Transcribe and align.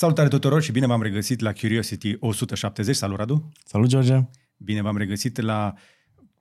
Salutare 0.00 0.28
tuturor 0.28 0.62
și 0.62 0.72
bine 0.72 0.86
v-am 0.86 1.02
regăsit 1.02 1.40
la 1.40 1.52
Curiosity 1.52 2.16
170. 2.20 2.96
Salut, 2.96 3.16
Radu! 3.16 3.52
Salut, 3.64 3.88
George! 3.88 4.18
Bine 4.56 4.82
v-am 4.82 4.96
regăsit 4.96 5.40
la 5.40 5.74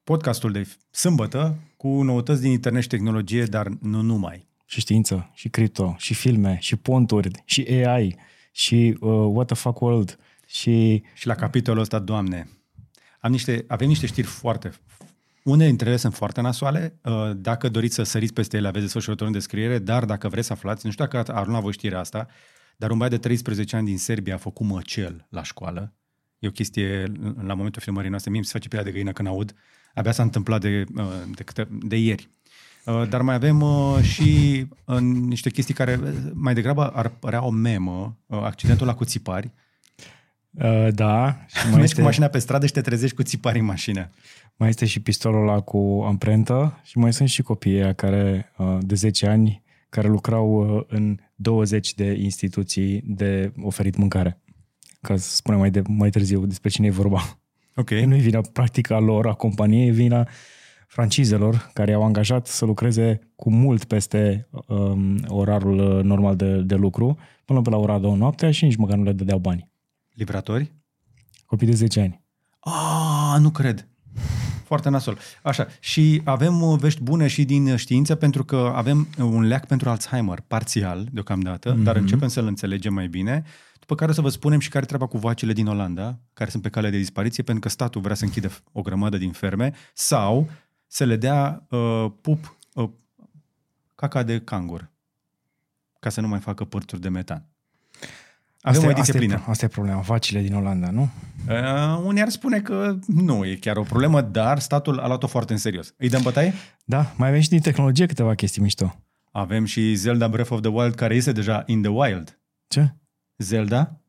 podcastul 0.04 0.52
de 0.52 0.68
sâmbătă 0.92 1.60
cu 1.78 1.88
noutăți 1.88 2.42
din 2.42 2.52
internet 2.52 2.82
și 2.82 2.88
tehnologie, 2.88 3.44
dar 3.44 3.68
nu 3.82 4.02
numai. 4.02 4.48
Și 4.66 4.80
știință, 4.80 5.32
și 5.34 5.50
cripto, 5.50 5.96
și 5.98 6.14
filme, 6.14 6.58
și 6.60 6.76
ponturi, 6.76 7.32
și 7.46 7.68
AI, 7.70 8.16
și 8.52 8.98
uh, 9.00 9.10
What 9.12 9.48
the 9.48 9.56
fuck 9.56 9.80
world, 9.80 10.20
și... 10.48 11.04
Și 11.14 11.28
la 11.28 11.36
capitolul 11.36 11.82
ăsta, 11.82 12.00
Doamne, 12.00 12.50
am 13.20 13.32
niște, 13.32 13.66
avem 13.68 13.88
niște 13.88 14.06
știri 14.06 14.28
foarte... 14.28 14.72
Unele 15.44 15.68
dintre 15.68 15.88
ele 15.88 15.98
sunt 15.98 16.14
foarte 16.14 16.42
nasoale. 16.42 17.00
Uh, 17.04 17.32
dacă 17.36 17.70
doriți 17.70 17.96
să 17.96 18.04
săriți 18.04 18.34
peste 18.34 18.58
ele, 18.58 18.68
aveți 18.68 18.84
desfășurător 18.84 19.28
în 19.28 19.34
descriere, 19.34 19.80
dar 19.80 20.06
dacă 20.06 20.28
vreți 20.28 20.48
să 20.48 20.54
aflați, 20.54 20.86
nu 20.86 20.92
știu 20.92 21.06
dacă 21.06 21.32
a 21.32 21.44
la 21.48 21.60
voi 21.60 21.72
știrea 21.72 22.00
asta, 22.00 22.28
dar 22.80 22.92
un 22.92 22.98
băiat 22.98 23.14
de 23.14 23.18
13 23.18 23.76
ani 23.76 23.86
din 23.86 23.98
Serbia 23.98 24.34
a 24.34 24.38
făcut 24.38 24.66
măcel 24.66 25.28
la 25.30 25.44
școală. 25.44 25.94
E 26.40 26.48
o 26.48 26.52
chestie, 26.52 27.04
la 27.42 27.54
momentul 27.54 27.82
filmării 27.82 28.10
noastre, 28.10 28.32
mie 28.32 28.40
mi 28.40 28.46
se 28.46 28.52
face 28.52 28.68
pielea 28.68 28.86
de 28.86 28.92
găină 28.92 29.12
când 29.12 29.28
aud. 29.28 29.56
Abia 29.94 30.12
s-a 30.12 30.24
întâmplat 30.24 30.62
de, 30.62 30.84
uh, 30.96 31.04
de, 31.36 31.44
de, 31.54 31.68
de 31.70 31.98
ieri. 31.98 32.30
Uh, 32.86 33.10
dar 33.10 33.22
mai 33.22 33.36
avem 33.36 33.62
uh, 33.62 34.02
și 34.02 34.66
niște 35.28 35.50
chestii 35.50 35.74
care 35.74 36.00
mai 36.34 36.54
degrabă 36.54 36.88
ar 36.88 37.10
părea 37.10 37.44
o 37.44 37.50
memă, 37.50 38.18
accidentul 38.28 38.88
la 38.88 38.96
cu 38.96 39.04
țipari. 39.04 39.52
Uh, 40.52 40.88
da. 40.92 41.46
Și 41.48 41.64
mai 41.64 41.72
Mergi 41.80 41.84
este... 41.84 41.96
cu 41.96 42.06
mașina 42.06 42.28
pe 42.28 42.40
stradă 42.40 42.66
și 42.66 42.72
te 42.72 42.82
trezești 42.82 43.16
cu 43.16 43.24
țipari 43.24 43.60
în 43.60 43.66
mașină. 43.66 44.10
Mai 44.56 44.70
este 44.70 44.86
și 44.86 45.02
pistolul 45.02 45.48
ăla 45.48 45.60
cu 45.60 46.04
amprentă 46.06 46.80
și 46.84 46.98
mai 46.98 47.14
sunt 47.14 47.30
și 47.30 47.42
copiii 47.42 47.96
care 47.96 48.54
de 48.80 48.96
10 48.96 49.28
ani 49.28 49.64
care 49.90 50.08
lucrau 50.08 50.78
uh, 50.78 50.84
în 50.88 51.18
20 51.42 51.94
de 51.94 52.18
instituții 52.20 53.02
de 53.06 53.54
oferit 53.62 53.96
mâncare. 53.96 54.42
Ca 55.02 55.18
să 55.18 55.36
spunem 55.36 55.60
mai, 55.60 55.72
de, 55.72 55.82
mai 55.88 56.10
târziu 56.10 56.46
despre 56.46 56.70
cine 56.70 56.88
e 56.88 56.92
vorba. 56.92 57.40
Ok. 57.76 57.90
Nu 57.90 58.16
e 58.16 58.20
vina 58.20 58.42
practica 58.54 59.00
lor, 59.00 59.28
a 59.28 59.34
companiei, 59.34 59.88
e 59.88 59.92
vina 59.92 60.28
francizelor 60.88 61.70
care 61.74 61.94
au 61.94 62.04
angajat 62.04 62.48
să 62.48 62.66
lucreze 62.66 63.20
cu 63.36 63.52
mult 63.52 63.84
peste 63.84 64.48
um, 64.68 65.20
orarul 65.28 65.98
uh, 65.98 66.04
normal 66.04 66.36
de, 66.36 66.62
de 66.62 66.76
lucru, 66.76 67.18
până 67.46 67.62
pe 67.62 67.70
la 67.70 67.78
ora 67.78 68.00
două 68.00 68.16
noaptea 68.16 68.52
și 68.52 68.64
nici 68.64 68.76
măcar 68.76 68.98
nu 68.98 69.04
le 69.04 69.14
dădeau 69.14 69.40
bani. 69.40 69.72
Livratori? 70.10 70.74
Copii 71.46 71.68
de 71.68 71.74
10 71.74 72.00
ani. 72.00 72.22
Ah, 72.60 73.40
nu 73.40 73.50
cred. 73.50 73.88
Foarte 74.70 74.90
nasol. 74.90 75.18
Așa, 75.42 75.68
și 75.80 76.22
avem 76.24 76.62
uh, 76.62 76.80
vești 76.80 77.02
bune 77.02 77.28
și 77.28 77.46
din 77.46 77.76
știință 77.76 78.16
pentru 78.16 78.44
că 78.44 78.72
avem 78.76 79.08
un 79.18 79.44
leac 79.44 79.68
pentru 79.68 79.90
Alzheimer, 79.90 80.44
parțial 80.48 81.08
deocamdată, 81.12 81.74
mm-hmm. 81.74 81.84
dar 81.84 81.96
începem 81.96 82.28
să-l 82.28 82.46
înțelegem 82.46 82.94
mai 82.94 83.08
bine. 83.08 83.44
După 83.80 83.96
care 83.96 84.12
o 84.12 84.14
să 84.14 84.22
vă 84.22 84.30
spunem 84.30 84.60
și 84.60 84.70
care 84.70 84.86
treaba 84.86 85.06
cu 85.06 85.18
vacile 85.18 85.54
din 85.54 85.68
Olanda, 85.68 86.20
care 86.34 86.50
sunt 86.50 86.64
pe 86.64 86.70
cale 86.70 86.90
de 86.90 86.98
dispariție, 86.98 87.44
pentru 87.44 87.64
că 87.64 87.70
statul 87.70 88.02
vrea 88.02 88.16
să 88.16 88.24
închide 88.24 88.50
o 88.72 88.82
grămadă 88.82 89.18
din 89.18 89.32
ferme, 89.32 89.74
sau 89.94 90.50
să 90.88 91.04
le 91.04 91.16
dea 91.16 91.66
uh, 91.70 92.06
pup 92.22 92.58
uh, 92.74 92.90
caca 93.96 94.24
de 94.24 94.40
cangur, 94.40 94.90
ca 96.00 96.10
să 96.10 96.22
nu 96.22 96.28
mai 96.28 96.40
facă 96.40 96.64
părturi 96.64 97.02
de 97.02 97.10
metan. 97.10 97.46
Avem 98.62 98.80
asta, 98.80 98.88
o 98.88 98.90
ediție 98.90 99.14
asta 99.14 99.18
plină. 99.18 99.44
E, 99.48 99.50
asta 99.52 99.66
e 99.66 99.68
problema, 99.68 100.00
vacile 100.00 100.42
din 100.42 100.54
Olanda, 100.54 100.90
nu? 100.90 101.10
Uh, 101.50 102.02
unii 102.04 102.22
ar 102.22 102.30
spune 102.30 102.60
că 102.60 102.96
nu 103.08 103.46
e 103.46 103.56
chiar 103.56 103.78
o 103.78 103.84
problemă, 103.84 104.22
dar 104.22 104.60
statul 104.60 105.00
a 105.00 105.08
luat-o 105.08 105.28
foarte 105.28 105.54
în 105.54 105.60
serios. 105.60 105.94
Îi 105.98 106.10
dăm 106.10 106.22
bătaie? 106.22 106.54
Da, 106.86 107.14
mai 107.16 107.28
avem 107.28 107.42
și 107.42 107.50
din 107.50 107.60
tehnologie 107.60 108.06
câteva 108.06 108.36
chestii 108.36 108.62
mișto. 108.62 109.04
Avem 109.32 109.66
și 109.66 109.94
Zelda 109.94 110.28
Breath 110.28 110.52
of 110.52 110.62
the 110.62 110.70
Wild, 110.70 110.96
care 110.96 111.16
este 111.16 111.32
deja 111.32 111.64
in 111.66 111.82
the 111.82 111.92
wild. 111.92 112.40
Ce? 112.68 112.96
Zelda. 113.38 114.02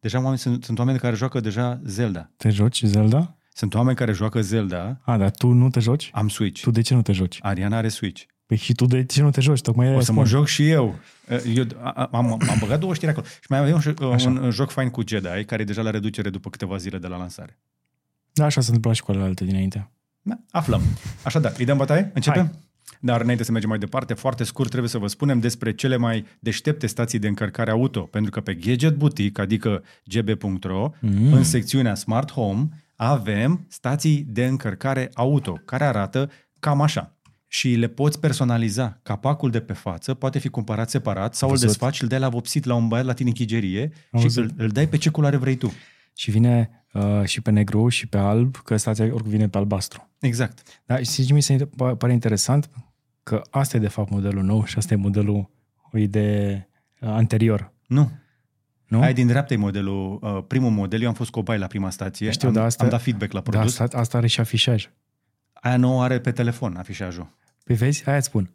Deja 0.00 0.18
oameni, 0.18 0.38
sunt, 0.38 0.64
sunt 0.64 0.78
oameni 0.78 0.98
care 0.98 1.16
joacă 1.16 1.40
deja 1.40 1.80
Zelda. 1.84 2.30
Te 2.36 2.50
joci 2.50 2.82
Zelda? 2.82 3.36
Sunt 3.54 3.74
oameni 3.74 3.96
care 3.96 4.12
joacă 4.12 4.40
Zelda. 4.40 5.00
A, 5.04 5.16
dar 5.16 5.30
tu 5.30 5.48
nu 5.48 5.70
te 5.70 5.80
joci? 5.80 6.10
Am 6.12 6.28
Switch. 6.28 6.62
Tu 6.62 6.70
de 6.70 6.80
ce 6.80 6.94
nu 6.94 7.02
te 7.02 7.12
joci? 7.12 7.38
Ariana 7.42 7.76
are 7.76 7.88
Switch. 7.88 8.22
Păi 8.46 8.56
și 8.56 8.72
tu 8.74 8.86
de 8.86 9.04
ce 9.04 9.22
nu 9.22 9.30
te 9.30 9.40
joci? 9.40 9.60
Tocmai 9.60 9.94
o 9.94 10.00
să 10.00 10.12
mă 10.12 10.24
joc 10.24 10.46
și 10.46 10.68
eu. 10.68 10.94
Eu 11.54 11.64
am, 12.10 12.32
am 12.32 12.56
băgat 12.60 12.80
două 12.80 12.94
știri 12.94 13.10
acolo. 13.10 13.26
Și 13.26 13.46
mai 13.48 13.58
avem 13.58 13.82
un, 14.24 14.36
un 14.36 14.50
joc 14.50 14.70
fain 14.70 14.90
cu 14.90 15.02
Jedi, 15.06 15.44
care 15.44 15.62
e 15.62 15.64
deja 15.64 15.82
la 15.82 15.90
reducere 15.90 16.30
după 16.30 16.50
câteva 16.50 16.76
zile 16.76 16.98
de 16.98 17.06
la 17.06 17.16
lansare. 17.16 17.58
Da, 18.32 18.44
așa 18.44 18.60
se 18.60 18.66
întâmplă 18.66 18.92
și 18.92 19.02
cu 19.02 19.12
alte 19.12 19.44
dinainte. 19.44 19.90
Da, 20.22 20.38
aflăm. 20.50 20.82
Așadar, 21.24 21.52
îi 21.58 21.64
dăm 21.64 21.76
bătaie? 21.76 22.10
Începem? 22.14 22.44
Hai. 22.44 22.70
Dar 23.00 23.20
înainte 23.20 23.44
să 23.44 23.52
mergem 23.52 23.68
mai 23.70 23.78
departe, 23.78 24.14
foarte 24.14 24.44
scurt 24.44 24.68
trebuie 24.68 24.90
să 24.90 24.98
vă 24.98 25.06
spunem 25.06 25.40
despre 25.40 25.74
cele 25.74 25.96
mai 25.96 26.26
deștepte 26.38 26.86
stații 26.86 27.18
de 27.18 27.28
încărcare 27.28 27.70
auto, 27.70 28.00
pentru 28.00 28.30
că 28.30 28.40
pe 28.40 28.54
Gadget 28.54 28.96
Boutique, 28.96 29.42
adică 29.42 29.82
gb.ro, 30.04 30.90
mm. 31.00 31.32
în 31.32 31.44
secțiunea 31.44 31.94
Smart 31.94 32.32
Home, 32.32 32.68
avem 32.96 33.66
stații 33.68 34.26
de 34.28 34.46
încărcare 34.46 35.10
auto, 35.14 35.52
care 35.64 35.84
arată 35.84 36.30
cam 36.58 36.80
așa 36.80 37.16
și 37.54 37.74
le 37.74 37.88
poți 37.88 38.20
personaliza. 38.20 38.98
Capacul 39.02 39.50
de 39.50 39.60
pe 39.60 39.72
față 39.72 40.14
poate 40.14 40.38
fi 40.38 40.48
cumpărat 40.48 40.90
separat 40.90 41.34
sau 41.34 41.50
îl 41.50 41.56
desfaci 41.56 41.94
și 41.94 42.02
îl 42.02 42.08
dai 42.08 42.18
la 42.18 42.28
vopsit 42.28 42.64
la 42.64 42.74
un 42.74 42.88
băiat 42.88 43.04
la 43.04 43.12
tine 43.12 43.28
în 43.28 43.34
chigerie 43.34 43.92
și 44.18 44.38
îl, 44.38 44.50
îl 44.56 44.68
dai 44.68 44.88
pe 44.88 44.96
ce 44.96 45.10
culoare 45.10 45.36
vrei 45.36 45.56
tu. 45.56 45.72
Și 46.14 46.30
vine 46.30 46.84
uh, 46.92 47.24
și 47.24 47.40
pe 47.40 47.50
negru 47.50 47.88
și 47.88 48.06
pe 48.06 48.18
alb, 48.18 48.56
că 48.56 48.76
stația 48.76 49.04
oricum 49.04 49.30
vine 49.30 49.48
pe 49.48 49.58
albastru. 49.58 50.08
Exact. 50.20 50.82
Da, 50.84 50.96
și 50.96 51.24
ce 51.24 51.32
mi 51.32 51.42
se 51.42 51.68
pare 51.98 52.12
interesant 52.12 52.70
că 53.22 53.42
asta 53.50 53.76
e 53.76 53.80
de 53.80 53.88
fapt 53.88 54.10
modelul 54.10 54.42
nou 54.42 54.64
și 54.64 54.78
asta 54.78 54.94
e 54.94 54.96
modelul 54.96 55.50
o 55.92 55.98
idee 55.98 56.68
uh, 57.00 57.08
anterior. 57.08 57.72
Nu. 57.86 58.10
Nu? 58.86 59.00
Ai 59.00 59.14
din 59.14 59.26
dreapta 59.26 59.54
e 59.54 59.56
modelul, 59.56 60.18
uh, 60.22 60.44
primul 60.46 60.70
model, 60.70 61.02
eu 61.02 61.08
am 61.08 61.14
fost 61.14 61.30
cobai 61.30 61.58
la 61.58 61.66
prima 61.66 61.90
stație, 61.90 62.30
Știu, 62.30 62.48
am, 62.48 62.54
da, 62.54 62.64
asta, 62.64 62.84
am 62.84 62.90
dat 62.90 63.02
feedback 63.02 63.32
la 63.32 63.40
da, 63.40 63.50
produs. 63.50 63.76
Da, 63.76 63.84
asta, 63.84 63.98
asta 63.98 64.18
are 64.18 64.26
și 64.26 64.40
afișaj. 64.40 64.90
Aia 65.52 65.76
nouă 65.76 66.02
are 66.02 66.20
pe 66.20 66.32
telefon 66.32 66.76
afișajul. 66.76 67.40
Păi 67.64 67.76
vezi, 67.76 68.08
aia 68.08 68.16
îți 68.16 68.26
spun. 68.26 68.50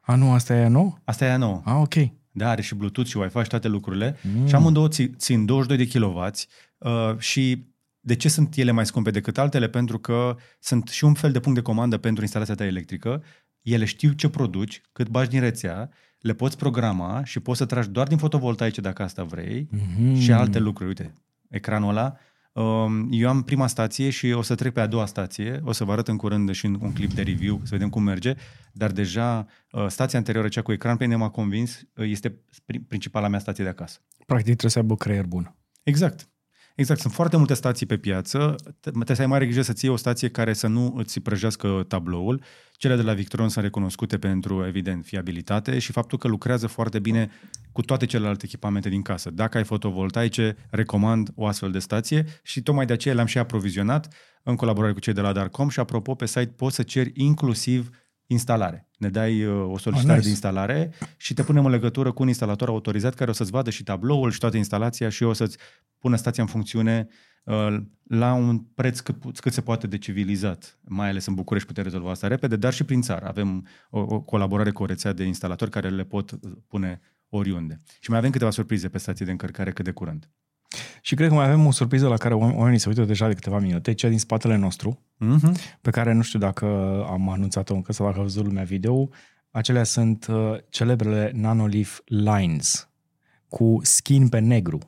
A, 0.00 0.14
nu, 0.14 0.32
asta 0.32 0.54
e 0.54 0.58
aia 0.58 0.68
nouă? 0.68 0.98
Asta 1.04 1.24
e 1.24 1.28
aia 1.28 1.36
nouă. 1.36 1.62
A, 1.64 1.76
ok. 1.76 1.94
Da, 2.30 2.50
are 2.50 2.62
și 2.62 2.74
Bluetooth 2.74 3.10
și 3.10 3.16
Wi-Fi 3.16 3.42
și 3.42 3.48
toate 3.48 3.68
lucrurile. 3.68 4.16
Mm. 4.36 4.46
Și 4.46 4.54
amândouă 4.54 4.88
țin 5.16 5.44
22 5.44 5.86
de 5.86 5.98
kW 5.98 6.24
uh, 6.78 7.18
și 7.18 7.66
de 8.00 8.16
ce 8.16 8.28
sunt 8.28 8.56
ele 8.56 8.70
mai 8.70 8.86
scumpe 8.86 9.10
decât 9.10 9.38
altele? 9.38 9.68
Pentru 9.68 9.98
că 9.98 10.36
sunt 10.60 10.88
și 10.88 11.04
un 11.04 11.14
fel 11.14 11.32
de 11.32 11.40
punct 11.40 11.58
de 11.58 11.64
comandă 11.64 11.96
pentru 11.98 12.22
instalația 12.22 12.54
ta 12.54 12.64
electrică. 12.64 13.22
Ele 13.62 13.84
știu 13.84 14.12
ce 14.12 14.28
produci, 14.28 14.80
cât 14.92 15.08
bagi 15.08 15.30
din 15.30 15.40
rețea, 15.40 15.90
le 16.20 16.32
poți 16.32 16.56
programa 16.56 17.24
și 17.24 17.40
poți 17.40 17.58
să 17.58 17.64
tragi 17.64 17.88
doar 17.88 18.06
din 18.06 18.16
fotovoltaice 18.16 18.80
dacă 18.80 19.02
asta 19.02 19.22
vrei 19.22 19.68
mm-hmm. 19.74 20.18
și 20.18 20.32
alte 20.32 20.58
lucruri. 20.58 20.88
Uite, 20.88 21.14
ecranul 21.48 21.88
ăla 21.88 22.02
Um, 22.02 22.16
eu 23.10 23.28
am 23.28 23.42
prima 23.42 23.66
stație 23.66 24.10
și 24.10 24.32
o 24.32 24.42
să 24.42 24.54
trec 24.54 24.72
pe 24.72 24.80
a 24.80 24.86
doua 24.86 25.06
stație, 25.06 25.60
o 25.64 25.72
să 25.72 25.84
vă 25.84 25.92
arăt 25.92 26.08
în 26.08 26.16
curând 26.16 26.50
și 26.50 26.66
un 26.66 26.92
clip 26.92 27.12
de 27.12 27.22
review, 27.22 27.60
să 27.62 27.68
vedem 27.70 27.88
cum 27.88 28.02
merge, 28.02 28.34
dar 28.72 28.90
deja 28.90 29.46
uh, 29.70 29.86
stația 29.88 30.18
anterioară, 30.18 30.48
cea 30.48 30.62
cu 30.62 30.72
ecran, 30.72 30.96
pe 30.96 31.04
mine 31.04 31.16
m-a 31.16 31.30
convins, 31.30 31.80
uh, 31.94 32.10
este 32.10 32.40
principala 32.88 33.28
mea 33.28 33.38
stație 33.38 33.64
de 33.64 33.70
acasă. 33.70 33.98
Practic 34.26 34.44
trebuie 34.44 34.70
să 34.70 34.78
aibă 34.78 34.96
creier 34.96 35.24
bun. 35.24 35.56
Exact. 35.82 36.28
Exact, 36.78 37.00
sunt 37.00 37.12
foarte 37.12 37.36
multe 37.36 37.54
stații 37.54 37.86
pe 37.86 37.96
piață, 37.96 38.54
trebuie 38.80 39.16
să 39.16 39.22
ai 39.22 39.26
mare 39.26 39.44
grijă 39.44 39.62
să 39.62 39.72
ții 39.72 39.88
o 39.88 39.96
stație 39.96 40.28
care 40.28 40.52
să 40.52 40.66
nu 40.66 40.94
îți 40.96 41.20
prăjească 41.20 41.84
tabloul. 41.88 42.42
Cele 42.72 42.96
de 42.96 43.02
la 43.02 43.12
Victron 43.12 43.48
sunt 43.48 43.64
recunoscute 43.64 44.18
pentru, 44.18 44.66
evident, 44.66 45.04
fiabilitate 45.04 45.78
și 45.78 45.92
faptul 45.92 46.18
că 46.18 46.28
lucrează 46.28 46.66
foarte 46.66 46.98
bine 46.98 47.30
cu 47.72 47.82
toate 47.82 48.06
celelalte 48.06 48.44
echipamente 48.44 48.88
din 48.88 49.02
casă. 49.02 49.30
Dacă 49.30 49.56
ai 49.56 49.64
fotovoltaice, 49.64 50.56
recomand 50.70 51.30
o 51.34 51.46
astfel 51.46 51.70
de 51.70 51.78
stație 51.78 52.24
și 52.42 52.62
tocmai 52.62 52.86
de 52.86 52.92
aceea 52.92 53.14
le-am 53.14 53.26
și 53.26 53.38
aprovizionat 53.38 54.14
în 54.42 54.56
colaborare 54.56 54.92
cu 54.92 55.00
cei 55.00 55.12
de 55.12 55.20
la 55.20 55.32
Darcom 55.32 55.68
și 55.68 55.80
apropo, 55.80 56.14
pe 56.14 56.26
site 56.26 56.52
poți 56.56 56.74
să 56.74 56.82
ceri 56.82 57.12
inclusiv 57.14 57.90
instalare. 58.26 58.87
Ne 58.98 59.08
dai 59.08 59.44
uh, 59.44 59.72
o 59.72 59.78
solicitare 59.78 59.98
oh, 59.98 60.16
nice. 60.16 60.20
de 60.20 60.28
instalare 60.28 60.92
și 61.16 61.34
te 61.34 61.42
punem 61.42 61.64
în 61.64 61.70
legătură 61.70 62.12
cu 62.12 62.22
un 62.22 62.28
instalator 62.28 62.68
autorizat 62.68 63.14
care 63.14 63.30
o 63.30 63.32
să-ți 63.32 63.50
vadă 63.50 63.70
și 63.70 63.82
tabloul 63.82 64.30
și 64.30 64.38
toată 64.38 64.56
instalația 64.56 65.08
și 65.08 65.22
o 65.22 65.32
să-ți 65.32 65.58
pună 65.98 66.16
stația 66.16 66.42
în 66.42 66.48
funcțiune 66.48 67.08
uh, 67.44 67.76
la 68.02 68.32
un 68.32 68.58
preț 68.58 69.00
cât, 69.00 69.40
cât 69.40 69.52
se 69.52 69.60
poate 69.60 69.86
de 69.86 69.98
civilizat. 69.98 70.78
Mai 70.84 71.08
ales 71.08 71.26
în 71.26 71.34
București 71.34 71.68
putem 71.68 71.84
rezolva 71.84 72.10
asta 72.10 72.26
repede, 72.26 72.56
dar 72.56 72.72
și 72.72 72.84
prin 72.84 73.00
țară. 73.00 73.26
Avem 73.26 73.66
o, 73.90 74.00
o 74.00 74.20
colaborare 74.20 74.70
cu 74.70 74.82
o 74.82 74.86
rețea 74.86 75.12
de 75.12 75.24
instalatori 75.24 75.70
care 75.70 75.88
le 75.88 76.04
pot 76.04 76.30
uh, 76.30 76.38
pune 76.66 77.00
oriunde. 77.28 77.76
Și 78.00 78.10
mai 78.10 78.18
avem 78.18 78.30
câteva 78.30 78.50
surprize 78.50 78.88
pe 78.88 78.98
stații 78.98 79.24
de 79.24 79.30
încărcare 79.30 79.72
cât 79.72 79.84
de 79.84 79.90
curând. 79.90 80.30
Și 81.00 81.14
cred 81.14 81.28
că 81.28 81.34
mai 81.34 81.46
avem 81.46 81.66
o 81.66 81.70
surpriză 81.70 82.08
la 82.08 82.16
care 82.16 82.34
oamenii 82.34 82.78
se 82.78 82.88
uită 82.88 83.04
deja 83.04 83.26
de 83.26 83.34
câteva 83.34 83.58
minute, 83.58 83.92
cea 83.92 84.08
din 84.08 84.18
spatele 84.18 84.56
nostru, 84.56 85.00
uh-huh. 85.24 85.78
pe 85.80 85.90
care 85.90 86.12
nu 86.12 86.22
știu 86.22 86.38
dacă 86.38 86.66
am 87.10 87.28
anunțat-o 87.28 87.74
încă 87.74 87.92
sau 87.92 88.06
dacă 88.06 88.18
a 88.18 88.22
văzut 88.22 88.44
lumea 88.44 88.64
video. 88.64 89.08
Acelea 89.50 89.84
sunt 89.84 90.26
uh, 90.26 90.56
celebrele 90.68 91.30
Nanolife 91.34 92.00
Lines 92.04 92.88
cu 93.48 93.78
skin 93.82 94.28
pe 94.28 94.38
negru. 94.38 94.78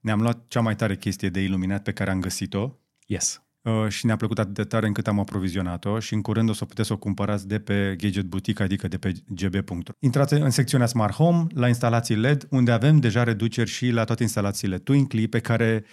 Ne-am 0.00 0.20
luat 0.20 0.44
cea 0.48 0.60
mai 0.60 0.76
tare 0.76 0.96
chestie 0.96 1.28
de 1.28 1.40
iluminat 1.40 1.82
pe 1.82 1.92
care 1.92 2.10
am 2.10 2.20
găsit-o. 2.20 2.78
Yes. 3.06 3.42
Uh, 3.70 3.88
și 3.88 4.06
ne-a 4.06 4.16
plăcut 4.16 4.38
atât 4.38 4.54
de 4.54 4.64
tare 4.64 4.86
încât 4.86 5.06
am 5.06 5.18
aprovizionat-o 5.18 5.98
și 5.98 6.14
în 6.14 6.22
curând 6.22 6.48
o 6.48 6.52
să 6.52 6.64
puteți 6.64 6.86
să 6.86 6.92
o 6.94 6.96
cumpărați 6.96 7.48
de 7.48 7.58
pe 7.58 7.96
Gadget 7.98 8.24
Boutique, 8.24 8.64
adică 8.64 8.88
de 8.88 8.98
pe 8.98 9.12
gb.ro. 9.28 9.92
Intrați 9.98 10.34
în 10.34 10.50
secțiunea 10.50 10.86
Smart 10.86 11.14
Home, 11.14 11.46
la 11.54 11.68
instalații 11.68 12.16
LED, 12.16 12.46
unde 12.50 12.70
avem 12.70 12.98
deja 12.98 13.22
reduceri 13.22 13.70
și 13.70 13.90
la 13.90 14.04
toate 14.04 14.22
instalațiile 14.22 14.78
Twinkly, 14.78 15.28
pe 15.28 15.38
care 15.38 15.84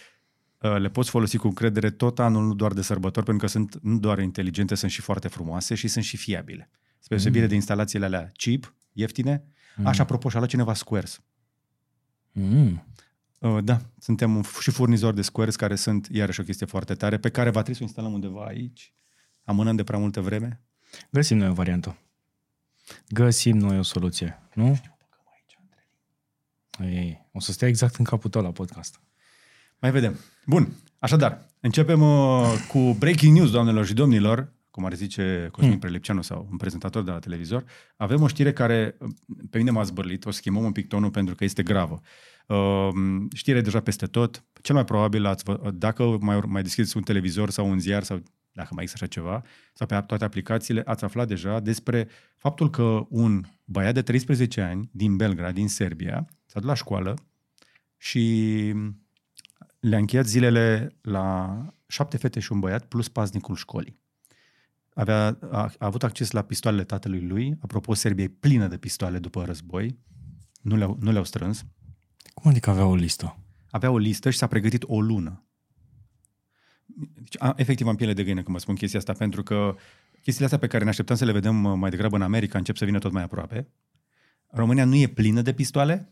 uh, 0.62 0.78
le 0.78 0.90
poți 0.90 1.10
folosi 1.10 1.38
cu 1.38 1.48
încredere 1.48 1.90
tot 1.90 2.20
anul, 2.20 2.46
nu 2.46 2.54
doar 2.54 2.74
de 2.74 2.82
sărbători, 2.82 3.26
pentru 3.26 3.46
că 3.46 3.52
sunt 3.52 3.80
nu 3.82 3.98
doar 3.98 4.20
inteligente, 4.20 4.76
sunt 4.76 4.92
și 4.92 5.02
foarte 5.02 5.28
frumoase 5.28 5.76
și 5.76 5.88
sunt 5.88 6.04
și 6.04 6.18
fiabile. 6.18 6.70
Spre 7.00 7.16
deosebire 7.16 7.44
mm. 7.44 7.50
de 7.50 7.56
instalațiile 7.56 8.06
alea 8.06 8.32
cheap, 8.34 8.74
ieftine, 8.94 9.44
mm. 9.76 9.86
așa, 9.86 10.04
apropo, 10.04 10.30
și-a 10.30 10.40
luat 10.40 10.52
cineva 10.52 10.74
Squares. 10.74 11.22
Mm. 12.32 12.84
Uh, 13.40 13.64
da, 13.64 13.82
suntem 14.00 14.44
și 14.60 14.72
furnizori 14.72 15.16
de 15.16 15.22
Squares 15.22 15.56
care 15.56 15.76
sunt 15.76 16.08
iarăși 16.12 16.40
o 16.40 16.44
chestie 16.44 16.66
foarte 16.66 16.94
tare, 16.94 17.18
pe 17.18 17.30
care 17.30 17.50
va 17.50 17.62
trebui 17.62 17.76
să 17.76 17.82
o 17.82 17.86
instalăm 17.86 18.14
undeva 18.14 18.46
aici. 18.46 18.94
Amânăm 19.44 19.76
de 19.76 19.84
prea 19.84 20.00
multă 20.00 20.22
vreme. 20.22 20.62
Găsim 21.10 21.38
noi 21.38 21.50
o 21.50 21.54
variantă. 21.54 21.98
Găsim 23.10 23.58
noi 23.58 23.78
o 23.78 23.82
soluție, 23.82 24.40
nu? 24.54 24.80
Ei, 26.80 27.28
o 27.34 27.40
să 27.40 27.52
stea 27.52 27.68
exact 27.68 27.96
în 27.96 28.06
capul 28.06 28.30
tău 28.30 28.42
la 28.42 28.52
podcast. 28.52 29.00
Mai 29.80 29.92
vedem. 29.92 30.20
Bun, 30.46 30.74
așadar, 31.00 31.46
începem 31.60 32.02
uh, 32.02 32.54
cu 32.68 32.80
breaking 32.80 33.38
news, 33.38 33.52
doamnelor 33.52 33.86
și 33.86 33.94
domnilor, 33.94 34.54
cum 34.70 34.86
ar 34.86 34.94
zice 34.94 35.50
Cosmin 35.52 35.72
hmm. 35.72 35.80
Prelepceanu 35.80 36.22
sau 36.22 36.48
un 36.52 36.58
prezentator 36.58 37.04
de 37.04 37.12
la 37.12 37.20
televizor. 37.20 37.64
Avem 37.96 38.22
o 38.22 38.28
știre 38.28 38.54
care 38.54 38.96
uh, 39.00 39.10
pe 39.50 39.58
mine 39.58 39.72
m-a 39.72 39.84
zbărlit, 39.84 40.26
o 40.26 40.32
schimbăm 40.32 40.64
un 40.64 40.72
pic 40.72 40.88
tonul 40.88 41.10
pentru 41.10 41.36
că 41.36 41.44
este 41.44 41.64
gravă. 41.64 42.02
Uh, 42.02 42.08
știre 43.36 43.62
deja 43.62 43.80
peste 43.80 44.06
tot. 44.06 44.44
Cel 44.62 44.76
mai 44.76 44.84
probabil, 44.84 45.26
ați, 45.26 45.44
dacă 45.74 46.18
mai, 46.20 46.40
mai 46.46 46.62
deschideți 46.62 46.98
un 46.98 47.04
televizor 47.04 47.50
sau 47.50 47.70
un 47.70 47.80
ziar 47.80 48.04
sau 48.04 48.24
dacă 48.52 48.70
mai 48.74 48.84
există 48.84 49.04
așa 49.04 49.14
ceva, 49.14 49.44
sau 49.74 49.88
pe 49.88 50.02
toate 50.02 50.24
aplicațiile, 50.24 50.82
ați 50.86 51.04
aflat 51.04 51.28
deja 51.28 51.60
despre 51.60 52.08
faptul 52.38 52.70
că 52.70 53.06
un 53.10 53.46
băiat 53.66 53.94
de 53.94 54.02
13 54.02 54.62
ani 54.62 54.90
din 54.92 55.16
Belgrad, 55.16 55.54
din 55.54 55.68
Serbia, 55.68 56.28
s-a 56.46 56.60
dus 56.60 56.68
la 56.68 56.74
școală 56.74 57.14
și 57.98 58.74
le-a 59.80 59.98
încheiat 59.98 60.26
zilele 60.26 60.96
la 61.02 61.58
șapte 61.88 62.18
fete 62.18 62.40
și 62.40 62.52
un 62.52 62.60
băiat 62.60 62.86
plus 62.86 63.08
paznicul 63.10 63.56
școlii. 63.56 64.00
Avea, 64.94 65.38
a, 65.52 65.62
a 65.62 65.74
avut 65.78 66.04
acces 66.04 66.32
la 66.32 66.42
pistoalele 66.42 66.84
tatălui 66.84 67.22
lui. 67.22 67.56
Apropo, 67.60 67.94
Serbia 67.94 68.24
e 68.24 68.28
plină 68.40 68.68
de 68.68 68.78
pistoale 68.78 69.20
după 69.20 69.44
război. 69.44 70.00
Nu 70.62 70.76
le-au, 70.76 70.98
nu 71.00 71.12
le-au 71.12 71.24
strâns. 71.24 71.66
Cum 72.34 72.50
adică 72.50 72.70
avea 72.70 72.86
o 72.86 72.96
listă? 72.96 73.38
Avea 73.70 73.92
o 73.92 73.98
listă 73.98 74.30
și 74.30 74.38
s-a 74.38 74.48
pregătit 74.48 74.84
o 74.88 75.02
lună. 75.02 75.48
Deci, 77.14 77.36
a, 77.38 77.54
efectiv 77.58 77.88
am 77.88 77.96
piele 77.96 78.14
de 78.14 78.24
găină 78.24 78.42
când 78.42 78.54
mă 78.54 78.60
spun 78.60 78.76
chestia 78.76 79.00
asta, 79.00 79.14
pentru 79.14 79.44
că 79.44 79.76
chestiile 80.22 80.46
astea 80.46 80.60
pe 80.60 80.68
care 80.68 80.84
ne 80.84 80.90
așteptăm 80.90 81.16
să 81.16 81.26
le 81.26 81.32
vedem 81.32 81.64
uh, 81.64 81.74
mai 81.78 81.90
degrabă 81.90 82.16
în 82.16 82.22
America 82.22 82.58
încep 82.58 82.76
să 82.76 82.86
vină 82.86 83.00
tot 83.00 83.12
mai 83.12 83.24
aproape. 83.24 83.68
România 84.48 84.86
nu 84.86 84.96
e 84.96 85.08
plină 85.08 85.42
de 85.42 85.54
pistoale, 85.54 86.12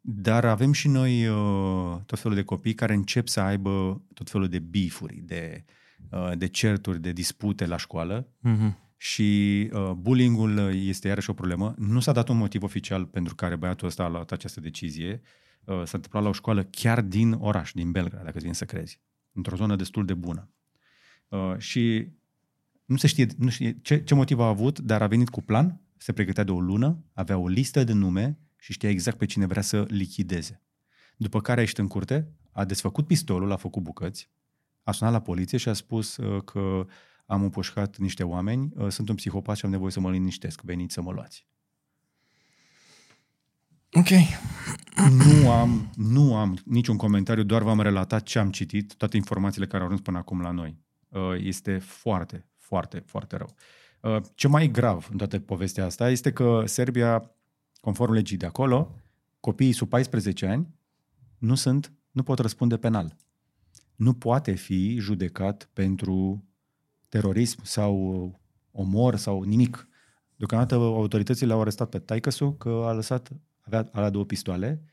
dar 0.00 0.44
avem 0.44 0.72
și 0.72 0.88
noi 0.88 1.26
uh, 1.26 1.96
tot 2.06 2.18
felul 2.18 2.36
de 2.36 2.42
copii 2.42 2.74
care 2.74 2.94
încep 2.94 3.28
să 3.28 3.40
aibă 3.40 4.02
tot 4.14 4.30
felul 4.30 4.48
de 4.48 4.58
bifuri, 4.58 5.22
de, 5.24 5.64
uh, 6.10 6.32
de 6.38 6.46
certuri, 6.46 7.00
de 7.00 7.12
dispute 7.12 7.66
la 7.66 7.76
școală. 7.76 8.28
Mm-hmm. 8.48 8.80
Și 8.96 9.70
uh, 9.72 9.90
bullying-ul 9.90 10.74
este 10.74 11.08
iarăși 11.08 11.30
o 11.30 11.32
problemă. 11.32 11.74
Nu 11.78 12.00
s-a 12.00 12.12
dat 12.12 12.28
un 12.28 12.36
motiv 12.36 12.62
oficial 12.62 13.04
pentru 13.04 13.34
care 13.34 13.56
băiatul 13.56 13.86
ăsta 13.86 14.02
a 14.02 14.08
luat 14.08 14.32
această 14.32 14.60
decizie. 14.60 15.22
Uh, 15.64 15.74
s-a 15.74 15.96
întâmplat 15.96 16.22
la 16.22 16.28
o 16.28 16.32
școală 16.32 16.64
chiar 16.64 17.00
din 17.00 17.32
oraș, 17.32 17.72
din 17.72 17.90
Belgrad, 17.90 18.22
dacă 18.22 18.34
îți 18.34 18.42
vine 18.42 18.54
să 18.54 18.64
crezi. 18.64 19.00
Într-o 19.32 19.56
zonă 19.56 19.76
destul 19.76 20.04
de 20.04 20.14
bună. 20.14 20.50
Uh, 21.28 21.58
și 21.58 22.08
nu 22.84 22.96
se 22.96 23.06
știe, 23.06 23.26
nu 23.38 23.48
știe 23.48 23.78
ce, 23.82 24.02
ce 24.02 24.14
motiv 24.14 24.40
a 24.40 24.46
avut, 24.46 24.78
dar 24.78 25.02
a 25.02 25.06
venit 25.06 25.28
cu 25.28 25.42
plan, 25.42 25.80
se 25.96 26.12
pregătea 26.12 26.44
de 26.44 26.50
o 26.50 26.60
lună, 26.60 27.04
avea 27.12 27.38
o 27.38 27.48
listă 27.48 27.84
de 27.84 27.92
nume 27.92 28.38
și 28.58 28.72
știa 28.72 28.88
exact 28.88 29.18
pe 29.18 29.26
cine 29.26 29.46
vrea 29.46 29.62
să 29.62 29.84
lichideze. 29.88 30.62
După 31.16 31.40
care 31.40 31.58
a 31.58 31.62
ieșit 31.62 31.78
în 31.78 31.86
curte, 31.86 32.32
a 32.50 32.64
desfăcut 32.64 33.06
pistolul, 33.06 33.52
a 33.52 33.56
făcut 33.56 33.82
bucăți, 33.82 34.30
a 34.82 34.92
sunat 34.92 35.12
la 35.12 35.20
poliție 35.20 35.58
și 35.58 35.68
a 35.68 35.72
spus 35.72 36.16
uh, 36.16 36.42
că 36.42 36.86
am 37.26 37.42
împușcat 37.42 37.98
niște 37.98 38.22
oameni, 38.22 38.72
uh, 38.74 38.88
sunt 38.88 39.08
un 39.08 39.14
psihopat 39.14 39.56
și 39.56 39.64
am 39.64 39.70
nevoie 39.70 39.90
să 39.90 40.00
mă 40.00 40.10
liniștesc, 40.10 40.60
veniți 40.60 40.94
să 40.94 41.02
mă 41.02 41.12
luați. 41.12 41.46
Ok. 43.92 44.08
Nu 45.10 45.50
am, 45.50 45.90
nu 45.94 46.36
am 46.36 46.58
niciun 46.64 46.96
comentariu, 46.96 47.42
doar 47.42 47.62
v-am 47.62 47.80
relatat 47.80 48.22
ce 48.22 48.38
am 48.38 48.50
citit, 48.50 48.94
toate 48.94 49.16
informațiile 49.16 49.66
care 49.66 49.78
au 49.78 49.84
ajuns 49.84 50.00
până 50.00 50.18
acum 50.18 50.40
la 50.40 50.50
noi. 50.50 50.78
Uh, 51.08 51.20
este 51.36 51.78
foarte, 51.78 52.46
foarte, 52.56 53.02
foarte 53.06 53.36
rău. 53.36 53.54
Ce 54.34 54.48
mai 54.48 54.68
grav 54.68 55.08
în 55.10 55.16
toată 55.16 55.38
povestea 55.38 55.84
asta 55.84 56.10
este 56.10 56.32
că 56.32 56.62
Serbia 56.66 57.30
conform 57.80 58.12
legii 58.12 58.36
de 58.36 58.46
acolo, 58.46 58.94
copiii 59.40 59.72
sub 59.72 59.88
14 59.88 60.46
ani 60.46 60.68
nu 61.38 61.54
sunt, 61.54 61.92
nu 62.10 62.22
pot 62.22 62.38
răspunde 62.38 62.76
penal. 62.76 63.16
Nu 63.96 64.12
poate 64.12 64.52
fi 64.52 64.98
judecat 64.98 65.70
pentru 65.72 66.44
terorism 67.08 67.60
sau 67.64 68.40
omor 68.70 69.16
sau 69.16 69.42
nimic. 69.42 69.88
Deocamdată 70.36 70.74
autoritățile 70.74 71.52
au 71.52 71.60
arestat 71.60 71.88
pe 71.88 71.98
taicăsu 71.98 72.52
că 72.52 72.82
a 72.86 72.92
lăsat, 72.92 73.30
avea 73.60 73.88
alea 73.92 74.10
două 74.10 74.24
pistoale 74.24 74.91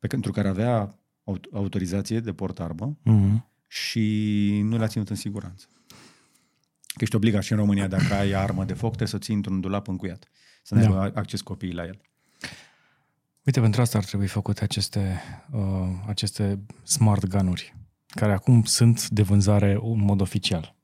pe, 0.00 0.06
pentru 0.06 0.32
care 0.32 0.48
avea 0.48 0.98
autorizație 1.52 2.20
de 2.20 2.32
port 2.32 2.60
armă 2.60 2.98
mm-hmm. 2.98 3.44
și 3.66 4.60
nu 4.64 4.76
le-a 4.76 4.86
ținut 4.86 5.08
în 5.08 5.16
siguranță. 5.16 5.66
Că 6.86 6.98
ești 7.00 7.16
obligat 7.16 7.42
și 7.42 7.52
în 7.52 7.58
România, 7.58 7.86
dacă 7.86 8.14
ai 8.14 8.32
armă 8.32 8.64
de 8.64 8.72
foc, 8.72 8.88
trebuie 8.88 9.08
să 9.08 9.16
o 9.16 9.18
ții 9.18 9.34
într-un 9.34 9.60
dulap 9.60 9.88
încuiat. 9.88 10.28
Să 10.62 10.74
nu 10.74 10.92
da. 10.92 11.00
acces 11.00 11.40
copiii 11.40 11.72
la 11.72 11.84
el. 11.84 12.00
Uite, 13.44 13.60
pentru 13.60 13.80
asta 13.80 13.98
ar 13.98 14.04
trebui 14.04 14.26
făcute 14.26 14.64
aceste, 14.64 15.20
uh, 15.52 15.60
aceste 16.06 16.60
smart 16.82 17.26
gunuri, 17.26 17.76
care 18.06 18.32
acum 18.32 18.62
sunt 18.62 19.08
de 19.08 19.22
vânzare 19.22 19.72
în 19.72 20.00
mod 20.00 20.20
oficial. 20.20 20.74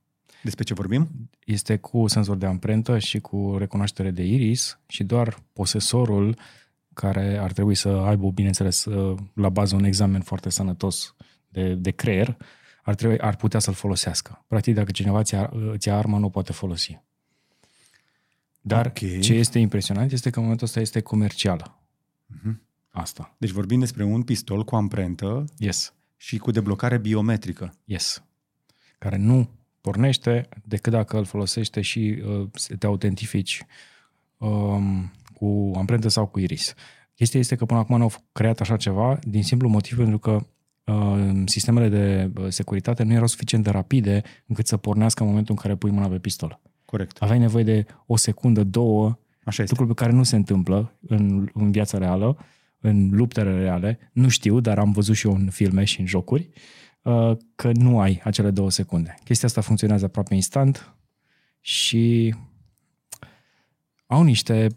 Despre 0.42 0.64
ce 0.64 0.74
vorbim? 0.74 1.30
Este 1.44 1.76
cu 1.76 2.06
senzor 2.06 2.36
de 2.36 2.46
amprentă 2.46 2.98
și 2.98 3.20
cu 3.20 3.54
recunoaștere 3.58 4.10
de 4.10 4.22
iris 4.22 4.78
și 4.86 5.04
doar 5.04 5.38
posesorul 5.52 6.38
care 6.96 7.38
ar 7.38 7.52
trebui 7.52 7.74
să 7.74 7.88
aibă, 7.88 8.30
bineînțeles, 8.30 8.84
uh, 8.84 9.18
la 9.34 9.48
bază 9.48 9.74
un 9.74 9.84
examen 9.84 10.20
foarte 10.20 10.50
sănătos 10.50 11.14
de, 11.48 11.74
de 11.74 11.90
creier, 11.90 12.36
ar, 12.82 12.94
trebui, 12.94 13.18
ar 13.18 13.36
putea 13.36 13.60
să-l 13.60 13.74
folosească. 13.74 14.44
Practic, 14.46 14.74
dacă 14.74 14.90
cineva 14.90 15.22
ți 15.22 15.34
ia, 15.34 15.52
ți 15.76 15.88
ia 15.88 15.96
arma, 15.96 16.18
nu 16.18 16.30
poate 16.30 16.52
folosi. 16.52 17.00
Dar 18.60 18.86
okay. 18.86 19.18
ce 19.20 19.32
este 19.34 19.58
impresionant 19.58 20.12
este 20.12 20.30
că 20.30 20.36
în 20.36 20.42
momentul 20.42 20.66
ăsta 20.66 20.80
este 20.80 21.00
comercială. 21.00 21.80
Uh-huh. 22.34 22.54
Asta. 22.90 23.34
Deci 23.38 23.50
vorbim 23.50 23.78
despre 23.78 24.04
un 24.04 24.22
pistol 24.22 24.64
cu 24.64 24.76
amprentă 24.76 25.44
yes. 25.58 25.94
și 26.16 26.38
cu 26.38 26.50
deblocare 26.50 26.98
biometrică. 26.98 27.74
Yes. 27.84 28.22
Care 28.98 29.16
nu 29.16 29.50
pornește 29.80 30.48
decât 30.64 30.92
dacă 30.92 31.18
îl 31.18 31.24
folosește 31.24 31.80
și 31.80 32.22
uh, 32.26 32.48
te 32.78 32.86
autentifici 32.86 33.66
um, 34.36 35.12
cu 35.38 35.72
amprentă 35.76 36.08
sau 36.08 36.26
cu 36.26 36.38
iris. 36.38 36.74
Chestia 37.14 37.40
este 37.40 37.56
că 37.56 37.64
până 37.64 37.78
acum 37.78 37.96
nu 37.96 38.02
au 38.02 38.12
creat 38.32 38.60
așa 38.60 38.76
ceva 38.76 39.18
din 39.22 39.42
simplu 39.42 39.68
motiv 39.68 39.96
pentru 39.96 40.18
că 40.18 40.46
uh, 40.84 41.42
sistemele 41.44 41.88
de 41.88 42.30
uh, 42.40 42.46
securitate 42.48 43.02
nu 43.02 43.12
erau 43.12 43.26
suficient 43.26 43.64
de 43.64 43.70
rapide 43.70 44.22
încât 44.46 44.66
să 44.66 44.76
pornească 44.76 45.22
în 45.22 45.28
momentul 45.28 45.54
în 45.54 45.62
care 45.62 45.74
pui 45.74 45.90
mâna 45.90 46.08
pe 46.08 46.18
pistol. 46.18 46.60
Corect. 46.84 47.16
Aveai 47.22 47.38
nevoie 47.38 47.64
de 47.64 47.86
o 48.06 48.16
secundă, 48.16 48.64
două 48.64 49.18
Așa 49.46 49.62
este. 49.62 49.74
Lucruri 49.78 49.94
pe 49.94 50.04
care 50.04 50.16
nu 50.16 50.22
se 50.22 50.36
întâmplă 50.36 50.98
în, 51.06 51.50
în 51.54 51.70
viața 51.70 51.98
reală, 51.98 52.38
în 52.80 53.10
luptele 53.12 53.58
reale. 53.58 53.98
Nu 54.12 54.28
știu, 54.28 54.60
dar 54.60 54.78
am 54.78 54.92
văzut 54.92 55.14
și 55.14 55.26
eu 55.26 55.34
în 55.34 55.50
filme 55.50 55.84
și 55.84 56.00
în 56.00 56.06
jocuri 56.06 56.48
uh, 57.02 57.36
că 57.54 57.70
nu 57.72 58.00
ai 58.00 58.20
acele 58.24 58.50
două 58.50 58.70
secunde. 58.70 59.14
Chestia 59.24 59.48
asta 59.48 59.60
funcționează 59.60 60.04
aproape 60.04 60.34
instant 60.34 60.94
și 61.60 62.34
au 64.06 64.22
niște 64.22 64.68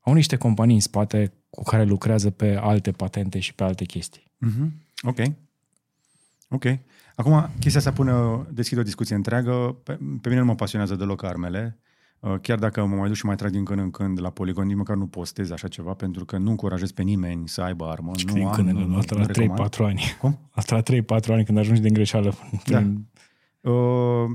au 0.00 0.12
niște 0.12 0.36
companii 0.36 0.74
în 0.74 0.80
spate 0.80 1.32
cu 1.50 1.62
care 1.62 1.84
lucrează 1.84 2.30
pe 2.30 2.56
alte 2.56 2.90
patente 2.90 3.38
și 3.38 3.54
pe 3.54 3.64
alte 3.64 3.84
chestii. 3.84 4.32
Mm-hmm. 4.46 4.68
Ok. 5.02 5.18
Ok. 6.48 6.64
Acum, 7.14 7.50
chestia 7.60 7.80
asta 7.80 7.92
pune, 7.92 8.12
deschide 8.50 8.80
o 8.80 8.84
discuție 8.84 9.14
întreagă. 9.14 9.76
Pe, 9.82 9.92
pe 9.92 10.28
mine 10.28 10.40
nu 10.40 10.46
mă 10.46 10.54
pasionează 10.54 10.94
deloc 10.94 11.22
armele. 11.22 11.78
Uh, 12.20 12.34
chiar 12.40 12.58
dacă 12.58 12.84
mă 12.84 12.96
mai 12.96 13.06
duc 13.06 13.16
și 13.16 13.26
mai 13.26 13.36
trag 13.36 13.50
din 13.50 13.64
când 13.64 13.80
în 13.80 13.90
când 13.90 14.20
la 14.20 14.30
poligon, 14.30 14.66
nici 14.66 14.76
măcar 14.76 14.96
nu 14.96 15.06
postez 15.06 15.50
așa 15.50 15.68
ceva, 15.68 15.92
pentru 15.94 16.24
că 16.24 16.38
nu 16.38 16.50
încurajez 16.50 16.90
pe 16.90 17.02
nimeni 17.02 17.48
să 17.48 17.62
aibă 17.62 17.84
armă. 17.84 18.12
Și 18.16 18.26
nu 18.26 18.46
am, 18.46 18.54
când 18.54 18.70
nu, 18.70 18.86
nu, 18.86 19.02
la 19.08 19.66
3-4 19.68 19.78
ani. 19.78 20.02
Cum? 20.20 20.38
Asta 20.50 20.74
la 20.74 20.82
3-4 20.82 21.26
ani 21.28 21.44
când 21.44 21.58
ajungi 21.58 21.80
din 21.80 21.92
greșeală. 21.92 22.34
Da. 22.66 22.84
Uh, 23.70 24.30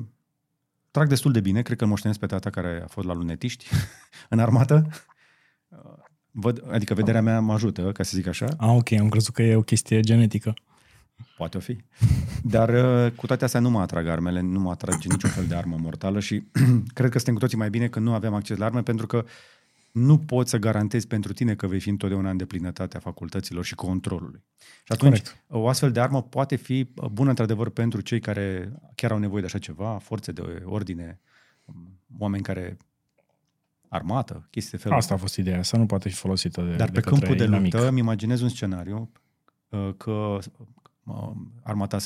trag 0.91 1.07
destul 1.07 1.31
de 1.31 1.39
bine, 1.39 1.61
cred 1.61 1.77
că 1.77 1.83
îl 1.83 1.89
moștenesc 1.89 2.19
pe 2.19 2.25
tata 2.25 2.49
care 2.49 2.81
a 2.83 2.87
fost 2.87 3.07
la 3.07 3.13
lunetiști 3.13 3.67
în 4.29 4.39
armată. 4.39 4.87
Uh, 5.67 5.77
văd, 6.31 6.63
adică 6.71 6.93
vederea 6.93 7.21
mea 7.21 7.39
mă 7.39 7.53
ajută, 7.53 7.91
ca 7.91 8.03
să 8.03 8.11
zic 8.15 8.27
așa. 8.27 8.45
Ah, 8.57 8.69
ok, 8.69 8.91
am 8.91 9.09
crezut 9.09 9.33
că 9.33 9.41
e 9.41 9.55
o 9.55 9.61
chestie 9.61 9.99
genetică. 9.99 10.53
Poate 11.37 11.57
o 11.57 11.59
fi. 11.59 11.77
Dar 12.43 12.69
uh, 12.69 13.11
cu 13.11 13.25
toate 13.25 13.43
astea 13.43 13.59
nu 13.59 13.69
mă 13.69 13.79
atrag 13.79 14.07
armele, 14.07 14.41
nu 14.41 14.59
mă 14.59 14.69
atrage 14.69 15.07
niciun 15.07 15.29
fel 15.29 15.45
de 15.45 15.55
armă 15.55 15.77
mortală 15.79 16.19
și 16.19 16.43
cred 16.97 17.09
că 17.09 17.17
suntem 17.17 17.33
cu 17.33 17.39
toții 17.39 17.57
mai 17.57 17.69
bine 17.69 17.87
că 17.87 17.99
nu 17.99 18.13
avem 18.13 18.33
acces 18.33 18.57
la 18.57 18.65
arme 18.65 18.81
pentru 18.81 19.07
că 19.07 19.25
nu 19.91 20.17
poți 20.17 20.49
să 20.49 20.57
garantezi 20.57 21.07
pentru 21.07 21.33
tine 21.33 21.55
că 21.55 21.67
vei 21.67 21.79
fi 21.79 21.89
întotdeauna 21.89 22.29
în 22.29 22.37
deplinătatea 22.37 22.99
facultăților 22.99 23.65
și 23.65 23.75
controlului. 23.75 24.43
Și 24.57 24.91
atunci, 24.91 25.17
Correct. 25.17 25.43
o 25.47 25.67
astfel 25.67 25.91
de 25.91 25.99
armă 25.99 26.23
poate 26.23 26.55
fi 26.55 26.89
bună, 27.11 27.29
într-adevăr, 27.29 27.69
pentru 27.69 28.01
cei 28.01 28.19
care 28.19 28.73
chiar 28.95 29.11
au 29.11 29.17
nevoie 29.17 29.39
de 29.41 29.47
așa 29.47 29.57
ceva, 29.57 29.97
forțe 29.97 30.31
de 30.31 30.61
ordine, 30.65 31.19
oameni 32.17 32.43
care 32.43 32.77
armată, 33.87 34.47
chestii 34.49 34.77
de 34.77 34.83
felul 34.83 34.97
Asta 34.97 35.13
a 35.13 35.17
fost 35.17 35.37
ideea, 35.37 35.63
să 35.63 35.77
nu 35.77 35.85
poate 35.85 36.09
fi 36.09 36.15
folosită 36.15 36.61
de 36.61 36.75
Dar 36.75 36.89
de 36.89 36.99
pe 36.99 37.09
câmpul 37.09 37.35
de 37.35 37.43
inamic. 37.43 37.73
luptă 37.73 37.87
îmi 37.87 37.99
imaginez 37.99 38.41
un 38.41 38.49
scenariu 38.49 39.11
uh, 39.69 39.93
că 39.97 40.37
uh, 41.03 41.31
armata 41.63 41.97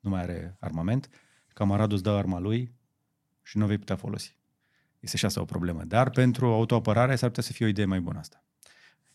nu 0.00 0.10
mai 0.10 0.20
are 0.20 0.56
armament, 0.58 1.08
camaradul 1.54 1.94
îți 1.94 2.02
dă 2.02 2.10
arma 2.10 2.38
lui 2.38 2.72
și 3.42 3.58
nu 3.58 3.64
o 3.64 3.66
vei 3.66 3.78
putea 3.78 3.96
folosi. 3.96 4.38
Este 5.00 5.16
și 5.16 5.24
asta 5.24 5.40
o 5.40 5.44
problemă. 5.44 5.84
Dar 5.84 6.10
pentru 6.10 6.46
autoapărare 6.46 7.16
s-ar 7.16 7.28
putea 7.28 7.42
să 7.42 7.52
fie 7.52 7.66
o 7.66 7.68
idee 7.68 7.84
mai 7.84 8.00
bună 8.00 8.18
asta. 8.18 8.44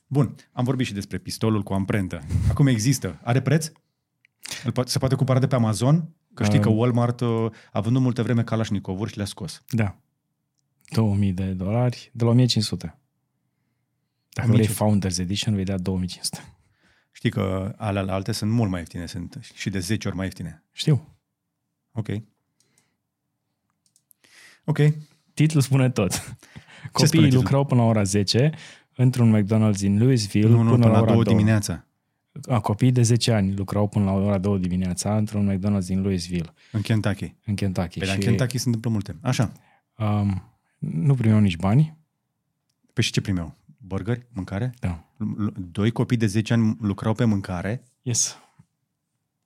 Bun, 0.07 0.35
am 0.51 0.63
vorbit 0.63 0.85
și 0.85 0.93
despre 0.93 1.17
pistolul 1.17 1.63
cu 1.63 1.73
amprentă. 1.73 2.21
Acum 2.49 2.67
există. 2.67 3.19
Are 3.23 3.41
preț? 3.41 3.71
Se 4.85 4.99
poate 4.99 5.15
cumpăra 5.15 5.39
de 5.39 5.47
pe 5.47 5.55
Amazon? 5.55 6.09
Că 6.33 6.43
știi 6.43 6.59
că 6.59 6.69
Walmart 6.69 7.19
uh, 7.19 7.51
a 7.71 7.79
vândut 7.79 8.01
multe 8.01 8.21
vreme 8.21 8.43
Kalashnikovuri 8.43 9.11
și 9.11 9.17
le-a 9.17 9.25
scos. 9.25 9.63
Da. 9.69 9.97
2000 10.89 11.33
de 11.33 11.51
dolari, 11.51 12.11
de 12.13 12.23
la 12.23 12.29
1500. 12.29 12.97
Dacă 14.29 14.51
vrei 14.51 14.67
Founders 14.67 15.17
Edition, 15.17 15.55
vei 15.55 15.63
da 15.63 15.77
2500. 15.77 16.57
Știi 17.11 17.29
că 17.29 17.73
alea 17.77 18.13
alte 18.13 18.31
sunt 18.31 18.51
mult 18.51 18.69
mai 18.69 18.79
ieftine, 18.79 19.05
sunt 19.05 19.39
și 19.53 19.69
de 19.69 19.79
10 19.79 20.07
ori 20.07 20.15
mai 20.15 20.25
ieftine. 20.25 20.63
Știu. 20.71 21.17
Ok. 21.91 22.07
Ok. 24.63 24.79
Titlul 25.35 25.61
spune 25.61 25.89
tot. 25.89 26.37
Copiii 26.91 27.31
lucrau 27.31 27.65
până 27.65 27.81
la 27.81 27.87
ora 27.87 28.03
10 28.03 28.51
într-un 28.95 29.41
McDonald's 29.41 29.77
din 29.77 29.97
Louisville 29.97 30.49
nu, 30.49 30.61
nu, 30.61 30.69
până, 30.69 30.81
până 30.81 30.93
la 30.93 31.01
ora 31.01 31.13
2 31.13 31.23
dimineața. 31.23 31.85
A, 32.47 32.59
copiii 32.59 32.91
de 32.91 33.01
10 33.01 33.31
ani 33.31 33.55
lucrau 33.55 33.87
până 33.87 34.05
la 34.05 34.11
ora 34.11 34.37
2 34.37 34.59
dimineața 34.59 35.17
într-un 35.17 35.55
McDonald's 35.55 35.85
din 35.85 36.01
Louisville. 36.01 36.53
În 36.71 36.81
Kentucky. 36.81 37.35
În 37.45 37.55
Kentucky. 37.55 37.99
Pe 37.99 38.05
păi 38.05 38.13
și... 38.13 38.15
în 38.15 38.19
Kentucky 38.21 38.57
se 38.57 38.63
întâmplă 38.65 38.89
multe. 38.89 39.15
Așa. 39.21 39.51
Um, 39.97 40.51
nu 40.77 41.13
primeau 41.13 41.39
nici 41.39 41.57
bani. 41.57 41.97
Pe 42.93 43.01
și 43.01 43.11
ce 43.11 43.21
primeau? 43.21 43.55
Burgeri? 43.77 44.25
Mâncare? 44.33 44.73
Da. 44.79 45.03
Doi 45.71 45.91
copii 45.91 46.17
de 46.17 46.25
10 46.25 46.53
ani 46.53 46.77
lucrau 46.81 47.13
pe 47.13 47.23
mâncare? 47.25 47.83
Yes. 48.01 48.37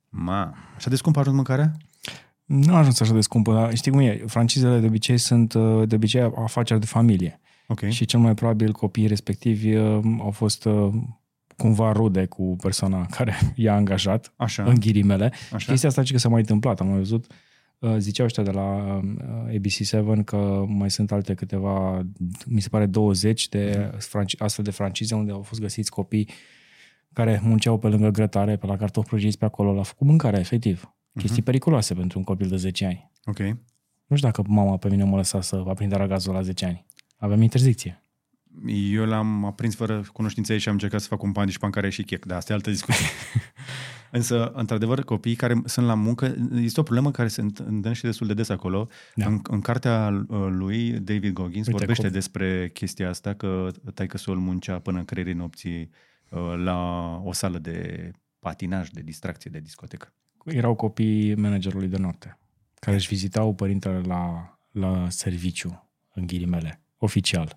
Ma, 0.09 0.53
așa 0.75 0.89
de 0.89 0.95
scump 0.95 1.15
a 1.15 1.19
ajuns 1.19 1.35
mâncarea? 1.35 1.77
Nu 2.49 2.73
a 2.73 2.77
ajuns 2.77 2.99
așa 2.99 3.13
de 3.13 3.21
scumpă, 3.21 3.53
dar 3.53 3.75
știi 3.75 3.91
cum 3.91 3.99
e, 3.99 4.23
francizele 4.25 4.79
de 4.79 4.85
obicei 4.85 5.17
sunt 5.17 5.53
uh, 5.53 5.87
de 5.87 5.95
obicei 5.95 6.31
afaceri 6.35 6.79
de 6.79 6.85
familie. 6.85 7.39
Okay. 7.67 7.91
Și 7.91 8.05
cel 8.05 8.19
mai 8.19 8.33
probabil 8.33 8.71
copiii 8.71 9.07
respectivi 9.07 9.75
uh, 9.75 10.03
au 10.19 10.31
fost 10.31 10.65
uh, 10.65 10.93
cumva 11.57 11.91
rude 11.91 12.25
cu 12.25 12.55
persoana 12.61 13.05
care 13.17 13.35
i-a 13.55 13.75
angajat, 13.75 14.33
Așa. 14.35 14.63
în 14.63 14.75
ghirimele. 14.79 15.31
Așa. 15.53 15.71
Chestia 15.71 15.89
asta 15.89 16.03
ce 16.03 16.11
că 16.11 16.17
s-a 16.17 16.29
mai 16.29 16.39
întâmplat, 16.39 16.79
am 16.79 16.87
mai 16.87 16.97
văzut, 16.97 17.31
ziceau 17.97 18.25
ăștia 18.25 18.43
de 18.43 18.51
la 18.51 18.99
ABC7 19.49 20.23
că 20.25 20.63
mai 20.67 20.91
sunt 20.91 21.11
alte 21.11 21.33
câteva, 21.33 22.05
mi 22.45 22.61
se 22.61 22.69
pare 22.69 22.85
20 22.85 23.49
de 23.49 23.91
franci- 23.97 24.37
astfel 24.37 24.63
de 24.63 24.71
francize 24.71 25.15
unde 25.15 25.31
au 25.31 25.41
fost 25.41 25.61
găsiți 25.61 25.91
copii 25.91 26.29
care 27.13 27.39
munceau 27.43 27.77
pe 27.77 27.87
lângă 27.87 28.09
grătare, 28.09 28.55
pe 28.55 28.65
la 28.65 28.77
cartofi 28.77 29.07
prăjiți 29.07 29.37
pe 29.37 29.45
acolo, 29.45 29.73
la 29.73 29.83
făcut 29.83 30.07
mâncare, 30.07 30.39
efectiv. 30.39 30.93
Chestii 31.13 31.41
uh-huh. 31.41 31.45
periculoase 31.45 31.93
pentru 31.93 32.17
un 32.17 32.23
copil 32.23 32.47
de 32.47 32.55
10 32.55 32.85
ani. 32.85 33.11
Ok. 33.25 33.39
Nu 34.05 34.15
știu 34.15 34.29
dacă 34.29 34.43
mama 34.47 34.77
pe 34.77 34.89
mine 34.89 35.03
mă 35.03 35.15
lăsa 35.15 35.41
să 35.41 35.63
aprindă 35.67 36.05
gazul 36.05 36.33
la 36.33 36.41
10 36.41 36.65
ani. 36.65 36.85
Avem 37.17 37.41
interzicție. 37.41 38.03
Eu 38.67 39.05
l-am 39.05 39.45
aprins 39.45 39.75
fără 39.75 40.03
cunoștință 40.13 40.57
și 40.57 40.67
am 40.67 40.73
încercat 40.73 41.01
să 41.01 41.07
fac 41.07 41.23
un 41.23 41.31
pan 41.31 41.45
de 41.45 41.51
șpan 41.51 41.69
care 41.69 41.87
e 41.87 41.89
și 41.89 42.03
chec, 42.03 42.25
dar 42.25 42.37
asta 42.37 42.51
e 42.51 42.55
altă 42.55 42.69
discuție. 42.69 43.05
Însă, 44.11 44.51
într-adevăr, 44.51 45.03
copiii 45.03 45.35
care 45.35 45.61
sunt 45.65 45.85
la 45.85 45.93
muncă, 45.93 46.35
este 46.55 46.79
o 46.79 46.83
problemă 46.83 47.11
care 47.11 47.27
se 47.27 47.41
întâmplă 47.41 47.93
și 47.93 48.01
destul 48.01 48.27
de 48.27 48.33
des 48.33 48.49
acolo. 48.49 48.87
Da. 49.15 49.25
În, 49.25 49.39
în 49.43 49.61
cartea 49.61 50.25
uh, 50.27 50.47
lui, 50.49 50.91
David 50.91 51.33
Goggins 51.33 51.67
Uite, 51.67 51.77
vorbește 51.77 52.03
cum... 52.03 52.11
despre 52.11 52.69
chestia 52.73 53.09
asta, 53.09 53.33
că 53.33 53.71
taică 53.93 54.17
sol 54.17 54.37
muncea 54.37 54.79
până 54.79 54.97
în 54.97 55.05
creierii 55.05 55.33
nopții 55.33 55.89
uh, 56.29 56.53
la 56.63 56.77
o 57.23 57.33
sală 57.33 57.57
de 57.57 58.11
patinaj, 58.39 58.89
de 58.89 59.01
distracție, 59.01 59.51
de 59.51 59.59
discotecă 59.59 60.13
erau 60.51 60.75
copii 60.75 61.35
managerului 61.35 61.87
de 61.87 61.97
noapte, 61.97 62.37
care 62.79 62.95
își 62.95 63.07
vizitau 63.07 63.53
părintele 63.53 63.99
la, 63.99 64.53
la 64.71 65.09
serviciu, 65.09 65.89
în 66.13 66.27
ghilimele, 66.27 66.81
oficial. 66.97 67.55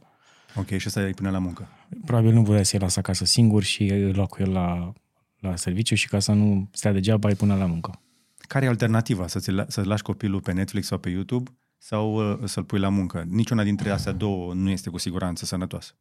Ok, 0.55 0.67
și 0.67 0.87
asta 0.87 1.01
îi 1.01 1.15
punea 1.15 1.31
la 1.31 1.39
muncă. 1.39 1.69
Probabil 2.05 2.33
nu 2.33 2.43
voia 2.43 2.63
să-i 2.63 2.79
lasă 2.79 2.99
acasă 2.99 3.25
singur 3.25 3.63
și 3.63 3.87
îl 3.87 4.15
lua 4.15 4.27
cu 4.27 4.43
el 4.43 4.51
la, 4.51 4.93
la 5.39 5.57
serviciu 5.57 5.95
și 5.95 6.09
ca 6.09 6.19
să 6.19 6.33
nu 6.33 6.69
stea 6.73 6.93
degeaba, 6.93 7.29
îi 7.29 7.35
punea 7.35 7.57
la 7.57 7.67
muncă. 7.67 8.01
Care 8.37 8.65
e 8.65 8.69
alternativa? 8.69 9.27
Să-ți, 9.27 9.51
să 9.69 9.83
lași 9.85 10.03
copilul 10.03 10.41
pe 10.41 10.53
Netflix 10.53 10.87
sau 10.87 10.99
pe 10.99 11.11
YouTube 11.11 11.51
sau 11.79 12.33
uh, 12.33 12.39
să-l 12.45 12.65
pui 12.65 12.79
la 12.79 12.89
muncă? 12.89 13.25
Niciuna 13.29 13.63
dintre 13.63 13.91
astea 13.91 14.13
două 14.13 14.55
nu 14.55 14.71
este 14.71 14.91
cu 14.91 14.99
siguranță 14.99 15.45
sănătoasă. 15.45 15.97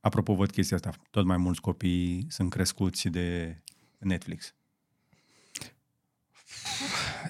Apropo, 0.00 0.34
văd 0.34 0.50
chestia 0.50 0.76
asta. 0.76 0.92
Tot 1.10 1.24
mai 1.24 1.36
mulți 1.36 1.60
copii 1.60 2.26
sunt 2.28 2.50
crescuți 2.50 3.08
de 3.08 3.58
Netflix. 3.98 4.54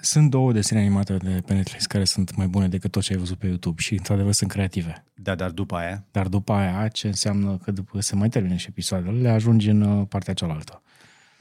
Sunt 0.04 0.30
două 0.30 0.52
desene 0.52 0.80
animate 0.80 1.16
de 1.16 1.42
pe 1.46 1.54
Netflix 1.54 1.86
care 1.86 2.04
sunt 2.04 2.36
mai 2.36 2.46
bune 2.46 2.68
decât 2.68 2.90
tot 2.90 3.02
ce 3.02 3.12
ai 3.12 3.18
văzut 3.18 3.38
pe 3.38 3.46
YouTube 3.46 3.80
și, 3.82 3.92
într-adevăr, 3.92 4.32
sunt 4.32 4.50
creative. 4.50 5.04
Da, 5.14 5.34
dar 5.34 5.50
după 5.50 5.76
aia? 5.76 6.04
Dar 6.10 6.28
după 6.28 6.52
aia, 6.52 6.88
ce 6.88 7.06
înseamnă 7.06 7.56
că 7.56 7.70
după 7.70 8.00
se 8.00 8.16
mai 8.16 8.28
termină 8.28 8.56
și 8.56 8.66
episoadele, 8.68 9.20
le 9.20 9.28
ajungi 9.28 9.68
în 9.68 9.82
uh, 9.82 10.06
partea 10.08 10.34
cealaltă. 10.34 10.82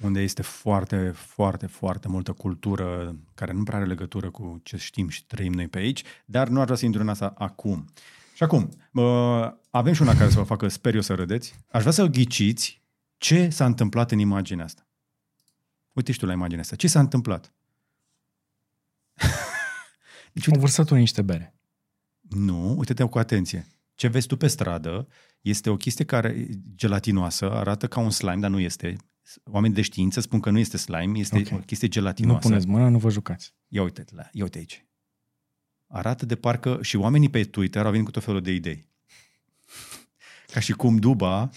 Unde 0.02 0.22
este 0.22 0.42
foarte, 0.42 1.12
foarte, 1.16 1.66
foarte 1.66 2.08
multă 2.08 2.32
cultură 2.32 3.16
care 3.34 3.54
nu 3.54 3.64
prea 3.64 3.78
are 3.78 3.88
legătură 3.88 4.30
cu 4.30 4.60
ce 4.64 4.78
știm 4.78 5.10
și 5.10 5.26
trăim 5.26 5.54
noi 5.54 5.68
pe 5.68 5.78
aici, 5.78 6.04
dar 6.26 6.48
nu 6.48 6.60
aș 6.60 6.64
vrea 6.64 6.78
să 6.78 6.86
intru 6.86 7.02
în 7.02 7.10
asta 7.10 7.34
acum. 7.38 7.90
Și 8.36 8.44
acum, 8.44 8.70
uh, 8.92 9.52
avem 9.70 9.94
și 9.94 10.02
una 10.02 10.16
care 10.16 10.30
să 10.30 10.38
vă 10.38 10.44
facă, 10.44 10.68
sper 10.68 10.96
eu 10.96 11.02
să 11.02 11.14
râdeți. 11.14 11.56
Aș 11.72 11.80
vrea 11.80 11.94
să 11.94 12.06
ghiciți 12.06 12.82
ce 13.18 13.50
s-a 13.50 13.66
întâmplat 13.66 14.12
în 14.12 14.20
imaginea 14.20 14.66
asta. 14.66 14.88
Uite 15.94 16.12
și 16.12 16.20
tu 16.20 16.26
la 16.26 16.34
imaginea 16.34 16.62
asta. 16.62 16.76
Ce 16.76 16.88
s-a 16.88 17.00
întâmplat? 17.00 17.54
Deci, 20.34 20.50
Au 20.50 20.60
vărsat 20.60 20.90
unii 20.90 21.02
niște 21.02 21.22
bere. 21.22 21.56
Nu, 22.20 22.78
uite-te 22.78 23.04
cu 23.04 23.18
atenție. 23.18 23.68
Ce 23.96 24.08
vezi 24.08 24.28
tu 24.28 24.38
pe 24.38 24.48
stradă 24.48 25.08
este 25.42 25.70
o 25.70 25.76
chestie 25.76 26.06
care 26.06 26.48
gelatinoasă, 26.76 27.52
arată 27.52 27.88
ca 27.88 28.00
un 28.00 28.10
slime, 28.10 28.40
dar 28.40 28.50
nu 28.50 28.60
este. 28.60 28.96
Oamenii 29.44 29.76
de 29.76 29.82
știință 29.82 30.20
spun 30.20 30.40
că 30.40 30.50
nu 30.50 30.60
este 30.60 30.78
slime, 30.78 31.20
este 31.20 31.38
okay. 31.38 31.58
o 31.58 31.62
chestie 31.62 31.88
gelatinoasă. 31.88 32.48
Nu 32.48 32.50
puneți 32.50 32.68
mâna, 32.68 32.90
nu 32.90 32.98
vă 32.98 33.10
jucați. 33.10 33.54
Ia 33.68 33.82
uite, 33.82 34.06
la, 34.10 34.30
ia 34.32 34.44
uite 34.44 34.58
aici. 34.58 34.86
Arată 35.88 36.26
de 36.26 36.36
parcă 36.36 36.80
și 36.82 36.96
oamenii 36.96 37.30
pe 37.30 37.44
Twitter 37.44 37.86
au 37.86 37.92
venit 37.92 38.06
cu 38.06 38.12
tot 38.12 38.24
felul 38.24 38.42
de 38.42 38.52
idei. 38.52 38.90
Ca 40.48 40.60
și 40.60 40.74
cum 40.74 40.98
Duba 40.98 41.50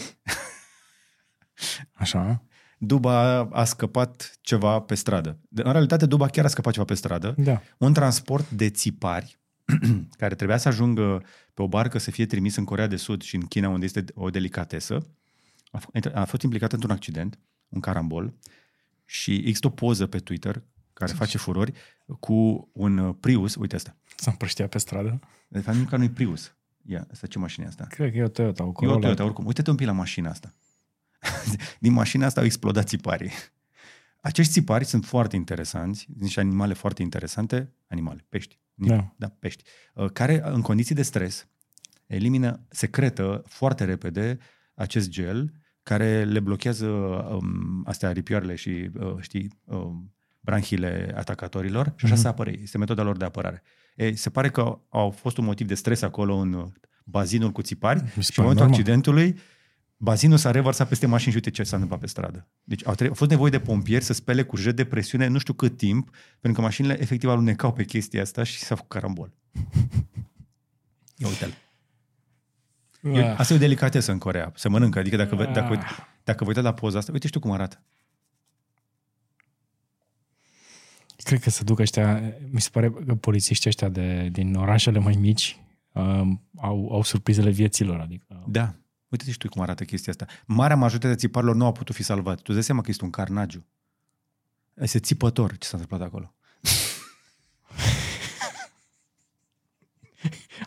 Așa. 1.92 2.44
Duba 2.86 3.40
a 3.40 3.64
scăpat 3.64 4.38
ceva 4.40 4.80
pe 4.80 4.94
stradă. 4.94 5.38
În 5.54 5.72
realitate, 5.72 6.06
Duba 6.06 6.26
chiar 6.28 6.44
a 6.44 6.48
scăpat 6.48 6.72
ceva 6.72 6.84
pe 6.84 6.94
stradă. 6.94 7.34
Da. 7.36 7.62
Un 7.78 7.92
transport 7.92 8.50
de 8.50 8.70
țipari 8.70 9.38
care 10.18 10.34
trebuia 10.34 10.56
să 10.56 10.68
ajungă 10.68 11.22
pe 11.54 11.62
o 11.62 11.68
barcă 11.68 11.98
să 11.98 12.10
fie 12.10 12.26
trimis 12.26 12.56
în 12.56 12.64
Corea 12.64 12.86
de 12.86 12.96
Sud 12.96 13.22
și 13.22 13.34
în 13.34 13.42
China, 13.42 13.68
unde 13.68 13.84
este 13.84 14.04
o 14.14 14.30
delicatesă, 14.30 15.06
a, 15.70 15.80
f- 15.80 16.12
a 16.12 16.24
fost 16.24 16.42
implicat 16.42 16.72
într-un 16.72 16.90
accident, 16.90 17.38
un 17.68 17.80
carambol, 17.80 18.34
și 19.04 19.34
există 19.34 19.66
o 19.66 19.70
poză 19.70 20.06
pe 20.06 20.18
Twitter 20.18 20.62
care 20.92 21.12
face 21.12 21.38
furori 21.38 21.72
cu 22.20 22.68
un 22.72 23.12
Prius, 23.12 23.54
uite 23.54 23.74
asta. 23.76 23.96
S-a 24.16 24.30
împrăștea 24.30 24.68
pe 24.68 24.78
stradă. 24.78 25.20
De 25.48 25.60
fapt, 25.60 25.76
nu 25.76 25.84
că 25.84 25.96
nu 25.96 26.02
e 26.02 26.08
Prius. 26.08 26.54
Ia, 26.86 27.06
asta 27.10 27.26
ce 27.26 27.38
mașină 27.38 27.64
e 27.64 27.68
asta? 27.68 27.86
Cred 27.88 28.10
că 28.12 28.18
e 28.18 28.22
o 28.22 28.28
Toyota, 28.28 28.64
o 28.64 28.72
Corolla. 28.72 28.94
E 28.94 28.98
o 28.98 29.00
Toyota, 29.00 29.24
oricum. 29.24 29.46
Uite-te 29.46 29.70
un 29.70 29.76
pic 29.76 29.86
la 29.86 29.92
mașina 29.92 30.30
asta. 30.30 30.52
din 31.80 31.92
mașina 31.92 32.26
asta 32.26 32.40
au 32.40 32.46
explodat 32.46 32.88
țiparii. 32.88 33.30
Acești 34.20 34.52
țipari 34.52 34.84
sunt 34.84 35.04
foarte 35.04 35.36
interesanți, 35.36 36.06
niște 36.18 36.40
animale 36.40 36.74
foarte 36.74 37.02
interesante, 37.02 37.72
animale, 37.86 38.24
pești, 38.28 38.58
da, 38.74 39.14
da 39.16 39.28
pești, 39.28 39.62
uh, 39.94 40.10
care 40.12 40.40
în 40.44 40.60
condiții 40.60 40.94
de 40.94 41.02
stres 41.02 41.48
elimină, 42.06 42.66
secretă 42.68 43.42
foarte 43.46 43.84
repede 43.84 44.38
acest 44.74 45.08
gel 45.08 45.52
care 45.82 46.24
le 46.24 46.40
blochează 46.40 46.86
um, 46.86 47.82
astea 47.86 48.08
aripioarele 48.08 48.54
și, 48.54 48.90
uh, 48.98 49.14
știi, 49.20 49.60
um, 49.64 50.14
branhile 50.40 51.12
atacatorilor 51.16 51.92
și 51.96 52.04
așa 52.04 52.14
mm-hmm. 52.14 52.18
se 52.18 52.28
apără. 52.28 52.50
Este 52.62 52.78
metoda 52.78 53.02
lor 53.02 53.16
de 53.16 53.24
apărare. 53.24 53.62
Ei, 53.96 54.16
se 54.16 54.30
pare 54.30 54.50
că 54.50 54.78
au 54.88 55.10
fost 55.10 55.36
un 55.36 55.44
motiv 55.44 55.66
de 55.66 55.74
stres 55.74 56.02
acolo 56.02 56.34
în 56.34 56.72
bazinul 57.04 57.50
cu 57.50 57.62
țipari 57.62 58.04
și 58.20 58.38
în 58.38 58.44
momentul 58.44 58.66
accidentului 58.66 59.38
Bazinul 59.96 60.36
s-a 60.36 60.50
revărsat 60.50 60.88
peste 60.88 61.06
mașini 61.06 61.30
și 61.30 61.36
uite 61.36 61.50
ce 61.50 61.62
s-a 61.62 61.74
întâmplat 61.74 62.00
pe 62.00 62.06
stradă. 62.06 62.48
Deci 62.64 62.86
au, 62.86 62.94
tre- 62.94 63.08
au 63.08 63.14
fost 63.14 63.30
nevoie 63.30 63.50
de 63.50 63.60
pompieri 63.60 64.04
să 64.04 64.12
spele 64.12 64.42
cu 64.42 64.56
jet 64.56 64.76
de 64.76 64.84
presiune 64.84 65.26
nu 65.26 65.38
știu 65.38 65.52
cât 65.52 65.76
timp, 65.76 66.10
pentru 66.40 66.60
că 66.60 66.66
mașinile 66.66 67.00
efectiv 67.00 67.28
alunecau 67.28 67.72
pe 67.72 67.84
chestia 67.84 68.22
asta 68.22 68.42
și 68.42 68.58
s-a 68.58 68.74
făcut 68.74 68.90
carambol. 68.90 69.32
Ia 71.16 71.28
uite-l. 71.28 71.54
E, 73.12 73.34
asta 73.36 73.52
e 73.52 73.56
o 73.56 73.58
delicatesă 73.58 74.12
în 74.12 74.18
Corea. 74.18 74.52
Se 74.54 74.68
mănâncă. 74.68 74.98
Adică 74.98 75.16
dacă, 75.16 75.34
vă, 75.34 75.44
dacă, 75.44 75.80
dacă 76.24 76.44
vă 76.44 76.48
uitați 76.48 76.66
la 76.66 76.74
poza 76.74 76.98
asta, 76.98 77.12
uite, 77.12 77.26
știu 77.26 77.40
cum 77.40 77.50
arată. 77.50 77.82
Cred 81.16 81.40
că 81.40 81.50
se 81.50 81.64
duc 81.64 81.78
ăștia, 81.78 82.34
mi 82.50 82.60
se 82.60 82.68
pare 82.72 82.90
că 82.90 83.14
polițiștii 83.14 83.68
ăștia 83.68 83.88
de, 83.88 84.28
din 84.32 84.54
orașele 84.54 84.98
mai 84.98 85.14
mici 85.14 85.58
um, 85.92 86.42
au, 86.56 86.88
au 86.92 87.02
surprizele 87.02 87.50
vieților. 87.50 88.00
Adică... 88.00 88.44
Da. 88.46 88.74
Uite 89.14 89.30
și 89.30 89.38
tu 89.38 89.48
cum 89.48 89.62
arată 89.62 89.84
chestia 89.84 90.12
asta. 90.12 90.26
Marea 90.46 90.76
majoritate 90.76 91.14
a 91.14 91.16
țiparilor 91.16 91.54
nu 91.54 91.64
au 91.64 91.72
putut 91.72 91.94
fi 91.94 92.02
salvat. 92.02 92.36
Tu 92.36 92.42
îți 92.44 92.52
dai 92.52 92.62
seama 92.62 92.80
că 92.80 92.90
este 92.90 93.04
un 93.04 93.10
carnagiu. 93.10 93.66
Este 94.74 94.98
țipător 94.98 95.58
ce 95.58 95.66
s-a 95.66 95.76
întâmplat 95.76 96.08
acolo. 96.08 96.34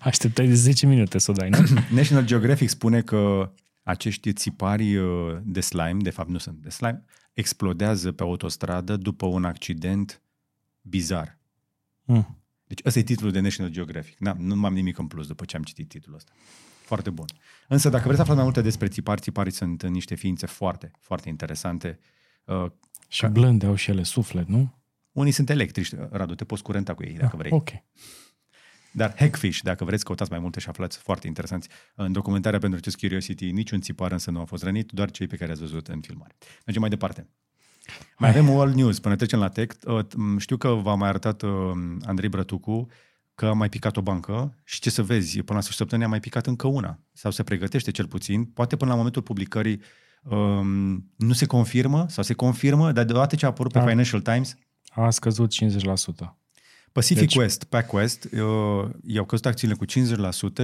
Așteptai 0.09 0.47
de 0.47 0.53
10 0.53 0.85
minute 0.85 1.17
să 1.17 1.31
o 1.31 1.33
dai, 1.33 1.49
nu? 1.49 1.57
National 1.99 2.25
Geographic 2.25 2.69
spune 2.69 3.01
că 3.01 3.51
acești 3.83 4.33
țipari 4.33 4.97
uh, 4.97 5.37
de 5.43 5.61
slime, 5.61 6.01
de 6.01 6.09
fapt 6.09 6.29
nu 6.29 6.37
sunt 6.37 6.57
de 6.57 6.69
slime, 6.69 7.03
explodează 7.33 8.11
pe 8.11 8.23
autostradă 8.23 8.97
după 8.97 9.25
un 9.25 9.45
accident 9.45 10.21
bizar. 10.81 11.37
Mm. 12.03 12.41
Deci 12.67 12.79
ăsta 12.85 12.99
e 12.99 13.03
titlul 13.03 13.31
de 13.31 13.39
National 13.39 13.71
Geographic. 13.71 14.19
Na, 14.19 14.35
nu 14.39 14.65
am 14.65 14.73
nimic 14.73 14.97
în 14.97 15.07
plus 15.07 15.27
după 15.27 15.45
ce 15.45 15.55
am 15.55 15.63
citit 15.63 15.87
titlul 15.87 16.15
ăsta. 16.15 16.31
Foarte 16.87 17.09
bun. 17.09 17.25
Însă, 17.67 17.89
dacă 17.89 18.03
vreți 18.03 18.15
să 18.15 18.21
aflați 18.21 18.39
mai 18.39 18.43
multe 18.43 18.61
despre 18.61 18.87
țipari, 18.87 19.21
țiparii 19.21 19.51
sunt 19.51 19.83
niște 19.83 20.15
ființe 20.15 20.45
foarte, 20.45 20.91
foarte 20.99 21.29
interesante. 21.29 21.99
Uh, 22.45 22.65
și 23.07 23.21
ca... 23.21 23.27
blânde 23.27 23.65
au 23.65 23.75
și 23.75 23.89
ele 23.89 24.03
suflet, 24.03 24.47
nu? 24.47 24.73
Unii 25.11 25.31
sunt 25.31 25.49
electrici, 25.49 25.93
Radu, 26.11 26.35
te 26.35 26.43
poți 26.43 26.63
curenta 26.63 26.93
cu 26.93 27.03
ei 27.03 27.13
dacă 27.13 27.31
ah, 27.31 27.37
vrei. 27.37 27.51
Ok. 27.51 27.69
Dar 28.91 29.13
Hackfish, 29.17 29.59
dacă 29.63 29.83
vreți, 29.83 30.03
căutați 30.03 30.31
mai 30.31 30.39
multe 30.39 30.59
și 30.59 30.69
aflați 30.69 30.97
foarte 30.97 31.27
interesanți. 31.27 31.69
În 31.95 32.11
documentarea 32.11 32.59
pentru 32.59 32.79
acest 32.79 32.97
Curiosity, 32.97 33.51
niciun 33.51 33.81
țipar 33.81 34.11
însă 34.11 34.31
nu 34.31 34.39
a 34.39 34.43
fost 34.45 34.63
rănit, 34.63 34.91
doar 34.91 35.11
cei 35.11 35.27
pe 35.27 35.35
care 35.35 35.51
ați 35.51 35.59
văzut 35.59 35.87
în 35.87 36.01
filmare. 36.01 36.35
Mergem 36.65 36.81
mai 36.81 36.89
departe. 36.89 37.27
Mai 38.17 38.29
avem 38.29 38.49
All 38.49 38.73
News, 38.73 38.99
până 38.99 39.15
trecem 39.15 39.39
la 39.39 39.49
tech. 39.49 39.75
Uh, 39.85 40.05
știu 40.37 40.57
că 40.57 40.69
v-a 40.69 40.95
mai 40.95 41.09
arătat 41.09 41.41
uh, 41.41 41.51
Andrei 42.05 42.29
Brătucu 42.29 42.87
că 43.37 43.45
a 43.45 43.53
mai 43.53 43.69
picat 43.69 43.97
o 43.97 44.01
bancă 44.01 44.55
și 44.63 44.79
ce 44.79 44.89
să 44.89 45.03
vezi, 45.03 45.41
până 45.41 45.57
la 45.57 45.61
sfârșitul 45.61 45.73
săptămânii 45.73 46.05
a 46.05 46.09
mai 46.09 46.19
picat 46.19 46.47
încă 46.47 46.67
una. 46.67 46.99
Sau 47.13 47.31
se 47.31 47.43
pregătește 47.43 47.91
cel 47.91 48.07
puțin. 48.07 48.45
Poate 48.45 48.75
până 48.75 48.89
la 48.89 48.97
momentul 48.97 49.21
publicării 49.21 49.81
um, 50.23 51.11
nu 51.15 51.33
se 51.33 51.45
confirmă 51.45 52.05
sau 52.09 52.23
se 52.23 52.33
confirmă, 52.33 52.91
dar 52.91 53.05
deodată 53.05 53.35
ce 53.35 53.45
a 53.45 53.47
apărut 53.47 53.71
pe 53.71 53.79
a, 53.79 53.85
Financial 53.85 54.21
Times... 54.21 54.55
A 54.89 55.09
scăzut 55.09 55.53
50%. 55.53 55.55
Pacific 56.91 57.19
deci... 57.19 57.35
West, 57.35 57.63
PacWest, 57.63 58.23
uh, 58.23 58.89
i-au 59.05 59.25
căzut 59.25 59.45
acțiunile 59.45 59.79
cu 59.79 59.85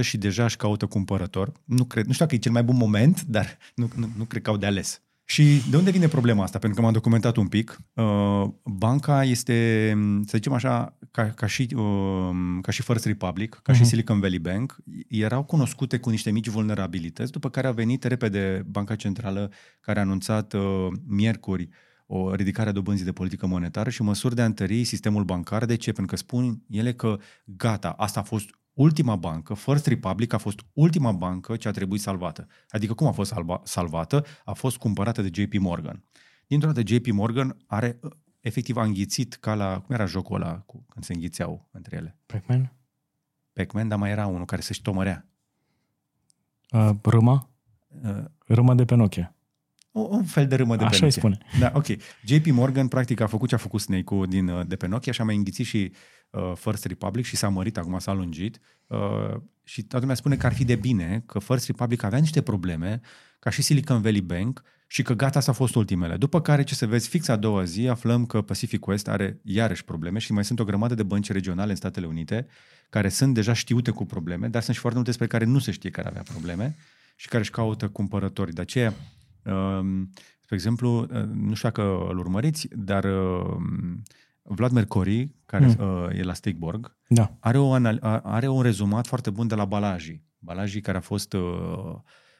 și 0.00 0.16
deja 0.16 0.44
își 0.44 0.56
caută 0.56 0.86
cumpărător. 0.86 1.52
Nu, 1.64 1.84
cred, 1.84 2.06
nu 2.06 2.12
știu 2.12 2.24
dacă 2.24 2.36
e 2.36 2.38
cel 2.38 2.52
mai 2.52 2.62
bun 2.62 2.76
moment, 2.76 3.22
dar 3.22 3.58
nu, 3.74 3.90
nu, 3.96 4.08
nu 4.16 4.24
cred 4.24 4.42
că 4.42 4.50
au 4.50 4.56
de 4.56 4.66
ales. 4.66 5.02
Și 5.24 5.62
de 5.70 5.76
unde 5.76 5.90
vine 5.90 6.08
problema 6.08 6.42
asta? 6.42 6.58
Pentru 6.58 6.78
că 6.78 6.84
m-am 6.84 6.94
documentat 6.94 7.36
un 7.36 7.48
pic. 7.48 7.78
Uh, 7.94 8.44
banca 8.64 9.24
este, 9.24 9.88
să 10.24 10.36
zicem 10.36 10.52
așa, 10.52 10.98
ca, 11.10 11.30
ca, 11.30 11.46
și, 11.46 11.68
uh, 11.76 12.30
ca 12.62 12.70
și 12.70 12.82
First 12.82 13.04
Republic, 13.04 13.60
ca 13.62 13.72
uh-huh. 13.72 13.74
și 13.74 13.80
mhm. 13.80 13.88
Silicon 13.88 14.20
Valley 14.20 14.38
Bank, 14.38 14.76
erau 15.08 15.44
cunoscute 15.44 15.98
cu 15.98 16.10
niște 16.10 16.30
mici 16.30 16.48
vulnerabilități, 16.48 17.32
după 17.32 17.50
care 17.50 17.66
a 17.66 17.72
venit 17.72 18.04
repede 18.04 18.64
Banca 18.66 18.94
Centrală 18.94 19.50
care 19.80 19.98
a 19.98 20.02
anunțat 20.02 20.52
uh, 20.52 20.86
miercuri 21.06 21.68
o 22.06 22.34
ridicare 22.34 22.68
a 22.68 22.72
dobânzii 22.72 23.04
de 23.04 23.12
politică 23.12 23.46
monetară 23.46 23.90
și 23.90 24.02
măsuri 24.02 24.34
de 24.34 24.42
a 24.42 24.44
întări 24.44 24.84
sistemul 24.84 25.24
bancar. 25.24 25.64
De 25.64 25.76
ce? 25.76 25.92
Pentru 25.92 26.14
că 26.14 26.20
spun 26.20 26.62
ele 26.68 26.94
că 26.94 27.18
gata, 27.44 27.90
asta 27.90 28.20
a 28.20 28.22
fost 28.22 28.48
ultima 28.72 29.16
bancă, 29.16 29.54
First 29.54 29.86
Republic 29.86 30.32
a 30.32 30.38
fost 30.38 30.60
ultima 30.72 31.12
bancă 31.12 31.56
ce 31.56 31.68
a 31.68 31.70
trebuit 31.70 32.00
salvată. 32.00 32.46
Adică 32.68 32.94
cum 32.94 33.06
a 33.06 33.12
fost 33.12 33.30
salva, 33.30 33.60
salvată? 33.64 34.24
A 34.44 34.52
fost 34.52 34.76
cumpărată 34.76 35.22
de 35.22 35.42
JP 35.42 35.52
Morgan. 35.58 36.04
Dintr-o 36.46 36.72
dată 36.72 36.94
JP 36.94 37.06
Morgan 37.06 37.56
are 37.66 38.00
efectiv 38.40 38.76
a 38.76 38.82
înghițit 38.82 39.34
ca 39.34 39.54
la, 39.54 39.80
cum 39.80 39.94
era 39.94 40.04
jocul 40.04 40.42
ăla 40.42 40.58
cu, 40.58 40.84
când 40.88 41.04
se 41.04 41.12
înghițeau 41.12 41.68
între 41.70 41.96
ele? 41.96 42.16
Pac-Man? 42.26 42.72
Pac-Man, 43.52 43.88
dar 43.88 43.98
mai 43.98 44.10
era 44.10 44.26
unul 44.26 44.44
care 44.44 44.60
se 44.60 44.72
ștomărea. 44.72 45.26
Uh, 46.70 46.90
râma? 47.02 47.50
Uh, 48.02 48.24
râma 48.46 48.74
de 48.74 48.84
pe 48.84 48.94
Nokia. 48.94 49.34
Un 49.94 50.24
fel 50.24 50.46
de 50.46 50.54
râmă 50.54 50.76
de 50.76 50.84
Așa 50.84 50.98
pe 50.98 51.04
Nokia. 51.04 51.20
spune. 51.20 51.38
Da, 51.58 51.72
ok. 51.74 51.86
JP 52.24 52.46
Morgan 52.46 52.88
practic 52.88 53.20
a 53.20 53.26
făcut 53.26 53.48
ce 53.48 53.54
a 53.54 53.58
făcut 53.58 53.80
Snake-ul 53.80 54.26
din, 54.26 54.48
uh, 54.48 54.66
de 54.66 54.76
pe 54.76 54.86
Nokia 54.86 55.12
și 55.12 55.20
a 55.20 55.24
mai 55.24 55.36
înghițit 55.36 55.66
și 55.66 55.92
uh, 56.30 56.52
First 56.54 56.84
Republic 56.84 57.24
și 57.24 57.36
s-a 57.36 57.48
mărit, 57.48 57.76
acum 57.76 57.98
s-a 57.98 58.12
lungit. 58.12 58.60
Uh, 58.86 59.40
și 59.64 59.80
toată 59.80 59.98
lumea 59.98 60.14
spune 60.14 60.36
că 60.36 60.46
ar 60.46 60.54
fi 60.54 60.64
de 60.64 60.76
bine, 60.76 61.22
că 61.26 61.38
First 61.38 61.66
Republic 61.66 62.02
avea 62.02 62.18
niște 62.18 62.42
probleme, 62.42 63.00
ca 63.38 63.50
și 63.50 63.62
Silicon 63.62 64.00
Valley 64.00 64.20
Bank, 64.20 64.62
și 64.86 65.02
că 65.02 65.14
gata, 65.14 65.40
s-a 65.40 65.52
fost 65.52 65.74
ultimele. 65.74 66.16
După 66.16 66.40
care, 66.40 66.62
ce 66.62 66.74
să 66.74 66.86
vezi, 66.86 67.08
fix 67.08 67.28
a 67.28 67.36
doua 67.36 67.64
zi, 67.64 67.88
aflăm 67.88 68.26
că 68.26 68.42
Pacific 68.42 68.86
West 68.86 69.08
are 69.08 69.40
iarăși 69.42 69.84
probleme 69.84 70.18
și 70.18 70.32
mai 70.32 70.44
sunt 70.44 70.60
o 70.60 70.64
grămadă 70.64 70.94
de 70.94 71.02
bănci 71.02 71.30
regionale 71.32 71.70
în 71.70 71.76
Statele 71.76 72.06
Unite 72.06 72.46
care 72.90 73.08
sunt 73.08 73.34
deja 73.34 73.52
știute 73.52 73.90
cu 73.90 74.04
probleme, 74.04 74.48
dar 74.48 74.62
sunt 74.62 74.74
și 74.74 74.80
foarte 74.80 74.98
multe 74.98 75.10
despre 75.16 75.38
care 75.38 75.50
nu 75.50 75.58
se 75.58 75.70
știe 75.70 75.90
care 75.90 76.08
avea 76.08 76.22
probleme 76.22 76.76
și 77.16 77.28
care 77.28 77.42
își 77.42 77.50
caută 77.50 77.88
cumpărători. 77.88 78.52
De 78.52 78.60
aceea, 78.60 78.88
um, 78.88 78.94
spre 80.40 80.54
exemplu, 80.54 81.00
uh, 81.00 81.08
nu 81.32 81.54
știu 81.54 81.68
dacă 81.68 82.06
îl 82.08 82.18
urmăriți, 82.18 82.68
dar 82.72 83.04
um, 83.04 84.02
Vlad 84.42 84.72
Mercori, 84.72 85.34
care 85.46 85.66
mm. 85.66 86.10
e 86.10 86.22
la 86.22 86.32
Steakborg, 86.32 86.96
da. 87.08 87.36
are, 87.40 87.58
o 87.58 87.72
anal- 87.72 88.20
are 88.22 88.48
un 88.48 88.62
rezumat 88.62 89.06
foarte 89.06 89.30
bun 89.30 89.46
de 89.46 89.54
la 89.54 89.64
Balaji. 89.64 90.22
Balaji, 90.38 90.80
care 90.80 90.96
a 90.96 91.00
fost 91.00 91.32
uh, 91.32 91.94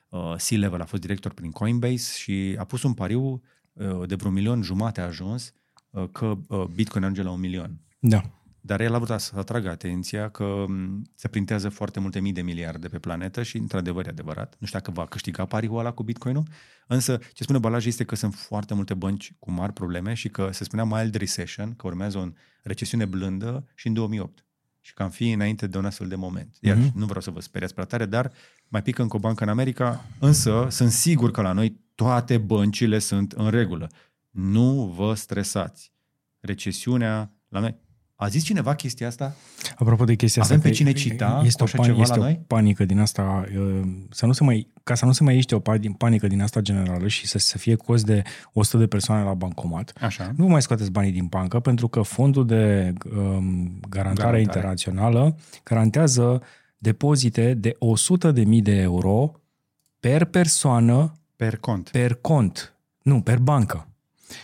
uh, 0.08 0.34
C-level, 0.36 0.80
a 0.80 0.84
fost 0.84 1.02
director 1.02 1.32
prin 1.32 1.50
Coinbase 1.50 2.18
și 2.18 2.56
a 2.58 2.64
pus 2.64 2.82
un 2.82 2.94
pariu 2.94 3.42
uh, 3.72 4.06
de 4.06 4.14
vreun 4.14 4.34
milion 4.34 4.62
jumate 4.62 5.00
a 5.00 5.04
ajuns 5.04 5.52
uh, 5.90 6.08
că 6.12 6.38
uh, 6.48 6.64
Bitcoin 6.64 7.04
ajunge 7.04 7.22
la 7.22 7.30
un 7.30 7.40
milion. 7.40 7.80
Da. 7.98 8.22
Dar 8.66 8.80
el 8.80 8.94
a 8.94 8.98
vrut 8.98 9.20
să 9.20 9.32
atragă 9.36 9.68
atenția 9.68 10.28
că 10.28 10.64
se 11.14 11.28
printează 11.28 11.68
foarte 11.68 12.00
multe 12.00 12.20
mii 12.20 12.32
de 12.32 12.42
miliarde 12.42 12.88
pe 12.88 12.98
planetă 12.98 13.42
și, 13.42 13.56
într-adevăr, 13.56 14.06
e 14.06 14.08
adevărat. 14.08 14.56
Nu 14.58 14.66
știu 14.66 14.78
dacă 14.78 14.90
va 14.90 15.06
câștiga 15.06 15.44
pariul 15.44 15.78
ăla 15.78 15.92
cu 15.92 16.02
Bitcoin-ul, 16.02 16.46
însă 16.86 17.18
ce 17.32 17.42
spune 17.42 17.58
Balaj 17.58 17.86
este 17.86 18.04
că 18.04 18.14
sunt 18.14 18.34
foarte 18.34 18.74
multe 18.74 18.94
bănci 18.94 19.32
cu 19.38 19.50
mari 19.50 19.72
probleme 19.72 20.14
și 20.14 20.28
că 20.28 20.48
se 20.52 20.64
spunea 20.64 20.84
mild 20.84 21.14
recession, 21.14 21.74
că 21.74 21.86
urmează 21.86 22.18
o 22.18 22.26
recesiune 22.62 23.04
blândă 23.04 23.66
și 23.74 23.86
în 23.86 23.92
2008 23.92 24.44
și 24.80 24.94
că 24.94 25.02
am 25.02 25.10
fi 25.10 25.30
înainte 25.30 25.66
de 25.66 25.78
un 25.78 25.84
astfel 25.84 26.08
de 26.08 26.14
moment. 26.14 26.56
Iar 26.60 26.76
mm-hmm. 26.76 26.92
nu 26.94 27.04
vreau 27.04 27.20
să 27.20 27.30
vă 27.30 27.40
speriați 27.40 27.74
prea 27.74 27.86
tare, 27.86 28.06
dar 28.06 28.32
mai 28.68 28.82
pică 28.82 29.02
încă 29.02 29.16
o 29.16 29.18
bancă 29.18 29.42
în 29.42 29.48
America, 29.48 30.04
însă 30.20 30.66
sunt 30.70 30.90
sigur 30.90 31.30
că 31.30 31.40
la 31.40 31.52
noi 31.52 31.80
toate 31.94 32.38
băncile 32.38 32.98
sunt 32.98 33.32
în 33.32 33.50
regulă. 33.50 33.90
Nu 34.30 34.94
vă 34.96 35.14
stresați. 35.14 35.92
Recesiunea 36.40 37.32
la 37.48 37.60
noi 37.60 37.82
a 38.16 38.28
zis 38.28 38.44
cineva 38.44 38.74
chestia 38.74 39.06
asta? 39.06 39.34
Apropo 39.76 40.04
de 40.04 40.14
chestia 40.14 40.42
Avem 40.42 40.56
asta, 40.56 40.68
pe 40.68 40.74
cine 40.74 40.92
cita 40.92 41.42
este 41.44 41.62
o, 41.62 41.66
pan- 41.66 41.98
este 41.98 42.16
la 42.16 42.22
noi? 42.22 42.38
o 42.40 42.44
panică 42.46 42.84
din 42.84 42.98
asta, 42.98 43.44
să 44.10 44.26
nu 44.26 44.32
se 44.32 44.44
mai, 44.44 44.68
ca 44.82 44.94
să 44.94 45.04
nu 45.04 45.12
se 45.12 45.22
mai 45.22 45.36
ești 45.36 45.54
o 45.54 45.60
panică 45.98 46.26
din 46.26 46.42
asta 46.42 46.60
generală 46.60 47.08
și 47.08 47.26
să, 47.26 47.38
să 47.38 47.58
fie 47.58 47.74
cost 47.74 48.04
de 48.04 48.22
100 48.52 48.76
de 48.76 48.86
persoane 48.86 49.24
la 49.24 49.34
bancomat, 49.34 49.92
Așa. 50.00 50.32
nu 50.36 50.46
mai 50.46 50.62
scoateți 50.62 50.90
banii 50.90 51.12
din 51.12 51.26
bancă 51.26 51.60
pentru 51.60 51.88
că 51.88 52.02
fondul 52.02 52.46
de 52.46 52.92
um, 53.04 53.80
garantare, 53.88 54.14
garantare 54.14 54.40
internațională 54.40 55.36
garantează 55.64 56.42
depozite 56.78 57.54
de 57.54 57.76
100.000 58.32 58.62
de 58.62 58.76
euro 58.76 59.32
per 60.00 60.24
persoană 60.24 61.12
per 61.36 61.56
cont. 61.56 61.88
Per 61.88 62.14
cont. 62.14 62.74
Nu, 63.02 63.20
per 63.20 63.38
bancă. 63.38 63.88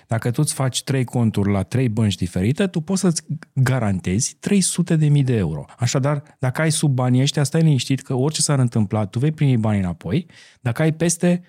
Dacă 0.06 0.30
tu 0.30 0.40
îți 0.42 0.54
faci 0.54 0.82
trei 0.82 1.04
conturi 1.04 1.50
la 1.50 1.62
trei 1.62 1.88
bănci 1.88 2.14
diferite, 2.14 2.66
tu 2.66 2.80
poți 2.80 3.00
să-ți 3.00 3.22
garantezi 3.52 4.36
300 4.40 4.96
de 4.96 5.08
mii 5.08 5.24
de 5.24 5.36
euro. 5.36 5.64
Așadar, 5.78 6.22
dacă 6.38 6.60
ai 6.60 6.70
sub 6.70 6.94
banii 6.94 7.22
ăștia, 7.22 7.42
stai 7.42 7.62
liniștit 7.62 8.00
că 8.00 8.14
orice 8.14 8.40
s-ar 8.42 8.58
întâmpla, 8.58 9.06
tu 9.06 9.18
vei 9.18 9.32
primi 9.32 9.56
banii 9.56 9.80
înapoi. 9.80 10.26
Dacă 10.60 10.82
ai 10.82 10.92
peste, 10.92 11.42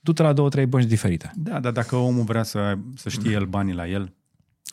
du-te 0.00 0.22
la 0.22 0.32
două, 0.32 0.48
trei 0.48 0.66
bănci 0.66 0.86
diferite. 0.86 1.30
Da, 1.34 1.60
dar 1.60 1.72
dacă 1.72 1.96
omul 1.96 2.24
vrea 2.24 2.42
să, 2.42 2.78
să 2.94 3.08
știe 3.08 3.30
el 3.30 3.44
banii 3.44 3.74
la 3.74 3.88
el... 3.88 4.14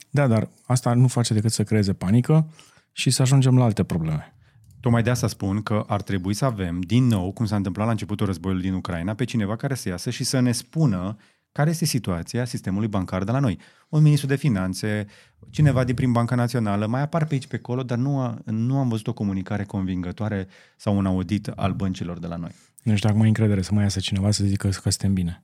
Da, 0.10 0.28
dar 0.28 0.50
asta 0.66 0.94
nu 0.94 1.08
face 1.08 1.34
decât 1.34 1.52
să 1.52 1.64
creeze 1.64 1.94
panică 1.94 2.50
și 2.92 3.10
să 3.10 3.22
ajungem 3.22 3.58
la 3.58 3.64
alte 3.64 3.84
probleme. 3.84 4.36
Tocmai 4.80 5.04
de 5.04 5.10
asta 5.10 5.28
spun 5.28 5.62
că 5.62 5.84
ar 5.88 6.02
trebui 6.02 6.34
să 6.34 6.46
avem, 6.46 6.82
din 6.82 7.08
nou, 7.08 7.32
cum 7.32 7.46
s-a 7.46 7.56
întâmplat 7.56 7.86
la 7.86 7.92
începutul 7.92 8.26
războiului 8.26 8.64
din 8.64 8.74
Ucraina, 8.74 9.14
pe 9.14 9.24
cineva 9.24 9.56
care 9.56 9.76
să 9.76 9.90
iasă 9.90 10.10
și 10.10 10.24
să 10.24 10.40
ne 10.40 10.52
spună 10.52 11.18
care 11.54 11.70
este 11.70 11.86
situația 11.86 12.46
sistemului 12.46 12.88
bancar 12.88 13.24
de 13.24 13.32
la 13.32 13.40
noi. 13.40 13.60
Un 13.90 14.02
ministru 14.02 14.28
de 14.28 14.36
finanțe, 14.36 15.06
cineva 15.50 15.84
din 15.84 15.96
prin 15.96 16.12
Banca 16.12 16.36
Națională, 16.36 16.88
mai 16.88 17.02
apar 17.02 17.26
pe 17.26 17.34
aici 17.34 17.48
pe 17.48 17.56
acolo, 17.56 17.84
dar 17.84 17.98
nu, 17.98 18.20
a, 18.20 18.38
nu 18.46 18.78
am 18.78 18.90
văzut 18.90 19.08
o 19.08 19.14
comunicare 19.14 19.64
convingătoare 19.64 20.48
sau 20.78 20.98
un 20.98 21.06
audit 21.06 21.48
al 21.48 21.74
băncilor 21.74 22.20
de 22.20 22.28
la 22.28 22.36
noi. 22.36 22.52
Nu 22.84 22.96
știu 22.96 23.08
dacă 23.08 23.20
mai 23.20 23.28
încredere 23.28 23.62
să 23.62 23.74
mai 23.74 23.84
iasă 23.84 24.00
cineva 24.00 24.32
să 24.32 24.44
zică 24.44 24.68
că 24.68 24.90
suntem 24.90 25.14
bine. 25.14 25.44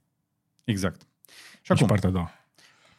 Exact. 0.64 1.02
Și 1.62 1.72
acum, 1.72 1.88
partea 1.88 2.10
a 2.10 2.12
doua. 2.12 2.32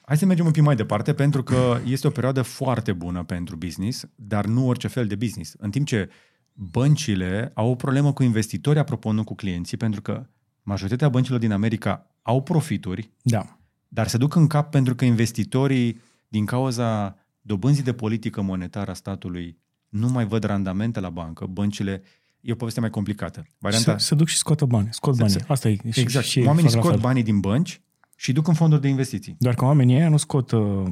Hai 0.00 0.16
să 0.16 0.26
mergem 0.26 0.46
un 0.46 0.52
pic 0.52 0.62
mai 0.62 0.76
departe, 0.76 1.14
pentru 1.14 1.42
că 1.42 1.80
este 1.84 2.06
o 2.06 2.10
perioadă 2.10 2.42
foarte 2.42 2.92
bună 2.92 3.24
pentru 3.24 3.56
business, 3.56 4.04
dar 4.14 4.46
nu 4.46 4.66
orice 4.66 4.88
fel 4.88 5.06
de 5.06 5.14
business. 5.14 5.54
În 5.58 5.70
timp 5.70 5.86
ce 5.86 6.10
băncile 6.52 7.50
au 7.54 7.70
o 7.70 7.74
problemă 7.74 8.12
cu 8.12 8.22
investitori, 8.22 8.78
apropo, 8.78 9.12
nu 9.12 9.24
cu 9.24 9.34
clienții, 9.34 9.76
pentru 9.76 10.02
că 10.02 10.26
majoritatea 10.62 11.08
băncilor 11.08 11.38
din 11.38 11.52
America 11.52 12.06
au 12.22 12.42
profituri, 12.42 13.10
da. 13.22 13.58
dar 13.88 14.08
se 14.08 14.16
duc 14.16 14.34
în 14.34 14.46
cap 14.46 14.70
pentru 14.70 14.94
că 14.94 15.04
investitorii, 15.04 16.00
din 16.28 16.44
cauza 16.44 17.16
dobânzii 17.40 17.82
de 17.82 17.92
politică 17.92 18.40
monetară 18.42 18.90
a 18.90 18.94
statului, 18.94 19.58
nu 19.88 20.08
mai 20.08 20.26
văd 20.26 20.44
randamente 20.44 21.00
la 21.00 21.10
bancă, 21.10 21.46
băncile 21.46 22.02
e 22.40 22.52
o 22.52 22.54
poveste 22.54 22.80
mai 22.80 22.90
complicată. 22.90 23.46
Varianta... 23.58 23.98
Se, 23.98 24.04
se 24.04 24.14
duc 24.14 24.26
și 24.26 24.36
scoată 24.36 24.64
bani, 24.64 24.88
scot 24.90 25.16
banii. 25.16 25.36
Asta 25.48 25.68
e. 25.68 25.76
Exact. 25.82 26.26
Și, 26.26 26.40
și 26.40 26.46
Oamenii 26.46 26.70
scot 26.70 27.00
banii 27.00 27.22
din 27.22 27.40
bănci 27.40 27.80
și 28.16 28.32
duc 28.32 28.48
în 28.48 28.54
fonduri 28.54 28.80
de 28.80 28.88
investiții. 28.88 29.36
Doar 29.38 29.54
că 29.54 29.64
oamenii 29.64 29.96
ăia 29.96 30.08
nu 30.08 30.16
scot 30.16 30.50
uh, 30.50 30.86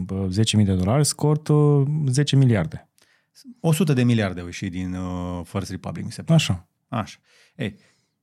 10.000 0.58 0.64
de 0.64 0.74
dolari, 0.74 1.04
scot 1.04 1.48
uh, 1.48 1.86
10 2.06 2.36
miliarde. 2.36 2.88
100 3.60 3.92
de 3.92 4.02
miliarde 4.02 4.40
au 4.40 4.46
ieșit 4.46 4.70
din 4.70 4.94
uh, 4.94 5.40
First 5.44 5.70
Republic, 5.70 6.04
mi 6.04 6.12
se 6.12 6.22
pare. 6.22 6.34
Așa. 6.34 6.68
Așa. 6.88 7.18
Ei, 7.56 7.76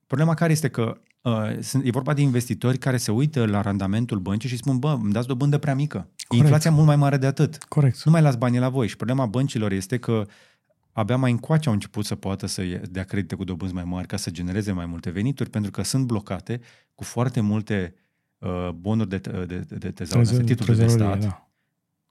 problema 0.08 0.34
care 0.34 0.52
este 0.52 0.68
că 0.68 0.98
uh, 1.22 1.60
sunt, 1.60 1.86
e 1.86 1.90
vorba 1.90 2.14
de 2.14 2.22
investitori 2.22 2.78
care 2.78 2.98
se 2.98 3.12
uită 3.12 3.46
la 3.46 3.62
randamentul 3.62 4.20
băncii 4.20 4.50
și 4.50 4.58
spun, 4.58 4.78
bă, 4.78 4.98
îmi 5.02 5.12
dați 5.12 5.28
dobândă 5.28 5.58
prea 5.58 5.76
mică. 5.76 5.98
Corect. 5.98 6.30
E 6.30 6.36
inflația 6.36 6.72
mult 6.72 6.86
mai 6.86 6.96
mare 6.96 7.18
de 7.18 7.26
atât. 7.26 7.64
Corect. 7.64 8.04
Nu 8.04 8.12
mai 8.12 8.22
las 8.22 8.36
banii 8.36 8.60
la 8.60 8.70
voi. 8.70 8.88
Și 8.88 8.96
problema 8.96 9.26
băncilor 9.26 9.72
este 9.72 9.98
că 9.98 10.26
abia 10.92 11.18
mai 11.18 11.32
încoace 11.32 11.68
au 11.68 11.74
început 11.74 12.06
să 12.06 12.16
poată 12.16 12.46
să 12.46 12.64
dea 12.90 13.04
credite 13.04 13.36
cu 13.36 13.44
dobânzi 13.44 13.74
mai 13.74 13.84
mari 13.84 14.08
ca 14.08 14.18
să 14.18 14.30
genereze 14.30 14.72
mai 14.72 14.86
multe 14.86 15.10
venituri, 15.10 15.50
pentru 15.50 15.72
că 15.72 15.84
sunt 15.84 16.06
blocate 16.06 16.62
cu 16.96 17.04
foarte 17.04 17.42
multe 17.42 17.94
uh, 18.38 18.70
bonuri 18.70 19.10
de, 19.10 19.18
de, 19.18 19.46
de, 19.46 19.76
de 19.76 19.92
tezaură, 19.92 20.38
titluri 20.38 20.78
de 20.78 20.88
stat, 20.88 21.20
da. 21.20 21.48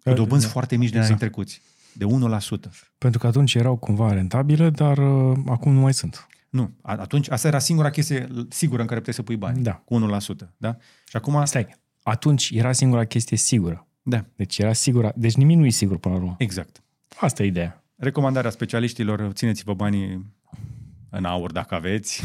cu 0.03 0.13
dobânzi 0.13 0.45
da. 0.45 0.51
foarte 0.51 0.77
mici 0.77 0.91
de 0.91 0.97
exact. 0.99 1.23
anii 1.23 1.33
trecuți, 1.33 1.63
de 1.93 2.05
1%. 2.05 2.71
Pentru 2.99 3.19
că 3.21 3.27
atunci 3.27 3.55
erau 3.55 3.77
cumva 3.77 4.13
rentabile, 4.13 4.71
dar 4.71 4.99
uh, 4.99 5.39
acum 5.47 5.73
nu 5.73 5.81
mai 5.81 5.95
sunt. 5.95 6.27
Nu, 6.55 6.75
atunci 6.83 7.31
asta 7.31 7.49
era 7.49 7.59
singura 7.59 7.91
chestie 7.91 8.29
sigură 8.49 8.81
în 8.81 8.87
care 8.87 8.99
puteai 8.99 9.15
să 9.15 9.23
pui 9.23 9.37
bani, 9.37 9.63
da. 9.63 9.73
cu 9.73 10.19
1%. 10.45 10.49
Da? 10.57 10.77
Și 11.09 11.17
acum... 11.17 11.45
Stai, 11.45 11.67
atunci 12.03 12.51
era 12.51 12.73
singura 12.73 13.05
chestie 13.05 13.37
sigură. 13.37 13.87
Da. 14.03 14.25
Deci 14.37 14.59
era 14.59 14.73
sigură. 14.73 15.13
Deci 15.17 15.35
nimic 15.35 15.57
nu 15.57 15.67
e 15.67 15.71
sigur 15.71 15.99
până 15.99 16.15
la 16.15 16.21
urmă. 16.21 16.35
Exact. 16.39 16.83
Asta 17.17 17.43
e 17.43 17.47
ideea. 17.47 17.85
Recomandarea 17.97 18.51
specialiștilor, 18.51 19.31
țineți-vă 19.33 19.75
banii 19.75 20.27
în 21.11 21.25
aur 21.25 21.53
dacă 21.53 21.75
aveți. 21.75 22.23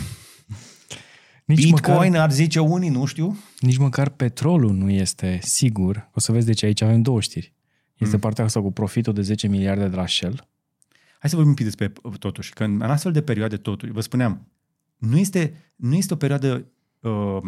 Nici 1.45 1.63
Bitcoin 1.63 2.11
măcar, 2.11 2.21
ar 2.21 2.31
zice 2.31 2.59
unii, 2.59 2.89
nu 2.89 3.05
știu. 3.05 3.37
Nici 3.59 3.77
măcar 3.77 4.09
petrolul 4.09 4.73
nu 4.73 4.89
este 4.89 5.39
sigur. 5.41 6.09
O 6.13 6.19
să 6.19 6.31
vezi, 6.31 6.45
deci 6.45 6.63
aici 6.63 6.81
avem 6.81 7.01
două 7.01 7.21
știri. 7.21 7.53
Este 7.97 8.15
mm. 8.15 8.21
partea 8.21 8.43
asta 8.43 8.61
cu 8.61 8.71
profitul 8.71 9.13
de 9.13 9.21
10 9.21 9.47
miliarde 9.47 9.87
de 9.87 9.95
la 9.95 10.07
Shell. 10.07 10.48
Hai 11.19 11.29
să 11.29 11.35
vorbim 11.35 11.49
un 11.49 11.53
pic 11.53 11.65
despre 11.65 11.93
totuși. 12.19 12.53
Că 12.53 12.63
în 12.63 12.81
astfel 12.81 13.11
de 13.11 13.21
perioade 13.21 13.57
totuși, 13.57 13.91
vă 13.91 14.01
spuneam, 14.01 14.47
nu 14.97 15.17
este, 15.17 15.71
nu 15.75 15.95
este 15.95 16.13
o 16.13 16.17
perioadă, 16.17 16.65
uh, 16.99 17.41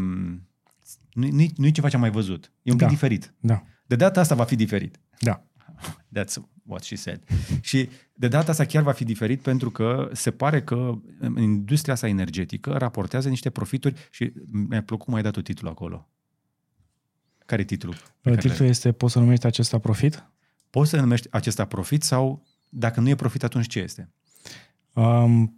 nu, 1.13 1.27
nu, 1.31 1.45
nu 1.55 1.65
e 1.65 1.71
ceva 1.71 1.89
ce 1.89 1.95
am 1.95 2.01
mai 2.01 2.11
văzut. 2.11 2.51
E 2.61 2.71
un 2.71 2.77
da. 2.77 2.85
pic 2.85 2.93
diferit. 2.93 3.33
Da. 3.39 3.63
De 3.85 3.95
data 3.95 4.19
asta 4.19 4.35
va 4.35 4.43
fi 4.43 4.55
diferit. 4.55 4.99
Da. 5.19 5.45
That's 6.17 6.35
what 6.65 6.83
she 6.83 6.95
said. 6.95 7.23
Și 7.61 7.89
de 8.13 8.27
data 8.27 8.51
asta 8.51 8.65
chiar 8.65 8.83
va 8.83 8.91
fi 8.91 9.03
diferit 9.03 9.41
pentru 9.41 9.71
că 9.71 10.09
se 10.13 10.31
pare 10.31 10.61
că 10.61 10.97
industria 11.37 11.93
asta 11.93 12.07
energetică 12.07 12.71
raportează 12.71 13.29
niște 13.29 13.49
profituri 13.49 14.07
și 14.11 14.33
mi-a 14.51 14.83
plăcut 14.83 15.07
mai 15.07 15.21
dat 15.21 15.41
titlul 15.41 15.71
acolo. 15.71 16.09
Care 17.45 17.61
e 17.61 17.65
titlul? 17.65 17.95
Titlul 18.21 18.67
este, 18.67 18.91
poți 18.91 19.13
să 19.13 19.19
numești 19.19 19.45
acesta 19.45 19.79
profit? 19.79 20.25
Poți 20.69 20.89
să 20.89 20.99
numești 20.99 21.27
acesta 21.31 21.65
profit 21.65 22.03
sau 22.03 22.43
dacă 22.73 22.99
nu 22.99 23.09
e 23.09 23.15
profit, 23.15 23.43
atunci 23.43 23.67
ce 23.67 23.79
este? 23.79 24.09
Um, 24.93 25.55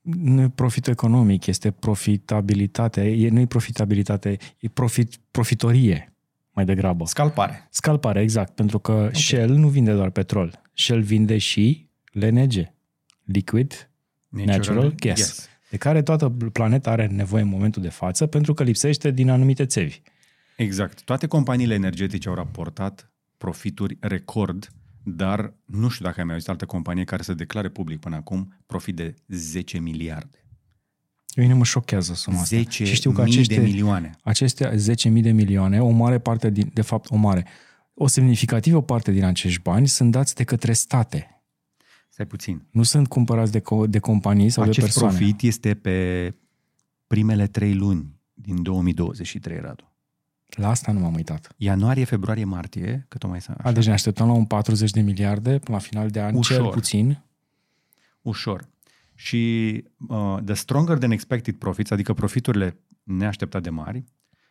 nu 0.00 0.42
e 0.42 0.48
profit 0.48 0.86
economic, 0.86 1.46
este 1.46 1.70
profitabilitate. 1.70 3.02
E, 3.02 3.28
nu 3.28 3.40
e 3.40 3.46
profitabilitate, 3.46 4.36
e 4.58 4.68
profit, 4.68 5.16
profitorie 5.30 6.14
mai 6.52 6.64
degrabă. 6.64 7.06
Scalpare. 7.06 7.68
Scalpare, 7.70 8.20
exact. 8.20 8.54
Pentru 8.54 8.78
că 8.78 8.92
okay. 8.92 9.14
Shell 9.14 9.54
nu 9.54 9.68
vinde 9.68 9.92
doar 9.92 10.10
petrol. 10.10 10.62
Shell 10.72 11.02
vinde 11.02 11.38
și 11.38 11.88
LNG. 12.12 12.72
Liquid 13.24 13.90
Natural, 14.28 14.56
Natural 14.56 14.94
Gas. 14.96 15.18
Yes. 15.18 15.48
De 15.70 15.76
care 15.76 16.02
toată 16.02 16.28
planeta 16.52 16.90
are 16.90 17.06
nevoie 17.06 17.42
în 17.42 17.48
momentul 17.48 17.82
de 17.82 17.88
față 17.88 18.26
pentru 18.26 18.54
că 18.54 18.62
lipsește 18.62 19.10
din 19.10 19.30
anumite 19.30 19.66
țevi. 19.66 20.00
Exact. 20.56 21.02
Toate 21.02 21.26
companiile 21.26 21.74
energetice 21.74 22.28
au 22.28 22.34
raportat 22.34 23.10
profituri 23.38 23.96
record, 24.00 24.72
dar 25.04 25.54
nu 25.64 25.88
știu 25.88 26.04
dacă 26.04 26.18
ai 26.18 26.24
mai 26.24 26.34
auzit 26.34 26.48
altă 26.48 26.66
companie 26.66 27.04
care 27.04 27.22
să 27.22 27.34
declare 27.34 27.68
public 27.68 28.00
până 28.00 28.16
acum 28.16 28.54
profit 28.66 28.96
de 28.96 29.14
10 29.28 29.78
miliarde. 29.78 30.44
Pe 31.34 31.40
mine 31.40 31.54
mă 31.54 31.64
șochează 31.64 32.14
suma 32.14 32.40
asta. 32.40 32.56
10 32.56 32.84
și 32.84 32.94
știu 32.94 33.12
că 33.12 33.22
aceste, 33.22 33.54
de 33.54 33.60
milioane. 33.60 34.10
Aceste 34.22 34.74
10.000 35.08 35.20
de 35.20 35.30
milioane, 35.30 35.82
o 35.82 35.90
mare 35.90 36.18
parte, 36.18 36.50
din, 36.50 36.70
de 36.74 36.82
fapt 36.82 37.10
o 37.10 37.16
mare, 37.16 37.46
o 37.94 38.06
semnificativă 38.06 38.82
parte 38.82 39.12
din 39.12 39.24
acești 39.24 39.62
bani 39.62 39.88
sunt 39.88 40.10
dați 40.10 40.34
de 40.34 40.44
către 40.44 40.72
state. 40.72 41.42
Stai 42.08 42.26
puțin. 42.26 42.66
Nu 42.70 42.82
sunt 42.82 43.08
cumpărați 43.08 43.52
de, 43.52 43.60
co- 43.60 43.88
de 43.88 43.98
companii 43.98 44.50
sau 44.50 44.62
Acest 44.62 44.78
de 44.78 44.84
persoane. 44.84 45.08
Acest 45.08 45.24
profit 45.24 45.42
este 45.42 45.74
pe 45.74 46.34
primele 47.06 47.46
trei 47.46 47.74
luni 47.74 48.20
din 48.34 48.62
2023, 48.62 49.58
Radu. 49.58 49.93
La 50.56 50.68
asta 50.68 50.92
nu 50.92 51.00
m-am 51.00 51.14
uitat. 51.14 51.52
Ianuarie, 51.56 52.04
februarie, 52.04 52.44
martie, 52.44 53.04
că 53.08 53.18
tocmai 53.18 53.40
să... 53.40 53.54
A, 53.62 53.72
deci 53.72 53.86
ne 53.86 53.92
așteptăm 53.92 54.26
la 54.26 54.32
un 54.32 54.44
40 54.44 54.90
de 54.90 55.00
miliarde 55.00 55.58
până 55.58 55.76
la 55.76 55.78
final 55.78 56.08
de 56.08 56.20
an, 56.20 56.34
Ușor. 56.34 56.56
cel 56.56 56.68
puțin. 56.68 57.22
Ușor. 58.22 58.68
Și 59.14 59.84
uh, 60.08 60.36
the 60.44 60.54
stronger 60.54 60.98
than 60.98 61.10
expected 61.10 61.54
profits, 61.54 61.90
adică 61.90 62.12
profiturile 62.12 62.78
neașteptat 63.02 63.62
de 63.62 63.70
mari, 63.70 64.04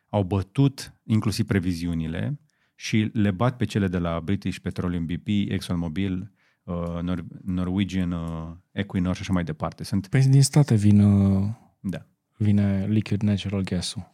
au 0.10 0.24
bătut 0.24 0.94
inclusiv 1.04 1.46
previziunile 1.46 2.40
și 2.76 3.10
le 3.14 3.32
bat 3.32 3.58
pe 3.58 3.66
cele 3.66 3.88
de 3.88 3.98
la 3.98 4.20
British 4.20 4.58
Petroleum 4.58 5.06
BP, 5.06 5.28
ExxonMobil, 5.28 6.32
uh, 6.64 7.00
Nor- 7.02 7.42
Norwegian, 7.46 8.12
uh, 8.12 8.52
Equinor 8.72 9.16
și 9.16 9.22
așa 9.22 9.34
mai 9.34 9.44
departe. 9.44 9.84
Sunt... 9.84 10.08
Păi 10.08 10.22
din 10.22 10.44
state 10.44 10.76
vin, 10.76 11.00
uh, 11.00 11.50
da. 11.80 12.06
vine 12.38 12.86
liquid 12.90 13.22
natural 13.22 13.62
gas-ul. 13.62 14.12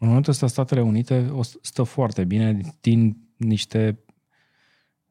În 0.00 0.06
momentul 0.06 0.32
ăsta 0.32 0.46
Statele 0.46 0.80
Unite 0.80 1.28
o 1.32 1.42
stă 1.42 1.82
foarte 1.82 2.24
bine 2.24 2.60
din 2.80 3.16
niște 3.36 3.98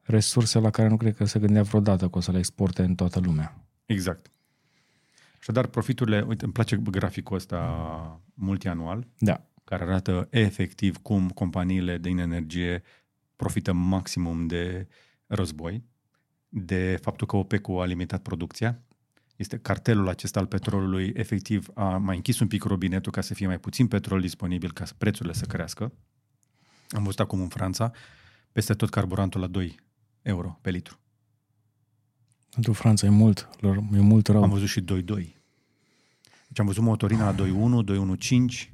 resurse 0.02 0.58
la 0.58 0.70
care 0.70 0.88
nu 0.88 0.96
cred 0.96 1.16
că 1.16 1.24
se 1.24 1.38
gândea 1.38 1.62
vreodată 1.62 2.08
că 2.08 2.18
o 2.18 2.20
să 2.20 2.32
le 2.32 2.38
exporte 2.38 2.82
în 2.82 2.94
toată 2.94 3.20
lumea. 3.20 3.64
Exact. 3.86 4.30
Așadar, 5.40 5.66
profiturile, 5.66 6.24
uite, 6.28 6.44
îmi 6.44 6.52
place 6.52 6.76
graficul 6.76 7.36
ăsta 7.36 8.20
multianual, 8.34 9.06
da. 9.18 9.46
care 9.64 9.82
arată 9.82 10.28
efectiv 10.30 10.96
cum 10.96 11.28
companiile 11.28 11.98
din 11.98 12.18
energie 12.18 12.82
profită 13.36 13.72
maximum 13.72 14.46
de 14.46 14.88
război, 15.26 15.84
de 16.48 16.98
faptul 17.02 17.26
că 17.26 17.36
OPEC-ul 17.36 17.80
a 17.80 17.84
limitat 17.84 18.22
producția. 18.22 18.82
Este 19.40 19.58
cartelul 19.58 20.08
acesta 20.08 20.40
al 20.40 20.46
petrolului, 20.46 21.12
efectiv, 21.14 21.68
a 21.74 21.96
mai 21.96 22.16
închis 22.16 22.40
un 22.40 22.46
pic 22.46 22.62
robinetul 22.62 23.12
ca 23.12 23.20
să 23.20 23.34
fie 23.34 23.46
mai 23.46 23.58
puțin 23.58 23.86
petrol 23.86 24.20
disponibil, 24.20 24.72
ca 24.72 24.84
prețurile 24.98 25.34
să 25.34 25.44
crească. 25.44 25.92
Am 26.88 27.02
văzut 27.02 27.20
acum 27.20 27.40
în 27.40 27.48
Franța, 27.48 27.90
peste 28.52 28.74
tot 28.74 28.90
carburantul 28.90 29.40
la 29.40 29.46
2 29.46 29.74
euro 30.22 30.58
pe 30.60 30.70
litru. 30.70 30.98
Pentru 32.50 32.72
Franța 32.72 33.06
e 33.06 33.10
mult, 33.10 33.48
e 33.92 34.00
mult 34.00 34.26
rău. 34.26 34.42
Am 34.42 34.50
văzut 34.50 34.68
și 34.68 34.80
2-2. 34.80 34.84
Deci 36.48 36.58
am 36.58 36.66
văzut 36.66 36.82
motorina 36.82 37.30
la 37.30 37.34
2-1, 37.34 37.46
2-1-5, 38.66 38.70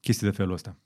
chestii 0.00 0.26
de 0.26 0.36
felul 0.36 0.52
ăsta. 0.52 0.76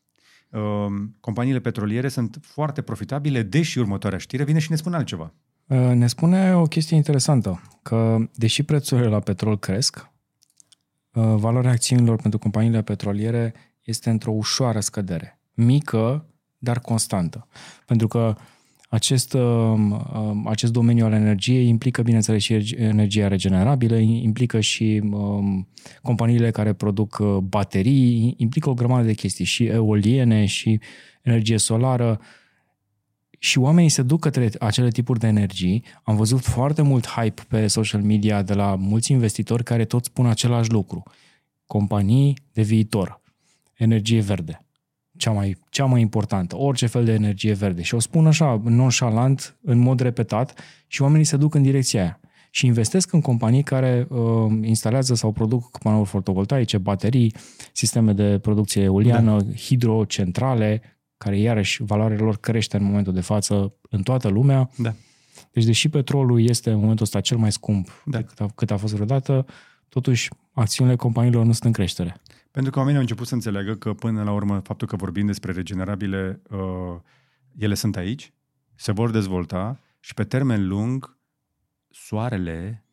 Uh, 0.50 0.86
companiile 1.20 1.60
petroliere 1.60 2.08
sunt 2.08 2.38
foarte 2.40 2.82
profitabile, 2.82 3.42
deși 3.42 3.78
următoarea 3.78 4.18
știre 4.18 4.44
vine 4.44 4.58
și 4.58 4.70
ne 4.70 4.76
spune 4.76 4.96
altceva. 4.96 5.34
Uh, 5.66 5.78
ne 5.78 6.06
spune 6.06 6.54
o 6.54 6.62
chestie 6.62 6.96
interesantă, 6.96 7.62
că 7.82 8.16
deși 8.34 8.62
prețurile 8.62 9.08
la 9.08 9.20
petrol 9.20 9.58
cresc, 9.58 10.10
uh, 11.12 11.34
valoarea 11.36 11.70
acțiunilor 11.70 12.20
pentru 12.20 12.38
companiile 12.38 12.82
petroliere 12.82 13.54
este 13.82 14.10
într-o 14.10 14.32
ușoară 14.32 14.80
scădere. 14.80 15.40
Mică, 15.54 16.26
dar 16.58 16.80
constantă. 16.80 17.46
Pentru 17.86 18.08
că 18.08 18.34
acest, 18.92 19.32
um, 19.32 19.90
um, 20.14 20.46
acest 20.46 20.72
domeniu 20.72 21.04
al 21.04 21.12
energiei 21.12 21.68
implică, 21.68 22.02
bineînțeles, 22.02 22.42
și 22.42 22.74
energia 22.76 23.28
regenerabilă, 23.28 23.96
implică 23.96 24.60
și 24.60 25.02
um, 25.10 25.68
companiile 26.02 26.50
care 26.50 26.72
produc 26.72 27.18
uh, 27.20 27.36
baterii, 27.36 28.34
implică 28.36 28.70
o 28.70 28.74
grămadă 28.74 29.06
de 29.06 29.12
chestii, 29.12 29.44
și 29.44 29.64
eoliene, 29.64 30.44
și 30.44 30.80
energie 31.22 31.58
solară. 31.58 32.20
Și 33.44 33.58
oamenii 33.58 33.88
se 33.88 34.02
duc 34.02 34.20
către 34.20 34.50
acele 34.58 34.88
tipuri 34.88 35.18
de 35.18 35.26
energii. 35.26 35.84
Am 36.02 36.16
văzut 36.16 36.40
foarte 36.40 36.82
mult 36.82 37.06
hype 37.06 37.42
pe 37.48 37.66
social 37.66 38.02
media 38.02 38.42
de 38.42 38.54
la 38.54 38.74
mulți 38.74 39.12
investitori 39.12 39.64
care 39.64 39.84
tot 39.84 40.04
spun 40.04 40.26
același 40.26 40.70
lucru. 40.70 41.02
Companii 41.66 42.38
de 42.52 42.62
viitor, 42.62 43.20
energie 43.74 44.20
verde, 44.20 44.66
cea 45.16 45.30
mai, 45.30 45.56
cea 45.70 45.84
mai 45.84 46.00
importantă, 46.00 46.56
orice 46.56 46.86
fel 46.86 47.04
de 47.04 47.12
energie 47.12 47.52
verde. 47.52 47.82
Și 47.82 47.94
o 47.94 47.98
spun 47.98 48.26
așa, 48.26 48.60
nonchalant, 48.64 49.58
în 49.62 49.78
mod 49.78 50.00
repetat, 50.00 50.60
și 50.86 51.02
oamenii 51.02 51.26
se 51.26 51.36
duc 51.36 51.54
în 51.54 51.62
direcția 51.62 52.00
aia. 52.00 52.20
Și 52.50 52.66
investesc 52.66 53.12
în 53.12 53.20
companii 53.20 53.62
care 53.62 54.06
uh, 54.08 54.18
instalează 54.60 55.14
sau 55.14 55.32
produc 55.32 55.78
panouri 55.78 56.08
fotovoltaice, 56.08 56.78
baterii, 56.78 57.34
sisteme 57.72 58.12
de 58.12 58.38
producție 58.38 58.82
eoliană, 58.82 59.40
da. 59.40 59.54
hidrocentrale, 59.54 60.82
care 61.22 61.38
iarăși 61.38 61.82
valoarea 61.82 62.18
lor 62.18 62.36
crește 62.36 62.76
în 62.76 62.84
momentul 62.84 63.12
de 63.12 63.20
față 63.20 63.74
în 63.90 64.02
toată 64.02 64.28
lumea. 64.28 64.70
Da. 64.76 64.94
Deci 65.52 65.64
deși 65.64 65.88
petrolul 65.88 66.48
este 66.48 66.70
în 66.70 66.78
momentul 66.78 67.04
ăsta 67.04 67.20
cel 67.20 67.36
mai 67.36 67.52
scump 67.52 68.02
da. 68.04 68.18
decât 68.18 68.40
a, 68.40 68.46
cât 68.54 68.70
a 68.70 68.76
fost 68.76 68.94
vreodată, 68.94 69.46
totuși 69.88 70.28
acțiunile 70.52 70.96
companiilor 70.96 71.44
nu 71.44 71.52
sunt 71.52 71.64
în 71.64 71.72
creștere. 71.72 72.20
Pentru 72.50 72.70
că 72.70 72.78
oamenii 72.78 72.96
au 72.96 73.02
început 73.02 73.26
să 73.26 73.34
înțeleagă 73.34 73.74
că 73.74 73.92
până 73.92 74.22
la 74.22 74.32
urmă 74.32 74.58
faptul 74.58 74.86
că 74.86 74.96
vorbim 74.96 75.26
despre 75.26 75.52
regenerabile, 75.52 76.42
uh, 76.50 76.58
ele 77.58 77.74
sunt 77.74 77.96
aici, 77.96 78.32
se 78.74 78.92
vor 78.92 79.10
dezvolta 79.10 79.80
și 80.00 80.14
pe 80.14 80.24
termen 80.24 80.68
lung 80.68 81.16
soarele, 81.88 82.84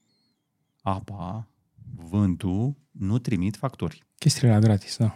apa, 0.81 1.47
vântul 1.95 2.75
nu 2.91 3.17
trimit 3.17 3.55
factori. 3.55 4.03
Chestiile 4.17 4.53
la 4.53 4.59
gratis, 4.59 4.97
da. 4.97 5.13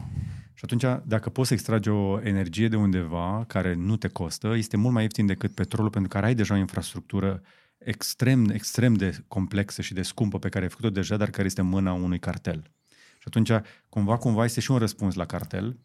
Și 0.63 0.73
atunci, 0.73 1.01
dacă 1.05 1.29
poți 1.29 1.47
să 1.47 1.53
extragi 1.53 1.89
o 1.89 2.21
energie 2.21 2.67
de 2.67 2.75
undeva 2.75 3.43
care 3.47 3.73
nu 3.73 3.97
te 3.97 4.07
costă, 4.07 4.53
este 4.55 4.77
mult 4.77 4.93
mai 4.93 5.01
ieftin 5.03 5.25
decât 5.25 5.53
petrolul, 5.53 5.89
pentru 5.89 6.09
că 6.09 6.25
ai 6.25 6.35
deja 6.35 6.53
o 6.53 6.57
infrastructură 6.57 7.41
extrem, 7.77 8.49
extrem 8.49 8.93
de 8.93 9.23
complexă 9.27 9.81
și 9.81 9.93
de 9.93 10.01
scumpă 10.01 10.39
pe 10.39 10.49
care 10.49 10.63
ai 10.63 10.69
făcut-o 10.69 10.89
deja, 10.89 11.17
dar 11.17 11.29
care 11.29 11.45
este 11.45 11.61
în 11.61 11.67
mâna 11.67 11.93
unui 11.93 12.19
cartel. 12.19 12.71
Și 13.17 13.23
atunci, 13.23 13.51
cumva, 13.89 14.17
cumva 14.17 14.43
este 14.43 14.59
și 14.59 14.71
un 14.71 14.77
răspuns 14.77 15.15
la 15.15 15.25
cartel, 15.25 15.79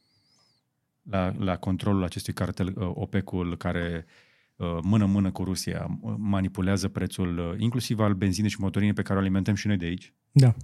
la, 1.03 1.35
la 1.38 1.57
controlul 1.57 2.05
acestui 2.05 2.33
cartel, 2.33 2.67
uh, 2.77 2.91
OPEC-ul, 2.95 3.57
care 3.57 4.07
uh, 4.57 4.79
mână-mână 4.83 5.31
cu 5.31 5.45
Rusia 5.45 5.99
manipulează 6.17 6.88
prețul 6.88 7.38
uh, 7.38 7.61
inclusiv 7.61 7.99
al 7.99 8.14
benzinei 8.14 8.51
și 8.51 8.61
motorinei 8.61 8.95
pe 8.95 9.03
care 9.03 9.19
o 9.19 9.21
alimentăm 9.21 9.55
și 9.55 9.67
noi 9.67 9.77
de 9.77 9.85
aici. 9.85 10.12
Da. 10.33 10.55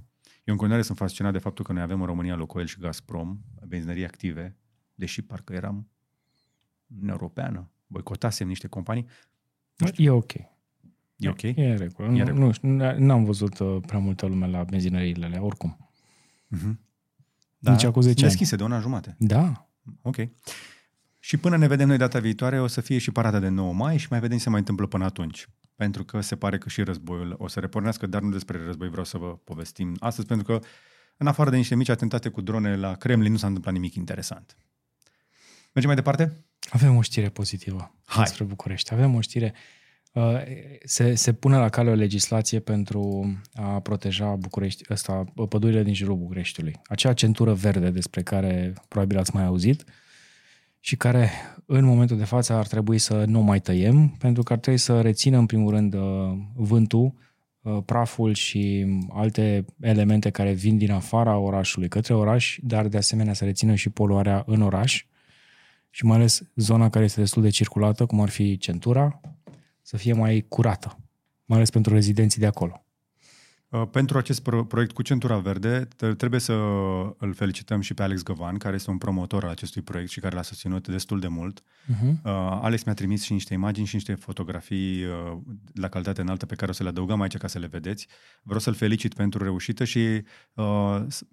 Eu 0.45 0.53
în 0.53 0.57
continuare 0.57 0.83
sunt 0.83 0.99
fascinat 0.99 1.33
de 1.33 1.39
faptul 1.39 1.65
că 1.65 1.73
noi 1.73 1.83
avem 1.83 2.01
în 2.01 2.07
România 2.07 2.35
Locoel 2.35 2.67
și 2.67 2.79
Gazprom, 2.79 3.39
benzinării 3.67 4.05
active, 4.05 4.57
deși 4.95 5.23
parcă 5.23 5.53
eram 5.53 5.89
în 7.01 7.09
Europeană, 7.09 7.71
boicotasem 7.87 8.49
niște 8.49 8.67
companii. 8.67 9.07
E 9.97 10.11
ok. 10.11 10.33
E 11.17 11.29
ok? 11.29 11.43
E 11.43 11.71
în 11.71 11.77
regulă. 11.77 12.09
E 12.09 12.11
nu, 12.11 12.25
regulă. 12.25 12.53
nu, 12.61 12.99
n-am 12.99 13.25
văzut 13.25 13.55
prea 13.87 13.99
multă 13.99 14.27
lume 14.27 14.47
la 14.47 14.65
benzinăriile 14.65 15.25
alea, 15.25 15.43
oricum. 15.43 15.91
Uh-huh. 16.57 16.75
Da, 17.59 17.71
Nici 17.71 17.85
acum 17.85 18.03
10 18.03 18.25
deschise 18.25 18.57
de 18.57 18.63
una 18.63 18.81
jumate. 18.81 19.17
Da. 19.19 19.69
Ok. 20.03 20.17
Și 21.19 21.37
până 21.37 21.57
ne 21.57 21.67
vedem 21.67 21.89
noi 21.89 21.97
data 21.97 22.19
viitoare, 22.19 22.61
o 22.61 22.67
să 22.67 22.81
fie 22.81 22.99
și 22.99 23.11
parada 23.11 23.39
de 23.39 23.49
9 23.49 23.73
mai 23.73 23.97
și 23.99 24.07
mai 24.11 24.21
vedem 24.21 24.37
ce 24.37 24.43
se 24.43 24.51
mai 24.51 24.59
întâmplă 24.59 24.87
până 24.87 25.05
atunci. 25.05 25.49
Pentru 25.77 26.05
că 26.05 26.21
se 26.21 26.37
pare 26.37 26.59
că 26.59 26.69
și 26.69 26.83
războiul 26.83 27.35
o 27.39 27.49
să 27.49 27.61
repornească, 27.61 28.07
dar 28.07 28.23
nu 28.23 28.31
despre 28.31 28.65
război 28.65 28.89
vreau 28.89 29.05
să 29.05 29.19
vă 29.19 29.37
povestim 29.37 29.97
astăzi, 29.99 30.27
pentru 30.27 30.47
că 30.47 30.67
în 31.17 31.27
afară 31.27 31.51
de 31.51 31.57
niște 31.57 31.75
mici 31.75 31.89
atentate 31.89 32.29
cu 32.29 32.41
drone 32.41 32.77
la 32.77 32.95
Kremlin, 32.95 33.33
nu 33.33 33.39
s-a 33.39 33.47
întâmplat 33.47 33.75
nimic 33.75 33.95
interesant. 33.95 34.57
Mergem 35.73 35.87
mai 35.87 35.95
departe? 35.95 36.45
Avem 36.71 36.97
o 36.97 37.03
știre 37.03 37.29
pozitivă 37.29 37.95
Hai. 38.05 38.25
despre 38.25 38.45
București. 38.45 38.93
Avem 38.93 39.15
o 39.15 39.21
știre 39.21 39.55
Uh, 40.15 40.43
se, 40.85 41.15
se 41.15 41.33
pune 41.33 41.57
la 41.57 41.69
cale 41.69 41.91
o 41.91 41.95
legislație 41.95 42.61
pentru 42.61 43.33
a 43.55 43.81
proteja 43.81 44.35
București, 44.35 44.85
ăsta, 44.91 45.25
pădurile 45.49 45.83
din 45.83 45.95
jurul 45.95 46.17
Bucureștiului. 46.17 46.81
Acea 46.87 47.13
centură 47.13 47.53
verde 47.53 47.91
despre 47.91 48.23
care 48.23 48.73
probabil 48.89 49.19
ați 49.19 49.35
mai 49.35 49.45
auzit 49.45 49.85
și 50.87 50.97
care 50.97 51.31
în 51.67 51.85
momentul 51.85 52.17
de 52.17 52.25
față 52.25 52.53
ar 52.53 52.67
trebui 52.67 52.99
să 52.99 53.25
nu 53.27 53.41
mai 53.41 53.61
tăiem, 53.61 54.09
pentru 54.09 54.43
că 54.43 54.53
ar 54.53 54.59
trebui 54.59 54.79
să 54.79 55.01
rețină 55.01 55.39
în 55.39 55.47
primul 55.47 55.71
rând 55.71 55.95
uh, 55.95 56.03
vântul, 56.55 57.15
uh, 57.63 57.79
praful 57.85 58.35
și 58.35 58.87
alte 59.13 59.65
elemente 59.81 60.31
care 60.31 60.53
vin 60.53 60.79
din 60.79 60.91
afara 60.91 61.39
orașului 61.39 61.89
către 61.89 62.15
oraș, 62.15 62.59
dar 62.63 62.87
de 62.87 62.97
asemenea 62.97 63.33
să 63.33 63.45
rețină 63.45 63.75
și 63.75 63.91
poluarea 63.91 64.43
în 64.47 64.63
oraș 64.63 65.05
și 65.91 66.05
mai 66.05 66.17
ales 66.17 66.43
zona 66.55 66.91
care 66.91 67.05
este 67.05 67.21
destul 67.21 67.43
de 67.43 67.51
circulată, 67.51 68.07
cum 68.07 68.21
ar 68.21 68.29
fi 68.29 68.57
centura, 68.57 69.21
să 69.83 69.97
fie 69.97 70.13
mai 70.13 70.45
curată, 70.49 70.99
mai 71.45 71.57
ales 71.57 71.71
pentru 71.71 71.95
rezidenții 71.95 72.41
de 72.41 72.47
acolo. 72.47 72.84
Uh, 73.75 73.89
pentru 73.91 74.19
acest 74.19 74.43
proiect 74.69 74.93
cu 74.93 75.03
Centura 75.03 75.39
Verde, 75.39 75.89
trebuie 76.17 76.41
să 76.41 76.53
îl 77.19 77.35
felicităm 77.35 77.81
și 77.81 77.95
pe 77.95 78.03
Alex 78.03 78.23
Găvan, 78.23 78.57
care 78.57 78.75
este 78.75 78.91
un 78.91 78.99
promotor 78.99 79.45
al 79.45 79.51
acestui 79.51 79.83
proiect 79.83 80.11
și 80.11 80.21
care 80.21 80.35
l-a 80.35 80.43
susținut 80.43 80.89
destul 80.89 81.21
de 81.21 81.29
mult. 81.29 81.63
Uh-huh. 81.63 82.23
Alex 82.61 82.85
mi-a 82.85 82.95
trimis 82.95 83.23
și 83.23 83.33
niște 83.33 83.55
imagini 83.55 83.87
și 83.87 83.95
niște 83.95 84.15
fotografii 84.15 85.05
uh, 85.05 85.37
la 85.73 85.89
calitate 85.89 86.21
înaltă 86.21 86.47
pe 86.47 86.55
care 86.55 86.71
o 86.71 86.75
să 86.75 86.83
le 86.83 86.89
adăugăm 86.89 87.21
aici 87.21 87.37
ca 87.37 87.47
să 87.47 87.59
le 87.59 87.67
vedeți. 87.67 88.07
Vreau 88.43 88.61
să-l 88.61 88.75
felicit 88.75 89.15
pentru 89.15 89.43
reușită 89.43 89.85
și 89.85 90.23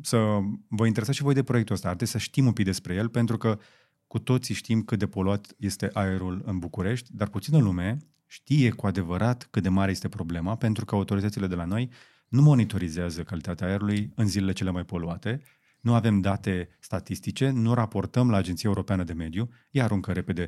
să 0.02 0.40
vă 0.68 0.86
interesați 0.86 1.18
și 1.18 1.24
voi 1.24 1.34
de 1.34 1.44
proiectul 1.44 1.76
ăsta. 1.76 1.88
Ar 1.88 1.96
trebui 1.96 2.14
să 2.14 2.20
știm 2.20 2.46
un 2.46 2.54
pic 2.54 2.66
despre 2.66 2.94
el, 2.94 3.10
pentru 3.10 3.38
că 3.38 3.60
cu 4.08 4.20
toții 4.20 4.56
știm 4.56 4.82
cât 4.82 5.00
de 5.00 5.08
poluat 5.08 5.56
este 5.58 5.90
aerul 5.94 6.42
în 6.46 6.60
București, 6.60 7.10
dar 7.14 7.28
puțină 7.28 7.58
lume 7.58 7.98
știe 8.28 8.70
cu 8.70 8.88
adevărat 8.88 9.48
cât 9.52 9.64
de 9.64 9.70
mare 9.70 9.92
este 9.92 10.10
problema, 10.10 10.56
pentru 10.56 10.86
că 10.86 10.96
autoritățile 10.96 11.48
de 11.48 11.56
la 11.56 11.66
noi 11.66 11.90
nu 12.32 12.42
monitorizează 12.42 13.24
calitatea 13.24 13.68
aerului 13.68 14.12
în 14.16 14.28
zilele 14.28 14.52
cele 14.52 14.70
mai 14.72 14.84
poluate, 14.84 15.42
nu 15.80 15.94
avem 15.94 16.20
date 16.20 16.70
statistice, 16.80 17.50
nu 17.50 17.74
raportăm 17.74 18.30
la 18.30 18.38
Agenția 18.38 18.70
Europeană 18.70 19.04
de 19.04 19.14
Mediu, 19.14 19.50
ea 19.72 19.84
aruncă 19.84 20.12
repede. 20.12 20.48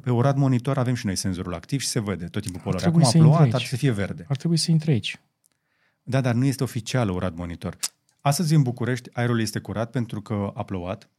Pe 0.00 0.10
Orad 0.10 0.36
Monitor 0.36 0.78
avem 0.78 0.94
și 0.94 1.06
noi 1.06 1.16
senzorul 1.16 1.54
activ 1.54 1.80
și 1.80 1.86
se 1.86 2.00
vede 2.00 2.26
tot 2.26 2.42
timpul 2.42 2.60
poluarea. 2.60 2.88
Acum 2.88 3.04
a 3.04 3.10
plouat, 3.10 3.40
ar 3.40 3.46
trebui 3.46 3.66
să 3.66 3.76
fie 3.76 3.90
verde. 3.90 4.24
Ar 4.28 4.36
trebui 4.36 4.56
să 4.56 4.70
intre 4.70 4.90
aici. 4.90 5.20
Da, 6.02 6.20
dar 6.20 6.34
nu 6.34 6.44
este 6.44 6.62
oficial 6.62 7.10
Orad 7.10 7.36
Monitor. 7.36 7.76
Astăzi 8.20 8.54
în 8.54 8.62
București 8.62 9.08
aerul 9.12 9.40
este 9.40 9.58
curat 9.58 9.90
pentru 9.90 10.20
că 10.20 10.52
a 10.54 10.62
plouat, 10.62 11.10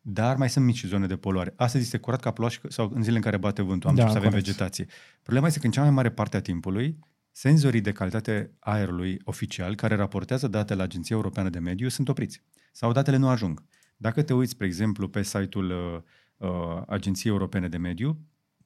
dar 0.00 0.36
mai 0.36 0.50
sunt 0.50 0.64
mici 0.64 0.84
zone 0.84 1.06
de 1.06 1.16
poluare. 1.16 1.52
Astăzi 1.56 1.84
este 1.84 1.98
curat 1.98 2.20
ca 2.20 2.30
ploașă 2.30 2.60
sau 2.68 2.90
în 2.94 3.00
zilele 3.00 3.16
în 3.16 3.22
care 3.22 3.36
bate 3.36 3.62
vântul, 3.62 3.88
am 3.88 3.94
da, 3.94 4.08
să 4.08 4.16
avem 4.16 4.30
vegetație. 4.30 4.86
Problema 5.22 5.46
este 5.46 5.58
că 5.58 5.66
în 5.66 5.72
cea 5.72 5.82
mai 5.82 5.90
mare 5.90 6.10
parte 6.10 6.36
a 6.36 6.40
timpului, 6.40 6.98
senzorii 7.32 7.80
de 7.80 7.92
calitate 7.92 8.50
aerului 8.58 9.20
oficial, 9.24 9.74
care 9.74 9.94
raportează 9.94 10.48
date 10.48 10.74
la 10.74 10.82
Agenția 10.82 11.16
Europeană 11.16 11.48
de 11.48 11.58
Mediu, 11.58 11.88
sunt 11.88 12.08
opriți. 12.08 12.42
Sau 12.72 12.92
datele 12.92 13.16
nu 13.16 13.28
ajung. 13.28 13.62
Dacă 13.96 14.22
te 14.22 14.34
uiți, 14.34 14.52
spre 14.52 14.66
exemplu, 14.66 15.08
pe 15.08 15.22
site-ul 15.22 15.70
uh, 15.70 16.48
uh 16.48 16.82
Agenției 16.86 17.32
Europene 17.32 17.68
de 17.68 17.76
Mediu, 17.76 18.18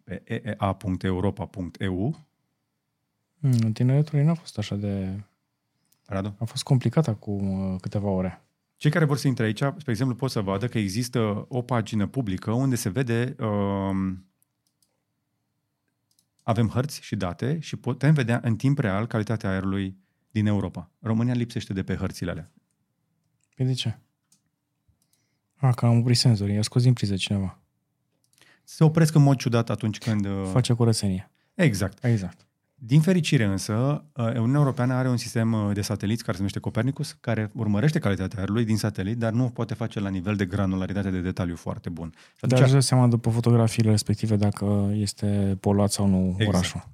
pe 0.05 0.23
eea.europa.eu, 0.25 2.27
mm, 3.39 3.73
tineretul 3.73 4.21
n-a 4.21 4.35
fost 4.35 4.59
așa 4.59 4.77
de... 4.77 5.21
Radu? 6.07 6.37
A 6.39 6.45
fost 6.45 6.63
complicat 6.63 7.09
acum 7.09 7.73
uh, 7.73 7.81
câteva 7.81 8.09
ore. 8.09 8.41
Cei 8.77 8.91
care 8.91 9.05
vor 9.05 9.17
să 9.17 9.29
intre 9.29 9.45
aici, 9.45 9.59
spre 9.59 9.91
exemplu, 9.91 10.15
pot 10.15 10.31
să 10.31 10.41
vadă 10.41 10.69
că 10.69 10.79
există 10.79 11.47
o 11.49 11.63
pagină 11.63 12.07
publică 12.07 12.51
unde 12.51 12.75
se 12.75 12.89
vede 12.89 13.37
uh, 13.39 14.17
avem 16.47 16.69
hărți 16.69 17.01
și 17.03 17.17
date 17.17 17.59
și 17.61 17.77
putem 17.77 18.15
vedea 18.15 18.41
în 18.43 18.57
timp 18.57 18.79
real 18.79 19.07
calitatea 19.07 19.51
aerului 19.51 19.97
din 20.31 20.47
Europa. 20.47 20.91
România 21.01 21.35
lipsește 21.35 21.73
de 21.73 21.83
pe 21.83 21.95
hărțile 21.95 22.31
alea. 22.31 22.53
Păi 23.55 23.67
de 23.67 23.73
ce? 23.73 23.99
A, 25.55 25.73
că 25.73 25.87
am 25.87 25.99
oprit 25.99 26.17
senzorii, 26.17 26.55
i-a 26.55 26.63
scos 26.63 26.83
din 26.83 26.93
priză 26.93 27.17
cineva. 27.17 27.61
Se 28.65 28.85
opresc 28.85 29.15
în 29.15 29.23
mod 29.23 29.37
ciudat 29.37 29.71
atunci 29.71 29.99
când... 29.99 30.27
Uh... 30.27 30.49
Face 30.53 30.73
curățenie. 30.73 31.31
Exact. 31.55 32.05
Exact. 32.05 32.47
Din 32.79 33.01
fericire 33.01 33.45
însă, 33.45 34.05
uh, 34.13 34.25
Uniunea 34.27 34.59
Europeană 34.59 34.95
are 34.95 35.09
un 35.09 35.17
sistem 35.17 35.53
uh, 35.53 35.75
de 35.75 35.81
sateliți 35.81 36.21
care 36.21 36.33
se 36.33 36.39
numește 36.39 36.59
Copernicus, 36.59 37.17
care 37.21 37.51
urmărește 37.55 37.99
calitatea 37.99 38.39
aerului 38.39 38.65
din 38.65 38.77
satelit, 38.77 39.19
dar 39.19 39.33
nu 39.33 39.45
o 39.45 39.49
poate 39.49 39.75
face 39.75 40.01
la 40.01 40.09
nivel 40.09 40.37
de 40.37 40.45
granularitate 40.45 41.11
de 41.11 41.21
detaliu 41.21 41.57
foarte 41.57 41.89
bun. 41.89 42.15
Dar 42.41 42.63
își 42.63 42.81
seama 42.81 43.07
după 43.07 43.31
fotografiile 43.31 43.91
respective 43.91 44.37
dacă 44.37 44.91
este 44.95 45.57
poluat 45.61 45.93
sau 45.93 46.07
nu 46.07 46.35
exact. 46.39 46.49
orașul. 46.49 46.89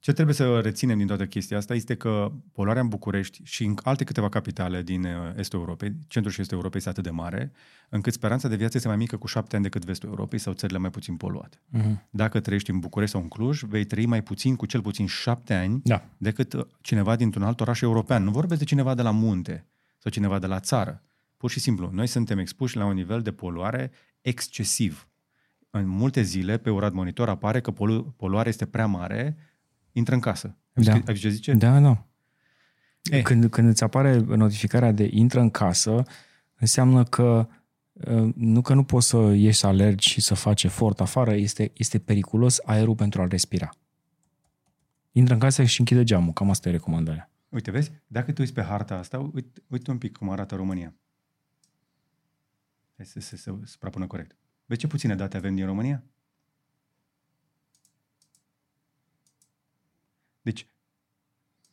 Ce 0.00 0.12
trebuie 0.12 0.34
să 0.34 0.60
reținem 0.60 0.98
din 0.98 1.06
toată 1.06 1.26
chestia 1.26 1.56
asta 1.56 1.74
este 1.74 1.94
că 1.94 2.32
poluarea 2.52 2.82
în 2.82 2.88
București 2.88 3.40
și 3.44 3.64
în 3.64 3.74
alte 3.82 4.04
câteva 4.04 4.28
capitale 4.28 4.82
din 4.82 5.04
uh, 5.04 5.10
Estul 5.36 5.58
Europei, 5.58 5.92
centrul 6.06 6.34
și 6.34 6.40
Estul 6.40 6.56
Europei 6.56 6.78
este 6.78 6.90
atât 6.90 7.02
de 7.02 7.10
mare, 7.10 7.52
încât 7.88 8.12
speranța 8.12 8.48
de 8.48 8.56
viață 8.56 8.76
este 8.76 8.88
mai 8.88 8.96
mică 8.96 9.16
cu 9.16 9.26
șapte 9.26 9.54
ani 9.54 9.64
decât 9.64 9.84
vestul 9.84 10.08
Europei 10.08 10.38
sau 10.38 10.52
țările 10.52 10.78
mai 10.78 10.90
puțin 10.90 11.16
poluate. 11.16 11.60
Uh-huh. 11.78 12.08
Dacă 12.10 12.40
trăiești 12.40 12.70
în 12.70 12.78
București 12.78 13.14
sau 13.14 13.22
în 13.22 13.28
Cluj, 13.28 13.62
vei 13.62 13.84
trăi 13.84 14.06
mai 14.06 14.22
puțin 14.22 14.56
cu 14.56 14.66
cel 14.66 14.80
puțin 14.80 15.06
șapte 15.06 15.54
ani 15.54 15.80
da. 15.84 16.04
decât 16.16 16.52
uh, 16.52 16.64
cineva 16.80 17.16
dintr-un 17.16 17.42
alt 17.42 17.60
oraș 17.60 17.80
european. 17.80 18.24
Nu 18.24 18.30
vorbesc 18.30 18.58
de 18.58 18.66
cineva 18.66 18.94
de 18.94 19.02
la 19.02 19.10
munte 19.10 19.66
sau 19.98 20.10
cineva 20.10 20.38
de 20.38 20.46
la 20.46 20.60
țară. 20.60 21.02
Pur 21.36 21.50
și 21.50 21.60
simplu, 21.60 21.90
noi 21.92 22.06
suntem 22.06 22.38
expuși 22.38 22.76
la 22.76 22.84
un 22.84 22.94
nivel 22.94 23.22
de 23.22 23.32
poluare 23.32 23.90
excesiv 24.20 25.08
în 25.70 25.86
multe 25.86 26.22
zile 26.22 26.56
pe 26.56 26.70
Urad 26.70 26.92
Monitor 26.92 27.28
apare 27.28 27.60
că 27.60 27.70
polu- 27.70 28.14
poluarea 28.16 28.48
este 28.48 28.66
prea 28.66 28.86
mare, 28.86 29.36
intră 29.98 30.14
în 30.14 30.20
casă. 30.20 30.56
Da. 30.72 30.92
Ai 31.06 31.14
ce 31.14 31.28
zice? 31.28 31.52
Da, 31.52 31.80
da. 31.80 32.06
Eh. 33.10 33.22
Când, 33.22 33.50
când 33.50 33.68
îți 33.68 33.82
apare 33.82 34.18
notificarea 34.18 34.92
de 34.92 35.08
intră 35.12 35.40
în 35.40 35.50
casă, 35.50 36.02
înseamnă 36.54 37.04
că 37.04 37.48
uh, 37.92 38.32
nu 38.34 38.60
că 38.60 38.74
nu 38.74 38.84
poți 38.84 39.08
să 39.08 39.16
ieși 39.16 39.58
să 39.58 39.66
alergi 39.66 40.08
și 40.08 40.20
să 40.20 40.34
faci 40.34 40.64
efort 40.64 41.00
afară, 41.00 41.34
este, 41.34 41.70
este 41.74 41.98
periculos 41.98 42.60
aerul 42.64 42.94
pentru 42.94 43.22
a 43.22 43.26
respira. 43.26 43.70
Intră 45.12 45.34
în 45.34 45.40
casă 45.40 45.64
și 45.64 45.80
închide 45.80 46.04
geamul, 46.04 46.32
cam 46.32 46.50
asta 46.50 46.68
e 46.68 46.72
recomandarea. 46.72 47.30
Uite, 47.48 47.70
vezi? 47.70 47.92
Dacă 48.06 48.32
te 48.32 48.40
uiți 48.40 48.52
pe 48.52 48.62
harta 48.62 48.94
asta, 48.94 49.18
uite, 49.18 49.62
uite 49.66 49.90
un 49.90 49.98
pic 49.98 50.16
cum 50.16 50.30
arată 50.30 50.54
România. 50.54 50.94
Hai 52.96 53.06
să 53.06 53.20
se 53.20 53.52
suprapună 53.64 54.06
corect. 54.06 54.36
Vezi 54.66 54.80
ce 54.80 54.86
puține 54.86 55.14
date 55.14 55.36
avem 55.36 55.54
din 55.54 55.66
România? 55.66 56.04
Deci, 60.42 60.68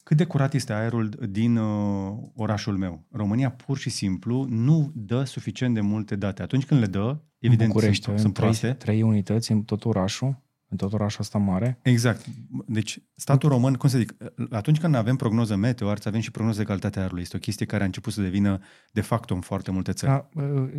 cât 0.04 0.17
de 0.17 0.25
curat 0.25 0.54
este 0.54 0.73
aerul 0.73 1.10
din 1.30 1.58
uh, 1.58 2.17
orașul 2.36 2.78
meu? 2.78 3.06
România 3.12 3.51
pur 3.51 3.78
și 3.78 3.89
simplu 3.89 4.45
nu 4.49 4.91
dă 4.95 5.23
suficient 5.23 5.73
de 5.73 5.82
multe 5.82 6.15
date. 6.15 6.41
Atunci 6.41 6.65
când 6.65 6.80
le 6.80 6.86
dă, 6.86 7.17
evident 7.39 7.71
București, 7.71 8.04
sunt, 8.04 8.19
sunt 8.19 8.34
trei, 8.34 8.45
proaste. 8.45 8.73
trei 8.73 9.01
unități 9.01 9.51
în 9.51 9.63
tot 9.63 9.86
orașul, 9.86 10.41
în 10.67 10.78
tot 10.78 10.93
orașul 10.93 11.21
ăsta 11.21 11.38
mare. 11.38 11.80
Exact. 11.82 12.25
Deci 12.65 12.99
statul 13.15 13.49
român, 13.49 13.73
cum 13.73 13.89
să 13.89 13.97
zic, 13.97 14.15
atunci 14.49 14.80
când 14.80 14.95
avem 14.95 15.15
prognoză 15.15 15.56
meteo, 15.56 15.89
ar 15.89 15.99
să 15.99 16.08
avem 16.08 16.21
și 16.21 16.32
prognoză 16.32 16.60
de 16.60 16.65
calitate 16.65 16.97
a 16.97 17.01
aerului. 17.01 17.21
Este 17.23 17.36
o 17.36 17.39
chestie 17.39 17.65
care 17.65 17.84
a 17.84 17.86
început 17.86 18.13
să 18.13 18.21
devină 18.21 18.60
de 18.91 19.01
facto 19.01 19.34
în 19.34 19.41
foarte 19.41 19.71
multe 19.71 19.91
țări. 19.91 20.12
Da, 20.12 20.30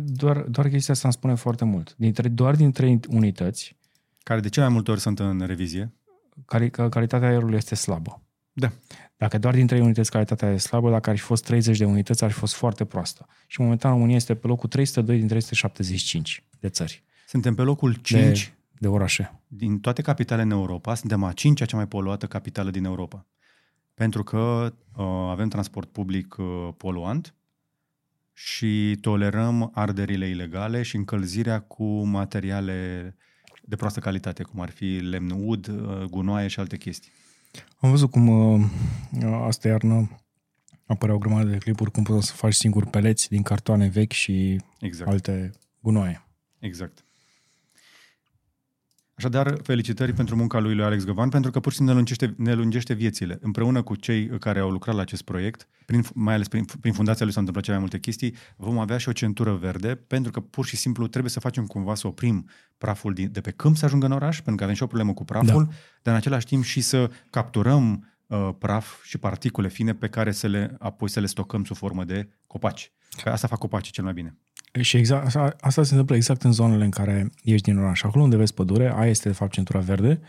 doar, 0.05 0.37
doar 0.37 0.67
chestia 0.67 0.93
asta 0.93 1.07
îmi 1.07 1.17
spune 1.17 1.35
foarte 1.35 1.65
mult. 1.65 1.95
Dintre, 1.97 2.27
doar 2.27 2.55
din 2.55 2.71
trei 2.71 2.99
unități, 3.09 3.77
Care 4.27 4.39
de 4.39 4.49
cele 4.49 4.65
mai 4.65 4.73
multe 4.73 4.91
ori 4.91 4.99
sunt 4.99 5.19
în 5.19 5.39
revizie. 5.39 5.93
Cali, 6.45 6.69
că 6.69 6.89
calitatea 6.89 7.27
aerului 7.27 7.57
este 7.57 7.75
slabă. 7.75 8.21
Da. 8.53 8.71
Dacă 9.17 9.37
doar 9.37 9.53
din 9.53 9.67
3 9.67 9.81
unități 9.81 10.11
calitatea 10.11 10.51
e 10.51 10.57
slabă, 10.57 10.89
dacă 10.89 11.09
ar 11.09 11.15
fi 11.15 11.21
fost 11.21 11.43
30 11.43 11.77
de 11.77 11.85
unități, 11.85 12.23
ar 12.23 12.31
fi 12.31 12.37
fost 12.39 12.53
foarte 12.53 12.85
proastă. 12.85 13.25
Și 13.47 13.61
momentan 13.61 13.91
România 13.91 14.15
este 14.15 14.35
pe 14.35 14.47
locul 14.47 14.69
302 14.69 15.17
din 15.17 15.27
375 15.27 16.43
de 16.59 16.69
țări, 16.69 17.03
Suntem 17.27 17.55
pe 17.55 17.61
locul 17.61 17.93
5 17.93 18.45
de, 18.45 18.53
de 18.79 18.87
orașe. 18.87 19.41
din 19.47 19.79
toate 19.79 20.01
capitalele 20.01 20.45
în 20.45 20.51
Europa. 20.51 20.95
Suntem 20.95 21.23
a 21.23 21.31
cincea 21.31 21.65
cea 21.65 21.75
mai 21.77 21.87
poluată 21.87 22.27
capitală 22.27 22.69
din 22.69 22.83
Europa. 22.85 23.25
Pentru 23.93 24.23
că 24.23 24.73
uh, 24.95 25.05
avem 25.29 25.47
transport 25.47 25.91
public 25.91 26.35
uh, 26.37 26.69
poluant 26.77 27.35
și 28.33 28.97
tolerăm 29.01 29.71
arderile 29.73 30.27
ilegale 30.27 30.81
și 30.81 30.95
încălzirea 30.95 31.59
cu 31.59 32.05
materiale 32.05 33.15
de 33.67 33.75
proastă 33.75 33.99
calitate, 33.99 34.43
cum 34.43 34.59
ar 34.59 34.69
fi 34.69 34.85
lemn 34.85 35.31
ud, 35.31 35.67
uh, 35.67 36.03
gunoaie 36.03 36.47
și 36.47 36.59
alte 36.59 36.77
chestii. 36.77 37.11
Am 37.79 37.89
văzut 37.89 38.11
cum 38.11 38.27
uh, 38.27 38.65
asta 39.45 39.67
iarnă 39.67 40.09
apăreau 40.85 41.17
o 41.17 41.19
grămadă 41.19 41.49
de 41.49 41.57
clipuri 41.57 41.91
cum 41.91 42.03
poți 42.03 42.27
să 42.27 42.33
faci 42.33 42.53
singur 42.53 42.85
peleți 42.85 43.29
din 43.29 43.41
cartoane 43.43 43.87
vechi 43.87 44.11
și 44.11 44.61
Exact. 44.79 45.09
alte 45.09 45.51
gunoaie. 45.81 46.25
Exact. 46.59 47.05
Așadar, 49.17 49.57
felicitări 49.63 50.13
pentru 50.13 50.35
munca 50.35 50.59
lui 50.59 50.75
lui 50.75 50.83
Alex 50.83 51.03
Găvan, 51.03 51.29
pentru 51.29 51.51
că 51.51 51.59
pur 51.59 51.71
și 51.71 51.77
simplu 51.77 51.93
ne 51.93 51.99
lungește, 51.99 52.33
ne 52.37 52.53
lungește 52.53 52.93
viețile. 52.93 53.37
Împreună 53.41 53.81
cu 53.81 53.95
cei 53.95 54.27
care 54.27 54.59
au 54.59 54.69
lucrat 54.69 54.95
la 54.95 55.01
acest 55.01 55.21
proiect, 55.21 55.67
prin, 55.85 56.03
mai 56.13 56.33
ales 56.33 56.47
prin, 56.47 56.65
prin 56.81 56.93
fundația 56.93 57.23
lui 57.23 57.33
s-au 57.33 57.43
întâmplat 57.43 57.63
cele 57.63 57.77
mai 57.77 57.87
multe 57.89 57.99
chestii, 57.99 58.35
vom 58.55 58.79
avea 58.79 58.97
și 58.97 59.09
o 59.09 59.11
centură 59.11 59.53
verde, 59.53 59.95
pentru 59.95 60.31
că 60.31 60.39
pur 60.39 60.65
și 60.65 60.75
simplu 60.75 61.07
trebuie 61.07 61.31
să 61.31 61.39
facem 61.39 61.65
cumva 61.65 61.95
să 61.95 62.07
oprim 62.07 62.49
praful 62.77 63.13
din, 63.13 63.31
de 63.31 63.41
pe 63.41 63.51
câmp 63.51 63.77
să 63.77 63.85
ajungă 63.85 64.05
în 64.05 64.11
oraș, 64.11 64.35
pentru 64.35 64.55
că 64.55 64.63
avem 64.63 64.75
și 64.75 64.83
o 64.83 64.87
problemă 64.87 65.13
cu 65.13 65.25
praful, 65.25 65.63
da. 65.63 65.71
dar 66.01 66.13
în 66.13 66.19
același 66.19 66.45
timp 66.45 66.63
și 66.63 66.81
să 66.81 67.11
capturăm 67.29 68.13
uh, 68.27 68.49
praf 68.57 69.03
și 69.03 69.17
particule 69.17 69.67
fine 69.67 69.93
pe 69.93 70.07
care 70.07 70.31
să 70.31 70.47
le, 70.47 70.75
apoi 70.79 71.09
să 71.09 71.19
le 71.19 71.25
stocăm 71.25 71.63
sub 71.63 71.75
formă 71.75 72.03
de 72.03 72.29
copaci. 72.47 72.91
Că 73.23 73.29
asta 73.29 73.47
fac 73.47 73.59
copacii 73.59 73.91
cel 73.91 74.03
mai 74.03 74.13
bine. 74.13 74.37
Și 74.81 74.97
exact, 74.97 75.25
asta, 75.25 75.55
asta 75.59 75.83
se 75.83 75.91
întâmplă 75.91 76.15
exact 76.15 76.43
în 76.43 76.51
zonele 76.51 76.83
în 76.83 76.89
care 76.89 77.31
ești 77.43 77.69
din 77.69 77.77
oraș. 77.77 78.03
Acolo 78.03 78.23
unde 78.23 78.35
vezi 78.35 78.53
pădure, 78.53 78.93
aia 78.95 79.09
este 79.09 79.27
de 79.27 79.35
fapt 79.35 79.51
centura 79.51 79.79
verde 79.79 80.19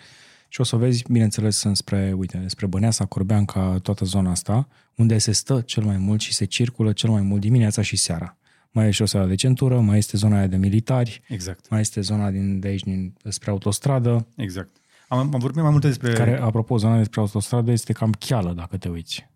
și 0.48 0.60
o 0.60 0.64
să 0.64 0.76
o 0.76 0.78
vezi, 0.78 1.04
bineînțeles, 1.10 1.62
înspre, 1.62 2.12
uite, 2.16 2.44
spre 2.46 2.66
Băneasa, 2.66 3.04
Corbeanca, 3.04 3.78
toată 3.82 4.04
zona 4.04 4.30
asta, 4.30 4.68
unde 4.94 5.18
se 5.18 5.32
stă 5.32 5.60
cel 5.60 5.82
mai 5.82 5.96
mult 5.96 6.20
și 6.20 6.34
se 6.34 6.44
circulă 6.44 6.92
cel 6.92 7.10
mai 7.10 7.22
mult 7.22 7.40
dimineața 7.40 7.82
și 7.82 7.96
seara. 7.96 8.36
Mai 8.70 8.86
e 8.86 8.90
șoseaua 8.90 9.26
de 9.26 9.34
centură, 9.34 9.80
mai 9.80 9.98
este 9.98 10.16
zona 10.16 10.36
aia 10.36 10.46
de 10.46 10.56
militari, 10.56 11.22
Exact. 11.28 11.68
mai 11.70 11.80
este 11.80 12.00
zona 12.00 12.30
din, 12.30 12.60
de 12.60 12.68
aici, 12.68 12.82
din, 12.82 13.14
spre 13.28 13.50
autostradă, 13.50 14.26
Exact. 14.36 14.76
Am, 15.08 15.18
am 15.18 15.40
vorbit 15.40 15.62
mai 15.62 15.70
multe 15.70 15.86
despre... 15.86 16.12
care, 16.12 16.40
apropo, 16.40 16.76
zona 16.76 16.96
despre 16.96 17.20
autostradă 17.20 17.70
este 17.70 17.92
cam 17.92 18.12
cheală, 18.12 18.52
dacă 18.52 18.76
te 18.76 18.88
uiți. 18.88 19.30